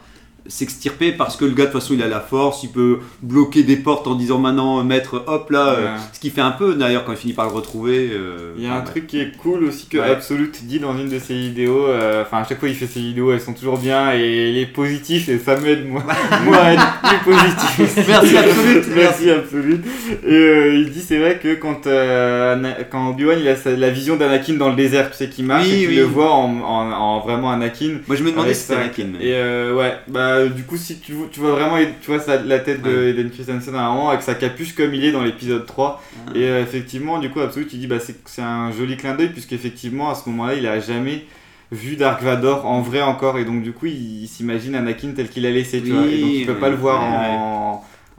s'extirper 0.48 1.12
parce 1.12 1.38
que 1.38 1.46
le 1.46 1.52
gars 1.52 1.66
de 1.66 1.72
toute 1.72 1.80
façon 1.82 1.94
il 1.94 2.02
a 2.04 2.08
la 2.08 2.20
force, 2.20 2.64
il 2.64 2.70
peut 2.70 3.00
bloquer 3.22 3.64
des 3.64 3.76
portes 3.78 4.08
en 4.08 4.16
disant 4.16 4.40
maintenant 4.40 4.84
maître 4.84 5.24
hop 5.28 5.50
là, 5.52 5.68
euh, 5.70 5.96
ce 6.14 6.20
qui 6.20 6.30
fait 6.30 6.42
un 6.42 6.52
peu 6.52 6.76
d'ailleurs 6.76 7.06
quand 7.06 7.12
il 7.14 7.18
finit 7.18 7.34
par 7.34 7.46
le 7.48 7.52
retrouver. 7.54 8.10
euh, 8.12 8.54
Il 8.58 8.64
y 8.64 8.68
a 8.68 8.74
un 8.76 8.82
truc 8.82 9.08
qui 9.08 9.20
est 9.20 9.36
cool 9.38 9.64
aussi 9.66 9.88
que 9.88 9.98
Ouais. 9.98 10.10
Absolute 10.10 10.64
dit 10.66 10.80
dans 10.80 10.98
une 10.98 11.10
de 11.10 11.20
ses 11.20 11.34
vidéos. 11.36 11.86
euh, 11.88 12.24
Enfin, 12.24 12.40
à 12.40 12.44
chaque 12.48 12.60
fois 12.60 12.70
il 12.70 12.76
fait 12.76 12.88
ses 12.88 13.00
vidéos, 13.00 13.32
elles 13.32 13.40
sont 13.42 13.54
toujours 13.54 13.78
bien 13.78 14.14
et 14.16 14.50
il 14.50 14.58
est 14.58 14.66
positif 14.66 15.30
et 15.30 15.38
ça 15.38 15.56
m'aide 15.58 15.88
moi, 15.88 16.04
moi 16.46 16.58
à 16.58 16.74
être 16.74 17.22
plus 17.24 17.32
positif. 17.34 18.06
Merci, 18.08 18.38
Absolute. 18.38 18.86
Merci 18.96 19.30
Absolute. 19.30 19.86
Et 20.28 20.34
euh, 20.34 20.76
il 20.76 20.90
dit 20.92 21.02
c'est 21.02 21.20
vrai 21.20 21.38
que 21.42 21.54
quand, 21.56 21.86
euh, 21.88 22.72
quand 22.92 23.10
Obi-Wan 23.12 23.38
il 23.40 23.48
a 23.48 23.56
sa- 23.56 23.72
la 23.76 23.90
vision 23.90 24.16
d'Anakin 24.16 24.54
dans 24.56 24.70
le 24.70 24.76
désert, 24.76 25.12
tu 25.12 25.18
sais 25.18 25.30
qu'il 25.30 25.46
marche 25.46 25.66
Oui, 25.68 25.74
et 25.74 25.78
qu'il 25.80 25.90
oui. 25.90 25.96
le 25.98 26.04
voit 26.04 26.32
en, 26.32 26.62
en, 26.62 26.92
en 26.92 27.20
vraiment 27.20 27.52
Anakin. 27.52 28.00
Moi 28.08 28.16
je 28.16 28.24
me 28.24 28.32
demandais 28.32 28.54
si 28.54 28.62
c'était. 28.64 28.80
Anakin. 28.82 29.08
Et 29.22 29.34
euh, 29.36 29.76
ouais, 29.76 29.94
bah 30.08 30.31
du 30.50 30.64
coup 30.64 30.78
si 30.78 31.00
tu, 31.00 31.14
vois- 31.14 31.28
tu 31.32 31.40
vois 31.40 31.52
vraiment 31.52 31.78
tu 32.02 32.12
vois 32.12 32.20
la 32.46 32.60
tête 32.60 32.82
de 32.82 32.90
Ouais. 32.90 33.10
Eden 33.12 33.30
Christensen 33.32 33.76
à 33.76 33.86
un 33.86 33.94
moment 33.94 34.10
avec 34.10 34.22
sa 34.22 34.36
capuche 34.36 34.74
comme 34.76 34.94
il 34.94 35.04
est 35.06 35.12
dans 35.12 35.24
l'épisode 35.24 35.66
3 35.66 36.02
Ah. 36.28 36.32
et 36.36 36.44
euh, 36.50 36.62
effectivement 36.62 37.20
du 37.20 37.30
coup 37.30 37.40
Absolute 37.40 37.72
il 37.74 37.80
dit 37.80 37.88
bah 37.88 38.00
c'est 38.00 38.16
c'est 38.26 38.42
un 38.42 38.72
joli 38.72 38.98
clin 38.98 39.16
d'œil 39.16 39.30
puisqu'effectivement 39.30 40.10
à 40.12 40.16
ce 40.16 40.28
moment-là 40.30 40.56
il 40.56 40.66
a 40.68 40.80
jamais 40.80 41.26
vu 41.72 41.96
Dark 41.96 42.22
Vador 42.22 42.66
en 42.66 42.82
vrai 42.82 43.02
encore 43.02 43.38
et 43.40 43.46
donc 43.46 43.64
du 43.64 43.72
coup 43.72 43.86
il, 43.86 44.24
il 44.24 44.28
s'imagine 44.28 44.76
Anakin 44.76 45.14
tel 45.16 45.30
qu'il 45.30 45.46
a 45.46 45.52
laissé 45.52 45.82
tu 45.82 45.92
Oui, 45.92 45.98
vois 45.98 46.06
et 46.08 46.20
donc 46.22 46.32
il 46.34 46.46
peut 46.46 46.54
oui, 46.54 46.60
pas 46.60 46.70
le 46.70 46.76
voir 46.76 47.02
en, 47.02 47.61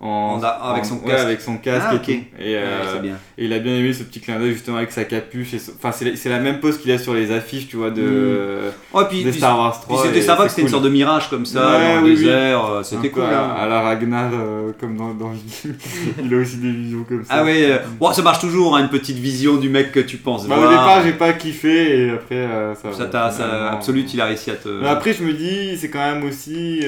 en- 0.02 0.40
En- 0.42 0.70
avec 0.72 0.84
son 0.84 0.98
casque. 0.98 1.24
avec 1.24 1.40
son 1.40 1.56
casque 1.58 1.86
Ah, 1.90 1.94
et 1.94 1.98
tout 2.00 2.10
et, 2.10 2.22
euh, 2.56 2.60
Ouais, 2.80 2.86
c'est 2.92 3.02
bien. 3.02 3.14
et 3.38 3.44
il 3.44 3.52
a 3.52 3.58
bien 3.60 3.76
aimé 3.76 3.92
ce 3.92 4.02
petit 4.02 4.20
clin 4.20 4.38
d'œil 4.38 4.52
justement 4.52 4.78
avec 4.78 4.90
sa 4.90 5.04
capuche 5.04 5.54
enfin 5.78 5.92
c'est 5.92 6.28
la- 6.28 6.40
même 6.40 6.58
pose 6.60 6.78
qu'il 6.78 6.90
a 6.90 6.98
sur 6.98 7.14
les 7.14 7.30
affiches 7.30 7.68
tu 7.68 7.76
vois 7.76 7.90
de 7.90 8.58
Oh, 8.92 9.02
puis, 9.08 9.22
des 9.22 9.30
puis- 9.30 9.38
Star 9.38 9.56
Wars 9.56 9.72
puis 9.78 9.94
3 9.94 10.06
c'était 10.06 10.20
sympa 10.22 10.42
que 10.44 10.50
c'était 10.50 10.62
une 10.62 10.68
sorte 10.68 10.82
de 10.84 10.88
mirage 10.88 11.30
comme 11.30 11.46
ça 11.46 11.78
Ouais, 11.78 11.94
dans 11.94 12.00
le 12.00 12.06
oui, 12.08 12.16
désert, 12.16 12.80
c'était 12.82 13.10
cool. 13.10 13.22
à, 13.22 13.44
hein. 13.44 13.54
à 13.60 13.66
la 13.66 13.80
Ragnar, 13.80 14.30
euh, 14.34 14.72
comme 14.80 14.96
dans, 14.96 15.14
dans 15.14 15.28
Viking. 15.30 15.74
il 16.24 16.34
a 16.34 16.36
aussi 16.38 16.56
des 16.56 16.70
visions 16.72 17.04
comme 17.08 17.22
ça. 17.24 17.34
Ah 17.36 17.44
ouais, 17.44 17.70
euh, 17.70 17.78
bon, 18.00 18.12
ça 18.12 18.22
marche 18.22 18.40
toujours, 18.40 18.76
hein, 18.76 18.80
une 18.82 18.88
petite 18.88 19.18
vision 19.18 19.56
du 19.56 19.68
mec 19.68 19.92
que 19.92 20.00
tu 20.00 20.16
penses 20.16 20.46
Bah, 20.48 20.56
Au 20.58 20.68
départ, 20.68 21.02
j'ai 21.04 21.12
pas 21.12 21.32
kiffé 21.32 22.06
et 22.06 22.10
après, 22.10 22.48
ça. 22.82 22.92
Ça 22.92 23.06
t'a, 23.06 23.26
Absolute, 23.72 24.12
il 24.14 24.20
a 24.20 24.24
réussi 24.26 24.50
à 24.50 24.54
te. 24.54 24.68
Mais 24.68 24.88
après, 24.88 25.12
je 25.12 25.22
me 25.22 25.32
dis, 25.32 25.76
c'est 25.78 25.90
quand 25.90 26.00
même 26.00 26.24
aussi. 26.24 26.80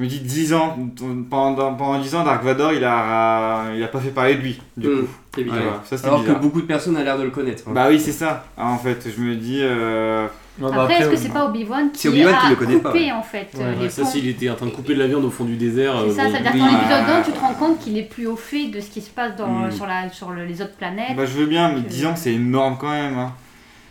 Je 0.00 0.04
me 0.04 0.08
dis 0.08 0.20
10 0.20 0.54
ans, 0.54 0.78
pendant, 1.28 1.74
pendant 1.74 2.00
10 2.00 2.14
ans, 2.14 2.24
Dark 2.24 2.42
Vador, 2.42 2.72
il 2.72 2.82
a, 2.84 3.64
il 3.76 3.82
a 3.82 3.88
pas 3.88 4.00
fait 4.00 4.08
parler 4.08 4.36
de 4.36 4.40
lui, 4.40 4.58
du 4.78 4.86
coup. 4.88 5.08
c'est 5.34 5.44
bizarre. 5.44 5.58
Ouais, 5.58 5.64
ça, 5.84 5.98
c'est 5.98 6.06
Alors 6.06 6.24
que 6.24 6.32
beaucoup 6.32 6.62
de 6.62 6.66
personnes 6.66 6.96
ont 6.96 7.04
l'air 7.04 7.18
de 7.18 7.24
le 7.24 7.30
connaître. 7.30 7.64
hein. 7.66 7.72
Bah 7.74 7.86
oui, 7.90 8.00
c'est 8.00 8.12
ça. 8.12 8.46
En 8.56 8.78
fait, 8.78 9.06
je 9.14 9.20
me 9.22 9.34
dis. 9.36 9.58
euh, 9.60 10.26
Après, 10.62 10.94
est-ce 11.00 11.08
que 11.10 11.16
c'est 11.16 11.28
pas 11.28 11.44
Obi-Wan 11.46 11.90
qui 11.92 12.00
C'est 12.00 12.08
Obi-Wan 12.08 12.34
qui 12.40 12.46
a 12.46 12.50
le 12.50 12.56
connaît 12.56 12.76
pas, 12.78 12.90
coupé 12.92 13.04
ouais. 13.04 13.12
en 13.12 13.22
fait 13.22 13.48
Ouais, 13.58 13.74
les 13.82 13.90
ça, 13.90 14.04
s'il 14.06 14.26
était 14.26 14.48
en 14.48 14.54
train 14.54 14.66
de 14.66 14.70
couper 14.70 14.94
de 14.94 15.00
la 15.00 15.06
viande 15.06 15.24
au 15.26 15.30
fond 15.30 15.44
du 15.44 15.56
désert. 15.56 15.94
C'est 16.08 16.14
ça, 16.14 16.24
bon, 16.24 16.30
c'est-à-dire 16.30 16.52
que 16.52 16.56
oui. 16.56 16.62
dans 16.62 16.66
l'épisode 16.70 17.04
Ouais. 17.06 17.12
1, 17.12 17.22
tu 17.22 17.32
te 17.32 17.38
rends 17.40 17.54
compte 17.54 17.78
qu'il 17.80 17.98
est 17.98 18.02
plus 18.08 18.26
au 18.26 18.36
fait 18.36 18.68
de 18.68 18.80
ce 18.80 18.88
qui 18.88 19.02
se 19.02 19.10
passe 19.10 19.36
dans, 19.36 19.48
Mm. 19.66 19.70
sur, 19.72 19.86
la, 19.86 20.08
sur 20.10 20.30
le- 20.30 20.46
les 20.46 20.62
autres 20.62 20.76
planètes. 20.76 21.14
Bah, 21.16 21.26
je 21.26 21.32
veux 21.38 21.46
bien, 21.46 21.72
mais 21.72 21.82
que- 21.82 21.88
10 21.88 22.06
ans, 22.06 22.14
c'est 22.16 22.32
énorme 22.32 22.76
quand 22.80 22.90
même. 22.90 23.18
Hein. 23.18 23.32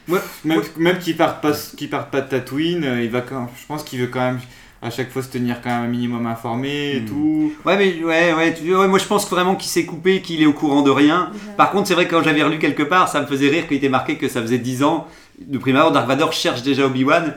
Ouais, 0.07 0.17
Même, 0.43 0.57
ouais. 0.57 0.63
même 0.77 0.97
qu'il 0.97 1.15
parte 1.15 1.39
pas, 1.39 1.51
qu'il 1.77 1.87
parte 1.87 2.09
pas 2.09 2.21
de 2.21 2.29
Tatooine, 2.29 2.83
euh, 2.83 3.03
il 3.03 3.11
va 3.11 3.21
quand 3.21 3.47
je 3.59 3.65
pense 3.67 3.83
qu'il 3.83 3.99
veut 3.99 4.07
quand 4.07 4.21
même 4.21 4.39
à 4.81 4.89
chaque 4.89 5.11
fois 5.11 5.21
se 5.21 5.27
tenir 5.29 5.61
quand 5.61 5.69
même 5.69 5.83
un 5.83 5.87
minimum 5.87 6.25
informé 6.25 6.93
et 6.95 6.99
Hmm. 7.01 7.05
tout. 7.05 7.53
Ouais, 7.65 7.77
mais 7.77 8.01
ouais, 8.03 8.33
ouais, 8.33 8.53
tu- 8.53 8.73
ouais, 8.75 8.87
moi 8.87 8.97
je 8.99 9.05
pense 9.05 9.29
vraiment 9.29 9.55
qu'il 9.55 9.69
s'est 9.69 9.85
coupé, 9.85 10.21
qu'il 10.21 10.41
est 10.41 10.45
au 10.45 10.53
courant 10.53 10.81
de 10.81 10.89
rien. 10.91 11.31
Par 11.57 11.71
contre, 11.71 11.87
c'est 11.87 11.93
vrai 11.93 12.05
que 12.07 12.11
quand 12.15 12.23
j'avais 12.23 12.43
relu 12.43 12.59
quelque 12.59 12.83
part, 12.83 13.09
ça 13.09 13.19
me 13.21 13.25
faisait 13.27 13.49
rire 13.49 13.67
qu'il 13.67 13.77
était 13.77 13.89
marqué 13.89 14.15
que 14.15 14.27
ça 14.29 14.41
faisait 14.41 14.57
10 14.57 14.83
ans. 14.83 15.07
De 15.39 15.57
prime 15.57 15.75
abord, 15.75 15.91
Dark 15.91 16.07
Vador 16.07 16.31
cherche 16.33 16.63
déjà 16.63 16.85
Obi-Wan. 16.85 17.35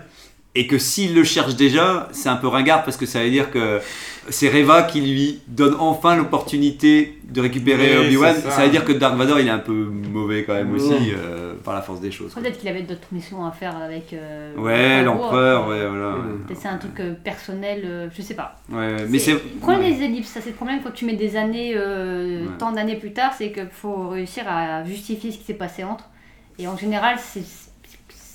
Et 0.55 0.67
que 0.67 0.77
s'il 0.77 1.15
le 1.15 1.25
cherche 1.25 1.55
déjà, 1.57 2.09
c'est 2.13 2.29
un 2.29 2.37
peu 2.37 2.47
ringard 2.47 2.85
parce 2.85 2.99
que 2.99 3.07
ça 3.07 3.23
veut 3.25 3.31
dire 3.31 3.51
que 3.51 3.81
c'est 4.29 4.49
Reva 4.49 4.83
qui 4.85 5.01
lui 5.01 5.41
donne 5.49 5.75
enfin 5.79 6.17
l'opportunité 6.17 7.19
de 7.25 7.41
récupérer 7.41 7.99
Oui, 7.99 8.07
Obi-Wan. 8.07 8.35
Ça. 8.37 8.51
ça. 8.51 8.65
veut 8.65 8.71
dire 8.71 8.85
que 8.85 8.93
Dark 8.93 9.17
Vador 9.17 9.41
il 9.41 9.47
est 9.47 9.51
un 9.51 9.59
peu 9.59 9.73
mauvais 9.73 10.45
quand 10.45 10.55
même 10.55 10.73
Ouais. 10.73 10.81
aussi 10.81 11.13
euh, 11.17 11.55
par 11.65 11.75
la 11.75 11.83
force 11.83 12.01
des 12.01 12.11
choses. 12.11 12.33
Peut-être 12.35 12.59
qu'il 12.59 12.69
avait 12.69 12.83
d'autres 12.83 13.09
missions 13.13 13.45
à 13.45 13.51
faire 13.53 13.77
avec. 13.77 14.13
euh, 14.13 14.55
Ouais, 14.57 15.03
l'empereur, 15.03 15.67
ouais, 15.69 15.87
voilà. 15.89 16.11
ouais. 16.17 16.23
Peut-être 16.47 16.61
c'est 16.61 16.69
un 16.69 16.79
truc 16.79 17.01
euh, 17.01 17.15
personnel, 17.25 17.83
euh, 17.85 18.09
je 18.15 18.23
sais 18.23 18.35
pas. 18.35 18.59
Ouais, 18.71 18.97
mais 19.09 19.19
C'est- 19.19 19.35
ouais. 19.35 19.79
les 19.91 20.03
ellipses, 20.05 20.29
ça 20.29 20.41
c'est 20.41 20.51
le 20.51 20.57
problème 20.57 20.81
quand 20.83 20.93
tu 20.93 21.05
mets 21.05 21.17
des 21.17 21.37
années, 21.37 21.73
euh, 21.77 22.43
Ouais. 22.43 22.49
tant 22.59 22.73
d'années 22.73 22.97
plus 22.97 23.13
tard, 23.13 23.33
c'est 23.37 23.51
qu'il 23.53 23.69
faut 23.71 24.09
réussir 24.11 24.45
à 24.49 24.85
justifier 24.85 25.31
ce 25.33 25.39
qui 25.39 25.45
s'est 25.45 25.55
passé 25.55 25.85
entre. 25.85 26.05
Et 26.59 26.69
en 26.69 26.77
général, 26.77 27.17
c'est 27.19 27.43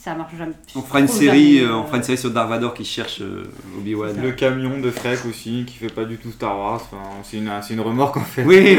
ça 0.07 0.15
marche 0.15 0.35
jamais. 0.37 0.53
On 0.73 0.81
fera 0.81 1.01
une 1.01 1.07
série, 1.09 1.57
jamais, 1.57 1.69
euh, 1.69 1.75
on 1.75 1.83
fera 1.85 1.97
une 1.97 2.03
série 2.03 2.17
sur 2.17 2.31
Dark 2.31 2.49
Vador 2.49 2.73
qui 2.73 2.85
cherche 2.85 3.19
euh, 3.21 3.43
Obi-Wan. 3.77 4.15
Le 4.21 4.31
camion 4.31 4.79
de 4.79 4.89
Freck 4.89 5.25
aussi, 5.25 5.65
qui 5.67 5.75
fait 5.77 5.89
pas 5.93 6.05
du 6.05 6.15
tout 6.17 6.31
Star 6.31 6.57
Wars. 6.57 6.75
Enfin, 6.75 6.97
c'est 7.23 7.37
une, 7.37 7.51
c'est 7.61 7.73
une 7.73 7.81
remorque 7.81 8.15
en 8.15 8.21
fait. 8.21 8.43
Oui, 8.45 8.77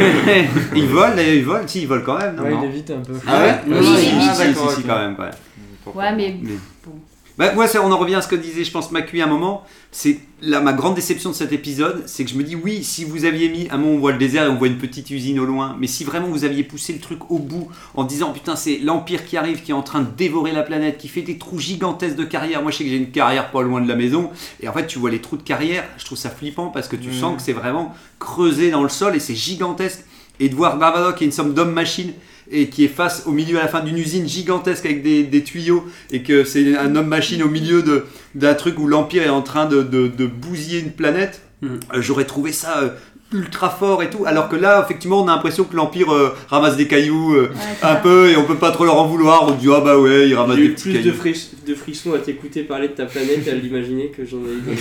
il 0.74 0.86
vole, 0.86 1.16
d'ailleurs, 1.16 1.34
il 1.34 1.44
vole, 1.44 1.68
si 1.68 1.82
il 1.82 1.86
vole 1.86 2.02
quand 2.02 2.18
même, 2.18 2.36
non, 2.36 2.44
Ouais, 2.44 2.50
non 2.52 2.62
il 2.62 2.68
évite 2.70 2.90
un 2.92 3.00
peu. 3.00 3.12
Ah 3.26 3.40
ouais 3.42 3.54
Oui, 3.66 3.74
Ah, 3.76 3.80
oui, 3.80 3.86
si, 3.86 3.92
oui, 3.92 3.98
si, 4.00 4.14
oui. 4.16 4.22
si, 4.22 4.28
Ah, 4.30 4.34
si, 4.34 4.54
si, 4.54 4.80
ok. 4.80 4.86
quand 4.86 4.98
même, 4.98 5.16
ouais. 5.18 5.92
Ouais, 5.94 6.14
mais 6.16 6.36
Mais- 6.42 6.50
bon. 6.86 6.92
Bah, 7.38 7.54
ouais, 7.54 7.68
ça, 7.68 7.80
on 7.84 7.92
en 7.92 7.96
revient 7.96 8.16
à 8.16 8.20
ce 8.22 8.26
que 8.26 8.34
disait, 8.34 8.64
je 8.64 8.72
pense, 8.72 8.90
Macui 8.90 9.22
à 9.22 9.26
un 9.26 9.28
moment. 9.28 9.62
C'est 9.92 10.18
là 10.42 10.60
ma 10.60 10.72
grande 10.74 10.96
déception 10.96 11.30
de 11.30 11.34
cet 11.34 11.52
épisode, 11.52 12.02
c'est 12.06 12.24
que 12.24 12.30
je 12.30 12.36
me 12.36 12.42
dis 12.42 12.54
oui, 12.54 12.84
si 12.84 13.04
vous 13.04 13.24
aviez 13.24 13.48
mis 13.48 13.68
un 13.70 13.78
moment 13.78 13.94
on 13.94 13.98
voit 13.98 14.12
le 14.12 14.18
désert 14.18 14.44
et 14.44 14.48
on 14.48 14.56
voit 14.56 14.66
une 14.66 14.76
petite 14.76 15.08
usine 15.10 15.40
au 15.40 15.46
loin, 15.46 15.76
mais 15.80 15.86
si 15.86 16.04
vraiment 16.04 16.28
vous 16.28 16.44
aviez 16.44 16.62
poussé 16.62 16.92
le 16.92 16.98
truc 16.98 17.30
au 17.30 17.38
bout 17.38 17.68
en 17.94 18.04
disant 18.04 18.32
putain 18.32 18.54
c'est 18.54 18.76
l'empire 18.78 19.24
qui 19.24 19.38
arrive, 19.38 19.62
qui 19.62 19.70
est 19.70 19.74
en 19.74 19.82
train 19.82 20.00
de 20.00 20.10
dévorer 20.14 20.52
la 20.52 20.62
planète, 20.62 20.98
qui 20.98 21.08
fait 21.08 21.22
des 21.22 21.38
trous 21.38 21.58
gigantesques 21.58 22.16
de 22.16 22.24
carrière. 22.24 22.60
Moi 22.62 22.70
je 22.70 22.76
sais 22.76 22.84
que 22.84 22.90
j'ai 22.90 22.96
une 22.96 23.10
carrière 23.10 23.50
pas 23.50 23.62
loin 23.62 23.80
de 23.80 23.88
la 23.88 23.96
maison 23.96 24.30
et 24.60 24.68
en 24.68 24.72
fait 24.74 24.86
tu 24.86 24.98
vois 24.98 25.10
les 25.10 25.20
trous 25.22 25.38
de 25.38 25.42
carrière, 25.42 25.84
je 25.96 26.04
trouve 26.04 26.18
ça 26.18 26.28
flippant 26.30 26.66
parce 26.68 26.86
que 26.86 26.96
tu 26.96 27.08
Mhm. 27.08 27.14
sens 27.14 27.36
que 27.36 27.42
c'est 27.42 27.54
vraiment 27.54 27.94
creusé 28.18 28.70
dans 28.70 28.82
le 28.82 28.88
sol 28.90 29.16
et 29.16 29.20
c'est 29.20 29.34
gigantesque. 29.34 30.04
Et 30.38 30.48
de 30.50 30.54
voir 30.54 30.76
Barbado 30.76 31.14
qui 31.16 31.24
est 31.24 31.26
une 31.26 31.32
somme 31.32 31.54
d'homme-machine 31.54 32.12
et 32.50 32.68
qui 32.68 32.84
est 32.84 32.88
face 32.88 33.24
au 33.26 33.30
milieu 33.32 33.58
à 33.58 33.62
la 33.62 33.68
fin 33.68 33.80
d'une 33.80 33.98
usine 33.98 34.26
gigantesque 34.28 34.84
avec 34.86 35.02
des, 35.02 35.22
des 35.24 35.42
tuyaux 35.42 35.84
et 36.10 36.22
que 36.22 36.44
c'est 36.44 36.76
un 36.76 36.96
homme-machine 36.96 37.42
au 37.42 37.48
milieu 37.48 37.82
de- 37.82 38.04
d'un 38.34 38.54
truc 38.54 38.78
où 38.78 38.86
l'Empire 38.86 39.22
est 39.22 39.28
en 39.28 39.42
train 39.42 39.66
de, 39.66 39.82
de- 39.82 40.08
de 40.08 40.26
bousiller 40.26 40.80
une 40.80 40.92
planète, 40.92 41.42
Mhm. 41.60 41.80
euh, 41.94 42.00
j'aurais 42.00 42.24
trouvé 42.24 42.52
ça 42.52 42.78
euh, 42.82 42.88
ultra 43.32 43.68
fort 43.68 44.02
et 44.02 44.08
tout. 44.10 44.24
Alors 44.26 44.48
que 44.48 44.56
là, 44.56 44.82
effectivement, 44.82 45.20
on 45.22 45.28
a 45.28 45.32
l'impression 45.34 45.64
que 45.64 45.76
l'Empire 45.76 46.12
euh, 46.14 46.34
ramasse 46.48 46.76
des 46.76 46.88
cailloux 46.88 47.34
euh, 47.34 47.50
un 47.82 47.94
ça. 47.94 47.96
peu 47.96 48.30
et 48.30 48.36
on 48.36 48.44
peut 48.44 48.56
pas 48.56 48.70
trop 48.70 48.84
leur 48.86 48.96
en 48.98 49.06
vouloir. 49.06 49.46
On 49.48 49.50
dit 49.52 49.68
ah 49.70 49.80
bah 49.80 49.98
ouais, 49.98 50.28
ils 50.28 50.34
ramassent 50.34 50.56
J'ai 50.56 50.68
des 50.68 50.74
petits 50.74 50.82
plus 50.84 50.92
de, 50.94 50.98
cailloux. 51.10 51.14
fris- 51.14 51.50
de 51.66 51.74
frissons 51.74 52.14
à 52.14 52.18
t'écouter 52.18 52.62
parler 52.62 52.88
de 52.88 52.94
ta 52.94 53.04
planète 53.06 53.46
et 53.46 53.50
à 53.50 53.54
l'imaginer 53.54 54.08
que 54.08 54.24
j'en 54.24 54.38
ai 54.38 54.40
eu. 54.72 54.78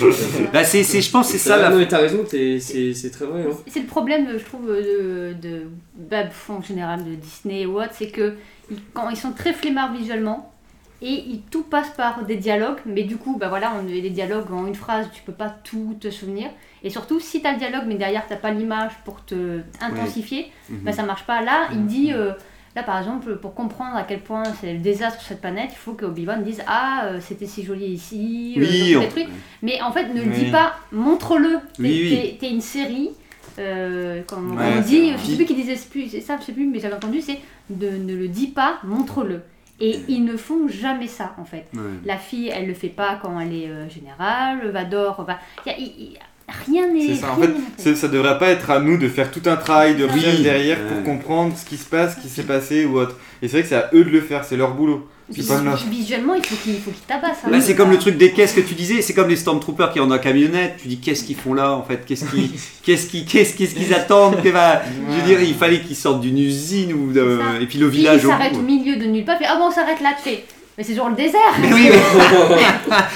Bah 0.53 0.63
c'est, 0.63 0.83
c'est- 0.83 1.01
je 1.01 1.11
pense 1.11 1.27
que 1.27 1.33
c'est 1.33 1.49
ça 1.49 1.57
la. 1.57 1.69
Non, 1.69 1.77
mais 1.77 1.87
t'as 1.87 1.97
raison, 1.99 2.23
t'es- 2.23 2.59
c'est 2.61 2.93
c'est 2.93 3.09
très 3.09 3.25
vrai. 3.25 3.41
hein. 3.49 3.55
C'est 3.67 3.81
le 3.81 3.87
problème, 3.87 4.27
je 4.37 4.45
trouve, 4.45 4.67
de, 4.67 5.33
de 5.41 5.63
bah, 6.09 6.23
en 6.49 6.61
général 6.61 7.03
de 7.03 7.15
Disney 7.15 7.65
ou 7.65 7.77
autre, 7.81 7.91
c'est 7.91 8.07
que 8.09 8.33
ils- 8.71 8.77
quand 8.93 9.09
ils 9.09 9.17
sont 9.17 9.31
très 9.33 9.51
flemmards 9.53 9.91
visuellement 9.93 10.53
et 11.01 11.09
ils, 11.11 11.41
tout 11.51 11.63
passe 11.63 11.89
par 11.97 12.23
des 12.23 12.37
dialogues, 12.37 12.79
mais 12.85 13.03
du 13.03 13.17
coup, 13.17 13.37
bah 13.37 13.49
voilà, 13.49 13.73
on, 13.77 13.85
les 13.85 14.09
dialogues 14.09 14.51
en 14.51 14.65
une 14.67 14.73
phrase, 14.75 15.07
tu 15.13 15.21
peux 15.23 15.33
pas 15.33 15.53
tout 15.63 15.95
te 15.99 16.09
souvenir. 16.09 16.49
Et 16.83 16.89
surtout, 16.89 17.19
si 17.19 17.41
tu 17.41 17.47
as 17.47 17.53
le 17.53 17.57
dialogue, 17.57 17.83
mais 17.87 17.95
derrière 17.95 18.25
t'as 18.27 18.35
pas 18.35 18.51
l'image 18.51 18.91
pour 19.05 19.23
te 19.25 19.61
intensifier, 19.81 20.51
Mhm. 20.69 20.79
bah 20.83 20.91
ça 20.91 21.03
marche 21.03 21.23
pas. 21.25 21.41
Là, 21.41 21.67
il 21.71 21.85
dit. 21.85 22.11
euh, 22.13 22.31
Là, 22.75 22.83
par 22.83 22.99
exemple, 22.99 23.37
pour 23.37 23.55
comprendre 23.55 23.95
à 23.95 24.03
quel 24.03 24.19
point 24.19 24.43
c'est 24.61 24.71
le 24.73 24.77
désastre 24.77 25.19
sur 25.19 25.29
cette 25.29 25.41
planète, 25.41 25.69
il 25.71 25.77
faut 25.77 25.93
que 25.93 26.05
Obi-Wan 26.05 26.43
dise 26.43 26.61
Ah, 26.67 27.05
euh, 27.05 27.19
c'était 27.19 27.47
si 27.47 27.63
joli 27.63 27.85
ici, 27.87 28.53
euh, 28.55 28.59
Oui, 28.61 28.95
on- 28.95 28.99
les 29.01 29.07
trucs. 29.07 29.27
Mais 29.63 29.81
en 29.81 29.91
fait, 29.91 30.13
ne 30.13 30.21
le 30.21 30.29
Oui. 30.29 30.43
dis 30.45 30.51
pas, 30.51 30.73
montre-le. 30.91 31.53
T'es 31.75 31.81
Oui, 31.81 32.07
oui. 32.11 32.37
t'es 32.39 32.51
une 32.51 32.61
série. 32.61 33.09
Euh, 33.57 34.21
comme 34.27 34.55
Ouais, 34.55 34.73
on 34.77 34.81
dit, 34.81 35.11
je 35.13 35.17
sais 35.25 35.35
plus 35.37 35.45
qui 35.45 35.55
disait 35.55 35.75
plus, 35.89 36.07
ça, 36.21 36.37
je 36.39 36.43
sais 36.45 36.51
plus, 36.51 36.67
mais 36.67 36.79
j'avais 36.79 36.93
entendu, 36.93 37.19
c'est 37.19 37.39
de 37.71 37.89
ne 37.89 38.13
le 38.15 38.27
dis 38.27 38.47
pas, 38.47 38.77
montre-le. 38.83 39.41
Et 39.79 39.99
ils 40.07 40.23
ne 40.23 40.37
font 40.37 40.67
jamais 40.67 41.07
ça 41.07 41.33
en 41.39 41.45
fait. 41.45 41.65
Ouais. 41.73 41.79
La 42.05 42.17
fille, 42.17 42.49
elle 42.53 42.67
le 42.67 42.73
fait 42.75 42.89
pas 42.89 43.17
quand 43.19 43.39
elle 43.39 43.53
est 43.55 43.69
euh, 43.69 43.89
générale, 43.89 44.69
Vador, 44.69 45.23
va... 45.23 45.39
y 45.65 45.69
a- 45.71 45.77
y- 45.79 45.83
y- 45.83 46.17
rien 46.65 46.87
n'est. 46.91 47.07
C'est 47.07 47.15
ça, 47.21 47.33
en 47.33 47.41
fait, 47.41 47.49
fait. 47.77 47.95
ça 47.95 48.07
devrait 48.07 48.37
pas 48.39 48.49
être 48.49 48.69
à 48.71 48.79
nous 48.79 48.97
de 48.97 49.07
faire 49.09 49.31
tout 49.31 49.41
un 49.45 49.55
travail 49.57 49.95
de 49.95 50.05
Oui. 50.05 50.11
recherche 50.11 50.39
derrière 50.41 50.77
Ouais. 50.79 50.83
pour 50.95 51.03
comprendre 51.03 51.53
ce 51.57 51.65
qui 51.65 51.77
se 51.77 51.85
passe, 51.85 52.15
ce 52.15 52.21
qui 52.21 52.29
s'est 52.29 52.43
passé 52.43 52.85
ou 52.85 52.97
autre. 52.99 53.15
Et 53.41 53.47
c'est 53.47 53.53
vrai 53.57 53.63
que 53.63 53.69
c'est 53.69 53.75
à 53.75 53.89
eux 53.93 54.03
de 54.03 54.09
le 54.09 54.21
faire, 54.21 54.43
c'est 54.45 54.57
leur 54.57 54.73
boulot. 54.73 55.07
Visuellement, 55.29 56.33
il 56.35 56.45
faut 56.45 56.55
qu'il 56.55 56.79
faut 56.79 56.91
qu'il 56.91 57.01
tabasse. 57.05 57.39
hein. 57.45 57.49
Bah, 57.51 57.59
c'est 57.59 57.75
comme 57.75 57.91
le 57.91 57.97
truc 57.97 58.17
des 58.17 58.31
caisses 58.31 58.53
que 58.53 58.61
tu 58.61 58.75
disais, 58.75 59.01
c'est 59.01 59.13
comme 59.13 59.27
les 59.27 59.35
Stormtroopers 59.35 59.91
qui 59.91 59.99
ont 59.99 60.07
dans 60.07 60.15
la 60.15 60.19
camionnette. 60.21 60.75
Tu 60.81 60.87
dis 60.87 60.99
qu'est-ce 60.99 61.25
qu'ils 61.25 61.35
font 61.35 61.53
là 61.53 61.73
en 61.73 61.83
fait 61.83 62.05
Qu'est-ce 62.05 62.23
qu'ils 62.29 62.49
qu'est-ce 62.83 63.07
qu'ils 63.07 63.25
qu'est-ce 63.25 63.53
qu'est-ce 63.57 63.75
qu'ils 63.75 63.93
attendent 63.93 64.41
que 64.41 64.47
va- 64.47 64.81
Je 65.09 65.15
veux 65.19 65.27
dire, 65.27 65.41
il 65.41 65.53
fallait 65.53 65.81
qu'ils 65.81 65.97
sortent 65.97 66.21
d'une 66.21 66.37
usine 66.37 66.93
ou 66.93 67.11
de- 67.11 67.39
et 67.61 67.65
puis 67.65 67.77
le 67.77 67.87
Il 67.87 67.91
village 67.91 68.23
au 68.25 68.29
s'arrête 68.29 68.55
au 68.55 68.61
milieu 68.61 68.95
de 68.95 69.03
nulle 69.05 69.25
part, 69.25 69.35
il 69.39 69.43
fait 69.45 69.51
Ah 69.53 69.57
bon, 69.57 69.65
on 69.65 69.71
s'arrête 69.71 69.99
là, 70.01 70.11
tu 70.15 70.29
fais. 70.29 70.45
Mais 70.77 70.83
c'est 70.83 70.93
genre 70.93 71.09
le 71.09 71.15
désert 71.15 71.39
Mais 71.59 71.73
oui, 71.73 71.89
mais- 71.89 72.57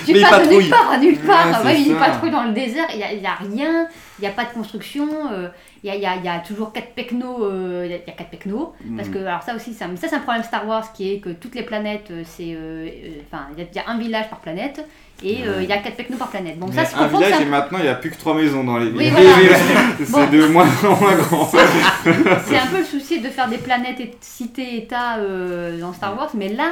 Tu 0.05 0.13
Mais 0.13 0.19
il 0.19 0.25
passes 0.27 0.47
de 0.47 0.53
nulle 0.55 0.69
part 0.69 0.91
à 0.91 0.97
nulle 0.97 1.19
part. 1.19 1.47
Ouais, 1.63 1.71
Ouais, 1.73 1.79
il 1.81 1.93
ça. 1.93 1.99
patrouille 2.05 2.31
dans 2.31 2.43
le 2.43 2.53
désert, 2.53 2.87
il 2.91 2.97
n'y 2.97 3.03
a, 3.03 3.13
il 3.13 3.21
y 3.21 3.25
a 3.27 3.35
rien, 3.35 3.87
il 4.17 4.21
n'y 4.23 4.27
a 4.27 4.31
pas 4.31 4.45
de 4.45 4.49
construction, 4.53 5.07
euh, 5.31 5.47
il 5.83 5.87
y, 5.89 5.91
a, 5.91 5.95
il 5.95 6.01
y 6.01 6.05
a- 6.07 6.15
il 6.15 6.25
y 6.25 6.27
a 6.27 6.39
toujours 6.39 6.73
quatre 6.73 6.89
pecnos, 6.95 7.37
euh, 7.43 7.83
il 7.85 7.91
y 7.91 7.93
a- 7.93 7.97
il 7.97 8.07
y 8.07 8.09
a 8.09 8.13
quatre 8.13 8.31
pecnos. 8.31 8.69
Parce 8.97 9.09
Mm. 9.09 9.11
que, 9.13 9.19
alors 9.19 9.43
ça 9.43 9.55
aussi, 9.55 9.73
ça, 9.75 9.85
ça 9.99 10.07
c'est 10.07 10.15
un 10.15 10.19
problème 10.21 10.43
Star 10.43 10.67
Wars 10.67 10.91
qui 10.91 11.13
est 11.13 11.19
que 11.19 11.29
toutes 11.29 11.53
les 11.53 11.61
planètes, 11.61 12.07
euh, 12.09 12.23
c'est. 12.25 12.53
euh, 12.55 12.87
euh, 12.87 13.21
Enfin, 13.31 13.43
il 13.55 13.63
y, 13.63 13.79
a- 13.79 13.81
y 13.83 13.85
un 13.87 13.97
village 13.99 14.27
par 14.31 14.39
planète 14.39 14.83
et 15.23 15.43
euh, 15.47 15.61
il 15.61 15.69
y 15.69 15.71
a 15.71 15.77
quatre 15.77 15.95
pecnos 15.97 16.17
par 16.17 16.29
planète. 16.29 16.57
Bon, 16.57 16.71
ça, 16.71 16.83
c'est 16.83 16.95
un 16.95 17.05
village 17.07 17.41
et 17.41 17.45
maintenant 17.45 17.77
il 17.77 17.83
n'y 17.83 17.89
a 17.89 17.95
plus 17.95 18.09
que 18.09 18.17
trois 18.17 18.33
maisons 18.33 18.63
dans 18.63 18.77
les 18.77 18.87
Oui, 18.89 19.03
villes. 19.05 19.13
voilà. 19.13 19.57
c'est 19.99 20.11
Bon. 20.11 20.25
de 20.27 20.47
moins 20.47 20.67
en 20.83 20.95
moins 20.99 21.13
grand. 21.15 21.47
c'est 21.51 22.57
un 22.57 22.67
peu 22.71 22.79
le 22.79 22.83
souci 22.85 23.19
de 23.21 23.29
faire 23.29 23.47
des 23.47 23.59
planètes 23.59 23.99
et 23.99 24.11
cités, 24.19 24.77
états 24.77 25.17
euh, 25.19 25.79
dans 25.79 25.93
Star 25.93 26.17
Wars, 26.17 26.31
mais 26.33 26.49
là, 26.49 26.71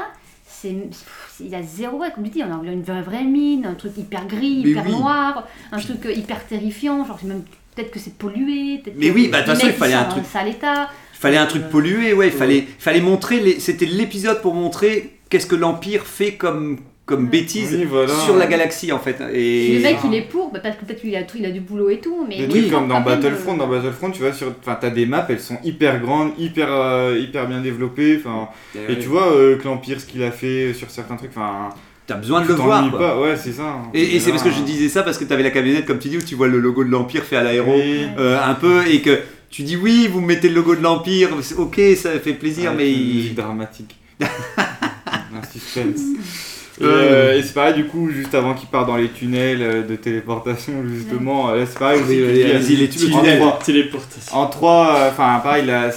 c'est 0.62 0.76
il 1.40 1.48
y 1.48 1.56
a 1.56 1.64
zéro, 1.64 1.98
ouais, 2.00 2.12
comme 2.14 2.24
tu 2.26 2.30
dis, 2.32 2.44
on 2.44 2.52
a 2.68 2.72
une 2.72 2.84
vraie, 2.84 3.02
vraie 3.02 3.24
mine, 3.24 3.66
un 3.66 3.74
truc 3.76 3.94
hyper 3.98 4.28
gris, 4.28 4.62
Mais 4.64 4.72
hyper 4.72 4.86
oui. 4.86 4.92
noir, 4.92 5.48
un 5.72 5.80
truc 5.80 6.06
euh, 6.06 6.12
hyper 6.12 6.46
terrifiant, 6.46 7.06
genre 7.06 7.18
c'est 7.22 7.28
même 7.28 7.44
peut-être 7.76 7.92
que 7.92 8.00
c'est 8.00 8.16
pollué, 8.18 8.80
peut-être 8.84 8.98
Mais 8.98 9.10
que 9.10 9.14
oui, 9.14 9.28
bah, 9.30 9.42
de 9.42 9.46
toute 9.46 9.56
façon, 9.56 9.68
il 9.68 9.74
fallait 9.74 9.94
un 9.94 10.06
truc- 10.06 10.24
en 10.24 10.28
sale 10.28 10.48
état. 10.50 10.90
Il 11.14 11.20
fallait 11.20 11.38
un 11.38 11.46
truc 11.46 11.70
pollué, 11.70 12.14
ouais. 12.14 12.28
Il 12.28 12.34
fallait, 12.34 12.60
il 12.60 12.66
fallait 12.82 13.02
montrer. 13.02 13.40
Les... 13.40 13.60
C'était 13.60 13.86
l'épisode 13.86 14.42
pour 14.42 14.54
montrer 14.54 15.20
qu'est-ce 15.30 15.48
que 15.48 15.56
l'Empire 15.56 16.06
fait 16.06 16.36
comme, 16.36 16.80
comme 17.10 17.28
bêtise 17.28 17.76
Oui, 17.78 17.86
voilà. 17.86 18.14
sur 18.14 18.36
la 18.38 18.46
galaxie 18.48 18.92
en 18.92 19.00
fait. 19.00 19.18
Et 19.34 19.76
le 19.76 19.82
mec 19.82 19.98
il 20.06 20.14
est 20.14 20.22
pour, 20.22 20.52
bah, 20.52 20.60
parce 20.62 20.76
que 20.78 20.86
peut-être 20.86 21.02
qu'il 21.02 21.16
a, 21.16 21.22
il 21.36 21.46
a 21.46 21.52
du 21.52 21.60
boulot 21.60 21.90
et 21.90 22.00
tout, 22.00 22.26
mais 22.28 22.38
Des 22.38 22.42
mais 22.44 22.48
trucs 22.50 22.64
il 22.66 22.72
comme 22.72 22.88
dans 22.88 23.02
Battlefront, 23.02 23.56
euh, 23.56 23.58
dans 23.58 23.68
Battlefront, 23.68 24.12
tu 24.12 24.22
vois, 24.22 24.32
sur, 24.32 24.54
enfin, 24.62 24.78
t'as 24.80 24.92
des 24.92 25.06
maps, 25.06 25.26
elles 25.28 25.40
sont 25.40 25.58
hyper 25.64 26.00
grandes, 26.00 26.32
hyper, 26.38 26.68
euh, 26.72 27.18
hyper 27.20 27.48
bien 27.48 27.60
développées, 27.62 28.22
enfin, 28.24 28.48
et 28.88 28.98
tu 29.00 29.08
vois 29.08 29.34
euh, 29.34 29.58
que 29.58 29.66
l'Empire, 29.66 30.00
ce 30.00 30.06
qu'il 30.06 30.24
a 30.24 30.32
fait 30.32 30.74
sur 30.74 30.90
certains 30.92 31.16
trucs, 31.18 31.32
enfin, 31.36 31.70
t'as 32.08 32.16
besoin 32.16 32.42
de 32.42 32.46
tu 32.46 32.52
le 32.54 32.58
voir. 32.60 32.90
quoi. 32.90 33.00
pas, 33.00 33.20
ouais, 33.20 33.36
c'est 33.38 33.52
ça. 33.52 33.78
Et, 33.94 34.16
et 34.16 34.20
c'est 34.20 34.32
parce 34.32 34.44
que 34.44 34.52
je 34.52 34.62
disais 34.62 34.88
ça 34.90 35.04
parce 35.04 35.18
que 35.18 35.26
t'avais 35.26 35.44
la 35.44 35.52
camionnette 35.52 35.86
comme 35.86 36.00
tu 36.00 36.08
dis 36.10 36.18
où 36.18 36.22
tu 36.22 36.36
vois 36.36 36.48
le 36.48 36.60
logo 36.60 36.84
de 36.84 36.90
l'Empire 36.90 37.24
fait 37.24 37.36
à 37.36 37.44
l'aéro 37.44 37.74
Oui. 37.76 38.02
euh, 38.18 38.40
un 38.44 38.54
peu 38.56 38.88
et 38.88 39.02
que 39.02 39.20
tu 39.50 39.64
dis 39.64 39.76
oui 39.76 40.08
vous 40.12 40.22
mettez 40.22 40.48
le 40.50 40.56
logo 40.56 40.76
de 40.76 40.82
l'Empire 40.84 41.30
ok 41.58 41.80
ça 41.96 42.12
fait 42.20 42.34
plaisir 42.34 42.72
Avec 42.72 42.78
mais 42.86 42.92
une 42.92 43.00
il- 43.00 43.36
dramatique. 43.36 43.96
un 44.22 45.44
suspense. 45.52 46.02
Et, 46.82 46.84
euh, 46.86 47.38
et 47.38 47.44
c'est 47.44 47.54
pareil, 47.54 47.74
du 47.76 47.86
coup, 47.86 48.10
juste 48.10 48.34
avant 48.34 48.54
qu'il 48.54 48.70
parte 48.70 48.88
dans 48.88 48.96
les 48.96 49.10
tunnels 49.10 49.62
euh, 49.62 49.84
de 49.84 49.96
téléportation, 49.96 50.74
justement, 50.88 51.50
euh, 51.50 51.66
c'est 51.68 51.78
pareil 51.78 52.00
allez-y, 52.56 52.76
les 52.78 52.88
en 52.88 53.20
tunnels. 53.22 53.40
trois- 53.40 53.60
Téléportation. 53.66 54.38
En 54.38 54.48
trois, 54.48 54.96
euh, 54.98 55.10
enfin 55.10 55.40
pareil, 55.44 55.66
la, 55.66 55.86
euh, 55.88 55.90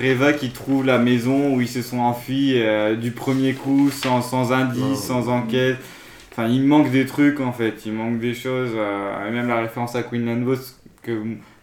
Reva 0.00 0.32
qui 0.32 0.50
trouve 0.50 0.84
la 0.86 0.98
maison 0.98 1.54
où 1.54 1.60
ils 1.60 1.68
se 1.68 1.82
sont 1.82 1.98
enfuis 1.98 2.52
euh, 2.56 2.94
du 2.94 3.10
premier 3.10 3.54
coup, 3.54 3.90
sans, 3.90 4.22
sans 4.22 4.52
indice, 4.52 5.00
sans 5.00 5.28
enquête. 5.28 5.76
Enfin, 6.32 6.46
il 6.48 6.62
manque 6.62 6.90
des 6.92 7.06
trucs 7.06 7.40
en 7.40 7.52
fait, 7.52 7.74
il 7.84 7.92
manque 7.92 8.20
des 8.20 8.34
choses. 8.34 8.70
euh, 8.76 9.28
et 9.28 9.32
même 9.32 9.48
la 9.48 9.60
référence 9.60 9.96
à 9.96 10.02
Queenland 10.04 10.42
Vos, 10.44 10.54
que 11.02 11.12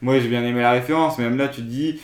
moi 0.02 0.20
j'ai 0.20 0.28
bien 0.28 0.44
aimé 0.44 0.62
la 0.62 0.72
référence, 0.72 1.18
mais 1.18 1.24
même 1.24 1.38
là 1.38 1.48
tu 1.48 1.62
te 1.62 1.68
dis, 1.68 2.00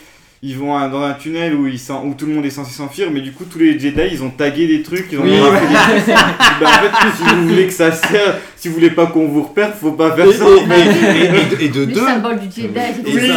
ils 0.46 0.58
vont 0.58 0.76
à- 0.76 0.88
dans 0.88 1.02
un 1.02 1.14
tunnel 1.14 1.54
où, 1.54 1.66
ils 1.66 1.78
s'en- 1.78 2.04
où 2.04 2.12
tout 2.12 2.26
le 2.26 2.34
monde 2.34 2.44
est 2.44 2.50
censé 2.50 2.72
s'enfuir, 2.74 3.08
mais 3.10 3.20
du 3.20 3.32
coup 3.32 3.44
tous 3.50 3.58
les 3.58 3.78
Jedi 3.78 4.02
ils 4.12 4.22
ont 4.22 4.28
tagué 4.30 4.66
des 4.66 4.82
trucs, 4.82 5.06
ils 5.10 5.18
ont 5.18 5.22
Oui, 5.22 5.30
ouais. 5.30 5.38
des 5.38 5.74
trucs. 6.02 6.14
Bah, 6.60 6.66
en 6.66 6.68
fait, 6.68 7.16
si 7.16 7.34
vous 7.34 7.48
voulez 7.48 7.66
que 7.66 7.72
ça 7.72 7.90
serve, 7.92 8.34
si 8.56 8.68
vous 8.68 8.74
voulez 8.74 8.90
pas 8.90 9.06
qu'on 9.06 9.26
vous 9.26 9.42
repère, 9.44 9.72
faut 9.74 9.92
pas 9.92 10.12
faire 10.12 10.30
ça. 10.32 10.44
et, 10.44 11.60
et- 11.60 11.62
et- 11.62 11.64
et 11.64 11.68
de 11.70 11.80
le 11.80 11.86
deux 11.86 12.04
symbole 12.04 12.38
du 12.40 12.46
Jedi, 12.46 12.60
c'est 12.62 12.68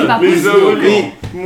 pas 0.08 0.20
symboles, 0.20 0.80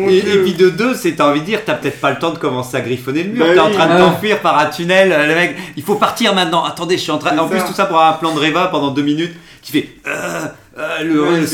et, 0.09 0.17
et- 0.17 0.37
puis 0.43 0.53
de 0.53 0.69
deux, 0.69 0.93
c'est 0.95 1.11
t'as 1.13 1.29
envie 1.29 1.41
de 1.41 1.45
dire, 1.45 1.59
t'as 1.65 1.73
peut-être 1.75 1.99
pas 1.99 2.11
le 2.11 2.17
temps 2.19 2.31
de 2.31 2.37
commencer 2.37 2.77
à 2.77 2.81
griffonner 2.81 3.23
le 3.23 3.29
mur. 3.33 3.45
Bah 3.45 3.53
T'es 3.53 3.59
en 3.59 3.67
oui. 3.67 3.73
train 3.73 3.87
de 3.87 3.93
Ah. 3.93 3.97
t'enfuir 3.99 4.39
par 4.39 4.57
un 4.57 4.65
tunnel, 4.67 5.11
euh, 5.11 5.27
le 5.27 5.35
mec, 5.35 5.55
il 5.77 5.83
faut 5.83 5.95
partir 5.95 6.33
maintenant. 6.33 6.63
Attendez, 6.63 6.97
je 6.97 7.01
suis 7.03 7.11
en 7.11 7.17
train. 7.17 7.37
En 7.37 7.47
plus, 7.47 7.59
ça. 7.59 7.65
tout 7.65 7.73
ça 7.73 7.85
pour 7.85 8.01
un 8.01 8.13
plan 8.13 8.33
de 8.33 8.39
Reva 8.39 8.67
pendant 8.67 8.91
deux 8.91 9.01
minutes 9.03 9.33
qui 9.61 9.71
fait 9.73 9.89
euh, 10.07 10.45
euh, 10.77 11.03
le, 11.03 11.21
Ouais, 11.21 11.29
le 11.29 11.45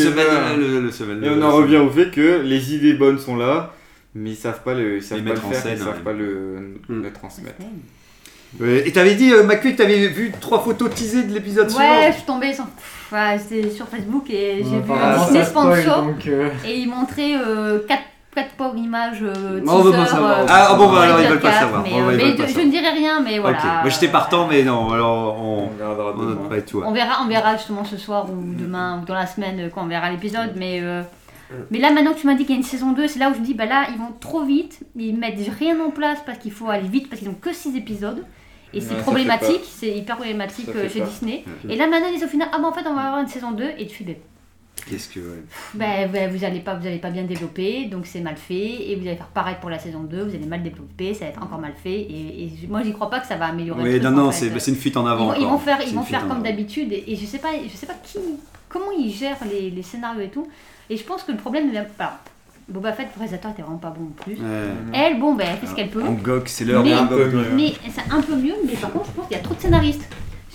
le, 0.57 0.79
le 0.81 1.25
Et 1.25 1.29
on 1.29 1.35
le- 1.35 1.43
en 1.43 1.47
le- 1.49 1.53
revient 1.55 1.77
au 1.77 1.89
fait 1.89 2.09
que 2.11 2.41
les 2.43 2.73
idées 2.73 2.93
bonnes 2.93 3.19
sont 3.19 3.35
là, 3.35 3.73
mais 4.17 4.31
ils 4.31 4.35
savent 4.35 4.61
pas 4.63 4.73
le, 4.73 4.97
ils 4.97 5.03
savent 5.03 5.19
Les 5.19 5.23
pas 5.23 5.29
le 5.29 5.35
mettre 5.35 5.47
en 5.47 5.51
faire, 5.51 5.61
scène, 5.61 5.77
ils 5.77 5.83
savent 5.83 5.97
ouais. 5.97 6.03
pas 6.03 6.13
le, 6.13 6.79
Hmm. 6.89 7.01
le 7.03 7.13
transmettre. 7.13 7.55
Ouais, 8.59 8.87
Et 8.87 8.91
t'avais 8.93 9.15
dit, 9.15 9.31
euh, 9.33 9.43
Macu, 9.43 9.73
que 9.73 9.77
t'avais 9.77 10.07
vu 10.07 10.31
trois 10.39 10.59
photos 10.61 10.89
teasées 10.95 11.23
de 11.23 11.33
l'épisode 11.33 11.67
Ouais, 11.67 11.73
je 11.73 11.75
suivant. 11.75 12.13
suis 12.13 12.23
tombée 12.23 12.53
sur, 12.53 12.63
ouais, 13.11 13.37
c'était 13.37 13.69
sur 13.69 13.87
Facebook 13.87 14.29
et 14.29 14.63
j'ai 14.63 14.69
Ouais, 14.77 14.79
vu 14.81 14.91
un 14.93 16.03
donc, 16.05 16.27
euh, 16.27 16.49
et 16.65 16.77
ils 16.77 16.87
montraient 16.89 17.35
euh, 17.35 17.79
quatre, 17.87 18.03
quatre 18.33 18.51
pauvres 18.51 18.77
images 18.77 19.19
euh, 19.21 19.59
Bon, 19.65 19.73
on 19.73 19.81
veut 19.81 19.91
pas 19.91 19.97
teaser, 19.97 20.11
savoir. 20.11 20.39
euh, 20.39 20.45
Ah, 20.47 20.75
bon, 20.77 20.91
bah, 20.93 21.01
alors, 21.01 21.21
ils 21.21 21.27
veulent 21.27 21.39
pas 21.41 21.51
savoir. 21.51 21.83
Mais, 21.83 21.89
bah, 21.91 21.97
euh, 21.97 22.13
mais 22.17 22.35
pas 22.37 22.47
je 22.47 22.59
ne 22.61 22.71
dirai 22.71 22.89
rien, 22.91 23.19
mais 23.19 23.37
voilà. 23.39 23.57
Moi 23.81 23.89
j'étais 23.89 24.07
partant, 24.07 24.47
mais 24.47 24.63
non, 24.63 24.91
alors 24.93 25.37
on. 25.43 25.57
On 25.63 25.67
regardera 25.73 26.13
On 26.17 26.49
ouais. 26.49 26.63
On 26.85 26.91
verra, 26.93 27.17
on 27.23 27.27
verra 27.27 27.57
justement 27.57 27.83
ce 27.83 27.97
soir 27.97 28.27
ou 28.31 28.41
demain 28.57 29.01
ou 29.01 29.05
dans 29.05 29.13
la 29.15 29.27
semaine 29.27 29.59
euh, 29.59 29.69
quand 29.73 29.83
on 29.83 29.87
verra 29.87 30.09
l'épisode. 30.09 30.51
Mais, 30.55 30.79
euh, 30.81 31.01
mais 31.71 31.79
là, 31.79 31.91
maintenant 31.91 32.13
que 32.13 32.19
tu 32.19 32.27
m'as 32.27 32.35
dit 32.35 32.43
qu'il 32.45 32.55
y 32.55 32.57
a 32.57 32.61
une 32.61 32.63
saison 32.63 32.91
2, 32.91 33.07
c'est 33.07 33.19
là 33.19 33.29
où 33.29 33.33
je 33.33 33.39
dis 33.39 33.53
bah 33.53 33.65
là, 33.65 33.87
ils 33.91 33.97
vont 33.97 34.13
trop 34.19 34.43
vite. 34.43 34.79
Ils 34.95 35.17
mettent 35.17 35.39
rien 35.59 35.79
en 35.79 35.91
place 35.91 36.19
parce 36.25 36.37
qu'il 36.39 36.51
faut 36.51 36.69
aller 36.69 36.87
vite 36.87 37.09
parce 37.09 37.21
qu'ils 37.21 37.29
ont 37.29 37.37
que 37.39 37.53
6 37.53 37.75
épisodes. 37.75 38.23
Et 38.73 38.81
c'est 38.81 38.97
problématique, 38.97 39.61
c'est 39.63 39.97
hyper 39.97 40.17
problématique 40.17 40.69
euh, 40.75 40.89
chez. 40.89 41.01
Disney. 41.01 41.43
Ok. 41.47 41.71
Et 41.71 41.75
là 41.77 41.87
maintenant, 41.87 42.07
ils 42.09 42.15
disent 42.15 42.25
au 42.25 42.29
final, 42.29 42.49
ah 42.51 42.59
bah 42.59 42.67
en 42.67 42.73
fait, 42.73 42.85
on 42.85 42.93
va 42.93 43.03
avoir 43.03 43.21
une 43.21 43.27
saison 43.27 43.51
2 43.51 43.63
et 43.77 43.87
tu 43.87 44.03
fais, 44.03 44.03
bah, 44.03 44.13
Qu'est-ce 44.89 45.09
que. 45.09 45.19
ouais. 45.19 45.43
bah, 45.73 46.07
bah, 46.11 46.27
vous 46.27 46.43
allez 46.43 46.59
pas, 46.59 46.75
vous 46.75 46.85
allez 46.85 46.99
pas 46.99 47.09
bien 47.09 47.23
développer, 47.23 47.85
donc 47.85 48.05
c'est 48.05 48.19
mal 48.19 48.35
fait. 48.35 48.91
Et 48.91 48.95
vous 48.95 49.07
allez 49.07 49.15
faire 49.15 49.27
pareil 49.27 49.55
pour 49.59 49.69
la 49.69 49.79
saison 49.79 50.01
2, 50.03 50.23
vous 50.23 50.35
allez 50.35 50.45
mal 50.45 50.63
développer, 50.63 51.13
ça 51.13 51.25
va 51.25 51.31
être 51.31 51.41
encore 51.41 51.59
mal 51.59 51.73
fait. 51.81 52.01
Et, 52.01 52.43
et 52.43 52.67
moi, 52.67 52.83
j'y 52.83 52.93
crois 52.93 53.09
pas 53.09 53.19
que 53.19 53.27
ça 53.27 53.37
va 53.37 53.47
améliorer. 53.47 53.81
Oui, 53.83 53.99
non, 54.01 54.11
non, 54.11 54.31
c'est 54.31 54.49
une 54.49 54.75
fuite 54.75 54.97
en 54.97 55.05
avant. 55.05 55.33
ils 55.33 55.45
vont 55.45 55.57
faire, 55.57 55.79
ils 55.85 55.93
vont 55.95 56.03
faire 56.03 56.27
comme 56.27 56.43
d'habitude 56.43 56.91
et, 56.91 57.05
et 57.07 57.15
je 57.15 57.25
sais 57.25 57.39
pas, 57.39 57.51
je 57.63 57.75
sais 57.75 57.87
pas 57.87 57.95
qui, 58.03 58.19
comment 58.69 58.91
ils 58.91 59.11
gèrent 59.11 59.37
les, 59.49 59.69
les 59.69 59.83
scénarios 59.83 60.21
et 60.21 60.29
tout. 60.29 60.47
Et 60.89 60.97
je 60.97 61.03
pense 61.03 61.23
que 61.23 61.31
le 61.31 61.37
problème 61.37 61.69
vient 61.71 61.83
pas. 61.83 62.19
Boba 62.69 62.91
Fett, 62.91 63.07
le 63.15 63.19
réalisateur 63.19 63.51
était 63.51 63.61
vraiment 63.61 63.77
pas 63.77 63.89
bon 63.91 64.05
en 64.07 64.23
plus. 64.23 64.37
Elle, 64.93 65.19
bon, 65.19 65.35
ben, 65.35 65.47
elle 65.51 65.57
fait 65.57 65.67
ce 65.67 65.75
qu'elle 65.75 65.89
peut. 65.89 66.03
En 66.03 66.11
gog, 66.13 66.43
c'est 66.47 66.65
l'heure 66.65 66.83
Mais- 66.83 66.89
d'un 66.91 67.03
un 67.03 67.07
peu 67.07 67.25
gog. 67.25 67.33
mieux. 67.33 67.55
Mais 67.55 67.73
c'est 67.89 68.11
un 68.13 68.21
peu 68.21 68.35
mieux, 68.35 68.55
mais 68.65 68.73
par 68.73 68.91
contre, 68.91 69.05
je 69.07 69.11
pense 69.11 69.27
qu'il 69.27 69.37
y 69.37 69.39
a 69.39 69.43
trop 69.43 69.53
de 69.55 69.59
scénaristes. 69.61 70.07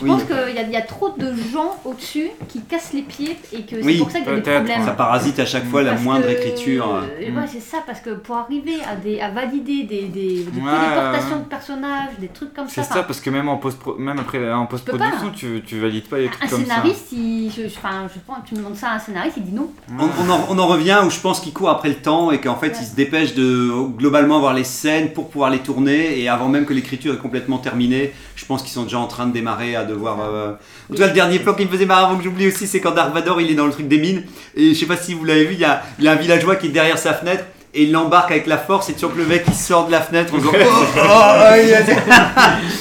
Je 0.02 0.06
pense 0.06 0.24
qu'il 0.24 0.54
y, 0.54 0.58
a- 0.58 0.62
il 0.62 0.70
y 0.70 0.76
a 0.76 0.82
trop 0.82 1.14
de 1.16 1.32
gens 1.52 1.76
au-dessus 1.84 2.28
qui 2.48 2.60
cassent 2.62 2.92
les 2.92 3.02
pieds 3.02 3.36
et 3.52 3.62
que 3.62 3.76
c'est 3.76 3.84
Oui, 3.84 3.98
pour 3.98 4.10
ça 4.10 4.18
qu'il 4.20 4.28
y 4.28 4.32
a 4.32 4.36
des 4.36 4.42
problèmes. 4.42 4.84
Ça 4.84 4.92
parasite 4.92 5.38
à 5.38 5.46
chaque 5.46 5.66
fois 5.66 5.82
la 5.82 5.92
Parce 5.92 6.02
moindre 6.02 6.26
que- 6.26 6.32
écriture. 6.32 6.94
euh, 6.94 7.00
ouais, 7.30 7.46
c'est 7.50 7.60
ça, 7.60 7.78
parce 7.86 8.00
que 8.00 8.10
pour 8.10 8.36
arriver 8.36 8.76
à, 8.90 8.96
des, 8.96 9.20
à 9.20 9.30
valider 9.30 9.84
des, 9.84 10.02
des, 10.02 10.44
des 10.44 10.60
Ouais, 10.60 10.70
téléportations 10.70 11.36
ouais. 11.36 11.42
de 11.44 11.48
personnages, 11.48 12.10
des 12.18 12.28
trucs 12.28 12.52
comme 12.54 12.68
ça, 12.68 12.82
C'est 12.82 12.92
ça, 12.94 13.02
parce 13.02 13.20
que 13.20 13.30
même, 13.30 13.48
en 13.48 13.56
post 13.56 13.78
même 13.98 14.18
après 14.18 14.52
en 14.52 14.66
post-production, 14.66 15.30
tu, 15.34 15.62
tu 15.64 15.78
valides 15.80 16.08
pas 16.08 16.18
les 16.18 16.28
trucs 16.28 16.44
un 16.44 16.48
comme 16.48 16.62
scénariste, 16.62 17.12
il, 17.12 17.50
je, 17.54 17.62
je- 17.68 17.76
enfin, 17.76 18.08
je 18.12 18.18
pense, 18.26 18.38
tu 18.46 18.54
me 18.54 18.58
demandes 18.60 18.76
ça 18.76 18.88
à 18.90 18.94
un 18.96 18.98
scénariste, 18.98 19.36
il 19.38 19.44
dit 19.44 19.52
non. 19.54 19.70
On, 19.98 20.04
on 20.26 20.30
en, 20.30 20.46
on 20.50 20.58
en 20.58 20.66
revient 20.66 20.98
où 21.06 21.10
je 21.10 21.20
pense 21.20 21.40
qu'il 21.40 21.52
court 21.52 21.70
après 21.70 21.88
le 21.88 21.96
temps 21.96 22.30
et 22.32 22.40
qu'en 22.40 22.56
fait 22.56 22.76
il 22.80 22.86
se 22.86 22.94
dépêche 22.94 23.34
de 23.34 23.70
globalement 23.96 24.36
avoir 24.36 24.54
les 24.54 24.64
scènes 24.64 25.12
pour 25.12 25.28
pouvoir 25.30 25.50
les 25.50 25.58
tourner 25.60 26.18
et 26.20 26.28
avant 26.28 26.48
même 26.48 26.64
que 26.66 26.72
l'écriture 26.74 27.14
est 27.14 27.18
complètement 27.18 27.58
terminée, 27.58 28.12
je 28.36 28.44
pense 28.44 28.62
qu'ils 28.62 28.72
sont 28.72 28.84
déjà 28.84 28.98
en 28.98 29.06
train 29.06 29.26
de 29.26 29.32
démarrer 29.32 29.76
à 29.76 29.84
devoir. 29.92 30.18
euh, 30.20 30.52
En 30.90 30.94
tout 30.94 31.00
cas, 31.00 31.06
le 31.08 31.12
dernier 31.12 31.38
plan 31.38 31.54
qui 31.54 31.64
me 31.64 31.70
faisait 31.70 31.86
marrer 31.86 32.04
avant 32.04 32.16
que 32.18 32.24
j'oublie 32.24 32.48
aussi, 32.48 32.66
c'est 32.66 32.80
quand 32.80 32.92
Dark 32.92 33.12
Vador 33.14 33.40
il 33.40 33.50
est 33.50 33.54
dans 33.54 33.66
le 33.66 33.72
truc 33.72 33.88
des 33.88 33.98
mines 33.98 34.22
et 34.56 34.74
je 34.74 34.78
sais 34.78 34.86
pas 34.86 34.96
si 34.96 35.14
vous 35.14 35.24
l'avez 35.24 35.44
vu, 35.44 35.54
il 35.54 35.60
y 35.60 35.64
a, 35.64 35.82
il 35.98 36.04
y 36.04 36.08
a 36.08 36.12
un 36.12 36.16
villageois 36.16 36.56
qui 36.56 36.66
est 36.66 36.70
derrière 36.70 36.98
sa 36.98 37.14
fenêtre. 37.14 37.44
Et 37.74 37.84
il 37.84 37.92
l'embarque 37.92 38.30
avec 38.30 38.46
la 38.46 38.58
force 38.58 38.90
et 38.90 38.92
tu 38.92 38.98
sens 38.98 39.12
que 39.14 39.16
le 39.18 39.24
mec 39.24 39.44
il 39.48 39.54
sort 39.54 39.86
de 39.86 39.92
la 39.92 40.02
fenêtre 40.02 40.34
en 40.34 40.36
disant 40.36 40.50
oh, 40.54 40.66
oh, 40.94 41.00
oh, 41.00 41.54
il 41.62 41.70
y 41.70 41.72
a- 41.72 41.82
ça. 41.86 41.94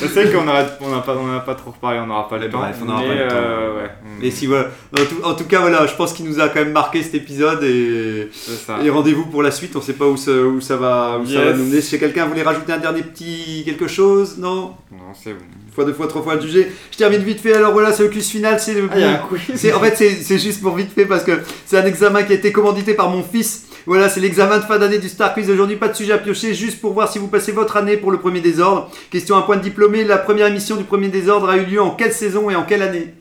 Je 0.01 0.07
sais 0.09 0.29
qu'on 0.29 0.43
n'aura 0.43 0.63
on 0.81 0.93
a 0.93 0.99
pas, 0.99 1.15
on 1.15 1.33
a 1.33 1.39
pas 1.39 1.55
trop 1.55 1.71
reparlé, 1.71 1.99
on 1.99 2.07
n'aura 2.07 2.27
pas 2.27 2.37
le 2.37 2.47
Mais 2.47 2.51
temps. 2.51 2.57
bref, 2.59 2.75
on 2.81 2.85
n'aura 2.87 2.99
mais, 3.03 3.07
pas 3.07 3.13
le 3.23 3.27
temps. 3.29 3.35
euh, 3.37 3.77
ouais. 3.83 3.89
Et 4.21 4.31
si 4.31 4.47
voilà. 4.47 4.65
En 4.99 5.05
tout, 5.05 5.15
en 5.23 5.33
tout 5.33 5.45
cas 5.45 5.59
voilà, 5.61 5.85
je 5.87 5.95
pense 5.95 6.11
qu'il 6.11 6.25
nous 6.25 6.41
a 6.41 6.49
quand 6.49 6.59
même 6.59 6.73
marqué 6.73 7.01
cet 7.03 7.15
épisode 7.15 7.63
et, 7.63 8.29
C'est 8.33 8.85
et 8.85 8.89
rendez-vous 8.89 9.27
pour 9.27 9.41
la 9.41 9.51
suite. 9.51 9.73
On 9.77 9.81
sait 9.81 9.93
pas 9.93 10.07
où 10.07 10.17
ça, 10.17 10.31
où 10.31 10.59
ça 10.59 10.75
va, 10.75 11.19
où 11.23 11.25
ça 11.25 11.39
va 11.41 11.53
nous 11.53 11.63
mener. 11.63 11.79
Si 11.79 11.97
quelqu'un 11.97 12.25
voulait 12.25 12.43
rajouter 12.43 12.73
un 12.73 12.77
dernier 12.77 13.03
petit 13.03 13.61
quelque 13.63 13.87
chose, 13.87 14.39
non? 14.39 14.73
Non, 14.91 15.13
c'est 15.13 15.31
bon. 15.31 15.45
Une 15.71 15.75
fois, 15.75 15.85
deux 15.85 15.93
fois, 15.93 16.07
trois 16.07 16.21
fois 16.21 16.35
le 16.35 16.41
jugé. 16.41 16.69
Je 16.91 16.97
termine 16.97 17.21
vite 17.21 17.39
fait. 17.39 17.53
Alors 17.53 17.71
voilà, 17.71 17.93
c'est 17.93 18.03
le 18.03 18.09
quiz 18.09 18.27
final. 18.29 18.59
C'est 18.59 18.73
le. 18.73 18.89
Ah, 18.91 19.21
c'est- 19.55 19.71
en 19.73 19.79
fait, 19.79 19.95
c'est 19.95 20.09
c'est 20.15 20.37
juste 20.37 20.61
pour 20.61 20.75
vite 20.75 20.91
fait 20.93 21.05
parce 21.05 21.23
que 21.23 21.31
c'est 21.65 21.77
un 21.77 21.85
examen 21.85 22.23
qui 22.23 22.33
a 22.33 22.35
été 22.35 22.51
commandité 22.51 22.93
par 22.93 23.09
mon 23.09 23.23
fils. 23.23 23.67
Voilà, 23.85 24.09
c'est 24.09 24.19
l'examen 24.19 24.57
de 24.57 24.63
fin 24.63 24.77
d'année 24.77 24.99
du 24.99 25.07
Star 25.07 25.33
Quiz 25.33 25.49
aujourd'hui. 25.49 25.77
Pas 25.77 25.87
de 25.87 25.95
sujet 25.95 26.11
à 26.13 26.17
piocher, 26.17 26.53
juste 26.53 26.81
pour 26.81 26.91
voir 26.93 27.09
si 27.11 27.19
vous 27.19 27.27
passez 27.29 27.51
votre 27.53 27.77
année 27.77 27.95
pour 27.97 28.11
le 28.11 28.19
premier 28.19 28.41
désordre. 28.41 28.91
Question 29.09 29.37
à 29.37 29.43
point 29.43 29.55
de 29.55 29.61
diplômé. 29.61 30.03
La 30.03 30.17
première 30.17 30.47
émission 30.47 30.75
du 30.75 30.83
premier 30.83 31.07
désordre 31.07 31.49
a 31.49 31.55
eu 31.57 31.63
lieu 31.65 31.81
en 31.81 31.91
quelle 31.91 32.11
saison 32.13 32.49
et 32.49 32.55
en 32.55 32.63
quelle 32.63 32.81
année? 32.81 33.13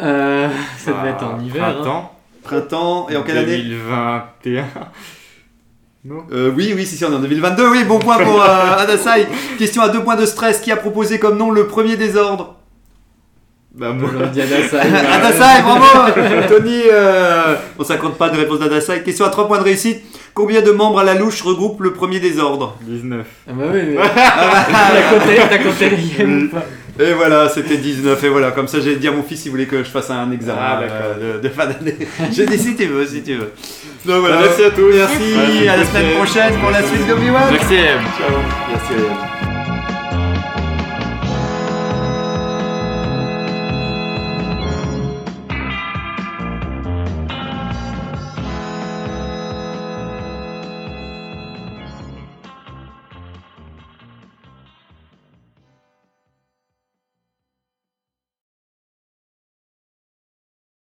Euh, 0.00 0.48
ça 0.78 0.92
devait 0.92 1.10
être 1.10 1.20
Bah, 1.20 1.36
en 1.38 1.44
hiver. 1.44 1.64
hein. 1.64 1.72
Printemps. 1.74 2.12
Printemps 2.44 3.06
et 3.10 3.16
en 3.16 3.22
quelle 3.24 3.38
année? 3.38 3.56
2021. 3.58 4.64
Non 6.06 6.24
Euh, 6.30 6.52
oui, 6.54 6.72
oui, 6.76 6.86
si, 6.86 6.96
si, 6.96 7.04
on 7.04 7.10
est 7.10 7.16
en 7.16 7.18
2022. 7.18 7.68
Oui, 7.68 7.82
bon 7.82 7.98
point 7.98 8.18
pour 8.18 8.40
euh, 8.40 8.76
Adasai. 8.78 9.26
Question 9.58 9.82
à 9.82 9.88
deux 9.88 10.04
points 10.04 10.14
de 10.14 10.24
stress. 10.24 10.60
Qui 10.60 10.70
a 10.70 10.76
proposé 10.76 11.18
comme 11.18 11.36
nom 11.36 11.50
le 11.50 11.66
premier 11.66 11.96
désordre 11.96 12.54
Bah, 13.74 13.92
moi. 13.92 14.08
Adasai. 14.30 14.78
Adasai, 14.78 15.62
bravo 15.64 16.12
Tony, 16.48 16.82
euh, 16.92 17.56
on 17.76 17.82
ne 17.82 17.96
compte 17.98 18.18
pas 18.18 18.28
de 18.28 18.36
réponse 18.36 18.60
d'Adasai. 18.60 19.02
Question 19.02 19.24
à 19.24 19.30
trois 19.30 19.48
points 19.48 19.58
de 19.58 19.64
réussite. 19.64 20.04
Combien 20.36 20.60
de 20.60 20.70
membres 20.70 20.98
à 20.98 21.04
la 21.04 21.14
louche 21.14 21.40
regroupe 21.40 21.80
le 21.80 21.94
premier 21.94 22.20
désordre 22.20 22.76
19. 22.82 23.26
Ah 23.48 23.52
bah 23.56 23.64
oui, 23.72 23.80
mais... 23.88 23.96
T'as 24.14 25.18
compté, 25.18 25.40
t'as 25.48 25.58
compté 25.58 25.88
les 26.98 27.06
Et 27.06 27.12
voilà, 27.14 27.48
c'était 27.48 27.78
19. 27.78 28.22
Et 28.22 28.28
voilà, 28.28 28.50
comme 28.50 28.68
ça, 28.68 28.78
j'ai 28.80 28.96
dit 28.96 29.08
à 29.08 29.12
mon 29.12 29.22
fils, 29.22 29.46
il 29.46 29.48
voulait 29.48 29.64
que 29.64 29.78
je 29.78 29.88
fasse 29.88 30.10
un 30.10 30.30
examen 30.32 30.60
Ah, 30.60 30.80
euh, 30.82 31.38
de, 31.38 31.40
de 31.40 31.48
fin 31.48 31.64
d'année. 31.64 31.96
J'ai 32.32 32.44
dit 32.44 32.58
si 32.58 32.76
tu 32.76 32.84
veux, 32.84 33.06
si 33.06 33.22
tu 33.22 33.32
veux. 33.32 33.50
Donc 34.04 34.20
voilà. 34.20 34.40
Merci 34.42 34.64
à 34.64 34.70
tous. 34.72 34.92
Merci, 34.92 35.32
À 35.38 35.64
la 35.64 35.72
à 35.72 35.76
la 35.78 35.84
semaine 35.86 36.02
semaine 36.02 36.16
prochaine 36.16 36.54
pour 36.60 36.70
la 36.70 36.82
suite 36.82 37.06
d'Obi-Wan. 37.08 37.44
Merci. 37.52 37.76
Ciao. 38.18 38.36
Merci. 38.68 39.35